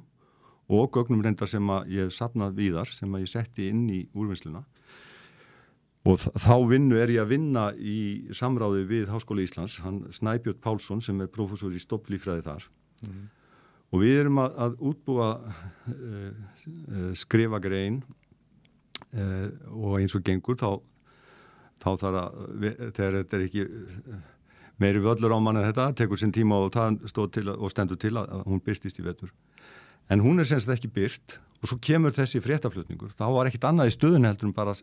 og 0.72 0.92
gögnum 0.96 1.24
reyndar 1.24 1.50
sem 1.52 1.74
ég 1.92 2.08
hef 2.08 2.16
sapnað 2.16 2.56
víðar 2.60 2.92
sem 2.94 3.12
ég 3.20 3.30
setti 3.30 3.68
inn 3.72 3.90
í 3.92 4.06
úrvinnsluna 4.16 4.64
og 6.08 6.18
þá 6.18 6.56
vinnu 6.70 6.98
er 6.98 7.12
ég 7.14 7.22
að 7.22 7.34
vinna 7.36 7.68
í 7.78 7.98
samráði 8.34 8.86
við 8.90 9.12
Háskóla 9.14 9.44
Íslands, 9.46 9.78
hann 9.84 10.02
Snæbjörn 10.14 10.62
Pálsson 10.64 11.04
sem 11.04 11.20
er 11.22 11.30
profesor 11.30 11.74
í 11.74 11.82
stopplífræði 11.82 12.46
þar 12.48 12.66
mm. 13.06 13.20
og 13.92 14.02
við 14.02 14.22
erum 14.24 14.42
að, 14.42 14.58
að 14.66 14.80
útbúa 14.92 15.30
uh, 15.38 15.94
uh, 15.94 17.12
skrifa 17.18 17.62
grein 17.62 18.02
uh, 19.14 19.48
og 19.76 20.00
eins 20.00 20.18
og 20.18 20.26
gengur 20.26 20.58
þá, 20.58 20.82
þá 21.84 21.90
þarf 22.06 22.22
að 22.24 22.70
þegar 22.98 23.20
þetta 23.20 23.38
er 23.38 23.48
ekki 23.50 23.68
meiri 24.82 25.02
völlur 25.04 25.34
á 25.34 25.40
mann 25.40 25.60
en 25.62 25.68
þetta, 25.70 25.92
tekur 25.98 26.20
sinn 26.20 26.34
tíma 26.36 26.58
og 26.58 26.74
til 26.74 27.54
og 27.54 27.70
stendur 27.72 28.00
til 28.02 28.16
að 28.18 28.46
hún 28.48 28.64
byrstist 28.66 29.00
í 29.00 29.06
vetur. 29.06 29.32
En 30.12 30.24
hún 30.26 30.42
er 30.42 30.48
semst 30.50 30.70
ekki 30.74 30.90
byrst 30.92 31.38
og 31.62 31.70
svo 31.70 31.78
kemur 31.80 32.12
þessi 32.16 32.42
fréttaflutningur. 32.44 33.14
Það 33.16 33.38
var 33.38 33.50
ekkit 33.50 33.68
annað 33.70 33.92
í 33.92 33.96
stöðun 33.96 34.28
heldur 34.28 34.50
en 34.50 34.58
bara 34.58 34.74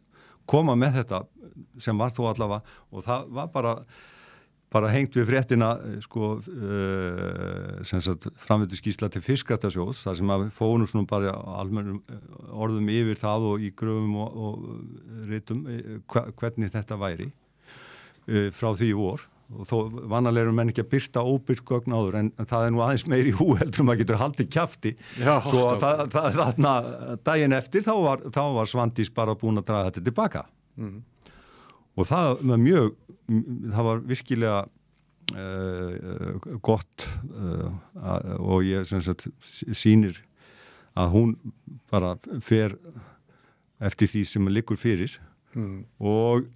koma 0.48 0.76
með 0.78 1.02
þetta 1.02 1.24
sem 1.82 1.98
var 1.98 2.14
þó 2.14 2.22
allavega 2.30 2.78
og 2.92 3.04
það 3.04 3.26
var 3.36 3.50
bara, 3.52 3.72
bara 4.72 4.92
hengt 4.94 5.16
við 5.18 5.28
fréttina 5.28 5.70
sko, 6.04 6.30
uh, 6.38 8.30
framvöldu 8.40 8.78
skísla 8.78 9.10
til 9.12 9.24
fiskrættasjóðs 9.26 10.04
þar 10.06 10.20
sem 10.20 10.34
að 10.34 10.46
fónum 10.56 10.88
svona 10.88 11.10
bara 11.10 11.34
almenum 11.58 12.00
orðum 12.48 12.88
yfir 12.94 13.20
það 13.20 13.50
og 13.52 13.66
í 13.66 13.72
gröfum 13.76 14.16
og, 14.22 14.38
og 14.46 15.26
rítum 15.28 15.66
hvernig 16.08 16.72
þetta 16.72 17.00
væri 17.00 17.28
uh, 17.28 18.48
frá 18.54 18.72
því 18.72 18.94
vor 18.96 19.26
og 19.48 19.64
þó 19.68 19.76
vanalega 20.10 20.44
eru 20.44 20.54
menn 20.56 20.70
ekki 20.72 20.84
að 20.84 20.90
byrta 20.92 21.24
óbyrt 21.24 21.64
gögn 21.68 21.94
áður 21.96 22.18
en, 22.20 22.30
en 22.36 22.48
það 22.48 22.66
er 22.66 22.72
nú 22.74 22.82
aðeins 22.84 23.06
meiri 23.08 23.32
hú 23.38 23.46
heldur 23.56 23.88
að 23.88 24.02
getur 24.02 24.20
haldið 24.20 24.50
kæfti 24.52 24.94
svo 25.16 25.62
að 25.70 25.84
það, 25.84 26.02
það, 26.12 26.28
þarna 26.36 26.72
daginn 27.24 27.56
eftir 27.56 27.86
þá 27.86 27.94
var, 28.04 28.24
þá 28.34 28.42
var 28.58 28.70
Svandís 28.72 29.12
bara 29.14 29.36
búin 29.40 29.60
að 29.60 29.68
draga 29.70 29.88
þetta 29.88 30.04
tilbaka 30.10 30.44
mm. 30.76 30.98
og 31.96 32.10
það 32.10 32.32
var 32.52 32.62
mjög 32.66 32.92
það 33.28 33.88
var 33.88 34.04
virkilega 34.12 34.60
uh, 35.38 36.58
gott 36.64 37.08
uh, 37.32 37.72
og 38.38 38.68
ég 38.68 38.84
sagt, 38.88 39.28
sínir 39.48 40.20
að 40.98 41.12
hún 41.14 41.34
bara 41.88 42.16
fer 42.44 42.76
eftir 43.80 44.10
því 44.10 44.24
sem 44.28 44.48
liggur 44.52 44.80
fyrir 44.80 45.16
mm. 45.54 45.82
og 46.04 46.48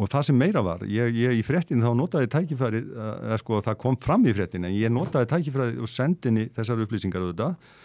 og 0.00 0.08
það 0.08 0.26
sem 0.30 0.38
meira 0.40 0.62
var, 0.64 0.86
ég, 0.88 1.12
ég 1.20 1.36
í 1.36 1.44
frettin 1.44 1.84
þá 1.84 1.90
notaði 1.98 2.30
tækifæri, 2.32 2.80
eða 2.96 3.38
sko 3.42 3.60
það 3.66 3.78
kom 3.82 3.98
fram 4.00 4.24
í 4.24 4.32
frettin, 4.36 4.64
en 4.64 4.72
ég 4.72 4.92
notaði 4.92 5.28
tækifæri 5.34 5.76
og 5.80 5.90
sendinni 5.92 6.48
þessar 6.56 6.80
upplýsingar 6.86 7.26
auðvitað 7.26 7.76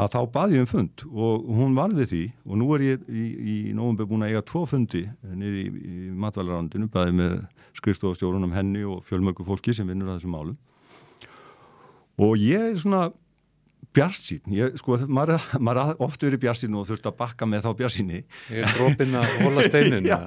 að 0.00 0.12
þá 0.14 0.20
baði 0.32 0.60
um 0.62 0.68
fund 0.70 1.04
og 1.10 1.48
hún 1.58 1.76
varði 1.76 2.06
því 2.08 2.22
og 2.46 2.60
nú 2.60 2.68
er 2.76 2.84
ég 2.86 3.08
í, 3.10 3.24
í 3.26 3.56
nógum 3.76 3.98
búin 4.08 4.24
að 4.24 4.32
eiga 4.32 4.44
tvo 4.48 4.62
fundi 4.70 5.02
niður 5.26 5.58
í, 5.60 5.64
í 5.68 6.12
matvælarandinu, 6.22 6.88
baði 6.92 7.16
með 7.18 7.34
skrifstofastjórunum 7.80 8.54
henni 8.54 8.84
og 8.86 9.02
fjölmörgu 9.08 9.44
fólki 9.46 9.74
sem 9.76 9.88
vinnur 9.88 10.10
að 10.10 10.20
þessum 10.20 10.36
málum. 10.36 10.56
Og 12.20 12.40
ég 12.40 12.70
er 12.72 12.80
svona 12.80 13.08
bjarsýn, 13.96 14.42
ég, 14.54 14.76
sko, 14.78 14.98
maður, 15.10 15.42
maður 15.58 15.96
oft 16.06 16.22
verið 16.22 16.44
bjarsýn 16.44 16.76
og 16.78 16.86
þurft 16.88 17.08
að 17.10 17.16
bakka 17.18 17.48
með 17.48 17.64
þá 17.66 17.70
bjarsýni 17.80 18.20
Ég 18.20 18.60
er 18.62 18.76
drópin 18.76 19.16
að 19.18 19.32
hóla 19.40 19.64
steinin 19.66 20.06
Já, 20.12 20.20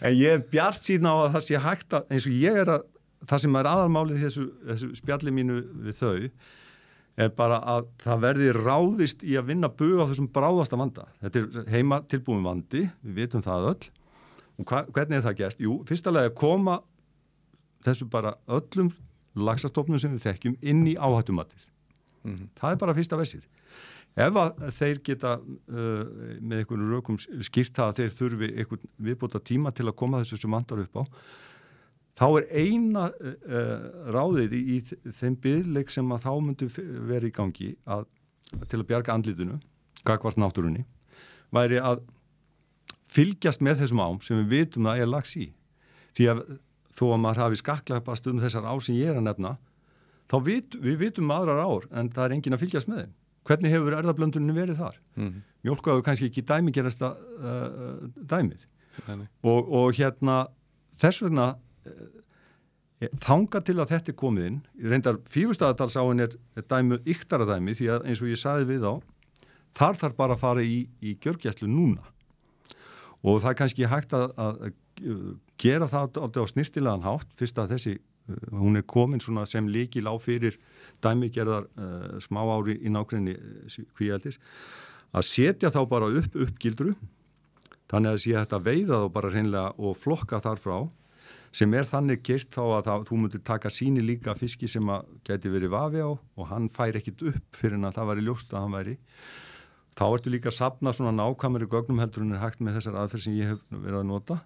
en 0.00 0.18
ég 0.18 0.36
er 0.36 0.44
bjarsýn 0.52 1.08
á 1.08 1.14
að 1.14 1.30
það 1.38 1.46
sé 1.48 1.62
hægt 1.64 1.96
að, 1.96 2.06
eins 2.12 2.28
og 2.28 2.36
ég 2.36 2.60
er 2.62 2.72
að 2.76 2.84
það 3.26 3.42
sem 3.44 3.58
er 3.58 3.68
aðalmálið 3.70 4.22
þessu, 4.26 4.46
þessu 4.70 4.90
spjalli 5.00 5.34
mínu 5.34 5.58
við 5.86 6.00
þau 6.00 6.16
er 7.16 7.30
bara 7.32 7.60
að 7.64 7.86
það 8.04 8.24
verði 8.26 8.50
ráðist 8.56 9.24
í 9.24 9.36
að 9.40 9.48
vinna 9.50 9.70
buga 9.72 10.04
á 10.04 10.08
þessum 10.10 10.28
bráðasta 10.34 10.76
vanda. 10.76 11.06
Þetta 11.22 11.40
er 11.40 11.70
heima 11.72 12.02
tilbúin 12.12 12.44
vandi 12.44 12.82
við 13.00 13.22
vitum 13.22 13.44
það 13.44 13.70
öll. 13.70 13.86
Og 14.60 14.68
hva, 14.68 14.82
hvernig 14.92 15.18
er 15.18 15.24
það 15.24 15.38
gert? 15.40 15.62
Jú, 15.64 15.78
fyrstulega 15.88 16.34
koma 16.36 16.82
þessu 17.86 18.08
bara 18.12 18.34
öllum 18.52 18.92
lagsastofnum 19.36 20.00
sem 20.00 20.12
við 20.12 20.28
þekkjum 20.28 20.60
inn 20.60 20.84
í 20.90 20.94
áhættumatið 20.96 21.66
Mm 22.26 22.34
-hmm. 22.34 22.48
Það 22.58 22.72
er 22.72 22.78
bara 22.82 22.94
fyrsta 22.94 23.16
versið. 23.16 23.44
Ef 24.16 24.32
þeir 24.78 25.00
geta 25.04 25.34
uh, 25.36 26.04
með 26.40 26.62
einhvern 26.62 26.88
rökum 26.88 27.18
skýrt 27.20 27.74
það 27.76 27.90
að 27.90 27.98
þeir 27.98 28.14
þurfi 28.18 28.48
einhvern 28.54 28.86
viðbúta 28.96 29.40
tíma 29.44 29.72
til 29.76 29.84
að 29.90 29.96
koma 30.00 30.22
þessu 30.22 30.38
sem 30.40 30.56
vandar 30.56 30.80
upp 30.80 30.96
á, 30.96 31.02
þá 32.16 32.26
er 32.40 32.46
eina 32.56 33.10
uh, 33.12 33.84
ráðið 34.16 34.56
í, 34.56 34.62
í 34.78 35.12
þeim 35.12 35.36
byggleik 35.44 35.92
sem 35.92 36.12
að 36.12 36.24
þá 36.24 36.32
myndu 36.40 36.70
vera 37.10 37.28
í 37.28 37.34
gangi 37.36 37.76
að, 37.84 38.06
til 38.64 38.80
að 38.80 38.86
bjarga 38.88 39.18
andlitinu, 39.18 39.60
gagvart 40.08 40.40
náttúrunni, 40.40 40.86
væri 41.52 41.76
að 41.76 42.00
fylgjast 43.12 43.60
með 43.60 43.82
þessum 43.82 44.00
ám 44.00 44.20
sem 44.24 44.40
við 44.40 44.52
vitum 44.54 44.88
að 44.88 45.04
er 45.04 45.12
lags 45.12 45.36
í. 45.36 45.50
Því 46.16 46.32
að 46.32 46.42
þó 46.96 47.06
að 47.12 47.20
maður 47.20 47.42
hafi 47.44 47.60
skaklapast 47.60 48.32
um 48.32 48.40
þessar 48.40 48.64
á 48.64 48.74
sem 48.80 48.96
ég 48.96 49.12
er 49.12 49.20
að 49.20 49.28
nefna, 49.28 49.58
þá 50.30 50.36
vit, 50.46 50.76
við 50.82 50.98
vitum 51.04 51.32
aðrar 51.34 51.62
ár 51.62 51.86
en 51.92 52.10
það 52.14 52.24
er 52.24 52.34
engin 52.36 52.56
að 52.56 52.64
fylgjast 52.64 52.90
með 52.90 53.02
þeim. 53.04 53.14
Hvernig 53.46 53.74
hefur 53.76 53.94
erðablöndunni 54.00 54.54
verið 54.56 54.80
þar? 54.80 54.96
Mm 55.14 55.26
-hmm. 55.26 55.42
Mjölkaðu 55.66 56.02
kannski 56.02 56.30
ekki 56.30 56.42
dæmi 56.46 56.72
gerast 56.74 57.02
að 57.02 57.18
uh, 57.38 58.08
dæmið. 58.16 58.66
Og, 59.42 59.72
og 59.72 59.92
hérna 59.94 60.46
þess 60.98 61.22
vegna 61.22 61.46
uh, 61.86 63.10
þanga 63.22 63.60
til 63.60 63.76
að 63.78 63.92
þetta 63.92 64.12
er 64.12 64.16
komið 64.16 64.46
inn, 64.46 64.60
reyndar 64.82 65.20
fígustadatalsáin 65.30 66.24
er, 66.24 66.34
er 66.56 66.64
dæmu 66.66 66.98
yktara 67.04 67.46
dæmi 67.46 67.74
því 67.76 67.90
að 67.92 68.08
eins 68.08 68.22
og 68.22 68.32
ég 68.32 68.40
saði 68.40 68.66
við 68.72 68.88
á, 68.88 68.94
þar 69.76 70.00
þarf 70.00 70.16
bara 70.16 70.34
að 70.34 70.42
fara 70.42 70.62
í, 70.62 70.88
í 71.02 71.14
gjörgjæslu 71.20 71.68
núna. 71.68 72.02
Og 73.22 73.42
það 73.42 73.50
er 73.50 73.58
kannski 73.60 73.86
hægt 73.86 74.12
að, 74.14 74.32
að 74.36 74.74
gera 75.58 75.86
það 75.86 76.18
á, 76.18 76.44
snirtilegan 76.46 77.04
hátt 77.04 77.30
fyrst 77.36 77.58
að 77.58 77.76
þessi 77.76 77.98
Eh, 77.98 78.15
hún 78.50 78.76
er 78.76 78.86
komin 78.86 79.20
sem 79.20 79.68
líkil 79.68 80.08
á 80.10 80.14
fyrir 80.18 80.58
dæmigerðar 81.02 81.68
uh, 81.76 82.18
smá 82.20 82.42
ári 82.42 82.78
í 82.80 82.92
nákvæmni 82.92 83.36
kvíaldis 83.96 84.40
að 85.12 85.28
setja 85.28 85.70
þá 85.70 85.82
bara 85.88 86.10
upp 86.10 86.34
uppgildru 86.34 86.94
þannig 87.90 88.12
að 88.12 88.22
sé 88.22 88.36
þetta 88.36 88.62
veiða 88.62 89.02
þá 89.04 89.08
bara 89.14 89.32
hreinlega 89.32 89.74
og 89.78 89.98
flokka 90.00 90.40
þar 90.42 90.62
frá 90.62 90.78
sem 91.56 91.72
er 91.76 91.86
þannig 91.88 92.22
gert 92.26 92.50
þá 92.52 92.62
að 92.64 92.82
það, 92.88 93.04
þú 93.08 93.18
myndir 93.22 93.42
taka 93.46 93.72
síni 93.72 94.02
líka 94.04 94.34
fiski 94.36 94.68
sem 94.68 94.88
að 94.92 95.06
geti 95.24 95.52
verið 95.52 95.72
vafi 95.72 96.02
á 96.04 96.10
og 96.12 96.48
hann 96.50 96.68
fær 96.72 96.98
ekkit 96.98 97.24
upp 97.30 97.56
fyrir 97.56 97.78
en 97.78 97.88
að 97.88 97.96
það 97.96 98.10
væri 98.10 98.26
ljóst 98.26 98.52
að 98.52 98.64
hann 98.64 98.76
væri. 98.76 98.96
Þá 99.96 100.04
ertu 100.10 100.32
líka 100.32 100.50
að 100.50 100.58
sapna 100.58 100.92
svona 100.92 101.14
nákvæmari 101.16 101.68
gögnum 101.72 102.02
heldur 102.02 102.26
en 102.26 102.36
er 102.36 102.42
hægt 102.42 102.60
með 102.60 102.76
þessar 102.76 102.98
aðferð 103.00 103.24
sem 103.24 103.38
ég 103.38 103.54
hef 103.54 103.62
verið 103.72 104.00
að 104.02 104.10
nota 104.10 104.38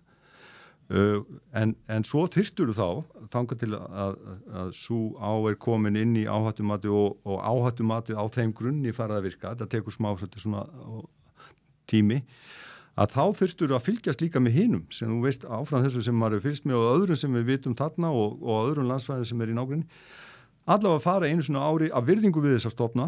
Uh, 0.90 1.20
en, 1.54 1.76
en 1.86 2.02
svo 2.02 2.24
þyrstur 2.26 2.72
þá 2.74 3.04
þanga 3.30 3.56
til 3.60 3.68
að, 3.76 3.84
að, 4.04 4.16
að 4.58 4.70
svo 4.74 4.96
á 5.22 5.30
er 5.46 5.58
komin 5.62 5.98
inn 6.00 6.16
í 6.18 6.24
áhættumati 6.26 6.90
og, 6.90 7.20
og 7.22 7.44
áhættumati 7.46 8.16
á 8.18 8.26
þeim 8.26 8.50
grunni 8.58 8.90
farað 8.96 9.20
að 9.20 9.28
virka, 9.28 9.52
þetta 9.52 9.68
tekur 9.70 9.94
smá 9.94 10.08
svona, 10.34 10.64
tími. 11.86 12.24
Að 12.98 13.14
þá 13.14 13.38
þyrstur 13.38 13.76
að 13.76 13.86
fylgjast 13.86 14.24
líka 14.24 14.42
með 14.42 14.56
hinnum 14.58 14.82
sem 14.90 15.12
þú 15.12 15.20
veist 15.28 15.46
áfram 15.46 15.84
þessu 15.84 16.02
sem 16.08 16.18
maður 16.18 16.42
fylgst 16.48 16.66
með 16.66 16.80
og 16.80 16.90
öðrum 16.96 17.20
sem 17.22 17.38
við 17.38 17.46
vitum 17.52 17.78
þarna 17.78 18.10
og, 18.10 18.42
og 18.42 18.72
öðrum 18.72 18.90
landsfæðin 18.90 19.30
sem 19.30 19.46
er 19.46 19.52
í 19.52 19.56
nákvæmni 19.56 19.86
allavega 20.66 20.98
að 20.98 21.04
fara 21.06 21.30
einu 21.30 21.44
svona 21.44 21.66
ári 21.66 21.90
að 21.94 22.10
virðingu 22.10 22.42
við 22.42 22.56
þess 22.56 22.70
að 22.70 22.74
stopna 22.76 23.06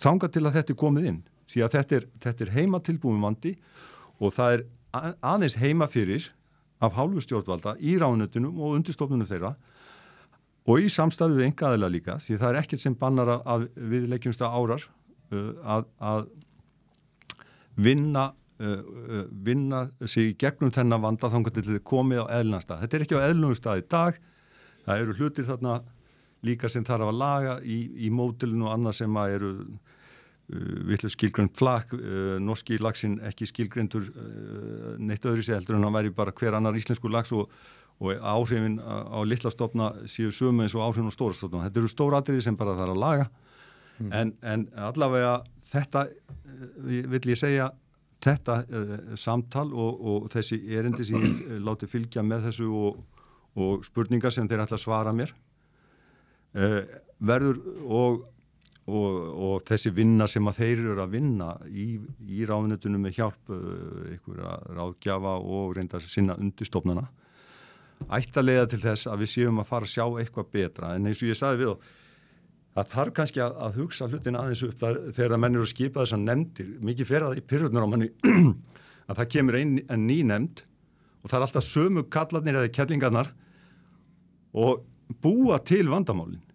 þanga 0.00 0.28
til 0.32 0.44
að 0.44 0.58
þetta 0.58 0.74
er 0.74 0.80
komið 0.82 1.08
inn. 1.10 1.22
Því 1.50 1.64
að 1.64 1.72
þetta 1.76 1.96
er, 1.96 2.04
þetta 2.26 2.44
er 2.44 2.52
heima 2.54 2.82
tilbúin 2.84 3.22
vandi 3.22 3.54
og 4.20 4.34
það 4.36 4.56
er 4.56 4.66
aðeins 5.22 5.56
heima 5.60 5.88
fyrir 5.90 6.28
af 6.80 6.96
hálfu 6.96 7.22
stjórnvalda 7.24 7.76
í 7.80 7.96
ránutunum 8.00 8.58
og 8.60 8.78
undirstofnunum 8.78 9.28
þeirra 9.28 9.54
og 10.70 10.82
í 10.84 10.90
samstarfið 10.92 11.40
við 11.40 11.48
engaðila 11.50 11.90
líka 11.92 12.18
því 12.24 12.38
það 12.40 12.50
er 12.50 12.60
ekkert 12.62 12.82
sem 12.82 12.96
bannar 12.98 13.32
að 13.38 13.66
við 13.76 14.08
leggjumst 14.12 14.44
að 14.44 14.56
árar 14.56 14.86
uh, 15.34 15.52
að, 15.76 15.86
að 15.98 16.26
vinna 17.80 18.26
uh, 18.32 18.80
uh, 18.80 19.24
vinna 19.30 19.86
sig 20.04 20.36
gegnum 20.40 20.72
þennan 20.74 21.04
vanda 21.04 21.30
þá 21.30 21.38
kannski 21.38 21.56
til 21.60 21.76
þið 21.76 21.86
komið 21.90 22.24
á 22.24 22.26
eðlunarstað. 22.40 22.84
Þetta 22.84 22.98
er 22.98 23.06
ekki 23.06 23.20
á 23.20 23.26
eðlunarstað 23.28 23.82
í 23.82 23.86
dag 23.96 24.20
það 24.86 25.04
eru 25.04 25.16
hlutir 25.18 25.48
þarna 25.48 25.80
líka 26.46 26.70
sem 26.72 26.84
þarf 26.86 27.10
að 27.10 27.20
laga 27.20 27.56
í, 27.60 27.80
í 28.06 28.10
mótilinu 28.12 28.68
og 28.68 28.74
annað 28.74 29.00
sem 29.02 29.16
að 29.20 29.36
eru 29.36 29.52
uh, 30.50 30.70
villu 30.88 31.10
skilgrend 31.12 31.52
flak 31.58 31.92
uh, 31.96 32.38
norski 32.42 32.78
lagsin 32.82 33.18
ekki 33.26 33.48
skilgrendur 33.50 34.08
uh, 34.10 34.94
neitt 34.98 35.26
öðru 35.26 35.44
sér 35.46 35.60
heldur 35.60 35.78
en 35.78 35.86
hann 35.86 35.96
væri 35.96 36.14
bara 36.14 36.34
hver 36.36 36.58
annar 36.58 36.78
íslensku 36.78 37.10
lags 37.12 37.32
og, 37.36 37.50
og 38.00 38.16
áhrifin 38.20 38.78
á, 38.82 39.06
á 39.14 39.18
litla 39.26 39.52
stofna 39.52 39.92
séu 40.10 40.32
sömu 40.34 40.64
eins 40.64 40.76
og 40.76 40.86
áhrifin 40.86 41.10
á 41.10 41.14
stóra 41.14 41.36
stofna 41.36 41.66
þetta 41.68 41.82
eru 41.82 41.92
stóra 41.92 42.22
atriði 42.22 42.46
sem 42.46 42.58
bara 42.58 42.78
þarf 42.78 42.96
að 42.96 43.04
laga 43.04 43.28
mm. 43.98 44.10
en, 44.12 44.34
en 44.42 44.66
allavega 44.90 45.36
þetta 45.70 46.08
vill 46.84 47.22
ég 47.30 47.38
segja 47.38 47.70
þetta 48.20 48.58
samtal 49.16 49.70
og, 49.72 50.00
og 50.00 50.26
þessi 50.32 50.58
erindi 50.76 51.06
sem 51.08 51.22
ég 51.22 51.62
láti 51.64 51.88
fylgja 51.88 52.24
með 52.26 52.50
þessu 52.50 52.66
og, 52.68 52.98
og 53.56 53.86
spurningar 53.86 54.34
sem 54.34 54.48
þeir 54.48 54.66
ætla 54.66 54.76
að 54.76 54.84
svara 54.84 55.14
mér 55.16 55.32
uh, 56.56 56.82
verður 57.20 57.60
og, 57.86 58.24
og 58.90 59.62
þessi 59.68 59.92
vinna 59.94 60.26
sem 60.30 60.46
að 60.48 60.60
þeir 60.60 60.82
eru 60.82 61.02
að 61.04 61.14
vinna 61.14 61.50
í, 61.68 61.86
í 62.26 62.44
ráðunetunum 62.48 63.06
með 63.06 63.16
hjálp 63.18 63.52
einhverja 63.54 64.56
ráðgjafa 64.76 65.34
og 65.40 65.74
reynda 65.76 66.00
sinna 66.04 66.36
undistofnana 66.40 67.06
ætti 68.08 68.40
að 68.40 68.48
leiða 68.48 68.68
til 68.72 68.80
þess 68.82 69.08
að 69.10 69.24
við 69.24 69.32
séum 69.34 69.60
að 69.60 69.68
fara 69.68 69.88
að 69.88 69.94
sjá 69.94 70.04
eitthvað 70.22 70.52
betra 70.54 70.94
en 70.96 71.08
eins 71.10 71.20
og 71.20 71.30
ég 71.30 71.38
sagði 71.38 71.62
við 71.62 71.72
og 71.74 71.88
það 72.74 72.92
þarf 72.94 73.14
kannski 73.18 73.42
að, 73.44 73.56
að 73.66 73.78
hugsa 73.80 74.08
hlutin 74.08 74.38
aðeins 74.40 74.64
upp 74.66 74.76
þar, 74.80 74.98
þegar 75.10 75.34
það 75.34 75.42
mennir 75.44 75.64
að 75.64 75.72
skipa 75.72 76.02
þess 76.02 76.16
að 76.16 76.26
nefndir 76.26 76.74
mikið 76.90 77.10
fer 77.10 77.26
að 77.26 77.38
í 77.40 77.46
pyrrurnar 77.52 77.86
á 77.86 77.88
manni 77.90 78.10
að 79.10 79.20
það 79.20 79.32
kemur 79.34 79.58
einn 79.60 79.80
en 79.86 80.06
ný 80.06 80.20
nefnd 80.30 80.62
og 81.20 81.32
það 81.32 81.38
er 81.38 81.46
alltaf 81.46 81.66
sömu 81.66 82.06
kallarnir 82.12 82.60
eða 82.60 82.74
kellingarnar 82.78 83.32
og 84.56 84.86
búa 85.22 85.58
til 85.66 85.84
vandamálin 85.90 86.40
mm. 86.40 86.49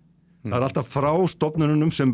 Það 0.46 0.58
er 0.58 0.66
alltaf 0.68 0.92
frá 0.94 1.12
stofnunum 1.32 1.92
sem 1.96 2.14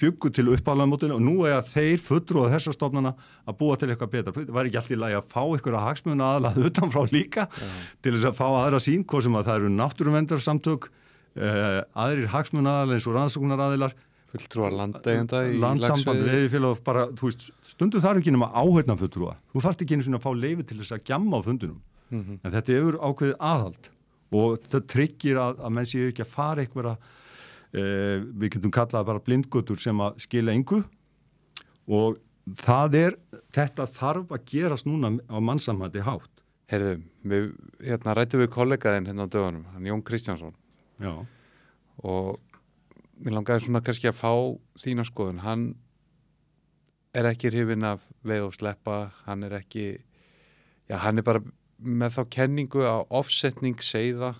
byggur 0.00 0.32
til 0.34 0.48
uppálaðamótinu 0.54 1.18
og 1.18 1.22
nú 1.22 1.36
er 1.48 1.58
að 1.58 1.72
þeir 1.74 2.02
fullur 2.06 2.44
og 2.44 2.54
þessar 2.54 2.78
stofnuna 2.78 3.14
að 3.46 3.58
búa 3.58 3.76
til 3.76 3.90
eitthvað 3.90 4.14
betra. 4.16 4.34
Það 4.38 4.56
var 4.56 4.70
ekki 4.70 4.80
alltaf 4.80 4.96
í 4.96 5.02
lagi 5.02 5.18
að 5.18 5.30
fá 5.34 5.42
ykkur 5.58 5.78
að 5.78 5.86
hagsmuna 5.88 6.32
aðlað 6.36 6.60
utanfrá 6.68 7.06
líka 7.12 7.46
mm. 7.50 7.78
til 8.02 8.16
þess 8.16 8.30
að 8.30 8.38
fá 8.38 8.48
aðra 8.50 8.82
sín, 8.82 9.06
hvað 9.06 9.26
sem 9.26 9.38
að 9.38 9.48
það 9.50 9.60
eru 9.60 9.72
náttúruvendarsamtök 9.76 10.90
Uh, 11.32 11.80
aðrir 11.96 12.26
hagsmunnaðal 12.28 12.92
eins 12.92 13.06
og 13.08 13.14
rannsóknaraðilar 13.16 13.94
fulltrúar 14.34 14.74
landeigenda 14.76 15.38
í 15.48 15.54
landsamband 15.62 16.26
veðifélag 16.26 16.82
bara, 16.84 17.06
veist, 17.16 17.46
stundu 17.64 18.02
þarf 18.04 18.20
ekki 18.20 18.34
nema 18.34 18.50
áheitna 18.52 18.98
fulltrúa, 19.00 19.38
þú 19.48 19.62
þarf 19.64 19.80
ekki 19.80 19.96
einu 19.96 20.04
svona 20.04 20.20
að 20.20 20.26
fá 20.26 20.42
leifi 20.42 20.66
til 20.68 20.76
þess 20.82 20.92
að 20.92 21.06
gjamma 21.08 21.40
á 21.40 21.46
fundunum 21.46 21.78
mm 22.12 22.20
-hmm. 22.20 22.38
en 22.42 22.52
þetta 22.52 22.76
er 22.76 22.98
ákveðið 23.00 23.40
aðhald 23.48 23.88
og 24.28 24.60
þetta 24.60 24.80
tryggir 24.92 25.40
að, 25.40 25.64
að 25.64 25.72
menn 25.78 25.88
séu 25.88 26.10
ekki 26.10 26.26
að 26.26 26.34
fara 26.36 26.60
eitthvað 26.60 26.90
uh, 27.76 28.18
við 28.22 28.56
getum 28.56 28.74
kallað 28.74 29.08
bara 29.08 29.24
blindgötur 29.24 29.80
sem 29.80 30.00
að 30.02 30.20
skila 30.26 30.54
yngu 30.56 30.82
og 31.92 32.20
það 32.62 32.98
er 32.98 33.18
þetta 33.54 33.86
þarf 33.90 34.32
að 34.34 34.46
gerast 34.50 34.88
núna 34.88 35.14
á 35.30 35.38
mannsamhætti 35.38 36.02
hátt. 36.06 36.30
Herðu, 36.72 37.02
við 37.28 37.50
hérna, 37.84 38.14
rættum 38.16 38.40
við 38.40 38.50
kollegaðinn 38.54 39.10
hérna 39.10 39.26
á 39.28 39.32
dögunum, 39.32 39.66
hann 39.74 39.86
Jón 39.86 40.04
Kristjánsson. 40.06 40.54
Já. 41.02 41.26
og 42.02 42.38
mér 43.22 43.36
langaði 43.36 43.66
svona 43.66 43.82
kannski 43.84 44.08
að 44.10 44.18
fá 44.18 44.32
þína 44.82 45.04
skoðun, 45.06 45.42
hann 45.42 45.64
er 47.14 47.28
ekki 47.28 47.50
hrifin 47.52 47.84
af 47.86 48.04
veið 48.26 48.46
og 48.48 48.54
sleppa, 48.56 48.98
hann 49.26 49.44
er 49.46 49.58
ekki 49.58 49.86
já, 50.88 50.96
hann 51.02 51.20
er 51.20 51.26
bara 51.26 51.42
með 51.78 52.16
þá 52.16 52.22
kenningu 52.36 52.84
að 52.86 53.04
offsetning 53.20 53.82
segða 53.84 54.34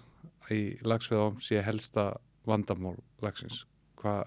í 0.53 0.77
lagsveðum 0.87 1.41
sé 1.43 1.63
helsta 1.65 2.13
vandamál 2.49 2.97
lagsins? 3.25 3.65
Hvað 4.01 4.25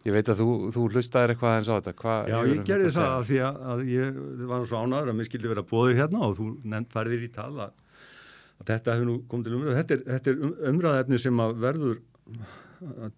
Ég 0.00 0.14
veit 0.16 0.28
að 0.32 0.38
þú, 0.40 0.52
þú 0.72 0.82
hlustaðir 0.94 1.34
eitthvað 1.34 1.58
eins 1.58 1.68
á 1.68 1.76
þetta. 1.76 1.92
Hvað 2.00 2.30
Já, 2.30 2.36
ég 2.48 2.60
gerði 2.64 2.92
það 2.94 3.10
að 3.16 3.24
því 3.28 3.40
að, 3.44 3.58
að 3.72 3.82
ég 3.90 4.20
var 4.48 4.62
svo 4.70 4.78
ánaður 4.80 5.10
að 5.12 5.18
mér 5.18 5.26
skildi 5.28 5.50
vera 5.50 5.64
bóðið 5.68 6.00
hérna 6.00 6.22
og 6.24 6.38
þú 6.38 6.46
færðir 6.94 7.26
í 7.26 7.28
tala 7.34 7.66
að 8.60 8.70
þetta 8.70 8.94
hefur 8.94 9.08
nú 9.10 9.16
komið 9.28 9.50
til 9.50 9.58
umræðu. 9.58 9.74
Þetta 9.76 9.96
er, 9.96 10.04
þetta 10.14 10.32
er 10.32 10.40
um, 10.46 10.54
umræðefni 10.70 11.20
sem 11.20 11.42
að 11.44 11.52
verður 11.66 12.00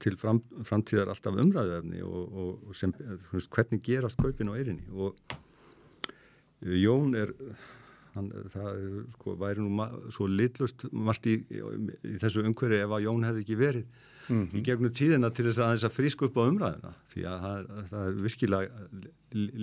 til 0.02 0.16
fram, 0.18 0.40
framtíðar 0.66 1.12
alltaf 1.12 1.38
umræðefni 1.38 2.02
og, 2.02 2.22
og, 2.34 2.50
og 2.66 2.74
sem, 2.74 2.94
hvernig 3.54 3.82
gerast 3.86 4.18
kaupin 4.18 4.50
á 4.50 4.58
eirinni 4.58 4.88
og 4.90 5.14
Jón 6.62 7.14
er 7.18 7.30
hann, 8.16 8.30
það 8.52 8.80
sko, 9.16 9.36
væri 9.40 9.64
nú 9.64 9.86
svo 10.12 10.28
litlust 10.30 10.86
margt 10.92 11.28
í, 11.30 11.38
í, 11.48 12.16
þessu 12.22 12.44
umhverju 12.46 12.80
ef 12.84 12.96
að 12.96 13.04
Jón 13.06 13.28
hefði 13.28 13.44
ekki 13.44 13.58
verið 13.60 13.84
mm 14.28 14.36
-hmm. 14.36 14.48
í 14.54 14.56
mhm. 14.56 14.64
gegnum 14.68 14.92
tíðina 14.92 15.30
til 15.30 15.46
þess 15.46 15.58
að 15.58 15.72
þess 15.74 15.88
að 15.88 15.96
frísku 15.98 16.28
upp 16.28 16.36
á 16.36 16.42
umræðina 16.42 16.92
því 17.12 17.24
að 17.30 17.38
það, 17.44 17.70
það 17.90 18.06
er 18.08 18.22
virkilega 18.26 18.70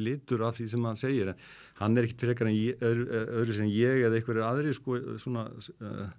litur 0.08 0.44
af 0.44 0.58
því 0.58 0.68
sem 0.68 0.86
hann 0.86 1.04
segir 1.04 1.28
en 1.28 1.36
hann 1.82 1.98
er 1.98 2.08
fyrir 2.08 2.34
eitthvað 2.34 2.50
en 2.50 2.90
öðru, 2.90 3.06
öðru 3.40 3.54
sem 3.54 3.68
ég 3.68 4.04
eða 4.06 4.16
einhverju 4.16 4.44
aðri 4.44 4.74
sko 4.74 5.00
svona 5.18 5.48
uh, 5.82 6.10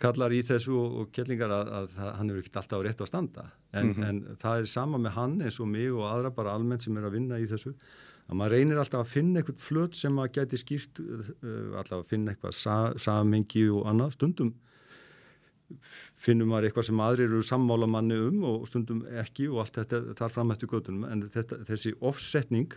kallar 0.00 0.32
í 0.32 0.42
þessu 0.42 0.72
og, 0.72 0.96
og 1.00 1.12
kellingar 1.12 1.52
að, 1.52 1.70
að 1.78 1.88
það, 1.94 2.10
hann 2.18 2.30
er 2.30 2.40
ekkert 2.40 2.60
alltaf 2.62 2.82
rétt 2.82 3.02
á 3.02 3.06
standa 3.06 3.44
en, 3.72 3.86
mm 3.86 3.94
-hmm. 3.94 4.08
en 4.08 4.36
það 4.40 4.60
er 4.60 4.66
sama 4.66 4.98
með 4.98 5.16
hann 5.18 5.40
eins 5.42 5.60
og 5.60 5.68
mig 5.68 5.92
og 5.92 6.06
aðra 6.08 6.30
bara 6.30 6.54
almennt 6.54 6.82
sem 6.82 6.96
er 6.96 7.04
að 7.04 7.16
vinna 7.18 7.38
í 7.38 7.46
þessu 7.46 7.74
að 8.26 8.38
maður 8.40 8.56
reynir 8.56 8.82
alltaf 8.82 9.04
að 9.04 9.12
finna 9.12 9.40
eitthvað 9.40 9.62
flöt 9.62 9.98
sem 9.98 10.16
að 10.18 10.32
geti 10.38 10.60
skýrt 10.60 11.02
uh, 11.02 11.32
alltaf 11.78 12.00
að 12.00 12.08
finna 12.10 12.34
eitthvað 12.34 12.56
sa, 12.58 12.78
samengi 12.98 13.68
og 13.70 13.86
annað. 13.90 14.16
Stundum 14.16 14.54
finnum 16.26 16.50
maður 16.50 16.68
eitthvað 16.68 16.88
sem 16.88 17.00
aðrir 17.02 17.30
eru 17.30 17.42
sammála 17.44 17.88
manni 17.90 18.18
um 18.22 18.44
og 18.46 18.66
stundum 18.70 19.02
ekki 19.22 19.48
og 19.50 19.64
allt 19.64 19.80
þetta 19.80 20.14
þar 20.18 20.34
fram 20.34 20.52
eftir 20.54 20.70
göttunum 20.70 21.06
en 21.08 21.26
þetta, 21.32 21.58
þessi 21.66 21.94
offsetning 22.06 22.76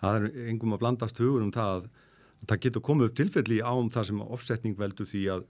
það 0.00 0.18
er 0.20 0.48
engum 0.52 0.76
að 0.76 0.84
blandast 0.84 1.20
hugur 1.22 1.44
um 1.44 1.52
það 1.54 1.72
að, 1.78 1.88
að 2.42 2.52
það 2.52 2.62
getur 2.66 2.86
komið 2.88 3.10
upp 3.10 3.18
tilfelli 3.20 3.60
ám 3.64 3.90
það 3.94 4.08
sem 4.10 4.22
offsetning 4.24 4.78
veldur 4.78 5.10
því 5.10 5.24
að, 5.34 5.44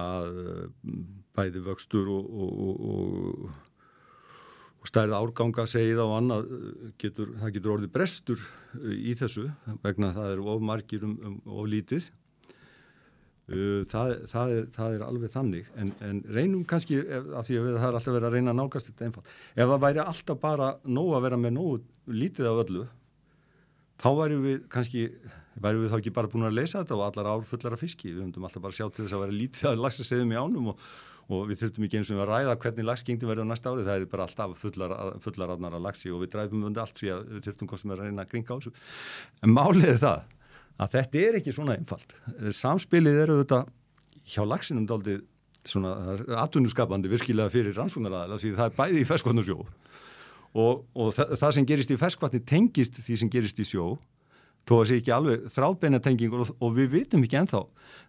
að 0.00 0.42
bæði 1.38 1.64
vöxtur 1.70 2.10
og, 2.16 2.30
og, 2.46 2.60
og, 2.66 2.84
og 2.90 3.65
stærð 4.86 5.16
árganga 5.16 5.64
segið 5.68 6.02
á 6.02 6.06
annað 6.16 6.52
getur, 7.00 7.32
það 7.40 7.56
getur 7.56 7.74
orðið 7.76 7.92
brestur 7.94 8.44
í 8.92 9.16
þessu 9.18 9.48
vegna 9.84 10.12
það 10.16 10.36
eru 10.36 10.46
of 10.54 10.62
margir 10.64 11.06
um, 11.06 11.16
um 11.26 11.40
of 11.58 11.68
lítið. 11.70 12.10
Uh, 13.46 13.82
það, 13.86 14.12
það, 14.30 14.52
er, 14.52 14.68
það 14.74 14.94
er 14.96 15.02
alveg 15.06 15.34
þannig. 15.34 15.72
En, 15.78 15.90
en 16.02 16.22
reynum 16.34 16.64
kannski 16.66 17.00
af 17.02 17.46
því 17.46 17.58
að 17.60 17.68
það 17.76 17.88
er 17.88 17.98
alltaf 18.00 18.16
verið 18.16 18.28
að 18.28 18.38
reyna 18.38 18.54
að 18.54 18.60
nákast 18.62 18.90
þetta 18.90 19.08
einfalt. 19.08 19.34
Ef 19.54 19.72
það 19.72 19.82
væri 19.86 20.02
alltaf 20.02 20.40
bara 20.42 20.70
nóg 20.86 21.12
að 21.18 21.26
vera 21.28 21.40
með 21.40 21.58
nóg 21.58 21.90
lítið 22.10 22.50
af 22.50 22.62
öllu 22.64 22.86
þá 24.02 24.08
væri 24.20 24.38
við 24.42 24.64
kannski 24.72 25.04
væri 25.62 25.82
við 25.82 25.92
þá 25.92 25.98
ekki 25.98 26.14
bara 26.16 26.30
búin 26.30 26.48
að 26.48 26.56
leysa 26.58 26.82
þetta 26.82 26.96
og 26.96 27.04
allar 27.06 27.30
ár 27.32 27.44
fullar 27.48 27.76
af 27.76 27.82
fiski, 27.82 28.12
við 28.12 28.26
höfum 28.26 28.48
alltaf 28.48 28.64
bara 28.64 28.76
sjá 28.76 28.86
til 28.90 29.04
þess 29.04 29.16
að 29.16 29.22
vera 29.24 29.36
lítið 29.36 29.68
af 29.70 29.78
lagsastegðum 29.84 30.34
í 30.34 30.40
ánum 30.40 30.72
og, 30.72 30.82
og 31.26 31.48
við 31.50 31.62
þurftum 31.62 31.86
ekki 31.86 32.00
eins 32.00 32.10
og 32.14 32.22
að 32.22 32.30
ræða 32.30 32.56
hvernig 32.62 32.86
lagsgengdi 32.86 33.26
verður 33.26 33.48
næsta 33.50 33.72
ári, 33.72 33.86
það 33.86 34.02
er 34.02 34.10
bara 34.12 34.26
alltaf 34.28 34.58
fullar, 34.60 34.94
fullar 35.24 35.54
átnar 35.56 35.78
af 35.78 35.82
lagsi 35.82 36.12
og 36.14 36.22
við 36.22 36.32
dræfum 36.36 36.66
undir 36.68 36.84
allt 36.84 37.00
því 37.00 37.12
að 37.14 37.24
við 37.32 37.48
þurftum 37.48 37.94
er 37.94 37.96
að 37.96 38.04
reyna 38.04 38.26
að 38.26 38.34
gringa 38.34 38.54
á 38.54 38.56
þessu. 38.56 38.74
En 39.42 39.54
málið 39.56 39.88
er 39.90 40.02
það 40.04 40.36
að 40.76 40.92
þetta 40.94 41.24
er 41.24 41.38
ekki 41.40 41.56
svona 41.56 41.76
einfalt. 41.80 42.14
Samspilið 42.54 43.22
eru 43.24 43.40
þetta 43.40 43.62
hjá 44.26 44.42
lagsinum 44.46 44.86
daldið 44.86 45.24
svona 45.66 45.96
atvinnuskapandi 46.44 47.10
virkilega 47.10 47.50
fyrir 47.50 47.74
rannsóknaraðala 47.74 48.38
því 48.38 48.52
það 48.54 48.70
er 48.70 48.76
bæði 48.76 49.02
í 49.02 49.08
ferskvatn 49.08 49.42
og 49.42 49.72
og, 50.56 50.84
og 50.96 51.14
það, 51.16 51.50
sem 51.52 51.66
gerist 51.68 51.92
í 51.92 51.98
ferskvatni 52.00 52.40
tengist 52.46 53.00
því 53.02 53.18
sem 53.20 53.32
gerist 53.32 53.58
í 53.60 53.66
sjó. 53.68 53.96
Þó 54.66 54.72
að 54.72 54.78
það 54.78 54.88
sé 54.88 54.98
ekki 55.00 55.12
alveg 55.14 55.50
þráðbeina 55.54 56.00
tengingur 56.02 56.44
og, 56.46 56.52
og 56.64 56.72
við 56.78 56.88
vitum 56.94 57.26
ekki 57.26 57.38
enþá 57.42 57.62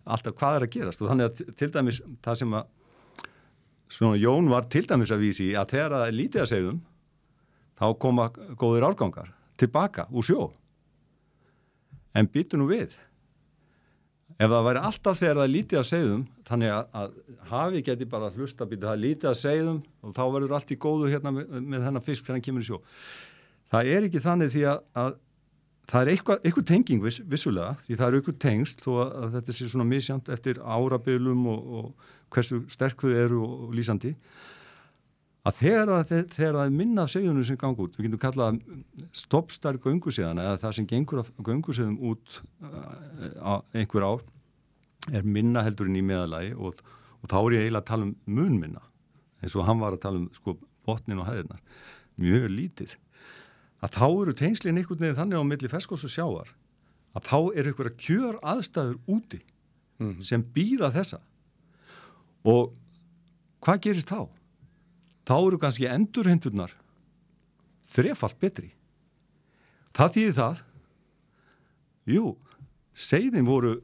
alltaf 0.08 0.38
hvað 0.40 0.58
er 0.58 0.66
að 0.66 0.74
gerast. 0.78 1.04
Og 1.04 1.12
þannig 1.12 1.28
að 1.28 1.58
til 1.60 1.70
dæmis 1.74 2.00
það 2.26 2.40
sem 2.42 2.56
að 2.58 2.70
svona 3.90 4.20
Jón 4.20 4.50
var 4.52 4.68
til 4.72 4.86
dæmis 4.88 5.12
að 5.14 5.24
vísi 5.26 5.50
að 5.58 5.74
þegar 5.76 5.98
er 6.08 6.16
lítið 6.16 6.44
að 6.44 6.52
segðum 6.52 6.80
þá 7.78 7.88
koma 8.02 8.30
góðir 8.60 8.88
árgangar 8.88 9.34
tilbaka 9.58 10.08
úr 10.12 10.26
sjó. 10.26 10.48
En 12.18 12.30
býtu 12.30 12.58
nú 12.58 12.70
við. 12.70 12.96
Ef 14.38 14.52
það 14.52 14.66
væri 14.68 14.82
alltaf 14.86 15.18
þegar 15.18 15.40
það 15.40 15.48
er 15.48 15.54
lítið 15.54 15.80
að 15.80 15.88
segðum 15.92 16.26
þannig 16.48 16.74
að, 16.74 16.90
að 17.02 17.14
hafi 17.52 17.84
geti 17.86 18.10
bara 18.10 18.34
hlusta 18.36 18.68
býtu 18.70 18.86
það 18.86 18.98
er 18.98 19.04
lítið 19.06 19.30
að 19.32 19.40
segðum 19.40 19.80
og 20.02 20.18
þá 20.18 20.26
verður 20.36 20.58
allt 20.58 20.74
í 20.74 20.82
góðu 20.82 21.14
hérna 21.14 21.34
með, 21.34 21.56
með 21.58 21.88
þennan 21.88 22.06
fisk 22.06 22.28
þegar 22.28 22.38
hann 22.38 22.46
kemur 22.46 22.66
í 22.66 22.68
sjó. 22.68 22.82
Það 23.72 23.90
er 23.94 24.08
ekki 24.08 24.22
þannig 24.24 24.54
því 24.54 24.68
að, 24.72 24.84
að 25.02 25.16
það 25.88 26.02
er 26.02 26.12
eitthvað, 26.14 26.44
eitthvað 26.44 26.68
tenging 26.70 27.02
viss, 27.04 27.22
vissulega 27.26 27.74
því 27.88 27.98
það 27.98 28.08
eru 28.08 28.22
eitthvað 28.22 28.40
tengst 28.46 28.86
þó 28.86 28.92
að, 28.94 29.16
að 29.24 29.36
þetta 29.38 29.58
sé 29.58 29.72
svona 29.72 29.90
misjant 29.90 30.32
eftir 30.38 30.62
árabilum 30.62 31.50
og, 31.54 31.74
og 31.80 32.14
hversu 32.34 32.62
sterk 32.72 33.02
þau 33.02 33.12
eru 33.14 33.42
og, 33.46 33.74
lýsandi 33.76 34.14
að 35.48 35.60
þegar 35.62 35.92
það, 36.04 36.58
er 36.66 36.74
minna 36.76 37.06
af 37.06 37.14
segjunum 37.14 37.46
sem 37.48 37.60
gang 37.60 37.78
út, 37.80 37.96
við 37.96 38.10
getum 38.10 38.20
kallað 38.20 38.58
stoppstark 39.16 39.86
göngusíðan 39.86 40.42
eða 40.44 40.58
það 40.66 40.76
sem 40.76 40.88
gengur 40.90 41.22
af 41.24 41.32
göngusíðum 41.40 41.96
út 42.10 42.42
uh, 42.68 43.62
einhver 43.72 44.04
ár 44.04 44.26
er 45.16 45.24
minna 45.24 45.64
heldur 45.64 45.88
en 45.88 45.96
í 45.96 46.04
meðalagi 46.04 46.52
og, 46.58 46.82
og 47.22 47.32
þá 47.32 47.38
er 47.40 47.56
ég 47.56 47.66
eiginlega 47.68 47.84
að 47.86 47.90
tala 47.92 48.10
um 48.10 48.16
munminna 48.28 48.84
eins 49.42 49.56
og 49.56 49.68
hann 49.68 49.80
var 49.80 49.96
að 49.96 50.04
tala 50.04 50.20
um 50.20 50.28
sko 50.36 50.58
botnin 50.88 51.22
og 51.22 51.28
hæðirnar. 51.30 51.62
Mjög 52.18 52.48
lítið. 52.52 52.96
Að 53.84 53.94
þá 53.98 54.06
eru 54.08 54.36
teinslinn 54.38 54.80
einhvern 54.80 55.04
veginn 55.04 55.20
þannig 55.20 55.44
á 55.44 55.50
milli 55.52 55.72
ferskos 55.72 56.06
og 56.08 56.14
sjáar 56.14 56.54
að 57.18 57.28
þá 57.28 57.38
eru 57.60 57.72
einhverja 57.72 57.98
kjör 58.02 58.40
aðstæður 58.42 58.98
úti 59.06 59.42
mm 60.00 60.08
-hmm. 60.08 60.24
sem 60.24 60.44
býða 60.44 60.90
þessa 60.94 61.20
og 62.48 62.74
hvað 63.66 63.84
gerist 63.84 64.12
þá? 64.12 64.28
Þá 65.28 65.36
eru 65.38 65.60
kannski 65.60 65.90
endurhendurnar 65.92 66.74
þrefalt 67.92 68.40
betri 68.40 68.72
það 69.98 70.16
þýðir 70.16 70.36
það 70.38 70.64
jú, 72.14 72.26
segðin 72.94 73.48
voru 73.48 73.78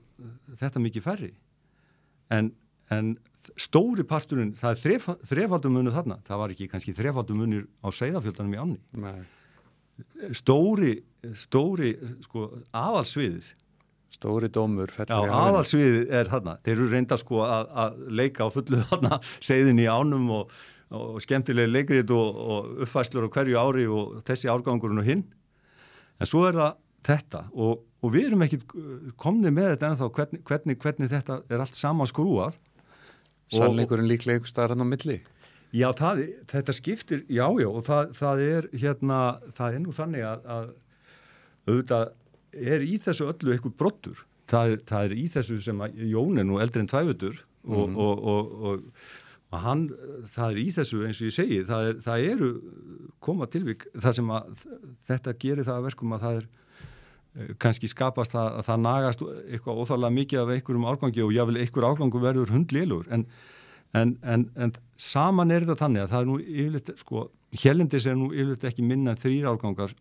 þetta 0.59 0.81
mikið 0.83 1.05
færri 1.05 1.31
en, 2.33 2.51
en 2.93 3.15
stóri 3.59 4.05
parturinn, 4.07 4.53
það 4.55 4.75
er 4.75 4.81
þref, 4.83 5.07
þrefaldum 5.27 5.73
munur 5.75 5.95
þarna, 5.95 6.19
það 6.23 6.43
var 6.43 6.53
ekki 6.53 6.69
kannski 6.71 6.95
þrefaldum 6.95 7.41
munur 7.43 7.65
á 7.83 7.87
segðafjöldanum 7.91 8.55
í 8.55 8.61
ánni 8.61 9.03
Nei. 9.03 9.25
stóri 10.37 10.93
stóri, 11.39 11.93
sko, 12.25 12.49
aðalsviðið 12.75 13.51
Stóri 14.13 14.49
dómur 14.53 14.91
Já, 14.93 15.15
aðalsviðið 15.17 16.11
er 16.13 16.29
þarna. 16.29 16.57
Þeir 16.65 16.75
eru 16.75 16.89
reynda 16.91 17.17
sko 17.17 17.41
að, 17.47 17.71
að 17.83 18.03
leika 18.21 18.45
á 18.45 18.49
fullu 18.53 18.81
þarna 18.91 19.19
segðin 19.39 19.81
í 19.81 19.87
ánum 19.89 20.27
og, 20.37 20.53
og 20.93 21.17
skemmtilegi 21.23 21.71
leikrið 21.71 22.13
og, 22.13 22.43
og 22.57 22.83
uppfæslur 22.85 23.25
á 23.25 23.33
hverju 23.33 23.57
ári 23.57 23.87
og 23.89 24.19
þessi 24.27 24.51
árgangurinn 24.53 25.01
og 25.01 25.09
hinn. 25.09 25.25
En 26.21 26.29
svo 26.29 26.45
er 26.47 26.59
það 26.59 26.77
þetta 27.03 27.47
og, 27.51 27.81
og 28.03 28.13
við 28.13 28.29
erum 28.29 28.45
ekki 28.45 28.61
komnið 29.19 29.57
með 29.57 29.73
þetta 29.73 29.89
ennþá 29.89 30.11
hvernig, 30.19 30.45
hvernig, 30.47 30.79
hvernig 30.85 31.11
þetta 31.11 31.41
er 31.49 31.65
allt 31.65 31.79
saman 31.79 32.09
skrúað 32.09 32.61
Sannleikurinn 33.53 34.09
líklega 34.09 34.41
ykkur 34.41 34.51
starran 34.51 34.81
á 34.81 34.87
milli. 34.87 35.19
Já, 35.73 35.87
það, 35.97 36.21
þetta 36.51 36.75
skiptir, 36.77 37.23
já, 37.33 37.45
já, 37.57 37.67
og 37.69 37.81
það, 37.85 38.11
það 38.17 38.41
er 38.45 38.67
hérna, 38.77 39.19
það 39.57 39.77
er 39.77 39.81
nú 39.81 39.95
þannig 39.95 40.25
að, 40.29 40.43
að 40.55 40.67
auðvitað 41.67 42.11
er 42.53 42.85
í 42.85 42.97
þessu 43.01 43.27
öllu 43.31 43.53
eitthvað 43.55 43.75
brottur. 43.79 44.23
Það 44.51 44.73
er, 44.73 44.81
það 44.89 45.05
er 45.07 45.17
í 45.17 45.25
þessu 45.33 45.59
sem 45.63 45.83
Jón 46.11 46.39
er 46.41 46.47
nú 46.47 46.59
eldri 46.61 46.83
en 46.83 46.89
tvæfutur 46.91 47.37
og, 47.63 47.85
mm. 47.87 47.95
og, 48.03 48.25
og, 48.33 48.81
og 49.53 49.61
hann, 49.63 49.85
það 50.33 50.49
er 50.49 50.59
í 50.59 50.65
þessu 50.75 51.05
eins 51.07 51.21
og 51.21 51.29
ég 51.29 51.37
segi, 51.37 51.61
það, 51.69 51.87
er, 51.91 52.01
það 52.03 52.25
eru 52.33 52.49
koma 53.23 53.47
tilvík, 53.47 53.87
það 53.93 54.19
sem 54.19 54.35
að 54.35 54.67
þetta 55.07 55.35
gerir 55.39 55.67
það 55.69 55.79
að 55.79 55.87
verkum 55.87 56.15
að 56.17 56.25
það 56.25 56.39
er 56.41 56.47
eh, 56.49 57.55
kannski 57.63 57.89
skapast 57.91 58.35
að, 58.35 58.49
að 58.59 58.69
það 58.69 58.85
nagast 58.87 59.25
eitthvað 59.29 59.81
óþálega 59.83 60.17
mikið 60.19 60.43
af 60.43 60.53
einhverjum 60.57 60.87
árgangi 60.91 61.25
og 61.25 61.35
jável 61.37 61.59
einhver 61.61 61.87
árgangu 61.87 62.23
verður 62.23 62.55
hundlélur 62.57 63.11
en 63.13 63.27
En, 63.93 64.15
en, 64.25 64.47
en 64.57 64.71
saman 64.97 65.53
er 65.53 65.67
þetta 65.67 65.83
þannig 65.83 66.01
að 66.03 66.13
það 66.13 66.23
er 66.23 66.29
nú 66.29 66.35
yfirleitt, 66.41 66.87
sko, 66.97 67.27
helindis 67.61 68.07
er 68.09 68.15
nú 68.17 68.31
yfirleitt 68.31 68.65
ekki 68.71 68.85
minna 68.85 69.13
en 69.13 69.19
þrýr 69.21 69.51
árgangar 69.51 69.93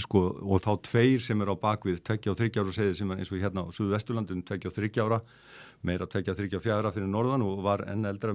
sko, 0.00 0.22
og 0.44 0.60
þá 0.64 0.72
tveir 0.86 1.22
sem 1.24 1.40
er 1.40 1.52
á 1.52 1.56
bakvið, 1.56 2.02
tveggja 2.04 2.32
og 2.32 2.40
þryggjára 2.40 2.74
segið 2.76 2.98
sem 2.98 3.12
er 3.12 3.22
eins 3.22 3.32
og 3.32 3.40
hérna 3.40 3.64
á 3.64 3.72
Suðu 3.72 3.94
Vesturlandun, 3.94 4.42
tveggja 4.46 4.70
og 4.70 4.76
þryggjára, 4.76 5.20
meira 5.88 6.08
tveggja 6.10 6.34
og 6.34 6.40
þryggja 6.40 6.60
og 6.60 6.66
fjara 6.66 6.92
fyrir 6.94 7.08
norðan 7.10 7.46
og 7.46 7.62
var 7.64 7.86
enn 7.88 8.08
eldra 8.08 8.34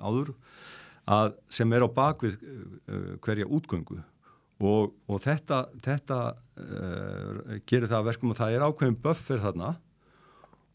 áður, 0.00 0.32
að 1.12 1.36
sem 1.52 1.72
er 1.76 1.84
á 1.84 1.88
bakvið 1.92 2.40
uh, 2.40 3.14
hverja 3.24 3.48
útgöngu. 3.50 4.00
Og, 4.62 4.92
og 5.10 5.18
þetta, 5.24 5.64
þetta 5.82 6.18
uh, 6.32 7.56
gerir 7.66 7.90
það 7.90 8.08
verkum 8.12 8.32
og 8.32 8.38
það 8.38 8.56
er 8.56 8.66
ákveðin 8.68 9.00
böffer 9.02 9.42
þarna 9.42 9.72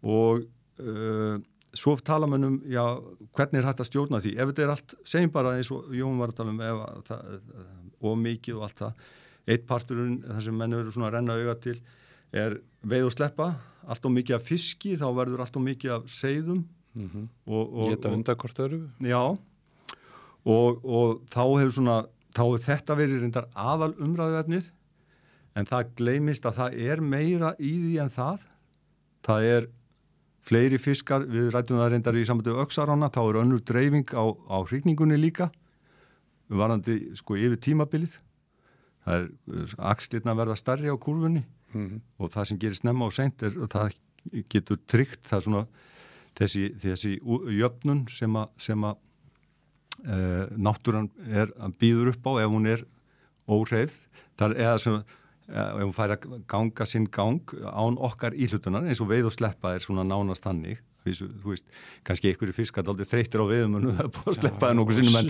og 0.04 0.44
uh, 0.84 1.38
svo 1.78 1.96
tala 2.04 2.28
mann 2.30 2.48
um, 2.48 2.58
já, 2.68 2.84
hvernig 3.38 3.62
er 3.62 3.70
hægt 3.70 3.82
að 3.84 3.90
stjórna 3.90 4.20
því, 4.24 4.34
ef 4.36 4.52
þetta 4.52 4.66
er 4.66 4.74
allt, 4.74 4.98
segjum 5.08 5.32
bara 5.34 5.56
eins 5.58 5.72
og 5.74 5.88
Jón 5.96 6.20
var 6.20 6.34
að 6.34 6.42
tala 6.42 6.54
um, 6.54 6.62
ef 6.68 7.08
það 7.08 7.40
og 8.08 8.20
mikið 8.22 8.60
og 8.60 8.68
allt 8.68 8.84
það, 8.84 9.08
eitt 9.48 9.66
parturinn 9.68 10.20
þar 10.26 10.44
sem 10.44 10.58
menn 10.58 10.76
eru 10.76 10.92
svona 10.92 11.10
að 11.10 11.18
renna 11.18 11.38
auga 11.40 11.56
til 11.64 11.78
er 12.36 12.58
veið 12.84 13.08
og 13.08 13.14
sleppa 13.16 13.52
allt 13.88 14.08
og 14.08 14.14
mikið 14.18 14.36
af 14.36 14.48
fiski, 14.48 14.96
þá 15.00 15.08
verður 15.16 15.44
allt 15.46 15.56
og 15.56 15.64
mikið 15.64 15.94
af 15.96 16.10
seiðum. 16.12 16.66
Mm 16.98 17.10
-hmm. 17.14 17.90
Geta 17.90 18.10
undakort 18.10 18.60
öru 18.60 18.90
Já, 19.00 19.38
og, 20.46 20.86
og 20.86 21.22
þá 21.30 21.60
hefur 21.60 21.72
svona, 21.72 22.06
þá 22.34 22.44
hefur 22.44 22.66
þetta 22.66 22.96
verið 22.96 23.22
reyndar 23.22 23.48
aðal 23.54 23.94
umræðuverðnið 24.00 24.72
en 25.56 25.66
það 25.66 25.96
gleimist 25.96 26.46
að 26.46 26.58
það 26.60 26.74
er 26.74 27.02
meira 27.02 27.56
í 27.60 27.74
því 27.84 28.02
en 28.02 28.10
það. 28.10 28.46
Það 29.24 29.44
er 29.44 29.68
fleiri 30.42 30.78
fiskar, 30.78 31.26
við 31.28 31.52
rætum 31.52 31.78
það 31.78 31.92
reyndar 31.92 32.16
í 32.16 32.26
samvættu 32.26 32.56
auksarána, 32.56 33.10
þá 33.10 33.22
er 33.30 33.42
önnur 33.44 33.64
dreifing 33.64 34.08
á, 34.16 34.26
á 34.48 34.58
hrigningunni 34.64 35.18
líka 35.18 35.52
varandi 36.48 37.16
sko 37.16 37.36
yfir 37.36 37.60
tímabilið 37.60 38.18
það 39.08 39.28
er 39.62 39.76
axlirna 39.94 40.36
verða 40.36 40.58
starri 40.60 40.92
á 40.92 40.96
kurfunni 41.00 41.44
mm 41.74 41.88
-hmm. 41.88 42.00
og 42.20 42.32
það 42.32 42.46
sem 42.46 42.60
gerir 42.60 42.76
snemma 42.76 43.06
og 43.06 43.14
seint 43.14 43.44
er 43.44 43.52
það 43.52 43.94
getur 44.52 44.80
tryggt 44.88 45.28
það 45.30 45.44
svona 45.44 45.68
þessi, 46.38 46.64
þessi 46.76 47.20
jöfnun 47.60 48.08
sem 48.10 48.36
að, 48.36 48.50
sem 48.58 48.84
að 48.84 48.98
e, 50.04 50.18
náttúran 50.58 51.10
er 51.28 51.54
að 51.58 51.78
býður 51.80 52.12
upp 52.14 52.28
á 52.28 52.32
ef 52.44 52.52
hún 52.52 52.68
er 52.68 52.84
óreif, 53.48 54.02
það 54.38 54.52
er 54.52 54.62
eða 54.66 54.78
sem 54.84 55.00
ef 55.48 55.80
hún 55.80 55.96
fær 55.96 56.12
að 56.18 56.28
ganga 56.48 56.86
sinn 56.86 57.08
gang 57.08 57.54
án 57.64 57.98
okkar 57.98 58.36
íhlutunar 58.36 58.84
eins 58.84 59.00
og 59.00 59.08
veið 59.08 59.30
og 59.30 59.36
sleppa 59.38 59.76
er 59.76 59.80
svona 59.86 60.04
nánast 60.04 60.44
hannig 60.44 60.82
þú 61.08 61.54
veist, 61.54 61.64
kannski 62.04 62.34
einhverju 62.34 62.54
fiskar 62.58 62.84
aldrei 62.84 63.08
þreytir 63.08 63.40
á 63.40 63.46
veðum 63.48 63.78
en 63.80 63.86
það 63.94 64.02
er 64.04 64.12
búin 64.12 64.34
að 64.34 64.40
sleppa 64.42 64.66
það 64.66 64.76
nokkuð 64.76 64.98
sinnum 64.98 65.20
en, 65.22 65.30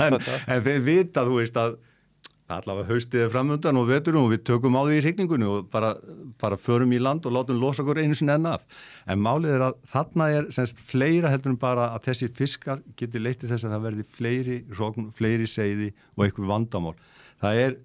en, 0.06 0.18
en 0.54 0.62
við 0.68 0.78
vita 0.86 1.24
þú 1.26 1.40
veist 1.40 1.58
að 1.58 1.74
allavega 2.52 2.92
haustið 2.92 3.24
er 3.24 3.30
framöndan 3.32 3.78
og 3.80 3.88
vetur 3.88 4.18
og 4.20 4.28
við 4.30 4.44
tökum 4.46 4.76
á 4.78 4.86
því 4.86 4.98
í 4.98 5.02
hrigningunni 5.02 5.48
og 5.50 5.66
bara, 5.72 5.94
bara 6.38 6.58
förum 6.60 6.92
í 6.94 7.00
land 7.02 7.26
og 7.26 7.34
látum 7.34 7.58
losa 7.58 7.82
okkur 7.82 7.98
einu 8.02 8.14
sinni 8.14 8.34
enn 8.36 8.46
af. 8.46 8.62
En 9.10 9.18
málið 9.22 9.56
er 9.56 9.64
að 9.66 9.80
þarna 9.90 10.28
er 10.34 10.46
semst 10.54 10.78
fleira 10.78 11.32
heldur 11.32 11.54
en 11.54 11.58
bara 11.58 11.88
að 11.96 12.06
þessi 12.10 12.30
fiskar 12.38 12.84
getur 12.98 13.24
leytið 13.24 13.54
þess 13.54 13.66
að 13.66 13.74
það 13.74 13.84
verði 13.88 14.06
fleiri, 14.18 14.58
fleiri 15.18 15.50
segði 15.50 15.90
og 16.14 16.26
einhver 16.28 16.50
vandamál. 16.52 16.94
Það 17.42 17.62
er 17.64 17.76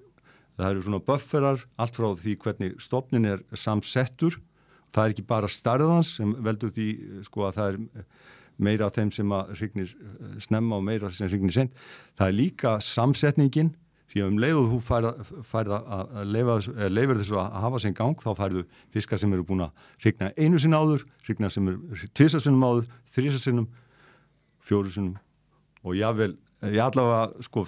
það 0.60 0.70
eru 0.70 0.86
svona 0.86 1.04
bufferar 1.10 1.66
allt 1.82 1.98
frá 1.98 2.10
því 2.22 2.38
hvernig 2.44 2.78
stopnin 2.84 3.30
er 3.32 3.42
samsettur. 3.58 4.38
Það 4.92 5.08
er 5.08 5.16
ekki 5.16 5.26
bara 5.26 5.50
starðans 5.50 6.18
sem 6.20 6.36
veldur 6.44 6.74
því 6.76 6.92
sko 7.26 7.48
að 7.48 7.58
það 7.58 7.74
er 7.74 8.06
meira 8.62 8.88
af 8.88 8.98
þeim 8.98 9.12
sem 9.14 9.34
að 9.34 9.54
hrygnir 9.58 9.94
eh, 9.96 10.34
snemma 10.44 10.80
og 10.80 10.86
meira 10.86 11.12
sem 11.16 11.30
hrygnir 11.30 11.56
sent 11.56 11.78
það 12.20 12.28
er 12.28 12.38
líka 12.38 12.74
samsetningin 12.86 13.74
því 14.12 14.22
að 14.22 14.28
um 14.28 14.40
leið 14.44 14.60
og 14.60 14.70
þú 14.72 14.80
færð 15.48 15.74
að 15.78 16.22
leifir 16.92 17.20
þessu 17.22 17.40
að 17.40 17.58
hafa 17.64 17.80
sem 17.80 17.96
gang 17.96 18.20
þá 18.20 18.32
færðu 18.38 18.64
fiskar 18.92 19.22
sem 19.22 19.34
eru 19.34 19.46
búin 19.48 19.66
að 19.66 19.86
hrygna 20.04 20.32
einu 20.36 20.60
sinna 20.60 20.82
áður, 20.84 21.06
hrygna 21.26 21.50
sem 21.54 21.68
eru 21.72 22.10
tvisasunum 22.18 22.66
áður, 22.68 22.88
þrísasunum 23.16 23.68
fjórusunum 24.68 25.16
og 25.82 25.98
jável 25.98 26.36
ég 26.62 26.82
allavega, 26.84 27.42
sko, 27.42 27.64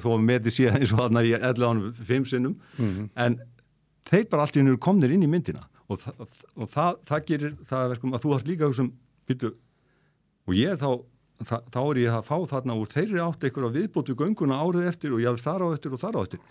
þó 0.00 0.08
að 0.14 0.24
meti 0.24 0.52
síðan 0.54 0.78
eins 0.80 0.94
og 0.94 1.02
þarna 1.02 1.24
í 1.26 1.34
ellanum 1.36 1.90
fimm 1.92 2.24
sinnum, 2.24 2.54
mm 2.78 2.86
-hmm. 2.94 3.08
en 3.16 3.36
þeir 4.08 4.28
bara 4.30 4.46
allt 4.46 4.56
í 4.56 4.62
hennur 4.62 4.78
komnir 4.80 5.12
inn 5.12 5.26
í 5.26 5.28
myndina 5.28 5.66
og, 5.88 6.00
þa 6.00 6.14
og 6.56 6.70
það, 6.72 6.98
það 7.10 7.26
gerir 7.28 7.56
það 7.68 7.90
verkum 7.92 8.14
að 8.14 8.24
þú 8.24 8.34
hast 8.34 8.48
líka 8.48 8.70
þessum 8.70 8.92
byttu 9.28 9.52
og 10.48 10.54
ég 10.56 10.80
þá 10.80 10.90
þa 11.38 11.60
þá 11.70 11.80
er 11.82 12.00
ég 12.02 12.16
að 12.16 12.26
fá 12.26 12.36
þarna 12.52 12.76
úr 12.78 12.90
þeirri 12.92 13.20
átt 13.22 13.44
eitthvað 13.46 13.76
viðbótu 13.76 14.16
gönguna 14.18 14.58
árið 14.58 14.88
eftir 14.90 15.14
og 15.14 15.22
ég 15.22 15.30
hafði 15.30 15.44
þar 15.46 15.64
á 15.64 15.68
eftir 15.74 15.94
og 15.94 16.02
þar 16.02 16.18
á 16.18 16.20
eftir. 16.24 16.42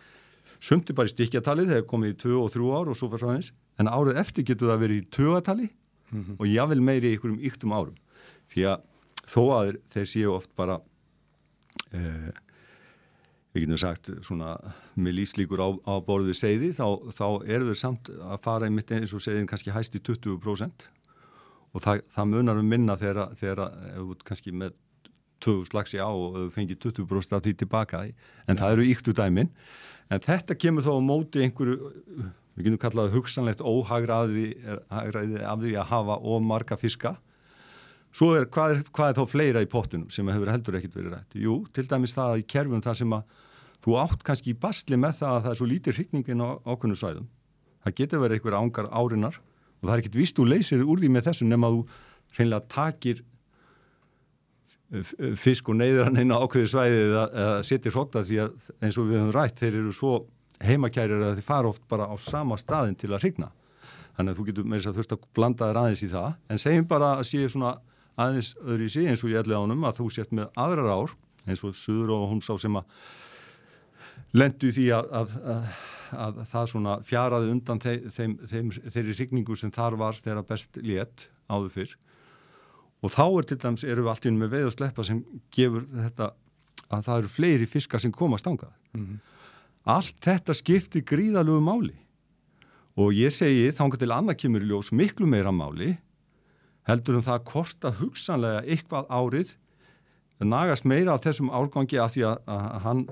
Sumti 0.58 0.96
bara 0.98 1.10
í 1.10 1.14
stikkjatalið 1.14 1.74
þegar 1.74 1.90
komið 1.92 2.14
í 2.14 2.18
2 2.24 2.38
og 2.42 2.52
3 2.56 2.72
ár 2.74 2.92
og 2.92 2.98
svo 2.98 3.10
fyrir 3.12 3.30
aðeins 3.30 3.52
en 3.78 3.92
árið 3.92 4.22
eftir 4.24 4.48
getur 4.48 4.72
það 4.72 4.84
verið 4.86 5.02
í 5.02 5.08
2 5.18 5.42
tali 5.46 5.68
mm 5.68 6.24
-hmm. 6.24 6.36
og 6.40 6.70
vil 6.70 6.82
meiri 6.82 7.08
í 7.08 7.14
einhverjum 7.16 7.44
yktum 7.52 7.74
árum. 7.74 7.98
Því 8.48 8.62
að 8.72 8.82
þó 9.28 9.42
að 9.54 9.78
þeir 9.94 10.08
séu 10.08 10.32
oft 10.34 10.56
bara 10.56 10.80
eh, 11.92 12.32
við 13.54 13.66
getum 13.66 13.78
sagt 13.78 14.10
svona 14.26 14.56
með 14.96 15.20
lífslíkur 15.20 15.62
á, 15.62 15.70
á 15.84 15.94
borðu 16.06 16.34
segði 16.34 16.72
þá, 16.74 16.86
þá 17.12 17.28
eru 17.46 17.70
þau 17.70 17.76
samt 17.76 18.10
að 18.10 18.42
fara 18.42 18.66
einmitt 18.66 18.92
eins 18.92 19.14
og 19.14 19.22
segðin 19.22 19.48
kannski 19.50 19.74
hæst 19.74 19.96
í 19.96 20.00
20% 20.00 20.88
og 21.74 21.84
það, 21.84 22.04
það 22.14 22.30
munar 22.34 22.62
um 22.62 22.72
minna 22.72 22.98
þegar, 23.00 23.36
þegar 23.38 23.64
kannski 24.28 24.54
með 24.56 24.76
20 25.44 25.70
slags 25.70 25.94
í 25.94 26.02
á 26.02 26.10
og 26.10 26.48
fengið 26.56 26.82
20% 26.88 27.38
af 27.38 27.46
því 27.46 27.54
tilbaka 27.62 28.02
en 28.48 28.58
það 28.58 28.74
eru 28.74 28.90
yktu 28.94 29.14
dæmin 29.18 29.52
en 30.10 30.24
þetta 30.24 30.58
kemur 30.58 30.86
þá 30.86 30.92
á 30.98 31.02
móti 31.04 31.44
einhverju 31.46 31.92
við 32.58 32.66
getum 32.66 32.82
kallað 32.82 33.14
hugsanlegt 33.14 33.62
óhagraði 33.62 34.50
af 34.90 35.62
því 35.62 35.76
að 35.78 35.90
hafa 35.92 36.18
ómarga 36.26 36.80
fiska 36.82 37.18
Svo 38.18 38.32
er 38.34 38.48
hvað, 38.50 38.72
er, 38.74 38.80
hvað 38.96 39.12
er 39.12 39.18
þá 39.18 39.30
fleira 39.30 39.62
í 39.62 39.68
pottunum 39.70 40.08
sem 40.14 40.30
hefur 40.32 40.50
heldur 40.50 40.78
ekkit 40.80 40.96
verið 40.96 41.12
rætt? 41.14 41.36
Jú, 41.38 41.60
til 41.76 41.84
dæmis 41.86 42.16
það 42.16 42.32
að 42.32 42.40
í 42.42 42.46
kerfum 42.50 42.82
það 42.82 42.96
sem 43.02 43.14
að 43.14 43.36
þú 43.86 43.98
átt 44.02 44.24
kannski 44.26 44.54
í 44.54 44.58
basli 44.58 44.98
með 44.98 45.20
það 45.20 45.36
að 45.36 45.44
það 45.44 45.52
er 45.52 45.60
svo 45.60 45.68
lítið 45.70 46.00
hrykningin 46.00 46.42
á 46.42 46.50
ákveðnu 46.66 46.98
svæðum. 46.98 47.28
Það 47.84 47.96
getur 48.00 48.24
verið 48.24 48.40
einhver 48.40 48.58
ángar 48.58 48.90
árinar 48.90 49.38
og 49.82 49.88
það 49.88 49.96
er 49.96 50.04
ekkit 50.04 50.20
vist 50.20 50.40
úr 50.42 50.52
leysir 50.52 50.86
úr 50.86 51.02
því 51.02 51.12
með 51.14 51.30
þessu 51.30 51.48
nema 51.48 51.72
þú 51.74 51.84
hreinlega 52.38 52.72
takir 52.72 53.24
fisk 55.36 55.68
og 55.68 55.78
neyður 55.82 56.08
hann 56.08 56.32
á 56.32 56.40
ákveði 56.40 56.72
svæði 56.72 57.00
eða, 57.04 57.24
eða 57.44 57.64
setir 57.68 57.96
hrótta 57.96 58.24
því 58.24 58.42
að 58.46 58.68
eins 58.80 58.98
og 58.98 59.10
við 59.10 59.20
höfum 59.20 59.34
rætt 59.36 59.60
þeir 59.60 59.80
eru 59.82 59.94
svo 59.96 60.14
heimakærir 60.64 61.24
að 61.28 61.40
þeir 61.40 61.48
fara 61.48 61.72
oft 61.72 61.84
bara 61.92 62.08
á 62.08 62.16
sama 62.24 62.58
staðin 62.60 62.96
til 62.98 63.12
að 63.12 63.26
hrigna 63.26 63.52
þannig 64.18 64.32
að 64.32 64.40
þú 64.40 64.48
getur 64.48 64.66
með 64.66 64.80
þess 64.80 64.90
að 64.90 64.98
þurft 64.98 65.14
að 65.14 65.28
blanda 65.38 65.68
þér 65.70 65.80
aðeins 65.84 66.02
í 66.02 66.10
það. 66.10 66.30
En 66.50 66.62
segjum 66.62 66.88
bara 66.90 67.12
að 67.20 67.28
sé 67.30 67.44
svona 67.54 67.74
aðeins 68.18 68.50
öðru 68.64 68.88
í 68.88 68.94
sig 68.94 69.10
eins 69.12 69.24
og 69.24 69.32
ég 69.34 69.44
ætla 69.44 69.60
ánum 69.62 69.86
að 69.86 70.00
þú 70.00 70.08
sért 70.16 70.34
með 70.34 70.48
aðrar 70.58 70.90
ár 70.90 71.14
eins 71.48 71.64
og 71.68 71.76
Suður 71.78 72.16
og 72.16 72.24
hún 72.32 72.42
sá 72.42 72.56
sem 72.58 72.80
að 72.80 72.88
lendu 74.38 74.72
því 74.74 74.88
að, 74.98 75.12
að, 75.20 75.36
að, 75.54 75.68
að 76.12 76.42
það 76.52 76.68
svona 76.72 76.98
fjaraði 77.06 77.54
undan 77.54 77.80
þeim, 77.84 78.10
þeim, 78.14 78.36
þeim, 78.48 78.74
þeirri 78.94 79.16
hrigningu 79.18 79.56
sem 79.56 79.72
þar 79.72 79.98
var 80.00 80.20
þegar 80.20 80.46
best 80.48 80.78
létt 80.84 81.28
áður 81.50 81.74
fyrr 81.74 81.96
og 83.06 83.14
þá 83.14 83.26
er 83.28 83.48
til 83.48 83.58
dæms, 83.62 83.86
eru 83.86 84.06
við 84.06 84.12
allt 84.14 84.28
unum 84.30 84.44
með 84.44 84.54
veið 84.56 84.68
og 84.70 84.76
sleppa 84.76 85.06
sem 85.06 85.22
gefur 85.54 85.86
þetta 85.94 86.32
að 86.88 87.06
það 87.08 87.20
eru 87.20 87.32
fleiri 87.32 87.68
fiskar 87.70 88.02
sem 88.02 88.14
koma 88.16 88.40
stangað. 88.40 88.74
Mm 88.96 89.06
-hmm. 89.06 89.20
Allt 89.88 90.18
þetta 90.24 90.54
skiptir 90.54 91.04
gríðalögu 91.04 91.62
máli 91.62 91.96
og 92.98 93.14
ég 93.14 93.32
segi 93.32 93.72
þángar 93.72 94.00
til 94.00 94.12
í 94.64 94.68
ljós 94.68 94.92
miklu 94.92 95.28
meira 95.28 95.52
máli 95.52 95.98
heldur 96.88 97.16
um 97.16 97.22
það 97.22 97.44
að 97.86 98.00
hugsanlega 98.02 98.64
eitthvað 98.66 99.06
árið 99.10 99.56
nagast 100.46 100.86
meira 100.86 101.16
af 101.16 101.24
þessum 101.26 101.50
árgangi 101.50 101.98
af 101.98 102.14
því 102.14 102.26
að, 102.30 102.42
að 102.46 102.82
hann 102.84 103.06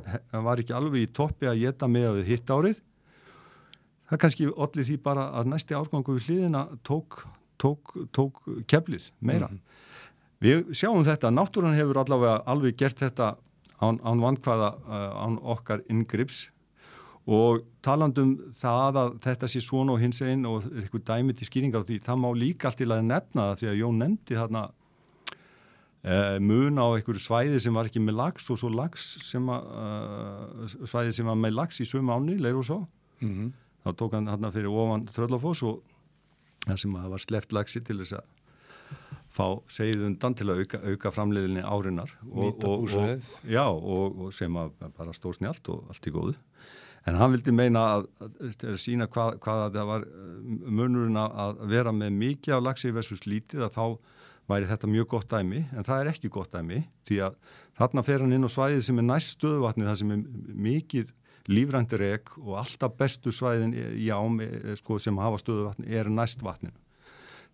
var 0.45 0.61
ekki 0.61 0.75
alveg 0.77 1.07
í 1.07 1.13
toppi 1.13 1.49
að 1.49 1.63
geta 1.63 1.89
með 1.89 2.21
hitt 2.27 2.49
árið. 2.49 2.81
Það 4.05 4.21
kannski 4.21 4.51
allir 4.53 4.85
því 4.85 4.97
bara 5.01 5.29
að 5.39 5.49
næsti 5.49 5.73
árgangu 5.73 6.17
við 6.19 6.27
hliðina 6.29 6.67
tók, 6.85 7.23
tók, 7.57 7.95
tók 8.13 8.43
keflið 8.69 9.09
meira. 9.19 9.49
Mm 9.49 9.57
-hmm. 9.57 9.71
Við 10.45 10.75
sjáum 10.77 11.03
þetta, 11.03 11.31
náttúran 11.31 11.73
hefur 11.73 11.97
allavega 11.97 12.43
alveg 12.45 12.77
gert 12.77 12.99
þetta 12.99 13.35
án, 13.81 13.99
án 14.03 14.21
vankvæða, 14.21 14.69
uh, 14.85 15.25
án 15.25 15.39
okkar 15.41 15.81
ingrips 15.89 16.49
og 17.25 17.63
talandum 17.81 18.35
það 18.61 18.99
að 19.01 19.13
þetta 19.23 19.47
sé 19.49 19.61
svona 19.63 19.95
og 19.95 19.99
hins 20.03 20.21
einn 20.21 20.45
og 20.45 20.67
eitthvað 20.69 21.05
dæmi 21.07 21.33
til 21.33 21.47
skýringa 21.47 21.81
á 21.81 21.87
því, 21.87 21.99
það 22.05 22.19
má 22.21 22.29
líka 22.37 22.69
allt 22.69 22.77
til 22.77 22.91
að 22.93 23.07
nefna 23.07 23.47
það 23.49 23.61
því 23.61 23.69
að 23.71 23.79
Jón 23.79 24.01
nefndi 24.03 24.37
þarna 24.37 24.63
uh, 26.05 26.37
mun 26.39 26.79
á 26.79 26.85
einhverju 26.93 27.23
svæði 27.25 27.59
sem 27.63 27.75
var 27.75 27.89
ekki 27.89 28.03
með 28.03 28.19
lags 28.21 28.47
og 28.53 28.61
svo 28.61 28.71
lags 28.73 29.07
sem 29.25 29.51
að, 29.51 29.67
uh, 29.81 30.77
svæði 30.85 31.17
sem 31.17 31.29
var 31.29 31.37
með 31.41 31.57
lags 31.57 31.81
í 31.81 31.89
sömu 31.89 32.15
áni, 32.15 32.37
leir 32.41 32.61
og 32.61 32.65
svo. 32.67 32.79
Mm 33.21 33.33
-hmm. 33.33 33.51
Þá 33.85 33.91
tók 33.99 34.15
hann 34.17 34.27
hérna 34.29 34.51
fyrir 34.51 34.71
ofan 34.71 35.05
Þröllafós 35.07 35.61
og 35.65 35.83
það 36.65 36.81
sem 36.81 36.93
var 36.93 37.21
sleft 37.21 37.53
lagsi 37.53 37.81
til 37.81 37.99
þess 38.01 38.17
að 38.17 38.33
fá 39.35 39.47
segið 39.67 40.05
undan 40.07 40.35
til 40.37 40.47
að 40.49 40.63
auka, 40.63 40.79
auka 40.79 41.11
framleiðinni 41.11 41.61
árinar 41.61 42.11
og, 42.31 42.63
og, 42.63 42.85
og, 42.95 43.21
já, 43.43 43.65
og 43.67 44.33
sem 44.33 44.55
að 44.55 44.71
bara 44.95 45.13
stóð 45.13 45.39
snjált 45.39 45.69
og 45.73 45.91
allt 45.91 46.07
í 46.07 46.13
góðu 46.15 46.35
en 47.05 47.19
hann 47.19 47.35
vildi 47.35 47.53
meina 47.53 47.83
að, 47.97 48.07
að, 48.23 48.37
að 48.71 48.77
sína 48.81 49.07
hvað, 49.11 49.39
hvað 49.43 49.65
það 49.75 49.89
var 49.91 50.05
munurinn 50.79 51.19
að 51.21 51.65
vera 51.69 51.93
með 51.95 52.15
mikið 52.21 52.57
af 52.57 52.63
lagsi 52.69 52.93
versus 52.95 53.25
lítið 53.29 53.67
að 53.67 53.75
þá 53.75 53.85
væri 54.49 54.69
þetta 54.69 54.89
mjög 54.91 55.11
gott 55.15 55.29
dæmi 55.31 55.65
en 55.73 55.85
það 55.87 56.01
er 56.01 56.11
ekki 56.13 56.31
gott 56.33 56.53
dæmi 56.53 56.83
því 57.07 57.19
að 57.27 57.37
þarna 57.79 58.05
fer 58.05 58.23
hann 58.23 58.35
inn 58.37 58.47
á 58.47 58.51
svæðið 58.51 58.87
sem 58.87 59.01
er 59.01 59.07
næst 59.09 59.35
stöðvatni 59.37 59.87
það 59.87 60.01
sem 60.01 60.15
er 60.15 60.25
mikið 60.69 61.13
lífrændir 61.45 62.03
ek 62.07 62.33
og 62.41 62.55
alltaf 62.61 62.95
bestu 62.97 63.33
svæðin 63.33 63.75
í 63.75 64.09
ám 64.13 64.39
sko, 64.79 64.97
sem 65.01 65.17
hafa 65.21 65.41
stöðvatni 65.41 65.93
er 65.93 66.09
næst 66.09 66.41
vatninu 66.45 66.77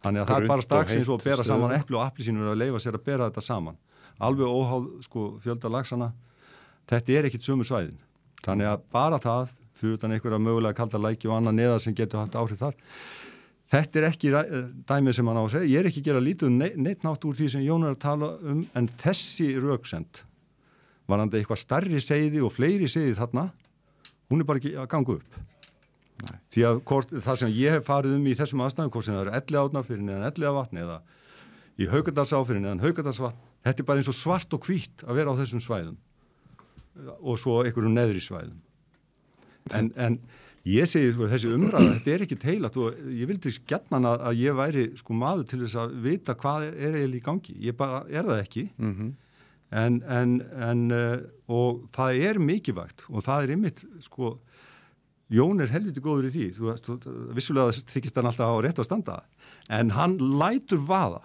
Þannig 0.01 0.23
að 0.23 0.29
það 0.31 0.39
er 0.39 0.49
bara 0.49 0.65
strax 0.65 0.93
eins 0.97 1.09
og 1.09 1.19
að 1.19 1.25
bera 1.29 1.45
saman 1.45 1.73
eppli 1.75 1.97
og 1.97 2.03
applisínur 2.07 2.49
að 2.49 2.61
leifa 2.63 2.79
sér 2.81 2.97
að 2.97 3.03
bera 3.05 3.27
þetta 3.29 3.43
saman. 3.45 3.77
Alveg 4.21 4.49
óháð 4.49 4.87
sko, 5.05 5.25
fjölda 5.43 5.69
lagsana, 5.69 6.07
þetta 6.89 7.17
er 7.17 7.27
ekkit 7.29 7.45
sumu 7.45 7.65
svæðin. 7.67 7.99
Þannig 8.41 8.69
að 8.71 8.87
bara 8.93 9.19
það, 9.21 9.51
fyrir 9.77 9.99
utan 9.99 10.15
einhverja 10.15 10.41
mögulega 10.41 10.77
kalda 10.77 11.01
læki 11.01 11.29
og 11.29 11.37
annað 11.37 11.57
neðar 11.59 11.83
sem 11.85 11.97
getur 11.97 12.23
haft 12.23 12.37
áhrif 12.37 12.61
þar, 12.61 12.79
þetta 13.71 14.01
er 14.01 14.07
ekki 14.09 14.33
dæmið 14.89 15.15
sem 15.17 15.29
hann 15.29 15.39
á 15.39 15.43
að 15.43 15.53
segja. 15.55 15.69
Ég 15.71 15.79
er 15.79 15.89
ekki 15.89 16.03
að 16.03 16.09
gera 16.09 16.23
lítið 16.23 16.57
neitt 16.57 17.05
nátt 17.05 17.27
úr 17.27 17.37
því 17.37 17.47
sem 17.53 17.63
Jón 17.65 17.85
er 17.87 17.95
að 17.95 18.03
tala 18.03 18.33
um, 18.41 18.65
en 18.77 18.89
þessi 19.01 19.53
rauksend 19.61 20.23
var 21.09 21.23
hann 21.23 21.31
eitthvað 21.31 21.61
starri 21.61 22.01
segði 22.03 22.43
og 22.43 22.53
fleiri 22.55 22.89
segði 22.91 23.15
þarna, 23.17 23.49
hún 24.31 24.43
er 24.43 24.47
bara 24.47 24.61
ekki 24.61 24.75
að 24.79 24.91
ganga 24.91 25.15
upp. 25.17 25.39
Nei. 26.21 26.37
Því 26.53 26.65
að 26.67 26.81
hvort, 26.87 27.15
það 27.25 27.39
sem 27.41 27.53
ég 27.57 27.75
hef 27.75 27.87
farið 27.87 28.17
um 28.19 28.27
í 28.29 28.35
þessum 28.37 28.61
aðstæðum, 28.65 28.91
hvort 28.93 29.07
sem 29.07 29.17
það 29.17 29.23
eru 29.25 29.35
elli 29.39 29.59
átnar 29.61 29.87
fyrir 29.87 30.03
neðan 30.05 30.27
elli 30.29 30.53
vatn 30.57 30.81
eða 30.83 30.99
í 31.81 31.87
haugardalsá 31.89 32.41
fyrir 32.45 32.61
neðan 32.61 32.83
haugardalsvatn, 32.83 33.47
þetta 33.65 33.83
er 33.83 33.87
bara 33.89 34.03
eins 34.03 34.11
og 34.11 34.17
svart 34.17 34.55
og 34.55 34.67
hvít 34.67 35.05
að 35.07 35.17
vera 35.17 35.33
á 35.33 35.39
þessum 35.39 35.63
svæðum 35.65 35.97
og 37.17 37.39
svo 37.41 37.61
einhverjum 37.63 37.95
neðri 37.95 38.21
svæðum. 38.21 38.59
En, 39.73 39.89
en 39.95 40.19
ég 40.67 40.89
segi 40.89 41.13
sko, 41.13 41.27
þessi 41.31 41.51
umræða, 41.55 41.95
þetta 41.95 42.13
er 42.13 42.25
ekki 42.25 42.37
teilat 42.41 42.77
og 42.77 43.01
ég 43.17 43.29
vildi 43.29 43.53
skjarnan 43.55 44.07
að, 44.11 44.23
að 44.29 44.43
ég 44.43 44.57
væri 44.59 44.85
sko 44.99 45.17
maður 45.17 45.49
til 45.49 45.61
þess 45.63 45.79
að 45.81 45.97
vita 46.05 46.37
hvað 46.37 46.67
er 46.69 46.99
eiginlega 46.99 47.17
í 47.17 47.25
gangi. 47.25 47.57
Ég 47.67 47.77
bara 47.79 48.03
er 48.09 48.29
það 48.29 48.43
ekki. 48.45 48.69
Mm 48.77 48.93
-hmm. 48.93 49.11
En, 49.71 50.01
en, 50.03 50.31
en 50.59 50.79
uh, 50.91 51.17
og 51.47 51.85
það 51.95 52.17
er 52.27 52.39
mikilvægt 52.43 53.05
og 53.07 53.23
það 53.23 53.43
er 53.43 53.53
ymitt 53.55 53.85
sko 54.03 54.39
Jón 55.31 55.63
er 55.63 55.71
helviti 55.71 56.01
góður 56.03 56.27
í 56.27 56.31
því, 56.33 56.45
þú 56.57 56.65
veist, 56.67 56.89
vissulega 57.37 57.71
þykist 57.71 58.17
hann 58.19 58.27
alltaf 58.27 58.51
á 58.51 58.57
rétt 58.65 58.81
á 58.81 58.83
standa, 58.83 59.21
en 59.71 59.93
hann 59.95 60.17
lætur 60.19 60.81
vaða. 60.83 61.21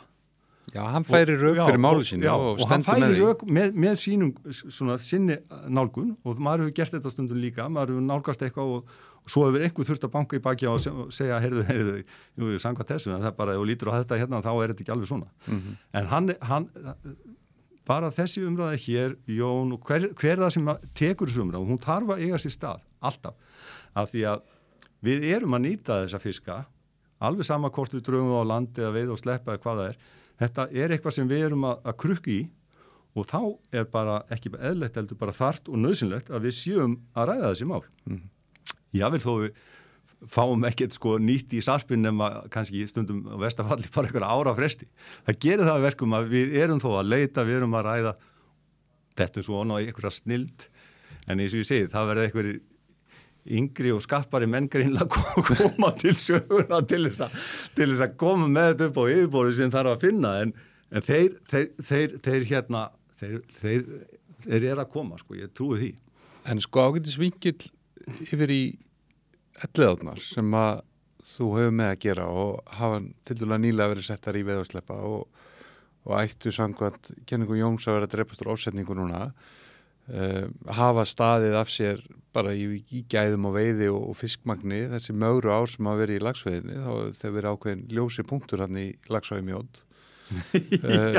Já, 0.75 0.83
hann 0.91 1.07
færi 1.07 1.35
rauk 1.39 1.59
fyrir 1.59 1.81
málu 1.83 2.07
sínu 2.07 2.27
og, 2.31 2.45
og. 2.53 2.63
Og 2.63 2.71
hann 2.71 2.85
færi 2.87 3.19
rauk 3.19 3.43
með, 3.47 3.75
með 3.75 3.99
sínum, 4.03 4.33
svona, 4.51 4.97
sinni 5.03 5.37
nálgun 5.71 6.17
og 6.27 6.41
maður 6.43 6.67
hefur 6.67 6.77
gert 6.79 6.97
þetta 6.97 7.13
stundum 7.13 7.39
líka, 7.43 7.69
maður 7.71 7.97
hefur 7.97 8.07
nálgast 8.07 8.43
eitthvað 8.47 8.73
og 8.77 8.97
svo 9.27 9.47
hefur 9.47 9.65
einhver 9.67 9.89
þurft 9.89 10.05
að 10.07 10.13
banka 10.15 10.39
í 10.39 10.43
baki 10.43 10.69
og 10.71 10.83
segja, 11.15 11.41
heyrðu, 11.43 11.65
heyrðu, 11.71 11.97
jú, 12.39 12.51
ég 12.55 12.63
sanga 12.63 12.87
þessu, 12.87 13.11
en 13.13 13.25
það 13.25 13.33
er 13.33 13.39
bara, 13.39 13.55
ef 13.57 13.63
þú 13.63 13.71
lítur 13.71 13.91
á 13.91 13.99
þetta 13.99 14.21
hérna, 14.21 14.43
þá 14.45 14.53
er 14.55 14.73
þetta 14.73 14.85
ekki 14.85 14.95
alveg 14.95 15.11
svona. 15.11 15.33
Mm 15.47 15.57
-hmm. 15.59 15.81
En 15.99 16.07
hann, 16.13 16.35
hann, 16.41 16.69
bara 17.87 18.11
þessi 18.11 18.45
umræði 18.47 18.79
hér, 18.87 19.17
Jón, 19.27 19.79
hver, 19.79 20.09
hver 20.15 20.39
það 20.39 20.51
sem 20.51 20.71
tekur 20.95 21.29
þessu 21.29 21.43
umræði, 21.43 21.67
hún 21.67 21.83
þarf 21.83 22.15
að 22.15 22.23
eiga 22.23 22.39
sér 22.39 22.55
stað, 22.55 22.87
alltaf 23.01 23.35
af 23.97 24.13
því 24.13 24.27
að 24.33 24.45
við 25.07 25.27
erum 25.37 25.57
að 25.57 25.65
nýta 25.67 26.03
þessa 26.05 26.21
fiska 26.23 26.61
alveg 27.27 27.49
sama 27.49 27.73
hvort 27.73 27.95
við 27.95 28.05
drögum 28.07 28.33
það 28.33 28.45
á 28.45 28.51
landi 28.53 28.85
eða 28.85 28.95
veið 28.97 29.13
og 29.15 29.21
sleppa 29.21 29.55
eða 29.55 29.65
hvað 29.65 29.81
það 29.81 29.91
er 29.91 29.99
þetta 30.43 30.69
er 30.83 30.95
eitthvað 30.95 31.17
sem 31.17 31.29
við 31.31 31.45
erum 31.49 31.67
að, 31.69 31.83
að 31.89 31.99
krukki 32.03 32.39
í 32.43 32.47
og 33.17 33.29
þá 33.31 33.41
er 33.81 33.87
bara 33.89 34.17
ekki 34.33 34.53
eðlegt 34.53 34.99
heldur 35.01 35.21
bara 35.21 35.33
þart 35.37 35.71
og 35.73 35.81
nöðsynlegt 35.81 36.29
að 36.29 36.49
við 36.49 36.57
séum 36.59 36.99
að 37.17 37.31
ræða 37.31 37.53
þessi 37.53 37.69
mál 37.71 37.85
mm. 38.05 38.25
Jável 38.95 39.23
þó 39.23 39.33
við 39.47 39.65
fáum 40.33 40.65
ekkert 40.67 40.95
sko 40.97 41.17
nýtt 41.23 41.53
í 41.55 41.61
sarpin 41.65 42.03
nema 42.03 42.47
kannski 42.53 42.87
stundum 42.89 43.25
á 43.29 43.37
vestafalli 43.43 43.91
bara 43.95 44.09
einhverja 44.09 44.31
ára 44.33 44.55
fresti. 44.57 44.89
Það 45.27 45.41
gerir 45.45 45.69
það 45.69 45.85
verkum 45.85 46.17
að 46.17 46.31
við 46.33 46.57
erum 46.63 46.81
þó 46.83 46.89
að 47.01 47.11
leita, 47.13 47.45
við 47.47 47.61
erum 47.61 47.77
að 47.77 47.87
ræða 47.91 48.15
þetta 49.17 49.41
er 49.41 49.47
svona 49.47 49.83
einhverja 49.83 50.15
snild. 50.17 50.67
En 51.27 51.43
eins 51.43 51.55
og 51.55 51.63
ég 51.63 51.69
segi 51.69 51.93
það 51.93 52.11
verður 52.11 52.29
einhverjir 52.29 52.65
yngri 53.57 53.93
og 53.95 54.03
skappari 54.03 54.49
menn 54.51 54.67
greinlega 54.71 55.07
koma 55.53 55.93
til 56.01 56.15
söguna 56.19 56.81
til 56.89 57.05
þess, 57.13 58.01
að, 58.03 58.17
koma 58.19 58.49
með 58.51 58.73
þetta 58.73 58.89
upp 58.89 58.99
á 58.99 59.05
yfirbóri 59.13 59.55
sem 59.55 59.73
þarf 59.75 59.95
að 59.95 60.09
finna. 60.09 60.33
En, 60.43 60.55
en 60.91 61.07
þeir, 61.07 61.39
þeir, 61.51 61.69
þeir, 61.91 62.17
þeir 62.25 62.49
hérna 62.51 62.89
þeir 63.21 64.67
er 64.73 64.83
að 64.83 64.91
koma 64.93 65.21
sko, 65.21 65.39
ég 65.39 65.53
trúi 65.55 65.79
því. 65.83 65.93
En 66.51 66.63
sko 66.63 66.89
ágættis 66.89 67.19
vingill 67.19 67.71
yfir 68.27 68.53
í 68.55 68.63
elliðátnar 69.65 70.23
sem 70.23 70.57
að 70.57 70.83
þú 71.37 71.51
hefur 71.57 71.77
með 71.81 71.93
að 71.93 72.01
gera 72.07 72.27
og 72.31 72.75
hafa 72.79 73.03
til 73.27 73.39
dæla 73.41 73.61
nýlega 73.61 73.93
verið 73.95 74.09
settar 74.09 74.39
í 74.39 74.45
veðarsleppa 74.47 74.99
og, 75.09 75.45
og 76.07 76.19
ættu 76.21 76.53
samkvæmt 76.55 77.13
kenningu 77.27 77.59
Jóns 77.59 77.89
að 77.89 78.01
vera 78.01 78.11
dreipastur 78.13 78.53
ásetningu 78.55 78.97
núna 78.99 79.31
Uh, 80.07 80.47
hafa 80.71 81.03
staðið 81.03 81.55
af 81.59 81.71
sér 81.75 81.99
bara 82.31 82.53
í, 82.55 82.77
í 82.95 83.01
gæðum 83.11 83.49
og 83.49 83.57
veiði 83.57 83.89
og, 83.91 84.05
og 84.13 84.15
fiskmagni 84.15 84.85
þessi 84.93 85.11
mögru 85.19 85.51
ár 85.51 85.67
sem 85.67 85.89
hafa 85.91 85.99
verið 85.99 86.21
í 86.21 86.23
lagsveiðinni 86.23 86.77
þá 86.85 86.93
þeir 87.19 87.33
verið 87.35 87.49
ákveðin 87.57 87.83
ljósi 87.97 88.25
punktur 88.31 88.63
hann 88.63 88.79
í 88.79 88.85
lagsvæði 89.11 89.47
mjótt 89.49 89.81
uh, 90.31 91.19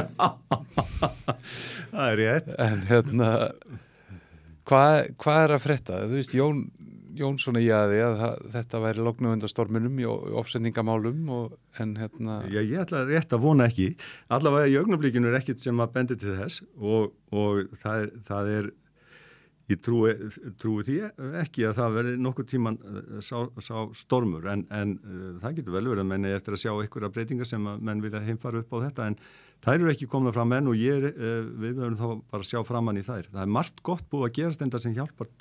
það 1.91 2.05
er 2.05 2.17
rétt. 2.21 2.47
en 2.63 2.87
hérna 2.87 3.33
hvað 4.71 5.11
hva 5.19 5.35
er 5.41 5.55
að 5.57 5.65
fretta? 5.65 5.99
þú 6.07 6.21
veist 6.21 6.37
Jón 6.39 6.63
Jónsson 7.19 7.59
í 7.59 7.67
aði 7.73 8.01
að 8.05 8.23
þetta 8.53 8.81
væri 8.83 9.05
loknu 9.05 9.33
undan 9.33 9.51
storminum 9.51 9.99
í 10.01 10.07
ofsendingamálum 10.07 11.29
en 11.81 11.93
hérna 11.99 12.41
Já, 12.51 12.61
ég 12.61 12.81
ætla 12.83 13.05
rétt 13.09 13.35
að 13.35 13.45
vona 13.45 13.69
ekki 13.69 13.91
allavega 14.33 14.71
í 14.71 14.77
augnablíkinu 14.81 15.31
er 15.31 15.39
ekkit 15.41 15.63
sem 15.63 15.79
að 15.83 15.93
bendi 15.97 16.19
til 16.19 16.35
þess 16.39 16.65
og, 16.77 17.15
og 17.31 17.79
það, 17.81 18.11
það 18.27 18.53
er 18.57 18.69
ég 19.67 19.81
trúi, 19.83 20.13
trúi 20.61 20.85
því 20.87 20.97
ekki 21.41 21.65
að 21.67 21.75
það 21.81 21.97
verði 21.97 22.13
nokkur 22.23 22.47
tíman 22.47 22.77
sá, 23.23 23.35
sá 23.59 23.75
stormur 23.97 24.47
en, 24.51 24.63
en 24.71 24.95
uh, 25.01 25.33
það 25.41 25.59
getur 25.59 25.75
vel 25.75 25.83
verið 25.89 26.03
að 26.05 26.09
menni 26.13 26.31
eftir 26.35 26.55
að 26.55 26.63
sjá 26.63 26.71
einhverja 26.71 27.11
breytingar 27.11 27.49
sem 27.49 27.67
að 27.67 27.83
menn 27.89 28.03
vilja 28.03 28.23
heimfara 28.23 28.63
upp 28.63 28.71
á 28.71 28.77
þetta 28.85 29.09
en 29.11 29.19
þær 29.65 29.75
eru 29.81 29.91
ekki 29.91 30.07
komna 30.11 30.31
fram 30.35 30.55
enn 30.55 30.71
og 30.71 30.79
ég, 30.79 31.09
uh, 31.11 31.41
við 31.59 31.81
verðum 31.81 31.99
þá 31.99 32.07
bara 32.31 32.45
að 32.45 32.49
sjá 32.51 32.61
framann 32.67 33.01
í 33.01 33.03
þær. 33.03 33.27
Það 33.33 33.43
er 33.43 33.53
margt 33.57 33.83
gott 33.83 34.07
búið 34.11 34.29
að 34.29 34.35
gerast 34.39 34.63
enda 34.63 34.81
sem 34.83 34.95
hjálpar 34.95 35.31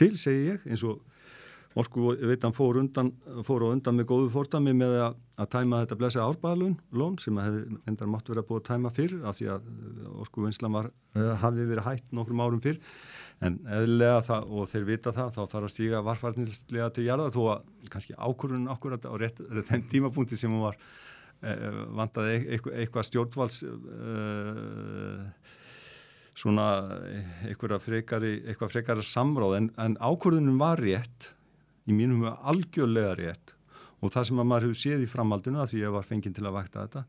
til, 0.00 0.12
segi 0.18 0.50
ég, 0.54 0.66
eins 0.68 0.84
og 0.88 1.00
Morsku 1.76 2.02
veit 2.26 2.42
hann 2.42 2.54
fór, 2.54 2.80
fór 3.46 3.62
og 3.62 3.76
undan 3.76 3.94
með 3.94 4.08
góðu 4.10 4.30
fórtami 4.34 4.72
með 4.74 4.96
að, 5.04 5.18
að 5.38 5.48
tæma 5.52 5.82
þetta 5.84 5.98
blessa 6.00 6.24
árbæðalun 6.26 7.18
sem 7.22 7.38
hefði 7.38 7.78
endar 7.86 8.10
mátt 8.10 8.26
verið 8.26 8.42
að 8.42 8.48
búið 8.48 8.58
að 8.60 8.70
tæma 8.72 8.90
fyrr 8.96 9.14
af 9.30 9.38
því 9.38 9.46
að 9.54 9.68
Morsku 10.16 10.46
vinslan 10.48 10.74
var, 10.74 10.88
hafi 11.44 11.66
verið 11.70 11.86
hætt 11.86 12.16
nokkrum 12.16 12.42
árum 12.42 12.62
fyrr. 12.64 12.80
En 13.46 13.60
eðlega 13.70 14.24
það 14.26 14.50
og 14.50 14.66
þeir 14.72 14.88
vita 14.88 15.12
það 15.14 15.30
þá 15.36 15.40
þarf 15.44 15.68
að 15.68 15.74
stíga 15.76 16.02
varfarninslega 16.08 16.90
til 16.96 17.06
jarða 17.06 17.30
þó 17.36 17.40
að 17.54 17.70
kannski 17.94 18.18
ákvörðun 18.18 18.66
ákvörðan 18.74 19.06
á 19.06 19.14
rétt, 19.22 19.38
rétt 19.54 19.86
tímapunkti 19.94 20.36
sem 20.36 20.50
hún 20.50 20.66
var 20.66 20.76
eh, 21.46 21.62
vandaði 21.96 22.34
eitthvað, 22.50 22.76
eitthvað 22.82 23.08
stjórnvalds 23.12 23.62
eh, 23.70 25.22
svona 26.40 26.68
frekari, 27.84 28.38
eitthvað 28.48 28.72
frekari 28.72 29.04
samráð 29.04 29.56
en, 29.58 29.70
en 29.80 29.98
ákvörðunum 30.00 30.60
var 30.60 30.80
rétt 30.80 31.30
í 31.88 31.96
mínum 31.96 32.24
huga 32.24 32.38
algjörlega 32.48 33.16
rétt. 33.18 33.54
Og 34.00 34.12
það 34.14 34.30
sem 34.30 34.40
að 34.40 34.48
maður 34.48 34.68
hefur 34.68 34.80
séð 34.80 35.04
í 35.04 35.10
framhaldinu 35.10 35.60
að 35.60 35.74
því 35.74 35.82
ég 35.82 35.94
var 35.94 36.06
fenginn 36.08 36.36
til 36.36 36.46
að 36.46 36.56
vakta 36.56 36.86
þetta 36.86 37.04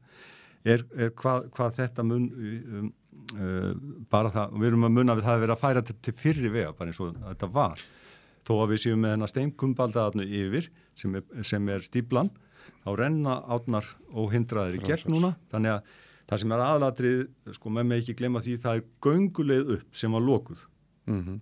er, 0.68 0.84
er 0.96 1.14
hvað, 1.18 1.48
hvað 1.56 1.78
þetta 1.80 2.06
mun 2.06 2.28
um, 2.28 2.92
uh, 3.38 3.72
bara 4.12 4.32
það, 4.34 4.60
við 4.60 4.70
erum 4.72 4.88
að 4.88 4.94
munna 4.98 5.16
að 5.16 5.24
það 5.24 5.34
hefur 5.34 5.46
verið 5.46 5.56
að 5.56 5.64
færa 5.64 5.82
þetta 5.82 6.06
til 6.08 6.16
fyrri 6.22 6.54
vega 6.54 6.76
bara 6.78 6.94
eins 6.94 7.02
og 7.02 7.18
þetta 7.24 7.52
var. 7.56 7.84
Þó 8.48 8.54
að 8.58 8.72
við 8.74 8.84
séum 8.86 9.04
með 9.04 9.16
hennar 9.16 9.32
steinkumbaldaðarnu 9.32 10.28
yfir 10.42 10.70
sem 10.98 11.18
er, 11.20 11.26
sem 11.48 11.68
er 11.72 11.86
stíblan 11.86 12.32
þá 12.82 12.94
renna 12.98 13.40
átnar 13.54 13.88
og 14.12 14.32
hindraðir 14.34 14.80
í 14.80 14.86
gegn 14.86 15.14
núna. 15.14 15.36
Þannig 15.54 15.78
að 15.78 16.00
það 16.32 16.44
sem 16.44 16.56
er 16.56 16.66
aðlatrið 16.66 17.22
sko 17.60 17.72
með 17.76 17.88
mig 17.92 18.04
ekki 18.04 18.18
glemma 18.22 18.42
því 18.42 18.58
það 18.64 18.80
er 18.80 18.90
gönguleið 19.04 19.74
upp 19.78 20.02
sem 20.02 20.16
var 20.16 20.24
lokuð 20.24 20.68
mm 21.12 21.22
-hmm. 21.22 21.40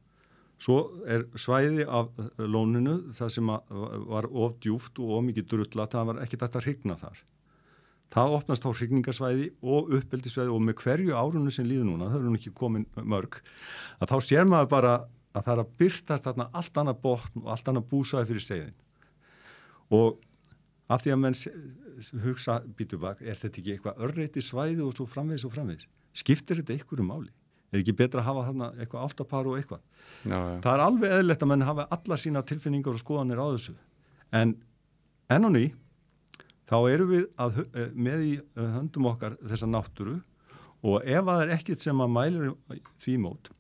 Svo 0.60 0.80
er 1.08 1.24
svæði 1.40 1.86
af 1.88 2.10
lóninu 2.38 2.98
það 3.16 3.30
sem 3.32 3.48
var 3.48 4.26
of 4.28 4.58
djúft 4.60 5.00
og 5.00 5.14
of 5.16 5.24
mikið 5.24 5.46
drullat, 5.54 5.94
það 5.94 6.10
var 6.10 6.20
ekki 6.26 6.40
dætt 6.40 6.58
að 6.60 6.66
hrigna 6.66 6.98
þar. 7.00 7.22
Það 8.12 8.36
opnast 8.40 8.66
á 8.68 8.70
hrigningasvæði 8.74 9.46
og 9.62 9.94
uppeldisvæði 9.96 10.52
og 10.52 10.62
með 10.66 10.76
hverju 10.82 11.16
árunni 11.16 11.54
sem 11.54 11.68
líður 11.70 11.88
núna, 11.88 12.10
það 12.12 12.26
eru 12.26 12.36
ekki 12.36 12.54
komin 12.58 12.88
mörg, 12.98 13.40
að 14.02 14.12
þá 14.12 14.18
sér 14.26 14.50
maður 14.50 14.72
bara 14.74 14.94
að 15.32 15.46
það 15.46 15.54
er 15.54 15.64
að 15.64 15.74
byrtast 15.80 16.28
þarna 16.28 16.50
allt 16.60 16.82
annað 16.82 17.02
botn 17.06 17.44
og 17.46 17.52
allt 17.54 17.72
annað 17.72 17.90
búsaði 17.94 18.30
fyrir 18.34 18.46
segðin. 18.50 18.78
Og 19.96 20.20
af 20.90 21.06
því 21.06 21.14
að 21.14 21.22
menn 21.24 21.38
hugsa, 22.24 22.60
býtu 22.78 23.00
bak, 23.02 23.22
er 23.22 23.38
þetta 23.40 23.62
ekki 23.62 23.76
eitthvað 23.76 24.02
örreiti 24.08 24.44
svæði 24.44 24.86
og 24.86 24.96
svo 24.98 25.06
framvegis 25.10 25.46
og 25.48 25.54
framvegis? 25.56 25.90
Skiptir 26.18 26.62
þetta 26.62 26.76
einhverju 26.78 27.06
máli? 27.06 27.30
Er 27.70 27.84
ekki 27.84 27.94
betra 27.94 28.24
að 28.24 28.30
hafa 28.30 28.46
þarna 28.48 28.70
eitthvað 28.80 29.06
áttapar 29.06 29.50
og 29.50 29.60
eitthvað? 29.60 29.84
Já, 30.24 30.38
já. 30.38 30.56
Það 30.66 30.72
er 30.74 30.84
alveg 30.86 31.14
eðlert 31.20 31.44
að 31.46 31.52
mann 31.52 31.68
hafa 31.68 31.86
allar 31.96 32.22
sína 32.22 32.42
tilfinningar 32.50 32.98
og 32.98 33.04
skoðanir 33.04 33.42
á 33.42 33.46
þessu. 33.52 33.76
En 34.34 34.56
enn 35.30 35.46
og 35.46 35.54
ný, 35.54 35.64
þá 36.70 36.78
eru 36.90 37.08
við 37.10 37.24
að, 37.38 37.62
eh, 37.74 37.94
með 37.94 38.26
í 38.26 38.34
eh, 38.40 38.68
höndum 38.76 39.10
okkar 39.12 39.38
þessa 39.44 39.70
náttúru 39.70 40.18
og 40.86 41.06
ef 41.06 41.26
það 41.30 41.44
er 41.44 41.54
ekkit 41.58 41.84
sem 41.84 42.02
að 42.02 42.14
mælir 42.16 42.52
því 43.04 43.16
mót, 43.22 43.52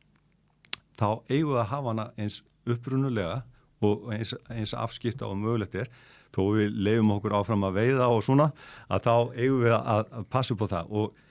þá 0.97 1.21
eigum 1.29 1.53
við 1.53 1.61
að 1.61 1.71
hafa 1.73 1.93
hana 1.93 2.07
eins 2.17 2.41
upprunulega 2.69 3.41
og 3.85 4.09
eins, 4.13 4.33
eins 4.51 4.73
afskipta 4.75 5.27
og 5.27 5.37
mögulegt 5.39 5.77
er, 5.79 5.89
þó 6.35 6.43
við 6.57 6.77
leiðum 6.87 7.15
okkur 7.15 7.35
áfram 7.39 7.65
að 7.67 7.79
veiða 7.79 8.11
og 8.13 8.21
svona, 8.25 8.51
að 8.89 9.07
þá 9.07 9.13
eigum 9.35 9.65
við 9.65 9.75
að, 9.79 10.13
passa 10.29 10.55
upp 10.55 10.63
á 10.65 10.67
það. 10.73 10.93
Og 10.99 11.27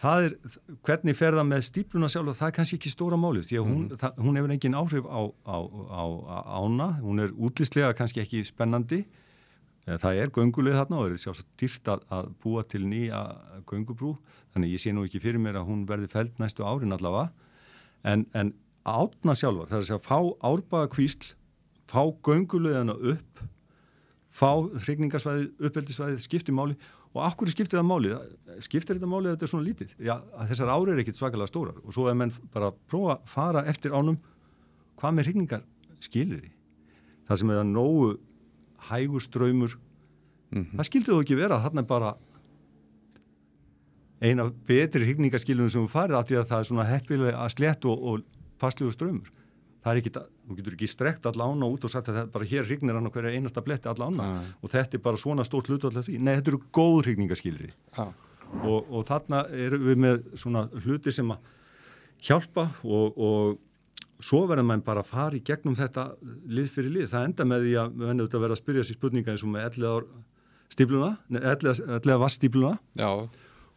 það 0.00 0.26
er, 0.26 0.36
hvernig 0.88 1.18
fer 1.18 1.36
það 1.36 1.48
með 1.50 1.64
stípluna 1.68 2.10
sjálf? 2.12 2.32
Og 2.32 2.38
það 2.38 2.50
er 2.50 2.56
kannski 2.58 2.78
ekki 2.80 2.92
stóra 2.94 3.18
málið 3.20 3.48
því 3.50 3.58
að 3.60 3.66
hún, 3.68 3.82
mm. 3.82 4.00
það, 4.00 4.22
hún 4.26 4.40
hefur 4.40 4.54
engin 4.56 4.78
áhrif 4.80 5.10
á, 5.10 5.20
á, 5.28 5.56
á, 5.60 6.02
á 6.24 6.38
ána, 6.60 6.88
hún 7.04 7.24
er 7.26 7.34
útlýslega 7.36 7.92
kannski 7.98 8.24
ekki 8.24 8.44
spennandi. 8.48 9.02
Eh, 9.86 9.96
það 10.00 10.22
er 10.22 10.32
göngulið 10.36 10.78
þarna 10.80 10.98
og 10.98 11.06
það 11.06 11.14
er 11.18 11.22
sjálfsagt 11.24 11.52
dýrt 11.60 11.92
að, 11.92 12.08
að 12.16 12.32
búa 12.42 12.64
til 12.68 12.82
nýja 12.88 13.20
göngubrú, 13.68 14.14
þannig 14.54 14.74
ég 14.76 14.82
sé 14.82 14.94
nú 14.96 15.06
ekki 15.08 15.22
fyrir 15.22 15.42
mér 15.42 15.60
að 15.60 15.70
hún 15.70 15.86
verði 15.88 16.10
fælt 16.12 16.40
næstu 16.40 16.66
árin 16.68 16.96
allavega. 16.96 17.30
En, 18.08 18.24
en 18.36 18.54
átna 18.88 19.36
sjálfa, 19.36 19.68
það 19.70 19.84
er 19.84 19.94
að 19.96 20.04
fá 20.06 20.18
árbaga 20.46 20.90
kvísl, 20.94 21.34
fá 21.88 22.02
gönguliðana 22.24 22.96
upp 22.96 23.42
fá 24.30 24.50
hrigningarsvæðið, 24.84 25.50
uppeldisvæðið, 25.66 26.22
skiptimáli 26.24 26.76
og 27.10 27.22
akkur 27.26 27.50
skiptir 27.50 27.80
það 27.80 27.88
málið, 27.90 28.16
skiptir 28.62 28.98
þetta 28.98 29.10
málið 29.10 29.30
að 29.30 29.36
þetta 29.36 29.46
er 29.46 29.52
svona 29.52 29.66
lítið, 29.66 29.94
já 29.98 30.14
þessar 30.50 30.72
ári 30.76 30.94
er 30.94 31.02
ekkit 31.02 31.18
svakalega 31.18 31.50
stórar. 31.50 31.80
Og 31.82 31.94
svo 31.96 32.06
er 32.06 32.18
menn 32.18 32.32
bara 32.54 32.70
að 32.70 32.78
prófa 32.90 33.16
að 33.16 33.32
fara 33.32 33.64
eftir 33.70 33.96
ánum 33.96 34.20
hvað 35.00 35.16
með 35.16 35.30
hrigningar 35.30 35.64
skilir 36.04 36.44
því? 36.44 36.52
Það 37.26 37.40
sem 37.42 37.50
er 37.50 37.62
að 37.62 37.72
nógu 37.72 38.10
hægur 38.90 39.24
ströymur 39.24 39.76
mm 40.50 40.62
-hmm. 40.62 40.76
það 40.76 40.86
skildi 40.86 41.10
þú 41.10 41.20
ekki 41.22 41.40
vera, 41.40 41.62
þarna 41.62 41.80
er 41.80 41.86
bara 41.86 42.14
eina 44.20 44.50
betri 44.66 45.04
hrigningaskilunum 45.04 45.70
sem 45.70 45.82
við 45.82 45.94
farið 45.94 46.16
af 46.16 46.26
því 46.28 46.36
að 46.36 46.48
það 46.48 46.58
er 46.58 46.68
svona 46.68 46.84
heppilega 46.84 47.38
að 47.38 47.52
slett 47.56 47.84
og, 47.84 48.02
og 48.02 48.22
passluðu 48.60 48.92
ströymur 48.92 49.30
það 49.80 49.92
er 49.92 50.00
ekki, 50.00 50.12
þú 50.14 50.56
getur 50.58 50.76
ekki 50.76 50.90
strekt 50.90 51.28
alla 51.30 51.46
ána 51.48 51.68
út 51.70 51.86
og 51.86 51.92
sagt 51.92 52.10
að 52.12 52.20
bara 52.34 52.48
hér 52.48 52.68
hrygnir 52.68 52.98
hann 52.98 53.08
á 53.08 53.14
hverja 53.14 53.32
einasta 53.36 53.64
bletti 53.64 53.88
alla 53.90 54.10
ána. 54.10 54.26
Ah. 54.26 54.50
og 54.60 54.72
þetta 54.72 54.98
er 54.98 55.04
bara 55.04 55.20
svona 55.20 55.46
stórt 55.46 55.70
hlut 55.70 55.86
alltaf 55.88 56.08
því, 56.08 56.18
nei 56.20 56.34
þetta 56.34 56.52
eru 56.52 56.62
góð 56.74 57.00
hrygningaskilri 57.06 57.70
ah. 57.96 58.12
og, 58.60 58.90
og 58.90 59.08
þarna 59.08 59.46
erum 59.56 59.88
við 59.88 60.04
með 60.04 60.22
svona 60.42 60.66
hluti 60.84 61.14
sem 61.14 61.32
að 61.32 61.50
hjálpa 62.20 62.68
og, 62.84 63.16
og 63.16 64.24
svo 64.24 64.42
verður 64.48 64.68
mann 64.68 64.84
bara 64.84 65.04
að 65.04 65.12
fara 65.14 65.38
í 65.38 65.44
gegnum 65.44 65.78
þetta 65.78 66.10
lið 66.50 66.72
fyrir 66.74 66.96
lið, 66.98 67.06
það 67.14 67.28
enda 67.30 67.46
með 67.48 67.64
því 67.64 67.76
að 67.80 67.94
við 67.94 68.10
vennum 68.10 68.24
auðvitað 68.24 68.40
að 68.40 68.44
vera 68.44 68.56
að 68.56 68.62
spyrja 68.62 68.84
sér 68.86 68.98
spurninga 68.98 69.32
eins 69.32 69.44
og 69.46 69.52
með 69.54 69.68
elliðar 69.70 70.08
stípluna, 70.70 71.10
elliðar 71.40 72.20
vaststípluna 72.20 72.74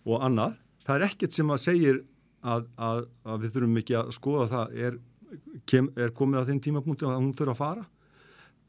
og 0.04 0.26
annað, 0.28 0.58
það 0.84 0.98
er 0.98 1.08
ekkert 1.08 1.38
sem 1.38 1.54
að 1.54 1.64
segir 1.64 2.02
að, 2.44 2.68
að, 2.76 3.06
að 3.24 3.46
við 3.46 3.56
þurfum 3.56 3.80
ekki 3.80 3.98
að 4.02 4.12
skoða 4.18 4.50
það 4.52 4.78
er 4.88 5.00
kem, 5.66 5.90
er 5.96 6.14
komið 6.16 6.44
á 6.44 6.48
þeim 6.50 6.62
tímapunkti 6.64 7.06
að 7.06 7.20
hún 7.20 7.34
þurfa 7.34 7.54
að 7.54 7.62
fara 7.62 7.86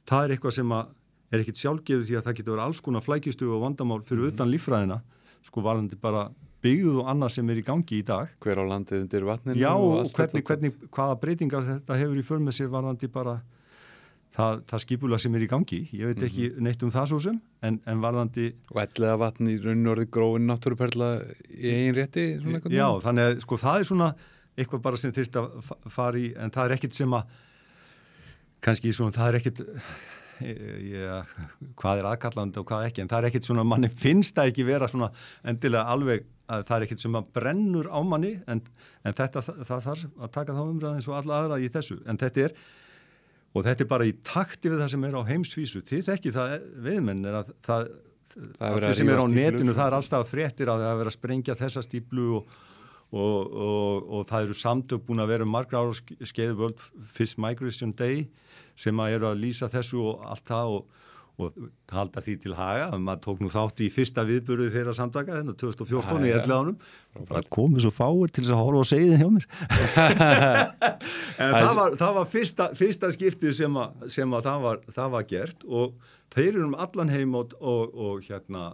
það 0.08 0.24
er 0.24 0.34
eitthvað 0.34 0.56
sem 0.58 0.72
er 0.74 1.42
ekkit 1.42 1.60
sjálfgeðu 1.62 2.06
því 2.08 2.18
að 2.18 2.26
það 2.26 2.38
getur 2.38 2.54
verið 2.54 2.64
alls 2.66 2.82
konar 2.84 3.04
flækistu 3.04 3.50
og 3.50 3.62
vandamál 3.64 4.02
fyrir 4.02 4.22
mm 4.22 4.28
-hmm. 4.28 4.34
utan 4.34 4.50
lífræðina 4.50 5.00
sko 5.44 5.64
varðandi 5.64 5.96
bara 6.00 6.28
byggðu 6.64 7.00
og 7.02 7.08
annað 7.12 7.34
sem 7.36 7.50
er 7.50 7.60
í 7.60 7.64
gangi 7.64 7.98
í 8.00 8.04
dag 8.06 8.30
hver 8.40 8.60
á 8.60 8.64
landið 8.64 9.02
undir 9.04 9.24
vatninu 9.24 9.60
já 9.60 9.72
og 9.72 10.12
hvernig, 10.14 10.44
hvernig, 10.44 10.72
hvaða 10.90 11.18
breytingar 11.20 11.66
þetta 11.68 11.98
hefur 12.00 12.20
í 12.20 12.24
förmið 12.24 12.56
sér 12.58 12.70
varðandi 12.72 13.10
bara 13.12 13.42
það, 14.34 14.62
það 14.70 14.84
skipula 14.84 15.18
sem 15.20 15.34
er 15.34 15.44
í 15.44 15.50
gangi 15.50 15.80
ég 15.92 16.06
veit 16.10 16.22
ekki 16.22 16.48
mm 16.48 16.54
-hmm. 16.54 16.62
neitt 16.68 16.82
um 16.82 16.90
það 16.90 17.08
svo 17.08 17.20
sem 17.20 17.40
en, 17.62 17.80
en 17.86 18.00
varðandi 18.00 18.46
og 18.70 18.80
ellega 18.82 19.16
vatn 19.16 19.50
í 19.50 19.58
raun 19.62 19.86
og 19.86 19.92
orði 19.96 20.06
gróin 20.16 20.46
náttúruperla 20.48 21.10
í 21.50 21.68
eigin 21.68 21.98
rétti 21.98 22.24
já 22.70 22.88
þannig 23.04 23.24
að 23.24 23.40
sko 23.44 23.60
það 23.60 23.78
er 23.78 23.84
svona 23.84 24.14
eitthvað 24.54 24.84
bara 24.84 25.00
sem 25.00 25.14
þurft 25.14 25.38
að 25.40 25.70
fara 25.92 26.20
í 26.20 26.32
en 26.38 26.52
það 26.54 26.68
er 26.68 26.76
ekkit 26.78 26.98
sem 26.98 27.16
að 27.16 27.32
kannski 28.64 28.92
svona 28.94 29.16
það 29.16 29.30
er 29.30 29.40
ekkit 29.40 29.64
ja, 30.40 31.18
hvað 31.78 32.00
er 32.00 32.08
aðkallandi 32.10 32.60
og 32.60 32.68
hvað 32.68 32.86
ekki 32.88 33.02
en 33.04 33.10
það 33.10 33.20
er 33.20 33.30
ekkit 33.30 33.48
svona, 33.48 33.64
manni 33.66 33.90
finnst 33.90 34.36
það 34.36 34.52
ekki 34.52 34.66
vera 34.66 34.88
svona 34.90 35.10
endilega 35.46 35.84
alveg 35.94 36.24
að 36.50 36.64
það 36.68 36.76
er 36.76 36.86
ekkit 36.86 37.02
sem 37.02 37.18
að 37.18 37.28
brennur 37.36 37.88
á 37.88 37.98
manni 38.04 38.32
en, 38.50 38.62
en 39.04 39.16
þetta 39.16 39.42
það 39.44 39.84
þarf 39.86 40.08
að 40.08 40.32
taka 40.34 40.56
þá 40.56 40.64
umræðin 40.64 41.06
og 41.06 41.18
alla 41.20 41.38
aðra 41.40 41.60
í 41.60 41.70
þessu. 41.72 42.00
En 42.10 42.20
þetta 42.20 42.48
er 42.48 42.56
og 43.54 43.64
þetta 43.64 43.84
er 43.84 43.90
bara 43.94 44.08
í 44.08 44.12
takti 44.26 44.72
við 44.72 44.82
það 44.82 44.92
sem 44.92 45.06
er 45.08 45.16
á 45.16 45.22
heimsvísu. 45.30 45.82
Til 45.86 46.02
þekki 46.04 46.34
það 46.34 46.54
viðmenn 46.84 47.24
er 47.30 47.38
að 47.40 47.54
það, 47.64 47.88
það, 48.34 48.78
það 48.84 48.96
sem 49.00 49.12
er 49.14 49.24
á 49.24 49.26
netinu 49.30 49.76
það 49.76 49.86
er 49.86 49.98
alltaf 50.00 50.30
fréttir 50.30 50.72
að 50.72 50.82
það 50.82 50.88
er 50.88 50.92
að 50.92 51.02
vera 51.02 51.12
að 51.12 51.18
sprengja 51.18 51.58
þessa 51.62 51.84
stíplu 51.86 52.28
og 52.40 52.56
og, 53.14 53.54
og, 53.54 54.10
og 54.10 54.26
það 54.28 54.48
eru 54.48 54.58
samtök 54.58 55.06
búin 55.06 55.22
að 55.22 55.30
vera 55.34 55.46
um 55.46 55.54
margra 55.54 55.84
ára 55.84 55.94
skeiði 56.26 56.58
World 56.58 56.82
Fish 57.14 57.38
Migration 57.40 57.94
Day 57.94 58.26
sem 58.78 59.00
að 59.00 59.18
eru 59.18 59.30
að 59.30 59.42
lýsa 59.44 59.70
þessu 59.70 60.00
og 60.02 60.24
allt 60.26 60.46
það 60.48 60.72
og, 60.74 61.02
og 61.38 61.58
halda 61.94 62.22
því 62.24 62.34
til 62.42 62.54
haga. 62.58 62.88
Maður 62.98 63.20
tók 63.26 63.42
nú 63.42 63.50
þátt 63.52 63.82
í 63.86 63.90
fyrsta 63.94 64.24
viðböruði 64.26 64.72
þeirra 64.74 64.94
samtaka 64.98 65.36
þennan 65.38 65.58
2014 65.60 66.26
í 66.26 66.32
elli 66.34 66.56
ánum 66.56 66.78
bara 67.28 67.44
komið 67.54 67.84
svo 67.84 67.92
fáir 67.94 68.32
til 68.34 68.42
þess 68.42 68.54
að 68.56 68.62
horfa 68.64 68.80
og 68.82 68.90
segja 68.90 69.12
þið 69.12 69.22
hjá 69.22 69.30
mér. 69.36 69.46
En 71.44 71.52
það 71.54 71.76
var, 71.76 71.94
það 72.00 72.12
var 72.16 72.26
fyrsta, 72.30 72.66
fyrsta 72.78 73.10
skiptið 73.14 73.54
sem, 73.58 73.78
að, 73.78 74.08
sem 74.14 74.34
að 74.34 74.46
það, 74.48 74.66
var, 74.66 74.82
það 74.96 75.14
var 75.14 75.28
gert 75.30 75.64
og 75.66 76.10
þeir 76.34 76.50
eru 76.52 76.66
um 76.68 76.76
allan 76.86 77.10
heim 77.12 77.34
og 77.38 78.26
hérna 78.26 78.64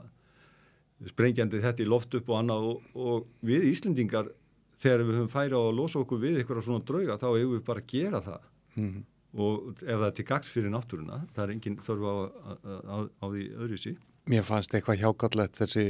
sprengjandi 1.08 1.62
þetta 1.62 1.84
í 1.84 1.88
loft 1.88 2.14
upp 2.18 2.28
og 2.28 2.40
annað 2.42 2.66
og, 2.72 2.90
og 2.94 3.46
við 3.46 3.70
Íslendingar 3.70 4.28
þegar 4.80 5.06
við 5.06 5.20
höfum 5.20 5.56
á 5.56 5.60
að 5.60 5.78
losa 5.78 6.00
okkur 6.02 6.20
við 6.20 6.40
eitthvað 6.40 6.66
svona 6.66 6.84
drauga 6.84 7.18
þá 7.20 7.28
hefur 7.30 7.56
við 7.56 7.64
bara 7.64 7.84
að 7.84 7.90
gera 7.94 8.20
það. 8.24 8.46
Mm. 8.78 9.00
og 9.34 9.80
ef 9.82 9.96
það 9.98 10.04
er 10.06 10.12
til 10.14 10.24
gags 10.28 10.50
fyrir 10.50 10.70
náttúruna 10.70 11.16
það 11.34 11.40
er 11.42 11.52
engin 11.56 11.78
þörf 11.82 12.04
á, 12.06 12.14
á, 12.14 12.52
á, 12.86 12.96
á 13.18 13.24
því 13.26 13.46
öðru 13.58 13.78
sí 13.82 13.96
Mér 14.30 14.44
fannst 14.46 14.74
eitthvað 14.76 15.00
hjákallett 15.00 15.56
þessi 15.58 15.84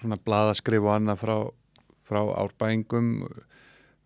svona 0.00 0.18
blaðaskrif 0.20 0.84
og 0.84 0.92
annað 0.96 1.20
frá, 1.22 1.36
frá 2.04 2.18
árbæingum. 2.42 3.12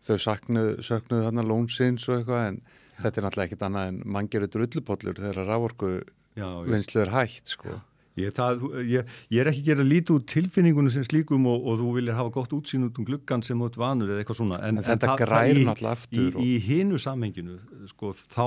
Þau 0.05 0.16
saknuð, 0.23 0.69
söknuð 0.87 1.24
þarna 1.27 1.45
lónsins 1.45 2.07
og 2.09 2.20
eitthvað 2.20 2.45
en 2.53 2.61
þetta 3.01 3.20
er 3.20 3.27
náttúrulega 3.27 3.49
ekkit 3.49 3.65
annað 3.66 3.91
en 3.91 4.01
mann 4.15 4.28
gerur 4.32 4.53
drullupollur 4.55 5.20
þegar 5.20 5.49
rávorku 5.49 5.91
Já, 6.39 6.47
ég, 6.47 6.70
vinslu 6.70 7.03
er 7.03 7.12
hægt 7.12 7.53
sko. 7.53 7.81
Ég, 8.24 8.34
það, 8.36 8.64
ég, 8.88 9.14
ég 9.34 9.40
er 9.44 9.51
ekki 9.52 9.62
að 9.64 9.70
gera 9.70 9.86
lítið 9.90 10.16
úr 10.18 10.24
tilfinningunum 10.34 10.92
sem 10.94 11.06
slíkum 11.06 11.47
og, 11.51 11.64
og 11.70 11.78
þú 11.80 11.92
viljir 11.98 12.18
hafa 12.18 12.32
gott 12.34 12.52
útsýn 12.56 12.84
út 12.88 12.98
um 13.01 13.06
gluggan 13.09 13.42
sem 13.47 13.60
út 13.66 13.78
vanur 13.80 14.10
eða 14.12 14.22
eitthvað 14.24 14.40
svona 14.42 14.60
En 14.68 14.82
þetta 14.84 15.16
grær 15.20 15.34
það 15.48 15.55
í- 15.55 15.64
náttúrulega 15.70 15.97
aftur 15.97 16.20
í, 16.20 16.28
og- 16.34 16.44
í 16.44 16.52
hinu 16.68 16.98
samhenginu 17.02 17.59
sko, 17.92 18.12
þá 18.34 18.44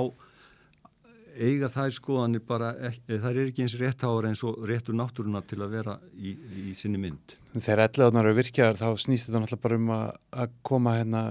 eiga 1.33 1.65
þær 1.73 1.89
skoðanir 1.95 2.43
bara 2.45 2.67
ekki, 2.91 3.15
þær 3.23 3.37
er 3.41 3.47
ekki 3.49 3.63
eins 3.65 3.73
réttáður 3.81 4.27
eins 4.29 4.43
og 4.45 4.59
réttur 4.69 4.93
náttúruna 4.99 5.39
til 5.49 5.57
að 5.65 5.71
vera 5.73 5.95
í, 6.13 6.35
í 6.69 6.73
sinni 6.77 6.99
mynd 7.01 7.33
Þegar 7.55 7.87
elleðunar 7.87 8.27
eru 8.29 8.37
virkjaðar 8.37 8.77
þá 8.77 9.01
snýst 9.01 9.29
þetta 9.31 9.41
náttúrulega 9.41 9.63
bara 9.65 9.79
um 9.81 9.89
að, 9.97 10.05
að 10.43 10.53
koma 10.69 10.93
hérna 10.99 11.23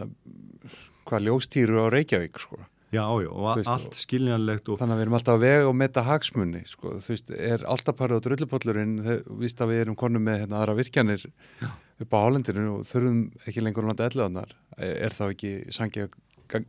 hvað 1.07 1.27
ljóstýru 1.29 1.79
á 1.83 1.87
Reykjavík 1.95 2.39
sko. 2.43 2.59
Já, 2.93 3.07
já, 3.25 3.29
og 3.33 3.47
veist, 3.57 3.71
allt 3.73 3.97
skiljanlegt 3.97 4.67
og 4.69 4.77
Þannig 4.77 4.95
að 4.95 4.99
við 4.99 5.07
erum 5.07 5.15
alltaf 5.17 5.37
að 5.39 5.45
vega 5.47 5.69
og 5.71 5.77
meta 5.81 6.03
hagsmunni 6.05 6.61
sko. 6.69 6.91
Þú 7.01 7.15
veist, 7.15 7.31
er 7.33 7.65
alltaf 7.73 7.97
parið 7.97 8.21
á 8.21 8.25
drullupollurinn 8.27 8.99
víst 9.41 9.63
að 9.65 9.73
við 9.73 9.81
erum 9.87 9.97
konum 10.03 10.27
með 10.27 10.43
hérna, 10.43 10.59
aðra 10.61 10.77
virkjanir 10.77 11.25
Já. 11.25 11.71
upp 12.05 12.13
á 12.13 12.19
Hálendinu 12.21 12.67
og 12.75 12.85
þurfum 12.91 13.23
ekki 13.47 13.65
lengur 13.65 13.87
að 13.87 13.95
nota 13.95 14.11
elleðunar 14.11 14.53
er 14.77 15.17
þá 15.17 15.25
ekki 15.31 15.55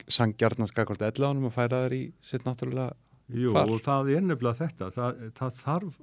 sangjarnast 0.08 0.76
gagvart 0.78 1.04
elleðunum 1.10 1.50
að 1.50 1.58
færa 1.58 1.84
þær 1.86 1.98
í 1.98 2.04
sitt 2.24 2.48
náttúrulega 2.48 2.94
Jú, 3.34 3.52
far? 3.56 3.68
og 3.72 3.84
það 3.84 4.14
er 4.16 4.24
nefnilega 4.24 4.60
þetta 4.62 4.90
það, 4.96 5.24
það 5.36 5.60
þarf 5.60 6.00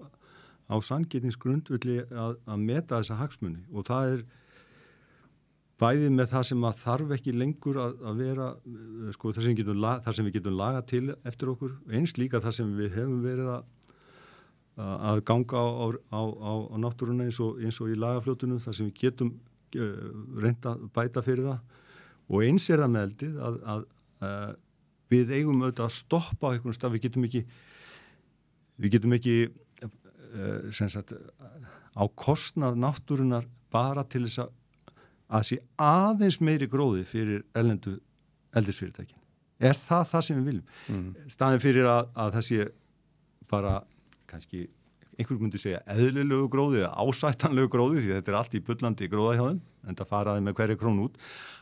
á 0.70 0.76
sangetningsgrundvilli 0.86 1.96
að, 2.12 2.36
að 2.44 2.62
meta 2.68 3.00
þessa 3.00 3.18
hagsmunni 3.20 3.64
og 3.72 3.88
það 3.88 4.14
er 4.14 4.22
bæðið 5.80 6.14
með 6.14 6.30
það 6.30 6.46
sem 6.50 6.64
að 6.68 6.80
þarf 6.82 7.12
ekki 7.16 7.32
lengur 7.34 7.78
að, 7.80 7.92
að 8.10 8.18
vera 8.20 8.46
eh, 8.52 9.10
sko, 9.16 9.32
það, 9.32 9.46
sem 9.46 9.58
getum, 9.58 9.78
la- 9.80 9.98
það 10.04 10.16
sem 10.18 10.28
við 10.28 10.36
getum 10.38 10.58
laga 10.58 10.82
til 10.92 11.04
eftir 11.30 11.52
okkur, 11.54 11.76
eins 11.96 12.16
líka 12.20 12.40
það 12.44 12.56
sem 12.58 12.72
við 12.76 12.96
hefum 12.98 13.22
verið 13.24 13.52
að, 13.54 13.68
að 14.80 15.22
ganga 15.30 15.60
á, 15.60 15.66
á, 15.88 16.20
á, 16.20 16.22
á, 16.68 16.74
náttúruna 16.84 17.26
eins 17.28 17.40
og, 17.44 17.60
eins 17.64 17.80
og 17.80 17.92
í 17.92 17.98
lagafljótunum 18.00 18.60
það 18.62 18.76
sem 18.78 18.90
við 18.90 19.00
getum 19.04 19.32
uh, 19.76 20.04
reynda 20.40 20.74
að 20.76 20.84
bæta 20.96 21.24
fyrir 21.24 21.48
það. 21.50 21.80
Og 22.30 22.44
eins 22.46 22.68
er 22.70 22.84
það 22.84 22.92
með 22.94 23.08
eldið 23.08 23.40
að, 23.48 23.58
að, 23.74 23.84
að 24.28 24.54
við 25.10 25.34
eigum 25.34 25.64
auðvitað 25.64 25.88
að 25.88 25.96
stoppa 25.96 26.48
á 26.48 26.52
einhvern 26.54 26.76
stað, 26.76 26.94
við 26.94 27.04
getum 27.08 27.26
ekki 27.26 27.42
við 28.80 28.94
getum 28.94 29.16
ekki 29.16 29.34
uh, 29.84 30.70
sagt 30.70 31.16
á 31.90 32.04
kostnað 32.14 32.78
náttúrunar 32.80 33.48
bara 33.74 34.04
til 34.06 34.22
þess 34.28 34.44
að 34.44 34.56
að 35.30 35.46
sé 35.50 35.58
aðeins 35.80 36.40
meiri 36.42 36.68
gróði 36.70 37.04
fyrir 37.08 37.44
ellendu 37.56 37.96
eldisfyrirtækin. 38.56 39.16
Er 39.60 39.76
það 39.76 40.04
það 40.10 40.26
sem 40.26 40.38
við 40.40 40.50
viljum? 40.50 40.68
mm. 40.88 41.08
Staðin 41.30 41.62
fyrir 41.62 41.88
að, 41.90 42.12
að 42.16 42.36
það 42.36 42.46
sé 42.48 42.68
bara 43.50 43.74
kannski 44.30 44.64
einhver 45.20 45.40
myndi 45.40 45.60
segja 45.60 45.82
eðlilegu 45.92 46.48
gróði 46.52 46.82
eða 46.82 46.94
ásættanlegu 47.04 47.70
gróði 47.72 48.04
því 48.04 48.16
þetta 48.16 48.32
er 48.32 48.40
allt 48.40 48.56
í 48.56 48.64
bullandi 48.64 49.10
gróða 49.12 49.36
hjá 49.36 49.44
þeim 49.50 49.60
en 49.88 49.96
það 49.96 50.10
faraði 50.10 50.44
með 50.44 50.56
hverju 50.58 50.78
krón 50.80 51.02
út 51.06 51.20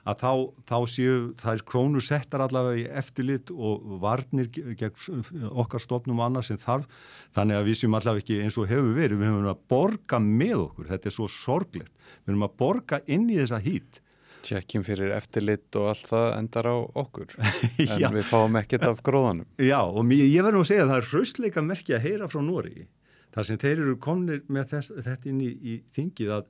að 0.08 0.22
þá, 0.22 0.32
þá 0.68 0.76
séu 0.90 1.14
er 1.52 1.62
krónu 1.68 2.02
settar 2.04 2.42
allavega 2.44 2.80
í 2.80 2.86
eftirlit 3.00 3.52
og 3.52 3.84
varnir 4.02 4.48
gegn 4.50 5.22
okkar 5.50 5.82
stofnum 5.82 6.22
og 6.22 6.28
annað 6.28 6.48
sem 6.50 6.60
þarf. 6.62 6.88
Þannig 7.36 7.60
að 7.60 7.68
við 7.68 7.80
séum 7.80 7.96
allavega 7.98 8.24
ekki 8.24 8.42
eins 8.44 8.58
og 8.60 8.68
hefur 8.70 8.92
verið. 8.96 9.20
Við 9.20 9.32
höfum 9.32 9.48
að 9.52 9.64
borga 9.70 10.20
með 10.24 10.58
okkur. 10.64 10.90
Þetta 10.92 11.10
er 11.10 11.16
svo 11.18 11.30
sorglegt, 11.32 11.96
við 12.24 12.34
höfum 12.34 12.46
að 12.48 12.60
borga 12.64 13.00
inn 13.06 13.26
í 13.28 13.40
þessa 13.40 13.62
hít. 13.64 14.02
Tjekkjum 14.48 14.84
fyrir 14.86 15.12
eftirlit 15.16 15.76
og 15.76 15.90
allt 15.90 16.12
það 16.12 16.28
endar 16.36 16.70
á 16.70 16.76
okkur. 16.78 17.34
En 17.98 18.14
við 18.14 18.28
fáum 18.28 18.60
ekkert 18.60 18.86
af 18.88 19.02
gróðanum. 19.04 19.48
Já, 19.60 19.80
og 19.82 20.06
mér, 20.06 20.28
ég 20.30 20.46
verður 20.46 20.60
nú 20.60 20.64
að 20.64 20.70
segja 20.70 20.86
að 20.86 20.94
það 20.94 21.02
er 21.02 21.10
hraustleika 21.12 21.64
merki 21.66 21.96
að 21.96 22.06
heyra 22.06 22.30
frá 22.30 22.40
Nóri 22.44 22.86
þar 23.34 23.44
sem 23.48 23.58
þeir 23.60 23.82
eru 23.84 23.96
komnir 24.02 24.42
með 24.48 24.70
þess, 24.72 24.92
þetta 25.04 25.28
inn 25.30 25.40
í, 25.44 25.50
í 25.62 25.74
þingið 25.96 26.32
að, 26.38 26.46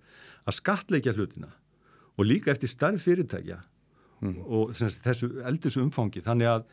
að 0.47 0.57
skatleikja 0.61 1.15
hlutina 1.17 1.51
og 2.19 2.27
líka 2.27 2.51
eftir 2.55 2.71
stærð 2.73 3.03
fyrirtækja 3.05 3.61
Mhm. 4.19 4.41
og 4.51 4.73
þess, 4.75 4.97
þessu 4.99 5.29
eldisum 5.47 5.85
umfangi. 5.87 6.19
Þannig 6.27 6.49
að 6.51 6.65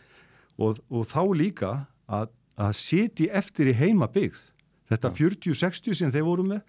og, 0.57 0.79
og 0.89 1.03
þá 1.05 1.19
líka 1.37 1.71
að, 2.09 2.31
að 2.57 2.71
siti 2.73 3.27
eftir 3.29 3.69
í 3.69 3.75
heima 3.77 4.07
byggð 4.09 4.47
þetta 4.89 5.11
40-60 5.13 5.93
sem 5.99 6.11
þeir 6.13 6.25
voru 6.25 6.45
með 6.47 6.63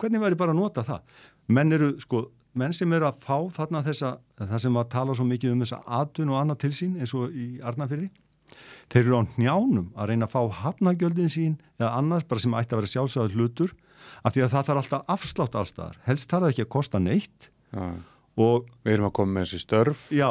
hvernig 0.00 0.22
væri 0.22 0.38
bara 0.40 0.54
að 0.54 0.60
nota 0.62 0.80
það? 0.86 1.02
Menn 1.52 1.72
eru 1.76 1.90
sko, 2.00 2.22
menn 2.56 2.72
sem 2.72 2.92
eru 2.96 3.04
að 3.10 3.20
fá 3.20 3.36
þarna 3.52 3.82
þessa, 3.84 4.14
það 4.40 4.58
sem 4.64 4.80
að 4.80 4.88
tala 4.96 5.14
svo 5.18 5.26
mikið 5.28 5.52
um 5.52 5.60
þessa 5.66 5.82
atun 6.00 6.32
og 6.32 6.40
annað 6.40 6.62
til 6.64 6.72
sín 6.80 6.96
eins 6.96 7.12
og 7.14 7.28
í 7.36 7.60
Arnafyrði 7.60 8.08
þeir 8.92 9.02
eru 9.04 9.20
á 9.20 9.22
njánum 9.36 9.86
að 9.94 10.10
reyna 10.10 10.28
að 10.28 10.34
fá 10.34 10.42
hafnagjöldin 10.64 11.32
sín 11.32 11.54
eða 11.78 11.94
annars 12.00 12.26
bara 12.28 12.44
sem 12.44 12.56
ætti 12.58 12.74
að 12.74 12.82
vera 12.82 12.92
sjálfsögður 12.94 13.38
hlutur 13.38 13.76
af 14.24 14.34
því 14.34 14.44
að 14.44 14.52
það 14.54 14.66
þarf 14.68 14.82
alltaf 14.82 15.14
afslátt 15.16 15.56
allstaðar 15.60 16.02
helst 16.08 16.30
þarf 16.30 16.46
það 16.46 16.52
ekki 16.54 16.66
að 16.66 16.74
kosta 16.76 17.00
neitt. 17.00 17.48
Já. 17.74 17.86
og 18.40 18.68
Við 18.84 18.96
erum 18.96 19.08
að 19.08 19.16
koma 19.18 19.38
með 19.38 19.48
þessi 19.48 19.64
störf. 19.64 20.06
Já 20.14 20.30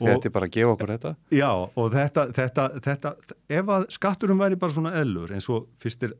þetta 0.00 0.28
er 0.28 0.34
bara 0.34 0.48
að 0.48 0.54
gefa 0.56 0.74
okkur 0.74 0.92
þetta. 0.94 1.12
Já, 1.34 1.50
og 1.54 1.90
þetta, 1.94 2.24
þetta, 2.34 2.64
þetta 2.84 3.12
ef 3.58 3.72
að 3.76 3.84
skatturum 3.94 4.40
væri 4.42 4.58
bara 4.60 4.74
svona 4.74 4.94
eðlur 4.98 5.34
eins 5.34 5.46
og 5.52 5.68
fyrstir, 5.82 6.14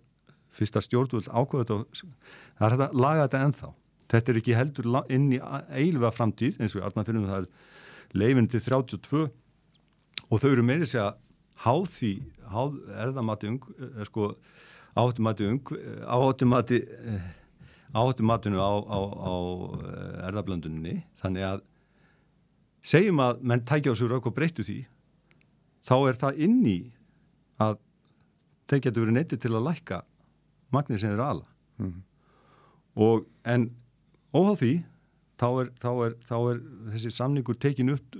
fyrsta 0.54 0.82
stjórnvöld 0.84 1.30
ákvöðu 1.30 1.64
þetta 1.64 2.12
það 2.60 2.66
er 2.66 2.76
hægt 2.76 2.84
að 2.86 3.00
laga 3.04 3.26
þetta 3.26 3.42
ennþá. 3.48 3.70
Þetta 4.14 4.32
er 4.32 4.40
ekki 4.40 4.58
heldur 4.58 4.90
inn 5.16 5.28
í 5.34 5.40
eilva 5.74 6.12
framtíð 6.14 6.60
eins 6.62 6.76
og 6.76 6.82
í 6.82 6.86
Arnarfinnum 6.86 7.26
það 7.26 7.42
er 7.42 8.20
leifin 8.22 8.50
til 8.52 8.62
32 8.62 9.24
og 10.30 10.42
þau 10.42 10.50
eru 10.52 10.66
meiri 10.66 10.86
segja 10.86 11.14
háð 11.64 11.86
því, 11.96 12.12
háð 12.52 12.76
erðamati 13.06 13.50
ung, 13.52 13.64
eh, 13.78 14.04
sko, 14.08 14.34
áhættumati 14.94 15.48
ung, 15.48 15.74
áhættumati 16.04 16.82
áhættumatinu 17.94 18.58
á, 18.58 18.72
á, 18.90 18.98
á 18.98 19.34
eh, 19.78 20.26
erðablönduninni 20.28 20.96
þannig 21.22 21.46
að 21.46 21.60
segjum 22.84 23.22
að 23.22 23.44
menn 23.46 23.62
tækja 23.62 23.94
á 23.94 23.98
sig 23.98 24.10
rauk 24.10 24.26
og 24.26 24.34
breyttu 24.34 24.66
því 24.66 24.80
þá 25.86 25.94
er 26.10 26.18
það 26.18 26.40
inn 26.46 26.58
í 26.66 26.78
að 27.62 27.78
þeir 28.70 28.82
getur 28.88 29.06
verið 29.06 29.18
neytti 29.18 29.38
til 29.38 29.52
að 29.54 29.66
lækka 29.68 30.00
magnir 30.74 30.98
sem 30.98 31.14
þeir 31.14 31.22
ala. 31.22 31.46
Mhm. 31.78 32.02
og 32.94 33.24
en 33.44 33.70
óháð 34.34 34.58
því 34.58 34.74
þá 35.38 35.48
er, 35.60 35.70
þá 35.82 35.90
er, 36.04 36.12
þá 36.22 36.36
er 36.50 36.58
þessi 36.94 37.10
samningur 37.10 37.56
tekin 37.58 37.90
upp 37.90 38.14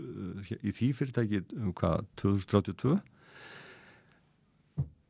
í 0.59 0.71
því 0.75 0.89
fyrirtæki 0.99 1.43
um 1.59 1.75
hvað 1.75 2.07
2032 2.19 2.99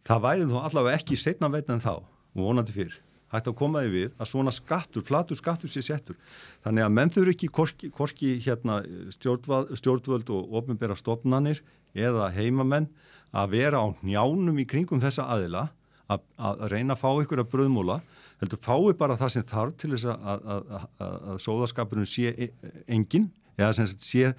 það 0.04 0.24
væri 0.26 0.50
þó 0.50 0.58
allavega 0.62 1.00
ekki 1.00 1.18
setna 1.20 1.50
veitna 1.52 1.78
en 1.78 1.84
þá 1.84 1.94
og 1.96 2.40
vonandi 2.40 2.74
fyrr 2.74 3.00
hægt 3.34 3.50
að 3.50 3.56
koma 3.58 3.82
því 3.82 3.92
við 3.92 4.10
að 4.20 4.30
svona 4.30 4.52
skattur, 4.54 5.02
flatur 5.02 5.38
skattur 5.38 5.70
sé 5.70 5.82
settur. 5.82 6.18
Þannig 6.62 6.84
að 6.86 6.92
menn 6.94 7.12
þurfi 7.14 7.34
ekki 7.34 7.48
korki, 7.50 7.90
korki 7.94 8.34
hérna, 8.44 8.80
stjórnvöld, 9.14 10.30
og 10.30 10.58
ofnbæra 10.60 10.96
stofnanir 10.98 11.62
eða 11.94 12.30
heimamenn 12.34 12.86
að 13.34 13.56
vera 13.56 13.82
á 13.82 13.86
njánum 14.06 14.60
í 14.62 14.66
kringum 14.70 15.02
þessa 15.02 15.26
aðila 15.34 15.68
að, 16.06 16.22
að 16.38 16.66
reyna 16.70 16.94
að 16.94 17.02
fá 17.02 17.10
ykkur 17.24 17.42
að 17.42 17.50
bröðmúla 17.54 17.98
heldur 18.42 18.60
fái 18.62 18.94
bara 18.98 19.16
það 19.18 19.32
sem 19.34 19.46
þarf 19.48 19.76
til 19.80 19.90
þess 19.94 20.10
að, 20.12 20.46
að, 20.54 20.70
að, 21.06 21.40
sóðaskapurinn 21.42 22.10
sé 22.10 22.34
e- 22.34 22.52
engin 22.92 23.30
eða 23.56 23.72
sem 23.78 23.90
sé 23.90 24.32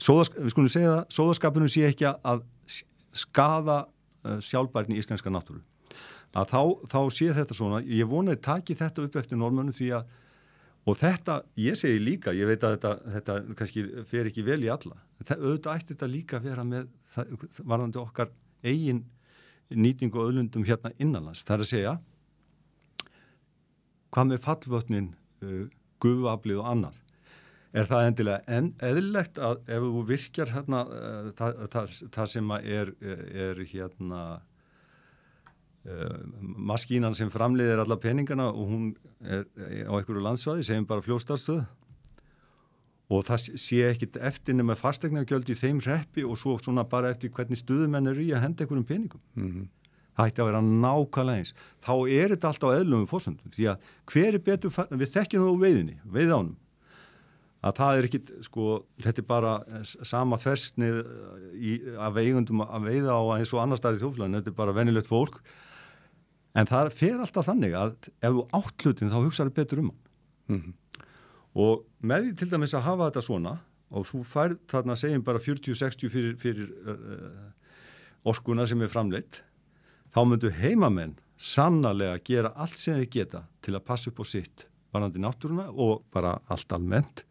sóðask, 0.00 0.38
við 0.38 0.54
skulum 0.54 0.72
segja 0.72 0.94
það, 0.94 1.02
sóðaskapurinn 1.14 1.70
sé 1.70 1.86
ekki 1.90 2.08
að 2.10 2.44
skada 3.20 3.82
sjálfbærni 4.44 4.96
í 4.96 5.02
íslenska 5.02 5.32
náttúru. 5.32 5.62
Að 6.30 6.52
þá, 6.52 6.60
þá 6.92 7.00
sé 7.14 7.30
þetta 7.34 7.56
svona 7.56 7.80
ég 7.82 8.08
vonaði 8.10 8.42
taki 8.44 8.76
þetta 8.78 9.06
upp 9.06 9.16
eftir 9.18 9.40
normönu 9.40 9.74
því 9.74 9.94
að 9.98 10.10
og 10.88 10.96
þetta, 10.96 11.40
ég 11.60 11.76
segi 11.76 12.00
líka 12.00 12.32
ég 12.36 12.48
veit 12.48 12.62
að 12.64 12.76
þetta, 12.76 12.92
þetta 13.14 13.38
kannski 13.58 13.82
fer 14.08 14.30
ekki 14.30 14.44
vel 14.46 14.60
í 14.64 14.70
alla, 14.72 14.96
það, 15.20 15.42
auðvitað 15.42 15.74
ætti 15.74 15.94
þetta 15.94 16.08
líka 16.10 16.40
vera 16.42 16.64
með 16.66 16.86
það, 17.12 17.34
varðandi 17.60 18.00
okkar 18.00 18.30
eigin 18.64 19.02
nýtingu 19.70 20.18
og 20.18 20.30
öðlundum 20.30 20.64
hérna 20.66 20.92
innanlands, 20.98 21.44
það 21.44 21.56
er 21.56 21.64
að 21.66 21.70
segja 21.70 21.92
hvað 24.10 24.32
með 24.32 24.42
fallvötnin 24.46 25.12
uh, 25.44 25.66
guðaflið 26.02 26.62
og 26.62 26.70
annað 26.72 27.02
er 27.72 27.86
það 27.86 28.06
endilega 28.08 28.40
en, 28.58 28.70
eðlilegt 28.82 29.38
að 29.38 29.60
ef 29.70 29.84
þú 29.86 30.04
virkjar 30.08 30.54
hérna 30.54 30.84
uh, 30.86 31.32
það, 31.38 31.64
það, 31.74 31.98
það 32.16 32.30
sem 32.34 32.54
er, 32.60 32.94
er 33.46 33.60
hérna 33.72 34.22
uh, 35.86 36.16
maskínan 36.40 37.14
sem 37.18 37.30
framleiðir 37.32 37.84
alla 37.84 38.00
peningana 38.00 38.50
og 38.50 38.72
hún 38.72 38.88
er 39.20 39.46
á 39.86 39.92
einhverju 39.94 40.24
landsvæði, 40.24 40.66
segjum 40.66 40.88
bara 40.90 41.04
fljóstarstöð 41.06 41.62
og 43.10 43.26
það 43.26 43.58
sé 43.58 43.82
ekkit 43.88 44.18
eftir 44.22 44.54
nema 44.54 44.76
fastegnargjöld 44.78 45.50
í 45.50 45.58
þeim 45.58 45.80
reppi 45.82 46.22
og 46.26 46.38
svo 46.38 46.56
svona 46.62 46.84
bara 46.88 47.10
eftir 47.10 47.32
hvernig 47.34 47.58
stuðumenn 47.58 48.10
eru 48.12 48.22
í 48.22 48.30
að 48.34 48.44
henda 48.44 48.64
einhverjum 48.64 48.86
peningum. 48.86 49.22
Mm 49.34 49.48
-hmm. 49.50 49.68
Það 50.16 50.28
ætti 50.30 50.42
að 50.42 50.48
vera 50.50 50.60
nákvæmlega 50.60 51.38
eins. 51.38 51.54
Þá 51.82 51.94
er 52.06 52.28
þetta 52.34 52.48
alltaf 52.48 52.74
eðlum 52.76 53.02
við 53.02 53.10
fórsöndum 53.10 53.50
því 53.54 53.66
að 53.72 53.76
hver 54.06 54.34
er 54.34 54.42
betur, 54.46 54.70
við 54.90 55.12
þekkjum 55.14 55.42
það 55.42 55.50
á 55.50 55.62
veiðinni, 55.64 55.96
veið 56.04 56.34
ánum, 56.38 56.56
að 57.60 57.76
það 57.76 57.98
er 57.98 58.08
ekkit, 58.08 58.30
sko, 58.46 58.66
þetta 59.04 59.20
er 59.20 59.28
bara 59.28 59.54
sama 59.84 60.38
þversnið 60.40 61.00
af 62.00 62.14
veigundum 62.16 62.62
að 62.64 62.86
veiða 62.88 63.16
á 63.16 63.22
eins 63.36 63.52
og 63.52 63.62
annar 63.62 63.80
staðir 63.80 64.00
í 64.00 64.04
þjóflæðinu, 64.04 64.40
þetta 64.40 64.52
er 64.54 64.60
bara 64.62 64.76
venilegt 64.76 65.10
fólk. 65.10 65.42
En 66.56 66.66
það 66.66 66.94
fer 66.98 67.20
alltaf 67.20 67.46
þannig 67.46 67.76
að 67.78 67.92
ef 68.10 68.32
þú 68.32 68.46
átt 68.58 68.86
hlutin 68.86 69.12
þá 69.12 69.18
hugsaður 69.20 69.56
betur 69.60 69.82
um 69.84 69.90
hann. 69.92 70.00
Mm 70.50 70.62
-hmm 70.62 70.78
og 71.58 71.86
með 72.06 72.28
því 72.28 72.34
til 72.38 72.50
dæmis 72.52 72.74
að 72.76 72.86
hafa 72.86 73.08
þetta 73.08 73.24
svona 73.26 73.54
og 73.90 74.06
þú 74.06 74.20
færð 74.26 74.58
þarna 74.70 74.96
segjum 74.98 75.24
bara 75.26 75.42
40-60 75.42 76.12
fyrir, 76.12 76.36
fyrir 76.38 76.68
uh, 76.86 77.48
orkuna 78.30 78.66
sem 78.68 78.80
er 78.82 78.92
framleitt 78.92 79.42
þá 80.14 80.22
myndu 80.26 80.52
heimamenn 80.54 81.16
sannarlega 81.40 82.20
gera 82.26 82.52
allt 82.54 82.78
sem 82.78 83.00
þið 83.00 83.10
geta 83.16 83.44
til 83.64 83.74
að 83.74 83.86
passa 83.88 84.12
upp 84.12 84.22
á 84.22 84.24
sitt 84.28 84.66
varandi 84.94 85.22
náttúruna 85.22 85.70
og 85.72 86.04
bara 86.14 86.38
allt 86.50 86.72
almennt 86.76 87.24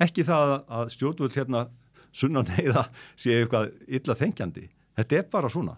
ekki 0.00 0.24
það 0.26 0.56
að 0.64 0.90
stjórnvöld 0.96 1.36
hérna 1.36 1.66
sunna 2.12 2.42
neyða 2.46 2.86
sé 3.18 3.36
eitthvað 3.38 3.70
illa 3.86 4.18
þengjandi 4.18 4.66
þetta 4.98 5.20
er 5.20 5.28
bara 5.32 5.50
svona 5.52 5.76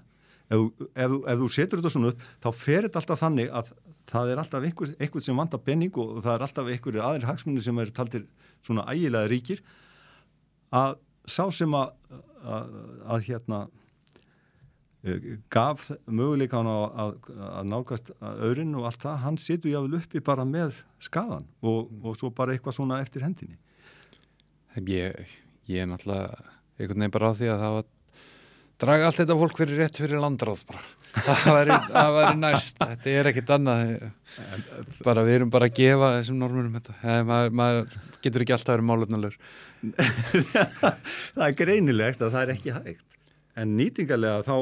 ef, 0.48 0.84
ef, 0.94 1.16
ef 1.16 1.42
þú 1.42 1.50
setur 1.52 1.80
þetta 1.82 1.92
svona 1.94 2.12
upp 2.12 2.24
þá 2.44 2.48
fer 2.56 2.86
þetta 2.86 3.02
alltaf 3.02 3.22
þannig 3.22 3.52
að 3.52 3.74
það 4.12 4.32
er 4.32 4.42
alltaf 4.42 4.66
einhver, 4.66 4.94
einhver 4.98 5.24
sem 5.24 5.38
vantar 5.38 5.62
penning 5.64 6.00
og 6.00 6.18
það 6.24 6.34
er 6.34 6.46
alltaf 6.46 6.72
einhverju 6.72 7.04
aðri 7.04 7.28
hagsmunni 7.28 7.64
sem 7.64 7.78
er 7.82 7.92
taldir 7.94 8.26
svona 8.64 8.86
ægilega 8.90 9.30
ríkir 9.30 9.62
að 10.72 10.96
sá 11.28 11.44
sem 11.54 11.74
að, 11.76 11.92
að, 12.42 12.72
að 13.14 13.26
hérna 13.28 13.60
eh, 15.06 15.28
gaf 15.52 15.90
möguleikan 16.06 16.68
að, 16.70 17.28
að 17.52 17.68
nákast 17.70 18.12
öðrun 18.20 18.78
og 18.80 18.88
allt 18.90 19.04
það, 19.04 19.20
hann 19.26 19.38
situr 19.40 19.74
jáfnvel 19.74 20.00
uppi 20.00 20.24
bara 20.24 20.46
með 20.48 20.82
skadan 21.02 21.46
og, 21.60 21.92
mm. 21.92 22.08
og 22.08 22.18
svo 22.18 22.32
bara 22.34 22.56
eitthvað 22.56 22.80
svona 22.80 23.02
eftir 23.04 23.24
hendinni 23.26 23.60
Ég, 24.80 25.36
ég 25.68 25.82
er 25.82 25.90
náttúrulega 25.90 26.38
einhvern 26.78 27.02
veginn 27.02 27.14
bara 27.14 27.30
á 27.30 27.36
því 27.36 27.50
að 27.52 27.62
það 27.62 27.76
var 27.76 27.88
draga 28.82 29.08
allt 29.08 29.20
þetta 29.20 29.38
fólk 29.38 29.58
fyrir 29.60 29.80
rétt 29.82 30.00
fyrir 30.00 30.22
landráð 30.22 30.62
bara. 30.70 30.82
Það 31.44 32.14
væri, 32.16 32.36
næst. 32.40 32.78
Þetta 32.80 33.10
er 33.12 33.28
ekkit 33.30 33.50
annað. 33.52 33.90
Bara 35.04 35.24
við 35.26 35.36
erum 35.36 35.50
bara 35.52 35.68
að 35.68 35.76
gefa 35.76 36.08
þessum 36.16 36.38
normunum 36.40 36.78
þetta. 36.78 37.18
Maður, 37.28 37.52
maður 37.60 37.96
getur 38.24 38.44
ekki 38.46 38.54
alltaf 38.56 38.72
verið 38.74 38.88
málefnalur 38.88 39.36
það 41.34 41.44
er 41.48 41.54
greinilegt 41.58 42.20
að 42.22 42.34
það 42.36 42.42
er 42.42 42.52
ekki 42.54 42.74
hægt. 42.76 43.18
En 43.58 43.74
nýtingarlega 43.76 44.44
þá 44.46 44.56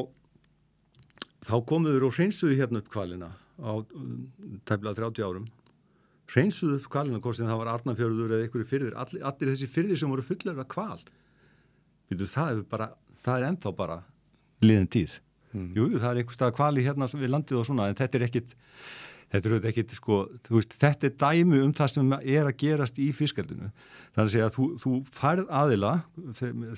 þá 1.47 1.57
komuður 1.69 2.09
og 2.09 2.17
hreinsuðu 2.17 2.59
hérna 2.59 2.81
upp 2.81 2.91
kvalina 2.93 3.31
á 3.61 3.73
tæmlega 4.69 4.97
30 5.01 5.27
árum 5.27 5.47
hreinsuðu 6.35 6.79
upp 6.79 6.91
kvalina 6.93 7.21
hvort 7.23 7.39
sem 7.39 7.49
það 7.49 7.61
var 7.63 7.73
Arnafjörður 7.75 8.35
eða 8.37 8.47
einhverju 8.47 8.69
fyrðir 8.71 8.97
allir, 9.03 9.25
allir 9.27 9.53
þessi 9.53 9.71
fyrðir 9.71 10.01
sem 10.01 10.13
voru 10.13 10.27
fullar 10.27 10.63
af 10.63 10.69
kval 10.71 11.01
það 12.11 12.53
er 12.53 12.63
bara 12.71 12.91
það 13.25 13.37
er 13.37 13.47
ennþá 13.51 13.73
bara 13.77 13.99
liðin 14.65 14.91
tíð. 14.91 15.19
Mm. 15.51 15.71
Jú, 15.75 15.87
það 15.99 16.11
er 16.11 16.21
einhver 16.21 16.37
stað 16.37 16.53
kvali 16.57 16.85
hérna 16.87 17.09
við 17.11 17.33
landið 17.33 17.61
og 17.61 17.67
svona 17.67 17.89
en 17.91 17.99
þetta 17.99 18.19
er 18.19 18.27
ekkit 18.29 18.55
þetta 19.31 19.47
er 19.47 19.55
auðvitað 19.55 19.71
ekkit 19.71 19.95
sko 19.95 20.19
veist, 20.51 20.75
þetta 20.81 21.09
er 21.09 21.17
dæmi 21.21 21.63
um 21.63 21.73
það 21.77 21.93
sem 21.95 22.15
er 22.19 22.49
að 22.49 22.57
gerast 22.61 22.99
í 22.99 23.11
fiskaldinu 23.15 23.71
þannig 24.17 24.43
að 24.43 24.57
þú, 24.57 24.65
þú 24.83 24.93
færð 25.15 25.51
aðila 25.55 25.93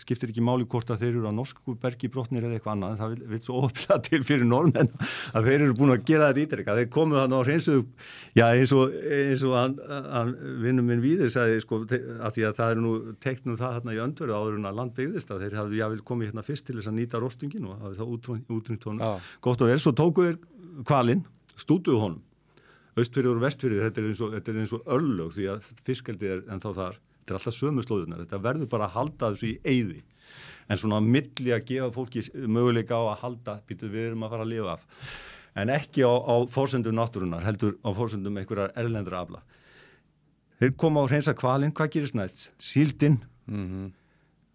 skiptir 0.03 0.33
ekki 0.33 0.45
máli 0.45 0.66
hvort 0.69 0.91
að 0.93 1.05
þeir 1.05 1.15
eru 1.15 1.31
á 1.33 1.39
norsku 1.39 1.77
bergi 1.81 2.11
brotnir 2.12 2.45
eða 2.45 2.59
eitthvað 2.59 2.74
annað 2.74 2.99
það 3.01 3.15
vil, 3.15 3.23
vil 3.31 3.41
svo 3.47 3.62
ofla 3.69 3.97
til 4.05 4.20
fyrir 4.29 4.45
normen 4.49 4.91
að 5.33 5.49
þeir 5.49 5.65
eru 5.65 5.77
búin 5.79 5.95
að 5.95 6.05
gera 6.11 6.29
þetta 6.29 6.43
ítrykka 6.45 6.74
þeir 6.77 6.91
komuð 6.93 7.20
þannig 7.23 7.41
á 7.41 7.47
hreinsuðu 7.49 7.87
já 8.37 8.45
eins 8.51 8.74
og, 8.77 8.99
eins 9.16 9.45
og 9.49 9.57
hann, 9.57 9.79
hann 10.12 10.35
vinnum 10.66 10.91
minn 10.93 11.05
víðir 11.05 11.33
sagði 11.33 11.62
sko 11.65 11.81
að 11.87 12.37
því 12.37 12.47
að 12.51 12.59
það 12.61 12.74
er 12.74 12.83
nú 12.85 12.93
teiknum 13.24 13.57
það 13.61 13.79
hérna 13.79 13.97
í 13.97 14.03
öndverðu 14.05 14.37
áður 14.37 14.59
en 14.59 14.69
að 14.69 14.83
land 14.83 14.97
byggðist 14.99 15.33
að 15.33 15.47
þeir 15.47 15.57
hafði 15.62 15.81
jáfnvel 15.81 16.05
komið 16.12 16.31
hérna 16.33 16.45
fyrst 16.45 16.69
til 16.69 16.77
þess 16.77 16.93
að 16.93 16.99
nýta 16.99 17.23
rostungin 17.23 17.70
og 17.70 17.81
það 17.97 18.05
útrúnt 18.53 18.87
honum. 18.91 19.24
Gott 19.41 19.65
og 19.65 19.73
vel, 19.73 19.81
svo 19.81 19.95
tókuður 19.97 20.37
kvalinn, 20.89 21.24
stútuðu 21.57 22.03
honum 22.03 22.20
austfyrður 22.98 23.39
og 23.39 23.47
vestfyrður, 23.47 23.86
þetta 23.89 24.02
er 24.02 24.09
eins 24.10 24.23
og, 24.23 24.32
þetta 24.36 24.52
er 24.52 24.60
eins 24.62 24.74
og 24.77 24.89
öllög 24.97 25.35
því 25.36 25.48
að 25.55 25.69
fiskaldi 25.86 26.31
er 26.35 26.43
en 26.52 26.62
þá 26.62 26.69
þar. 26.77 26.98
Þetta 27.23 27.32
er 27.32 27.39
alltaf 27.39 27.56
sömu 27.56 27.85
slóðunar, 27.86 28.24
þetta 28.24 28.40
verður 28.43 28.70
bara 28.73 28.89
að 28.89 28.97
halda 28.98 29.31
þessu 29.32 29.48
í 29.48 29.55
eyði. 29.64 30.02
En 30.69 30.81
svona 30.81 30.98
að 31.01 31.09
milli 31.14 31.55
að 31.55 31.64
gefa 31.70 31.89
fólki 31.94 32.24
möguleika 32.35 32.98
á 32.98 33.02
að 33.14 33.23
halda, 33.23 33.56
býtu 33.69 33.90
við 33.93 34.10
erum 34.10 34.27
að 34.27 34.35
fara 34.35 34.47
að 34.47 34.52
lifa 34.52 34.77
af. 34.77 34.85
En 35.62 35.73
ekki 35.73 36.05
á, 36.05 36.12
á 36.12 36.35
fórsendum 36.48 36.97
náttúrunar, 36.97 37.44
heldur 37.47 37.77
á 37.85 37.89
fórsendum 37.97 38.39
einhverjar 38.40 38.73
erlendra 38.81 39.24
afla. 39.24 39.43
Þeir 40.62 40.77
koma 40.78 41.02
á 41.02 41.10
hreinsa 41.10 41.35
kvalinn, 41.36 41.74
hvað 41.74 41.93
gerist 41.97 42.16
næst? 42.16 42.52
Síldinn 42.62 43.19
mm 43.47 43.66
-hmm. 43.66 43.93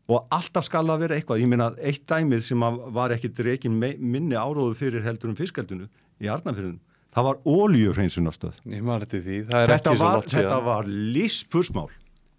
og 0.07 0.27
alltaf 0.31 0.63
skal 0.63 0.87
það 0.87 0.99
vera 0.99 1.15
eitthvað, 1.15 1.41
ég 1.41 1.47
minna 1.47 1.73
eitt 1.77 2.05
dæmið 2.07 2.41
sem 2.41 2.59
var 2.95 3.11
ekki 3.11 3.33
reygin 3.43 3.75
minni 3.99 4.35
áróðu 4.35 4.75
fyrir 4.75 5.03
heldur 5.03 5.29
um 5.29 5.35
fiskaldunu 5.35 5.89
í 6.21 6.27
Arnafjörðunum 6.27 6.79
það 7.17 7.25
var 7.25 7.39
óljurhreinsunastöð 7.49 8.59
þetta, 8.61 9.93
þetta 10.29 10.59
var 10.67 10.89
lífspursmál. 10.89 11.87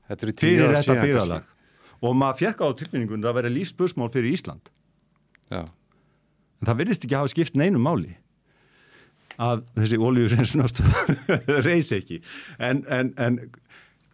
Fyrir 0.08 0.76
þetta 0.76 1.00
byggðalag 1.02 1.54
og 1.98 2.14
maður 2.14 2.38
fjekk 2.44 2.62
á 2.62 2.68
tilfinningun 2.78 3.26
að 3.26 3.40
vera 3.40 3.50
lífspursmál 3.50 4.10
fyrir 4.14 4.36
Ísland. 4.36 4.70
Já. 5.50 5.64
en 6.60 6.68
það 6.68 6.80
verðist 6.82 7.04
ekki 7.06 7.16
að 7.16 7.22
hafa 7.24 7.32
skipt 7.32 7.54
neinum 7.56 7.82
máli 7.82 8.14
að 9.40 9.62
þessi 9.78 9.98
óljurhreinsunastöð 10.02 10.88
reysi 11.66 11.98
ekki. 11.98 12.18
En, 12.58 12.82
en, 12.92 13.12
en 13.16 13.38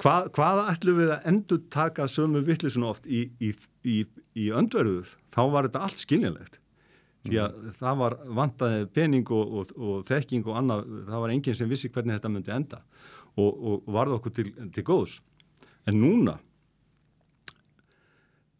hvað, 0.01 0.29
hvaða 0.37 0.67
ætlum 0.73 1.01
við 1.01 1.15
að 1.15 1.31
endur 1.33 1.63
taka 1.73 2.09
sömu 2.11 2.45
vittlisun 2.47 2.87
oft 2.89 3.09
í, 3.09 3.27
í, 3.41 3.53
í, 3.85 4.03
í 4.37 4.51
öndverðuð 4.55 5.17
þá 5.35 5.43
var 5.55 5.69
þetta 5.69 5.85
allt 5.89 6.05
skiljanlegt 6.05 6.61
því 7.25 7.41
að 7.41 7.69
það 7.79 8.01
var 8.01 8.17
vantaði 8.39 8.89
pening 8.95 9.31
og, 9.33 9.53
og, 9.59 9.75
og 9.77 10.03
þekking 10.09 10.49
og 10.49 10.59
annað, 10.61 10.89
það 11.09 11.23
var 11.25 11.35
enginn 11.35 11.59
sem 11.59 11.71
vissi 11.71 11.91
hvernig 11.93 12.19
þetta 12.19 12.33
myndi 12.33 12.55
enda 12.55 12.81
og, 13.41 13.51
og 13.53 13.89
varði 13.97 14.19
okkur 14.19 14.35
til, 14.37 14.51
til 14.75 14.85
góðs. 14.87 15.19
En 15.89 15.99
núna 16.01 16.37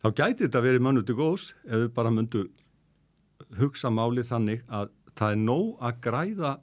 þá 0.05 0.09
gæti 0.13 0.47
þetta 0.47 0.65
verið 0.65 0.85
mönnu 0.85 1.05
til 1.05 1.17
góðs 1.19 1.51
ef 1.65 1.85
við 1.85 1.91
bara 1.97 2.13
myndu 2.13 2.47
hugsa 3.61 3.93
málið 3.93 4.31
þannig 4.33 4.65
að 4.69 4.91
það 5.15 5.37
er 5.37 5.45
nóg 5.45 5.85
að 5.85 6.01
græða 6.09 6.57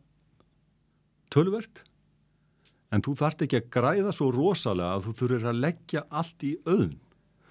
tölvert 1.31 1.85
en 2.91 3.03
þú 3.05 3.15
þart 3.21 3.45
ekki 3.45 3.61
að 3.61 3.69
græða 3.73 4.13
svo 4.15 4.29
rosalega 4.35 4.97
að 4.97 5.07
þú 5.07 5.15
þurfir 5.21 5.49
að 5.51 5.63
leggja 5.65 6.03
allt 6.09 6.45
í 6.47 6.55
auðn 6.65 6.97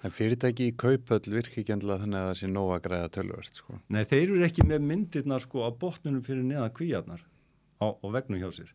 En 0.01 0.13
fyrirtæki 0.13 0.71
í 0.71 0.75
kaupöll 0.81 1.21
virki 1.29 1.61
ekki 1.61 1.75
endilega 1.75 2.01
þannig 2.03 2.21
að 2.21 2.29
það 2.31 2.37
sé 2.39 2.47
nóg 2.49 2.69
að 2.73 2.83
græða 2.87 3.09
tölvörst 3.17 3.59
sko. 3.61 3.79
Nei, 3.93 4.01
þeir 4.09 4.23
eru 4.23 4.45
ekki 4.47 4.65
með 4.65 4.85
myndirnar 4.89 5.43
sko 5.43 5.65
á 5.65 5.69
botnunum 5.69 6.23
fyrir 6.25 6.45
neðan 6.47 6.73
kvíjarnar 6.73 7.21
á, 7.21 7.87
á 7.93 8.07
vegnum 8.17 8.41
hjá 8.41 8.49
sér. 8.55 8.71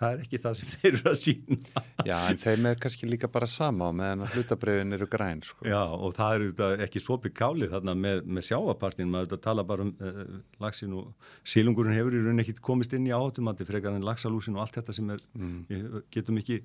Það 0.00 0.14
er 0.14 0.20
ekki 0.22 0.38
það 0.40 0.54
sem 0.56 0.68
þeir 0.74 0.90
eru 0.92 1.10
að 1.10 1.16
sína. 1.20 1.82
Já, 2.06 2.14
en 2.20 2.38
þeim 2.40 2.68
er 2.70 2.78
kannski 2.84 3.08
líka 3.10 3.28
bara 3.34 3.48
sama 3.50 3.90
á 3.90 3.92
meðan 3.98 4.22
að 4.24 4.36
hlutabrefin 4.36 4.96
eru 4.96 5.10
græn 5.10 5.42
sko. 5.44 5.66
Já, 5.66 5.82
og 5.90 6.14
það 6.16 6.36
eru 6.38 6.70
ekki 6.86 7.02
svo 7.02 7.18
byggkálið 7.26 7.74
þarna 7.74 7.96
með, 8.06 8.22
með 8.30 8.46
sjáapartin, 8.52 9.10
maður 9.10 9.42
tala 9.42 9.66
bara 9.66 9.88
um 9.88 9.92
uh, 9.98 10.22
laxin 10.62 10.94
og 11.02 11.10
sílungurinn 11.42 11.98
hefur 11.98 12.16
í 12.16 12.22
raun 12.28 12.44
ekki 12.44 12.56
komist 12.62 12.94
inn 12.96 13.10
í 13.10 13.12
átumandi 13.12 13.66
frekar 13.68 13.98
en 13.98 14.06
laxalúsin 14.06 14.56
og 14.56 14.64
allt 14.64 14.78
þetta 14.78 14.96
sem 14.96 15.12
er, 15.18 15.26
mm. 15.34 16.00
getum 16.14 16.40
ekki 16.40 16.62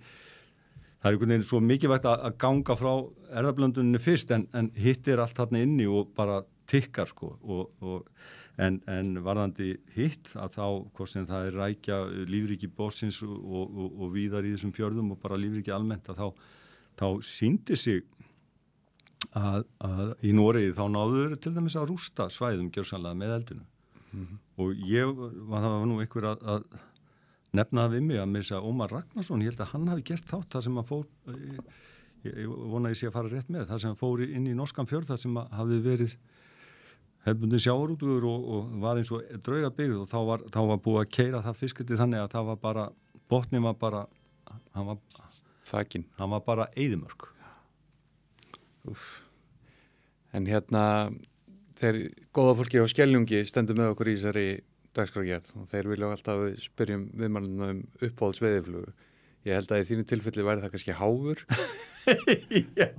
það 1.06 1.11
er 1.11 1.15
einhvern 1.19 1.34
veginn 1.36 1.45
svo 1.45 1.60
mikilvægt 1.61 2.07
að, 2.10 2.23
að 2.26 2.38
ganga 2.41 2.76
frá 2.80 2.91
erðablöndunni 3.38 3.99
fyrst 4.02 4.32
en, 4.34 4.48
en 4.57 4.72
hitt 4.73 5.06
er 5.07 5.22
allt 5.22 5.38
hann 5.38 5.60
inni 5.60 5.86
og 5.86 6.15
bara 6.18 6.40
tikkar 6.65 7.11
sko 7.11 7.36
og, 7.45 7.76
og, 7.86 8.07
en, 8.57 8.80
en 8.90 9.11
varðandi 9.22 9.76
hitt 9.94 10.32
að 10.34 10.56
þá 10.56 10.65
hvort 10.98 11.11
sem 11.11 11.27
það 11.30 11.52
er 11.52 11.60
rækja 11.60 11.99
lífriki 12.32 12.72
bórsins 12.73 13.22
og, 13.22 13.77
og 13.86 14.10
víðar 14.15 14.48
í 14.48 14.56
þessum 14.56 14.73
fjörðum 14.73 15.14
og 15.14 15.22
bara 15.22 15.38
lífriki 15.38 15.76
almennt 15.76 16.10
að 16.10 16.23
þá, 16.23 16.49
þá 16.98 17.07
síndi 17.30 17.77
sig 17.77 18.02
að, 19.38 19.61
að 19.86 20.26
í 20.26 20.34
Nóriði 20.34 20.73
þá 20.73 20.86
náður 20.90 21.38
til 21.38 21.53
dæmis 21.53 21.77
að 21.77 21.91
rústa 21.91 22.32
svæðum 22.34 22.73
gjörsanlega 22.73 23.22
með 23.22 23.38
eldinu 23.38 23.61
mm 23.61 24.26
-hmm. 24.26 24.44
og 24.57 24.84
ég 24.90 25.23
það 25.53 25.69
var 25.69 25.88
nú 25.91 26.02
einhver 26.02 26.32
að, 26.34 26.49
að 26.56 26.68
nefnaði 27.56 27.98
við 27.98 28.07
mig 28.10 28.22
að 28.22 28.38
þess 28.38 28.56
að 28.57 28.69
Ómar 28.69 28.94
Ragnarsson, 28.94 29.44
ég 29.44 29.52
held 29.52 29.64
að 29.65 29.73
hann 29.73 29.91
hafi 29.91 30.06
gert 30.11 30.32
þátt 30.32 30.56
það 30.56 30.65
sem 30.68 30.80
að 30.82 30.88
fór, 30.91 31.06
ég, 31.36 31.60
ég 32.30 32.56
vona 32.56 32.90
að 32.90 32.95
ég 32.95 32.99
sé 32.99 33.10
að 33.10 33.15
fara 33.18 33.32
rétt 33.34 33.52
með, 33.53 33.68
það 33.72 33.84
sem 33.84 33.99
fór 33.99 34.23
inn 34.26 34.49
í 34.49 34.56
norskan 34.57 34.90
fjörð, 34.90 35.11
það 35.11 35.22
sem 35.23 35.40
hafi 35.60 35.80
verið 35.86 36.18
hefðbundin 37.26 37.64
sjáurútur 37.65 38.26
og, 38.30 38.49
og 38.56 38.73
var 38.84 38.99
eins 39.02 39.11
og 39.15 39.23
draugabigð 39.45 40.02
og 40.03 40.10
þá 40.11 40.18
var, 40.30 40.44
þá 40.53 40.60
var 40.69 40.82
búið 40.86 41.02
að 41.02 41.14
keira 41.18 41.44
það 41.45 41.61
fiskiti 41.64 41.98
þannig 41.99 42.22
að 42.22 42.34
það 42.36 42.49
var 42.52 42.60
bara, 42.61 42.84
botnin 43.32 43.65
var 43.65 43.80
bara, 43.82 44.03
hann 44.76 44.91
var, 44.91 44.99
Þakin. 45.65 46.06
hann 46.19 46.36
var 46.36 46.44
bara 46.45 46.68
Úf. 48.86 49.06
En 50.36 50.45
hérna, 50.45 51.10
þeir 51.80 52.02
góða 52.36 52.57
fólki 52.60 52.82
á 52.84 52.86
Skeljungi 52.91 53.41
stendur 53.49 53.77
með 53.80 53.95
okkur 53.95 54.11
í 54.11 54.18
þessari 54.19 54.49
dagskrágerð 54.95 55.51
og 55.59 55.67
þeir 55.69 55.89
vilja 55.91 56.11
alltaf 56.15 56.35
að 56.38 56.45
við 56.45 56.61
spyrjum 56.65 57.03
viðmannum 57.19 57.65
um 57.69 57.81
uppáhalds 58.07 58.41
veðiflugu. 58.43 58.93
Ég 59.45 59.59
held 59.59 59.73
að 59.76 59.84
í 59.84 59.88
þínu 59.91 60.07
tilfelli 60.09 60.45
væri 60.47 60.63
það 60.63 60.73
kannski 60.76 60.95
háfur. 60.97 61.43
Já, 62.77 62.89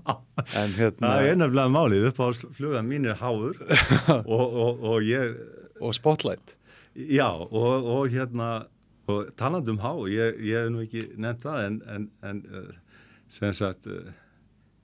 En 0.58 0.72
hérna, 0.74 1.10
það 1.12 1.28
er 1.30 1.36
nefnilega 1.38 1.70
málið 1.70 2.06
upp 2.08 2.16
á 2.18 2.26
flugan 2.56 2.88
mín 2.90 3.06
er 3.06 3.18
háður 3.20 3.60
og, 4.34 4.42
og, 4.64 4.80
og 4.82 5.06
ég, 5.06 5.36
og 5.78 5.94
spotlight. 5.94 6.56
já, 6.96 7.28
og, 7.30 7.86
og 7.86 8.08
hérna, 8.10 8.66
og 9.06 9.28
talandi 9.38 9.70
um 9.70 9.78
há, 9.84 9.92
ég, 10.10 10.40
ég 10.42 10.58
hef 10.64 10.72
nú 10.74 10.82
ekki 10.82 11.04
nefnt 11.22 11.46
það, 11.46 11.60
en, 11.68 11.78
en, 11.94 12.06
en 12.26 12.42
uh, 12.50 13.04
sem 13.30 13.54
sagt, 13.54 13.86
uh, 13.86 14.10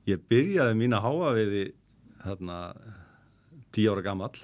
ég 0.07 0.23
byrjaði 0.31 0.79
mína 0.79 1.03
háaveiði 1.03 1.65
þarna 2.23 2.59
tíu 3.75 3.91
ára 3.95 4.05
gamall, 4.07 4.37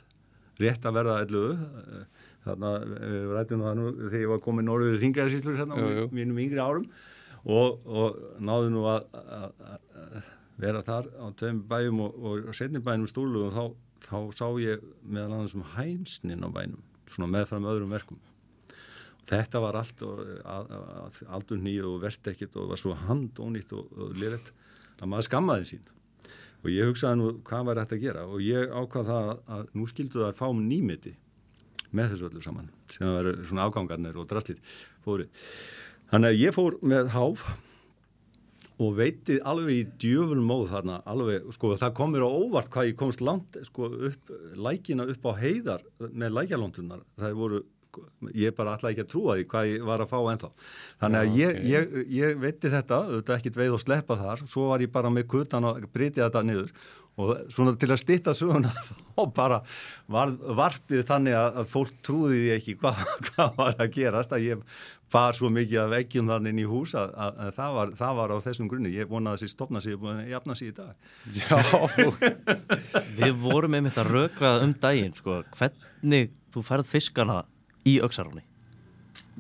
rétt 0.59 0.86
að 0.89 0.99
verða 0.99 1.20
elluðu, 1.23 2.03
þarna, 2.49 2.73
við 2.99 3.29
rættum 3.37 3.62
það 3.66 3.79
nú 3.79 3.93
þegar 4.01 4.25
ég 4.25 4.33
var 4.33 4.43
komin 4.45 4.69
norður 4.69 4.99
þingræðisíslur 5.05 5.61
hérna 5.61 5.79
jú. 5.79 6.09
mínum 6.15 6.43
yngri 6.43 6.62
árum 6.62 6.89
og, 7.45 7.79
og 7.87 8.19
náðu 8.43 8.73
nú 8.75 8.85
að, 8.91 9.07
að, 9.15 9.62
að 9.69 10.33
vera 10.59 10.83
þar 10.87 11.11
á 11.15 11.27
tveim 11.39 11.61
bæjum 11.70 12.01
og, 12.05 12.16
og 12.49 12.57
setni 12.57 12.83
bænum 12.83 13.11
stúlu 13.11 13.47
og 13.47 13.55
þá, 13.55 13.65
þá 14.09 14.16
sá 14.41 14.47
ég 14.62 14.83
meðal 15.05 15.37
annars 15.37 15.55
um 15.59 15.66
hænsnin 15.77 16.43
á 16.43 16.49
bænum, 16.51 16.83
svona 17.11 17.31
meðfram 17.37 17.69
öðrum 17.70 17.95
verkum. 17.95 18.19
Þetta 19.29 19.61
var 19.61 19.77
allt 19.77 20.03
og, 20.09 20.25
aldur 21.29 21.61
nýð 21.61 21.87
og 21.91 22.03
verðt 22.07 22.33
ekkert 22.33 22.57
og 22.57 22.73
var 22.73 22.81
svo 22.81 22.97
handónýtt 22.97 23.75
og, 23.77 23.93
og 23.93 24.16
lirett 24.16 24.51
að 24.99 25.11
maður 25.12 25.29
skammaði 25.29 25.70
sín. 25.75 25.87
Og 26.65 26.70
ég 26.73 26.89
hugsaði 26.89 27.20
nú 27.20 27.33
hvað 27.47 27.66
var 27.69 27.81
þetta 27.83 27.99
að 27.99 28.05
gera 28.07 28.23
og 28.27 28.43
ég 28.43 28.73
ákvað 28.73 29.11
það 29.12 29.33
að, 29.33 29.43
að 29.55 29.75
nú 29.79 29.89
skildu 29.91 30.23
það 30.23 30.31
að 30.33 30.39
fá 30.41 30.47
nýmiti 30.59 31.12
með 31.97 32.12
þessu 32.15 32.28
öllu 32.28 32.43
saman 32.44 32.69
sem 32.93 33.09
var 33.09 33.31
svona 33.48 33.69
afgangarnir 33.69 34.19
og 34.19 34.28
drastlít 34.31 34.60
fórið. 35.06 35.31
Þannig 36.12 36.35
að 36.35 36.43
ég 36.43 36.55
fór 36.56 36.77
með 36.89 37.10
háf 37.15 37.48
og 38.78 38.93
veitið 38.94 39.40
alveg 39.48 39.74
í 39.74 39.86
djöfun 40.01 40.44
móð 40.47 40.69
þarna, 40.70 41.01
alveg, 41.10 41.48
sko, 41.56 41.73
það 41.81 41.97
kom 41.98 42.12
mér 42.15 42.27
á 42.27 42.31
óvart 42.31 42.70
hvað 42.74 42.93
ég 42.93 42.98
komst 43.01 43.24
langt, 43.27 43.59
sko, 43.66 43.89
upp, 44.10 44.31
lækina 44.55 45.09
upp 45.10 45.27
á 45.27 45.32
heiðar 45.40 45.82
með 45.98 46.36
lækjalóntunar, 46.36 47.02
það 47.19 47.35
voru, 47.40 47.60
ég 48.39 48.55
bara 48.55 48.77
alltaf 48.77 48.93
ekki 48.93 49.02
að 49.02 49.10
trúa 49.10 49.35
því 49.35 49.48
hvað 49.51 49.70
ég 49.73 49.89
var 49.89 50.05
að 50.05 50.12
fá 50.12 50.19
ennþá. 50.20 50.52
Þannig 51.02 51.20
að 51.20 51.27
Já, 51.27 51.35
ég, 51.40 51.59
ok. 51.59 51.66
ég, 51.73 51.98
ég 52.20 52.39
veitti 52.44 52.73
þetta, 52.77 53.01
þetta 53.16 53.39
ekkit 53.40 53.59
veið 53.59 53.74
og 53.74 53.82
sleppa 53.82 54.19
þar, 54.23 54.47
svo 54.55 54.69
var 54.70 54.86
ég 54.86 54.94
bara 54.94 55.10
með 55.10 55.27
kutan 55.35 55.66
og 55.66 55.82
brytið 55.90 56.28
þetta 56.28 56.44
niður 56.47 56.70
og 57.19 57.51
svona 57.53 57.74
til 57.78 57.90
að 57.93 58.03
stytta 58.03 58.35
söguna 58.36 58.70
þá 59.16 59.23
bara 59.35 59.59
var 60.11 60.35
varpið 60.61 61.03
þannig 61.09 61.39
að, 61.39 61.59
að 61.62 61.73
fólk 61.73 61.99
trúði 62.07 62.45
því 62.45 62.55
ekki 62.59 62.78
hvað, 62.82 63.03
hvað 63.31 63.59
var 63.59 63.77
að 63.82 63.93
gerast 63.99 64.35
að 64.36 64.47
ég 64.47 64.65
bar 65.12 65.36
svo 65.36 65.49
mikið 65.53 65.81
af 65.82 65.93
veggjum 65.95 66.28
þannig 66.28 66.55
inn 66.55 66.62
í 66.62 66.66
hús 66.69 66.93
að, 66.99 67.15
að, 67.16 67.39
að 67.45 67.55
það, 67.57 67.77
var, 67.78 67.93
það 68.01 68.19
var 68.19 68.35
á 68.36 68.39
þessum 68.45 68.69
grunni. 68.69 68.90
Ég 68.93 69.09
vona 69.09 69.32
að 69.32 69.39
þessi 69.39 69.55
stopna 69.55 69.81
sig 69.81 69.97
og 69.97 70.19
jafna 70.28 70.57
sig 70.59 70.69
í 70.69 70.74
dag. 70.77 70.93
Já, 71.32 71.57
Við 73.23 73.40
vorum 73.40 73.78
einmitt 73.78 74.01
að 74.01 74.12
rökraða 74.12 74.66
um 74.69 74.77
daginn 74.82 75.16
sko, 75.16 75.40
hvernig 75.57 76.35
þú 76.53 76.66
færð 76.69 76.93
fiskana 76.93 77.40
í 77.89 77.97
öksaráni 78.05 78.45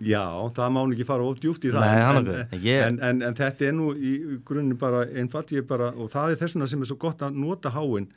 Já, 0.04 0.24
það 0.56 0.74
má 0.74 0.80
ekki 0.84 1.06
fara 1.08 1.26
of 1.26 1.38
djúpt 1.42 1.68
í 1.68 1.72
það. 1.74 1.86
Nei, 1.86 2.02
en, 2.02 2.32
en, 2.32 2.58
Ég- 2.64 2.82
en, 2.86 2.98
en, 3.04 3.22
en 3.28 3.38
þetta 3.38 3.68
er 3.68 3.76
nú 3.76 3.92
í 3.94 4.16
grunni 4.46 4.76
bara 4.78 5.06
einfalt. 5.08 5.54
Ég 5.56 5.66
bara, 5.68 5.92
og 5.96 6.12
það 6.12 6.34
er 6.34 6.42
þessuna 6.44 6.68
sem 6.70 6.84
er 6.84 6.90
svo 6.90 6.98
gott 7.00 7.24
að 7.26 7.40
nota 7.40 7.72
háin. 7.74 8.10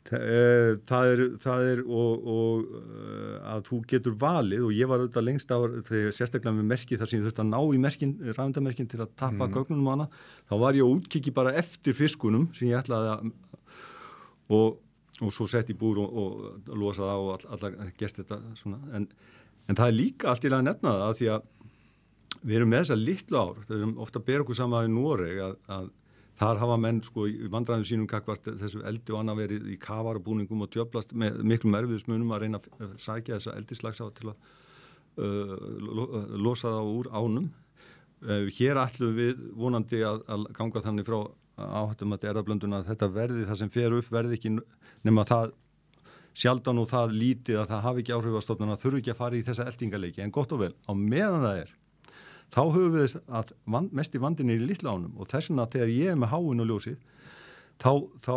Það, 0.00 0.22
eh, 0.32 0.70
það 0.88 1.10
er, 1.12 1.22
það 1.42 1.66
er 1.70 1.80
og, 1.84 2.28
og 2.34 2.70
eh, 2.80 3.34
að 3.52 3.66
þú 3.66 3.80
getur 3.90 4.14
valið 4.22 4.62
og 4.64 4.72
ég 4.72 4.88
var 4.88 5.02
auðvitað 5.02 5.26
lengst 5.26 5.52
á 5.52 5.60
þegar 5.60 6.14
sérstaklega 6.16 6.56
með 6.56 6.70
merki 6.70 6.96
þar 6.96 7.10
sem 7.10 7.20
ég 7.20 7.26
þurfti 7.26 7.44
að 7.44 7.50
ná 7.50 7.58
í 7.60 7.80
merkin, 7.84 8.14
rafendamerkin 8.30 8.88
til 8.88 9.02
að 9.04 9.12
tappa 9.12 9.44
mm. 9.44 9.52
gögnunum 9.58 9.90
á 9.90 9.92
hana, 9.92 10.06
þá 10.48 10.54
var 10.64 10.78
ég 10.78 10.88
að 10.88 10.94
útkiki 10.96 11.34
bara 11.36 11.52
eftir 11.60 11.98
fiskunum 11.98 12.48
sem 12.56 12.70
ég 12.70 12.80
ætlaði 12.80 13.12
að 13.12 13.28
og, 14.56 14.80
og 15.20 15.34
svo 15.34 15.46
sett 15.50 15.70
í 15.72 15.76
búr 15.78 16.00
og, 16.02 16.16
og 16.22 16.72
losa 16.80 17.04
það 17.04 17.26
og 17.26 17.30
all, 17.34 17.44
allar 17.56 17.92
gert 17.98 18.22
þetta 18.22 18.40
svona. 18.58 18.80
En, 18.96 19.06
en 19.70 19.78
það 19.78 19.86
er 19.86 19.96
líka 19.96 20.30
allt 20.30 20.44
í 20.44 20.50
lagi 20.50 20.64
að 20.64 20.68
nefna 20.68 20.92
það 20.96 21.06
af 21.06 21.18
því 21.20 21.30
að 21.36 21.48
við 22.40 22.56
erum 22.56 22.70
með 22.72 22.82
þessa 22.82 22.98
litlu 22.98 23.40
ár, 23.40 23.64
það 23.66 23.76
erum 23.78 23.96
ofta 24.04 24.20
að 24.20 24.28
bera 24.30 24.44
okkur 24.44 24.58
sama 24.58 24.84
í 24.86 24.92
Noreg 24.92 25.42
að, 25.44 25.56
að 25.76 25.88
þar 26.40 26.60
hafa 26.62 26.76
menn 26.80 27.02
sko 27.04 27.26
í 27.28 27.48
vandræðum 27.52 27.86
sínum 27.86 28.08
kakvart 28.08 28.48
þessu 28.62 28.80
eldi 28.88 29.12
og 29.12 29.20
annað 29.20 29.42
verið 29.42 29.66
í 29.74 29.76
kavarabúningum 29.80 30.64
og 30.64 30.70
djöblast 30.72 31.12
með 31.12 31.42
miklum 31.50 31.76
erfiðismunum 31.76 32.32
að 32.32 32.46
reyna 32.46 32.60
að 32.80 32.94
sækja 33.02 33.36
þessa 33.36 33.56
eldislags 33.60 34.00
á 34.00 34.06
til 34.16 34.30
að 34.32 34.36
uh, 35.20 35.58
lo, 35.84 36.06
uh, 36.06 36.30
losa 36.40 36.72
það 36.72 36.92
úr 36.94 37.10
ánum. 37.12 37.50
Uh, 38.24 38.48
hér 38.56 38.80
ætlum 38.80 39.12
við 39.18 39.44
vonandi 39.56 40.00
að, 40.06 40.24
að 40.32 40.48
ganga 40.56 40.84
þannig 40.86 41.08
frá 41.08 41.18
áhættum 41.60 42.16
að 42.16 42.28
erðablönduna 42.30 42.80
að 42.80 42.92
þetta 42.94 43.10
verði 43.12 43.44
það 43.50 43.60
sem 43.60 43.72
fer 43.74 43.96
upp 43.98 44.08
verði 44.08 44.38
ekki 44.38 44.54
nema 45.04 45.26
það 45.28 45.52
sjaldan 46.36 46.80
og 46.80 46.88
það 46.90 47.18
lítið 47.18 47.60
að 47.60 47.68
það 47.72 47.84
hafi 47.88 48.04
ekki 48.04 48.16
áhrif 48.16 48.38
á 48.38 48.46
stofnuna 48.46 48.80
þurfi 48.80 49.02
ekki 49.02 49.12
að 49.14 49.20
fara 49.20 49.38
í 49.38 49.44
þessa 49.46 49.66
eldingaleiki 49.70 50.24
en 50.24 50.34
gott 50.34 50.52
og 50.54 50.64
vel, 50.64 50.74
á 50.86 50.92
meðan 50.94 51.44
það 51.44 51.62
er 51.64 51.76
þá 52.50 52.62
höfum 52.74 52.94
við 52.94 53.04
þess 53.04 53.20
að 53.28 53.54
vand, 53.74 53.94
mest 53.96 54.14
í 54.14 54.22
vandinni 54.22 54.56
er 54.56 54.64
í 54.64 54.68
litla 54.70 54.94
ánum. 54.94 55.14
Og 55.18 55.30
þess 55.30 55.50
vegna 55.50 55.68
þegar 55.70 55.94
ég 55.94 56.12
er 56.12 56.18
með 56.18 56.32
háin 56.34 56.64
og 56.64 56.70
ljósið 56.70 56.98
þá, 57.80 57.92
þá 58.26 58.36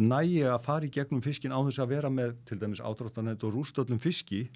næ 0.00 0.18
ég 0.30 0.50
að 0.50 0.66
fara 0.66 0.88
í 0.88 0.92
gegnum 0.92 1.24
fiskin 1.24 1.52
á 1.52 1.60
þess 1.60 1.82
að 1.82 1.94
vera 1.96 2.12
með 2.12 2.36
til 2.48 2.60
dæmis 2.60 2.82
ádráttanett 2.82 3.44
og 3.44 3.56
rústöllum 3.56 4.00
fiski. 4.02 4.46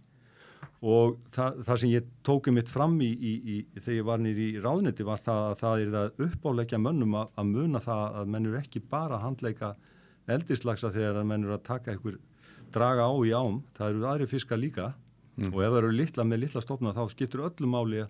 Og 0.86 1.16
það, 1.32 1.60
það 1.66 1.80
sem 1.80 1.92
ég 1.92 2.08
tóki 2.26 2.52
mitt 2.52 2.70
fram 2.72 2.96
í, 3.04 3.10
í, 3.12 3.34
í 3.56 3.56
þegar 3.80 3.98
ég 3.98 4.06
var 4.08 4.22
nýri 4.22 4.46
í 4.54 4.62
ráðniti 4.62 5.06
var 5.06 5.20
það 5.22 5.42
að 5.50 5.58
það 5.60 5.82
er 5.82 5.92
það 5.94 6.24
uppáleikja 6.26 6.80
mönnum 6.80 7.18
að, 7.20 7.30
að 7.36 7.52
muna 7.52 7.82
það 7.84 8.18
að 8.20 8.32
menn 8.32 8.48
eru 8.48 8.60
ekki 8.60 8.82
bara 8.90 9.18
að 9.18 9.24
handleika 9.24 9.74
eldislagsa 10.32 10.90
þegar 10.92 11.20
að 11.20 11.28
menn 11.30 11.46
eru 11.46 11.56
að 11.56 11.64
taka 11.68 11.94
einhver 11.94 12.18
draga 12.76 13.08
á 13.08 13.12
í 13.24 13.32
ám, 13.34 13.60
það 13.76 13.92
eru 13.94 14.08
aðri 14.12 14.30
fiska 14.30 14.60
líka. 14.60 14.92
Og 15.50 15.60
ef 15.60 15.68
það 15.68 15.82
eru 15.82 15.92
litla 15.92 16.24
með 16.24 16.42
litla 16.46 16.62
stofna 16.64 16.94
þá 16.96 17.02
skiptur 17.12 17.44
öllu 17.44 17.68
máli 17.68 18.04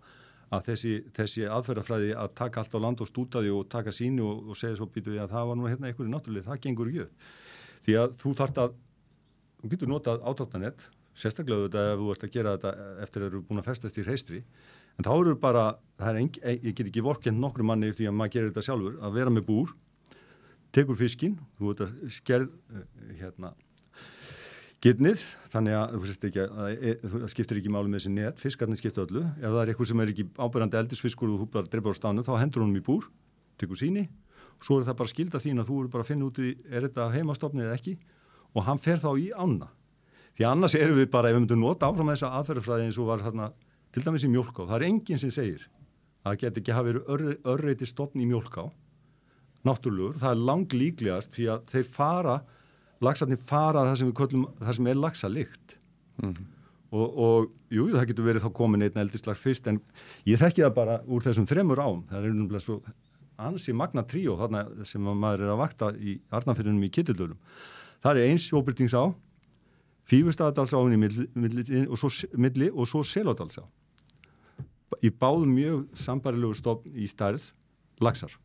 að 0.55 0.69
þessi, 0.69 0.93
þessi 1.15 1.47
aðferðafræði 1.51 2.13
að 2.15 2.35
taka 2.39 2.63
allt 2.63 2.77
á 2.79 2.81
land 2.83 3.01
og 3.03 3.09
stúta 3.11 3.43
því 3.43 3.53
og 3.57 3.65
taka 3.71 3.95
síni 3.95 4.23
og, 4.23 4.45
og 4.53 4.59
segja 4.59 4.79
svo 4.79 4.87
býtu 4.91 5.11
við 5.15 5.25
að 5.25 5.33
það 5.35 5.49
var 5.51 5.59
nú 5.59 5.67
hérna 5.67 5.91
einhverju 5.91 6.13
náttúrulega, 6.13 6.47
það 6.47 6.61
gengur 6.67 6.91
ekki. 6.93 7.07
Því 7.87 7.97
að 8.03 8.15
þú 8.23 8.35
þart 8.41 8.61
að, 8.63 8.77
þú 9.63 9.73
getur 9.73 9.91
notað 9.91 10.23
ádráttanett, 10.31 10.87
sérstaklega 11.17 11.67
þetta 11.67 11.85
ef 11.91 12.01
þú 12.03 12.13
ert 12.15 12.27
að 12.27 12.35
gera 12.37 12.55
þetta 12.55 12.73
eftir 13.03 13.25
að 13.25 13.27
þú 13.27 13.33
eru 13.33 13.43
búin 13.49 13.63
að 13.63 13.69
festast 13.73 13.99
í 13.99 14.07
hreistri, 14.07 14.43
en 14.97 15.09
þá 15.09 15.13
eru 15.17 15.37
bara, 15.43 15.67
það 15.99 16.13
er 16.13 16.23
engi, 16.23 16.45
ég 16.55 16.79
get 16.79 16.91
ekki 16.93 17.05
vorkend 17.05 17.43
nokkru 17.43 17.67
manni 17.67 17.91
því 17.91 18.11
að 18.11 18.19
maður 18.21 18.37
gerir 18.37 18.53
þetta 18.53 18.67
sjálfur, 18.69 18.99
að 19.03 19.19
vera 19.19 19.35
með 19.35 19.49
búr, 19.51 19.75
tekur 20.77 20.99
fiskinn, 21.01 21.39
þú 21.59 21.73
ert 21.73 21.87
að 21.87 21.97
skerð, 22.21 22.53
eh, 22.71 22.87
hérna, 23.23 23.55
Gyrnið, 24.87 25.23
þannig 25.51 25.75
að 25.75 25.95
það 27.11 27.31
skiptir 27.33 27.59
ekki 27.59 27.71
máli 27.75 27.91
með 27.91 28.05
þessi 28.05 28.11
net, 28.15 28.37
fiskarnir 28.39 28.79
skiptir 28.79 29.03
öllu. 29.03 29.23
Ef 29.41 29.49
það 29.49 29.57
er 29.59 29.71
eitthvað 29.73 29.89
sem 29.91 30.03
er 30.05 30.13
ekki 30.13 30.27
ábærandi 30.39 30.79
eldisfiskur 30.79 31.33
og 31.33 31.41
þú 31.41 31.47
bara 31.57 31.71
dreifar 31.73 31.97
á 31.97 31.99
stánu, 31.99 32.23
þá 32.23 32.31
hendur 32.39 32.63
honum 32.63 32.79
í 32.79 32.83
búr, 32.87 33.09
tekur 33.59 33.81
síni, 33.81 34.05
svo 34.63 34.79
er 34.79 34.87
það 34.87 34.99
bara 35.01 35.11
skilda 35.11 35.41
þín 35.43 35.59
að 35.59 35.73
þú 35.73 35.81
eru 35.81 35.91
bara 35.91 36.07
að 36.07 36.11
finna 36.13 36.29
út 36.29 36.39
í, 36.39 36.53
er 36.71 36.87
þetta 36.87 37.09
heimastofni 37.17 37.67
eða 37.67 37.75
ekki, 37.81 37.97
og 38.55 38.67
hann 38.69 38.83
fer 38.85 39.03
þá 39.03 39.11
í 39.19 39.27
ána. 39.35 39.73
Því 40.39 40.49
annars 40.53 40.79
erum 40.79 41.01
við 41.01 41.11
bara, 41.17 41.33
ef 41.33 41.35
við 41.35 41.43
myndum 41.43 41.65
nota 41.65 41.91
áfram 41.91 42.13
þessa 42.13 42.35
aðferðafræði 42.39 42.87
eins 42.87 43.01
og 43.03 43.11
var 43.11 43.27
þarna, 43.27 43.53
til 43.91 44.07
dæmis 44.07 44.27
í 44.29 44.35
mjólká, 44.37 44.69
það 44.69 44.77
er 44.79 44.89
enginn 44.93 45.23
sem 45.25 45.35
segir 45.35 45.67
að 46.23 46.29
það 46.31 46.43
get 46.45 46.61
ekki 46.63 46.77
hafa 46.77 46.93
verið 46.93 47.11
ör, 47.11 47.31
örreiti 47.57 47.91
stofn 47.91 48.23
í 48.23 48.29
mjólká, 48.31 48.69
náttúrulegur, 49.67 50.21
það 50.23 50.37
er 50.37 50.47
lang 50.53 50.79
líklegast 50.79 51.35
því 51.35 51.55
að 51.57 51.73
þeir 51.75 51.91
fara 51.97 52.43
lagsarnir 53.05 53.41
fara 53.45 53.85
það 53.91 53.99
sem 54.01 54.11
við 54.11 54.19
köllum 54.21 54.47
það 54.61 54.79
sem 54.79 54.91
er 54.93 55.01
lagsalikt 55.01 55.77
og, 56.97 57.07
og 57.07 57.51
jú, 57.73 57.89
það 57.93 58.07
getur 58.11 58.29
verið 58.31 58.47
þá 58.47 58.53
komin 58.57 58.87
einn 58.87 59.03
eldislag 59.03 59.37
fyrst 59.41 59.67
en 59.69 59.81
ég 60.29 60.41
þekki 60.41 60.65
það 60.65 60.77
bara 60.79 61.01
úr 61.05 61.25
þessum 61.27 61.49
þremur 61.51 61.83
ám. 61.83 62.05
Það 62.09 62.23
er 62.23 62.31
umlega 62.31 62.63
svo 62.63 62.79
ansi 63.37 63.75
magna 63.77 64.05
tríó 64.09 64.37
þarna 64.41 64.65
sem 64.89 65.09
að 65.09 65.19
maður 65.21 65.45
er 65.45 65.53
að 65.53 65.61
vakta 65.61 65.91
í 66.01 66.17
Arnafyrðunum 66.33 66.87
í 66.87 66.93
Kittildölum 66.93 67.41
það 68.05 68.21
er 68.21 68.31
eins 68.31 68.49
sjóbyrtings 68.49 68.97
á 68.97 69.13
Fífustadalsáin 70.07 70.95
í 70.95 70.99
milli, 71.03 71.25
milli, 71.35 71.83
og 71.91 71.99
svo, 71.99 72.11
milli 72.39 72.71
og 72.71 72.87
svo 72.89 73.03
Selodalsá 73.05 73.65
í 75.03 75.11
báðum 75.11 75.53
mjög 75.53 75.81
sambarilegu 75.99 76.57
stofn 76.57 76.95
í 76.95 77.09
stærð 77.11 77.51
lagsar 78.01 78.37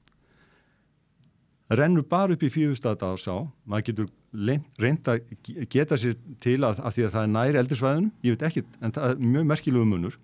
rennur 1.71 2.03
bara 2.03 2.35
upp 2.35 2.43
í 2.43 2.51
Fífustadalsá 2.51 3.37
maður 3.63 3.87
getur 3.91 4.11
reynd 4.31 5.09
að 5.11 5.25
geta 5.71 5.97
sér 5.99 6.15
til 6.43 6.59
að, 6.63 6.79
að 6.79 6.97
því 6.97 7.07
að 7.07 7.15
það 7.15 7.23
er 7.23 7.33
næri 7.33 7.61
eldirsvæðunum, 7.61 8.11
ég 8.23 8.37
veit 8.37 8.45
ekki, 8.47 8.63
en 8.79 8.93
það 8.95 9.09
er 9.09 9.25
mjög 9.33 9.49
merkilegu 9.49 9.89
munur. 9.89 10.15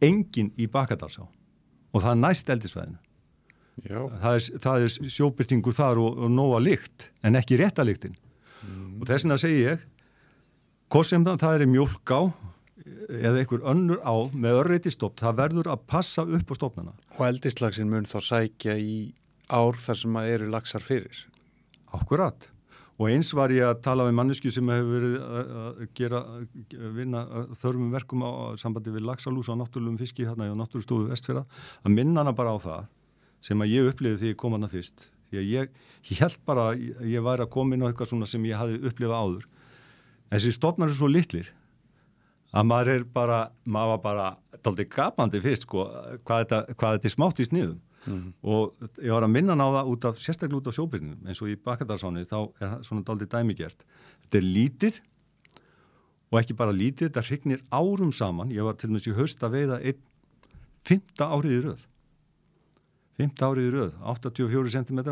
Engin 0.00 0.50
í 0.58 0.66
Bakadalsá 0.70 1.26
og 1.26 2.02
það 2.02 2.10
er 2.10 2.20
næst 2.24 2.50
eldirsvæðinu 2.50 2.98
Já, 3.80 4.00
það 4.20 4.34
er, 4.34 4.46
það 4.60 4.84
er 4.84 5.12
sjóbyrtingur 5.14 5.76
þar 5.76 6.00
og, 6.02 6.18
og 6.26 6.32
nóga 6.34 6.58
lykt 6.60 7.06
en 7.24 7.38
ekki 7.38 7.56
rétta 7.60 7.84
lyktin. 7.86 8.16
Og 9.00 9.06
þess 9.08 9.24
vegna 9.24 9.38
segi 9.40 9.62
ég 9.62 9.84
hvort 10.90 11.08
sem 11.08 11.24
það, 11.24 11.38
það 11.40 11.54
er 11.54 11.70
mjölk 11.70 12.12
á 12.12 12.20
eða 13.10 13.40
einhver 13.40 13.64
önnur 13.70 14.02
á 14.02 14.14
með 14.34 14.58
örreiti 14.64 14.92
stopp, 14.92 15.20
það 15.20 15.38
verður 15.38 15.70
að 15.72 15.86
passa 15.88 16.24
upp 16.26 16.52
á 16.52 16.54
stopnana 16.58 16.94
og 17.16 17.24
eldislagsin 17.28 17.90
mun 17.90 18.08
þá 18.08 18.18
sækja 18.24 18.76
í 18.80 19.12
ár 19.50 19.78
þar 19.80 20.00
sem 20.02 20.18
að 20.18 20.30
eru 20.34 20.50
lagsar 20.52 20.84
fyrir. 20.84 21.24
Akkurat. 21.96 22.48
Og 23.00 23.08
eins 23.08 23.30
var 23.32 23.48
ég 23.54 23.64
að 23.64 23.78
tala 23.86 24.04
við 24.04 24.16
mannesku 24.18 24.50
sem 24.52 24.68
hefur 24.68 24.90
verið 24.92 25.14
að 25.24 25.78
gera, 25.96 26.18
vinna 26.98 27.22
þörfum 27.56 27.92
verkum 27.94 28.24
á 28.28 28.30
sambandi 28.60 28.92
við 28.92 29.06
lagsalús 29.08 29.48
á 29.48 29.56
náttúrulegum 29.56 29.96
fiski 30.02 30.26
hérna 30.28 30.50
á 30.52 30.54
náttúrustofu 30.60 31.06
vestfjörða, 31.08 31.46
að 31.80 31.94
minna 31.96 32.20
hana 32.20 32.34
bara 32.36 32.52
á 32.52 32.58
það 32.60 32.90
sem 33.40 33.64
að 33.64 33.72
ég 33.72 33.88
upplifið 33.94 34.20
því 34.20 34.32
ég 34.34 34.36
kom 34.42 34.52
hana 34.58 34.68
fyrst. 34.68 35.08
Að 35.32 35.46
ég, 35.48 35.70
ég 36.10 36.20
held 36.20 36.38
bara 36.44 36.66
að 36.74 36.82
ég- 36.90 37.00
ég 37.14 37.24
væri 37.24 37.46
að 37.46 37.50
koma 37.56 37.74
inn 37.74 37.82
á 37.82 37.88
eitthvað 37.88 38.10
svona 38.12 38.26
sem 38.28 38.44
ég 38.44 38.58
hafi 38.60 38.76
upplifað 38.84 39.16
áður. 39.24 39.44
Þessi 40.30 40.52
stofnar 40.58 40.88
er 40.92 40.94
svo 41.00 41.08
litlir 41.08 41.48
að 42.52 42.66
maður 42.66 42.88
er 42.98 43.04
bara, 43.04 43.40
maður 43.64 43.94
var 43.96 44.02
bara 44.04 44.28
daldið 44.60 44.88
gapandi 44.92 45.40
fyrst 45.40 45.62
sko, 45.64 45.86
hvað 46.26 46.44
þetta, 46.44 46.60
hvað 46.76 46.98
þetta 46.98 47.08
er 47.08 47.14
smátt 47.16 47.40
í 47.40 47.46
sniðum 47.48 47.78
og 48.08 48.86
ég 49.02 49.12
var 49.12 49.26
að 49.26 49.32
minna 49.34 49.56
á 49.56 49.68
það 49.76 49.90
út 49.92 50.06
af 50.08 50.20
sérstaklega 50.20 50.60
út 50.60 50.70
af 50.70 50.76
sjóbyrnum 50.76 51.28
eins 51.28 51.42
og 51.42 51.50
í 51.52 51.56
Bakadalsáni 51.60 52.24
þá 52.28 52.38
er 52.60 52.76
svona 52.86 53.04
daldið 53.04 53.32
dæmigert. 53.34 53.84
Þetta 54.24 54.40
er 54.40 54.46
lítið 54.46 55.00
og 56.30 56.38
ekki 56.40 56.56
bara 56.56 56.72
lítið, 56.76 57.10
þetta 57.10 57.26
hrygnir 57.26 57.64
árum 57.74 58.12
saman. 58.14 58.54
Ég 58.54 58.64
var 58.64 58.78
til 58.78 58.90
dæmis 58.90 59.08
í 59.10 59.16
haust 59.18 59.42
að 59.44 59.58
veiða 59.58 59.80
einn 59.82 60.00
fymta 60.86 61.28
árið 61.28 61.56
í 61.56 61.60
röð. 61.66 61.84
Fymta 63.20 63.50
árið 63.50 63.68
í 63.68 63.74
röð 63.76 63.92
84 64.14 64.74
cm 64.78 65.04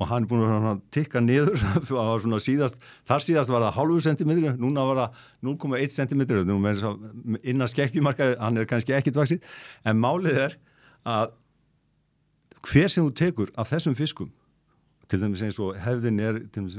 og 0.00 0.08
hann 0.08 0.24
er 0.24 0.30
búin 0.30 0.64
að 0.64 0.78
tikka 0.94 1.20
niður 1.20 1.60
síðast, 2.46 2.78
þar 3.04 3.20
síðast 3.20 3.52
var 3.52 3.66
það 3.66 3.74
hálfu 3.76 3.98
centimetri, 4.06 4.54
núna 4.56 4.86
var 4.88 5.00
það 5.02 5.18
0,1 5.44 5.92
centimetri, 5.92 6.44
innan 7.44 7.68
skekkjumarka, 7.68 8.30
hann 8.40 8.56
er 8.56 8.68
kannski 8.70 8.96
ekkit 8.96 9.18
vaksið 9.20 9.50
en 9.84 10.00
málið 10.00 10.40
er 10.46 10.56
að 11.04 11.34
hver 12.66 12.92
sem 12.92 13.06
þú 13.06 13.16
tekur 13.16 13.52
af 13.58 13.72
þessum 13.72 13.96
fiskum 13.98 14.30
til 15.10 15.20
dæmis 15.22 15.42
eins 15.42 15.58
og 15.58 15.74
hefðin 15.80 16.22
er 16.22 16.38
dæmis, 16.54 16.78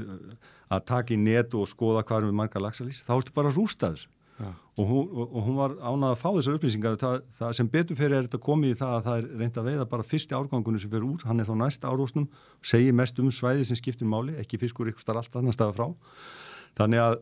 að 0.72 0.84
taka 0.88 1.14
í 1.14 1.20
net 1.20 1.54
og 1.54 1.68
skoða 1.68 2.04
hvað 2.06 2.22
er 2.22 2.30
með 2.30 2.38
marga 2.40 2.62
lagsalís, 2.62 3.02
þá 3.04 3.16
ertu 3.18 3.34
bara 3.36 3.52
að 3.52 3.58
rústa 3.60 3.92
þessu 3.92 4.10
Já. 4.40 4.48
og 4.80 4.86
hún, 4.88 5.08
og, 5.12 5.26
og 5.36 5.42
hún 5.46 5.58
var 5.58 5.74
ánað 5.84 6.14
að 6.14 6.20
fá 6.22 6.28
þessar 6.32 6.54
upplýsingar 6.56 6.94
það, 6.98 7.18
það 7.36 7.50
sem 7.58 7.68
betur 7.74 7.98
fyrir 7.98 8.16
er 8.16 8.24
þetta 8.26 8.40
komið 8.46 8.72
í 8.72 8.78
það 8.80 8.94
að 8.96 9.02
það 9.06 9.18
er 9.18 9.26
reynd 9.42 9.58
að 9.60 9.68
veiða 9.68 9.88
bara 9.92 10.06
fyrsti 10.08 10.36
árgangunum 10.38 10.80
sem 10.80 10.92
fyrir 10.92 11.04
úr, 11.06 11.26
hann 11.28 11.42
er 11.42 11.48
þá 11.50 11.52
næst 11.60 11.84
árósnum 11.84 12.24
segir 12.64 12.96
mest 12.96 13.20
um 13.20 13.28
svæði 13.28 13.68
sem 13.68 13.78
skiptir 13.78 14.08
máli 14.08 14.38
ekki 14.40 14.58
fiskur 14.62 14.88
ykkur 14.88 15.04
starf 15.04 15.20
allt 15.20 15.36
annar 15.38 15.56
staða 15.56 15.76
frá 15.76 15.86
þannig 16.80 17.04
að 17.04 17.18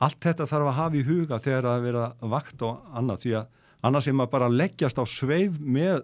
allt 0.00 0.20
þetta 0.24 0.48
þarf 0.48 0.70
að 0.70 0.78
hafa 0.78 0.96
í 0.96 1.04
huga 1.10 1.40
þegar 1.44 1.68
að 1.74 1.84
vera 1.90 2.06
vakt 2.32 2.64
og 2.64 2.96
annað 2.96 3.26
því 3.26 3.36
að 3.42 3.50
annars 3.90 4.08
er 4.08 4.16
maður 4.16 4.34
bara 4.38 4.50
leggjast 4.54 5.00
á 5.00 5.04
sveif 5.04 5.60
með 5.60 6.00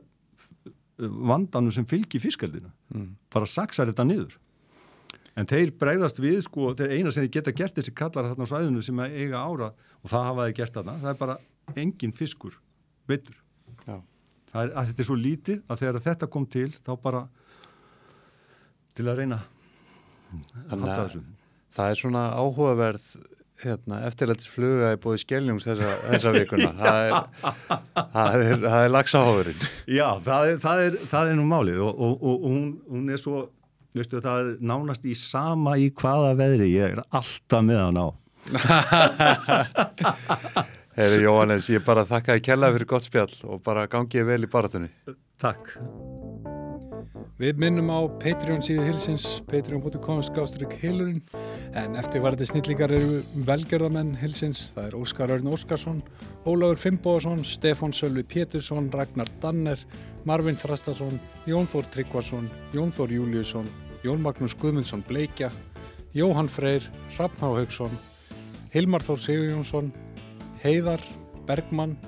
vandanum 0.99 1.73
sem 1.75 1.85
fylgir 1.87 2.21
fiskaldinu 2.23 2.71
Mm. 2.95 3.17
bara 3.33 3.47
saksar 3.47 3.91
þetta 3.91 4.05
niður 4.07 4.37
en 5.37 5.47
þeir 5.47 5.73
bregðast 5.77 6.19
við 6.23 6.39
sko, 6.47 6.71
þeir 6.75 6.95
eina 6.97 7.11
sem 7.13 7.27
þeir 7.27 7.33
geta 7.35 7.53
gert 7.53 7.75
þessi 7.77 7.93
kallar 7.95 8.25
þarna 8.31 8.47
á 8.47 8.53
svæðinu 8.53 8.83
sem 8.83 9.01
eiga 9.05 9.43
ára 9.43 9.73
og 10.03 10.09
það 10.11 10.25
hafa 10.31 10.47
þeir 10.47 10.55
gert 10.57 10.73
þarna, 10.79 10.95
það 11.03 11.11
er 11.11 11.19
bara 11.21 11.37
engin 11.77 12.13
fiskur 12.17 12.55
veitur 13.09 13.37
Já. 13.87 14.01
það 14.53 14.63
er 14.63 14.73
að 14.73 14.87
þetta 14.93 15.03
er 15.05 15.09
svo 15.11 15.17
lítið 15.21 15.63
að 15.69 15.83
þegar 15.83 16.01
þetta 16.07 16.31
kom 16.31 16.47
til 16.47 16.71
þá 16.73 16.93
bara 17.03 17.29
til 18.95 19.05
að 19.11 19.19
reyna 19.21 19.43
Þannig 20.71 20.91
að 20.91 21.19
það 21.77 21.91
er 21.91 22.01
svona 22.01 22.23
áhugaverð 22.35 23.05
hérna, 23.63 23.97
eftirlættis 24.09 24.49
fluga 24.53 24.87
í 24.95 24.97
bóði 25.01 25.19
skelljungs 25.23 25.67
þessa, 25.69 25.89
þessa 26.11 26.31
vikuna. 26.37 26.71
Það 26.77 26.99
er, 27.03 27.13
það 28.15 28.31
er, 28.37 28.45
það 28.67 28.81
er 28.81 28.91
lagsáhugurinn. 28.95 29.61
Já, 29.97 30.09
það 30.27 30.41
er, 30.51 30.57
það 30.65 30.77
er, 30.87 30.93
það 31.13 31.25
er 31.33 31.37
nú 31.41 31.47
málið 31.51 31.79
og, 31.87 31.93
og, 31.95 32.01
og, 32.17 32.37
og 32.37 32.39
hún, 32.51 32.67
hún 32.93 33.05
er 33.13 33.19
svo 33.23 33.37
veistu, 33.97 34.17
það 34.25 34.37
er 34.43 34.47
nánast 34.73 35.03
í 35.09 35.15
sama 35.19 35.73
í 35.81 35.85
hvaða 35.97 36.33
veðri 36.39 36.69
ég 36.75 36.87
er 36.97 37.01
alltaf 37.07 37.63
með 37.65 37.79
hann 37.87 38.03
á 38.03 38.09
Heyri 40.97 41.19
Jóhannes, 41.25 41.67
ég 41.73 41.81
bara 41.85 42.03
þakka 42.09 42.31
þið 42.37 42.45
kella 42.47 42.73
fyrir 42.73 42.91
gott 42.93 43.07
spjall 43.09 43.35
og 43.51 43.57
bara 43.67 43.91
gangið 43.91 44.25
vel 44.31 44.43
í 44.47 44.53
baratunni. 44.53 44.91
Takk 45.43 45.65
Við 47.37 47.59
minnum 47.61 47.91
á 47.93 48.01
Patreon 48.17 48.63
síðu 48.65 48.87
hilsins, 48.87 49.25
patreon.com 49.45 50.23
skástrík 50.25 50.73
hilurinn, 50.81 51.19
en 51.77 51.97
eftirvarði 52.01 52.47
snillingar 52.49 52.95
eru 52.97 53.19
velgerðamenn 53.45 54.15
hilsins, 54.17 54.71
það 54.73 54.87
er 54.87 54.95
Óskar 54.97 55.33
Örn 55.35 55.51
Óskarsson, 55.53 55.99
Ólafur 56.49 56.81
Fimboðarsson, 56.81 57.43
Stefán 57.45 57.93
Sölvi 57.93 58.23
Pétursson, 58.25 58.87
Ragnar 58.89 59.29
Danner, 59.43 59.83
Marvin 60.25 60.57
Þrastason, 60.57 61.19
Jón 61.45 61.69
Þór 61.69 61.91
Tryggvason, 61.93 62.47
Jón 62.73 62.95
Þór 62.97 63.13
Júliusson, 63.19 63.69
Jón 64.01 64.25
Magnús 64.25 64.57
Guðmundsson 64.57 65.05
Bleikja, 65.05 65.51
Jóhann 66.17 66.49
Freyr, 66.49 66.87
Hrafn 67.19 67.43
Há 67.45 67.51
Haugsson, 67.59 67.99
Hilmar 68.73 69.05
Þór 69.05 69.21
Sigurjónsson, 69.27 69.93
Heiðar 70.65 71.05
Bergmann 71.45 71.99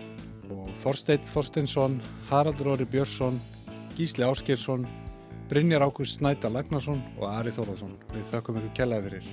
og 0.48 0.72
Þorsteinn 0.80 1.28
Þorsteinsson, 1.28 2.00
Haraldur 2.32 2.72
Orri 2.72 2.88
Björnsson, 2.88 3.36
Gísli 3.98 4.24
Áskeirsson, 4.24 4.88
Brynjar 5.48 5.80
Ágúst 5.80 6.18
Snæta 6.18 6.50
Lagnarsson 6.52 6.98
og 7.16 7.30
Ari 7.30 7.48
Þórðarsson. 7.56 7.94
Við 8.12 8.26
þakkum 8.28 8.58
ykkur 8.60 8.74
kellaði 8.76 9.06
fyrir. 9.06 9.28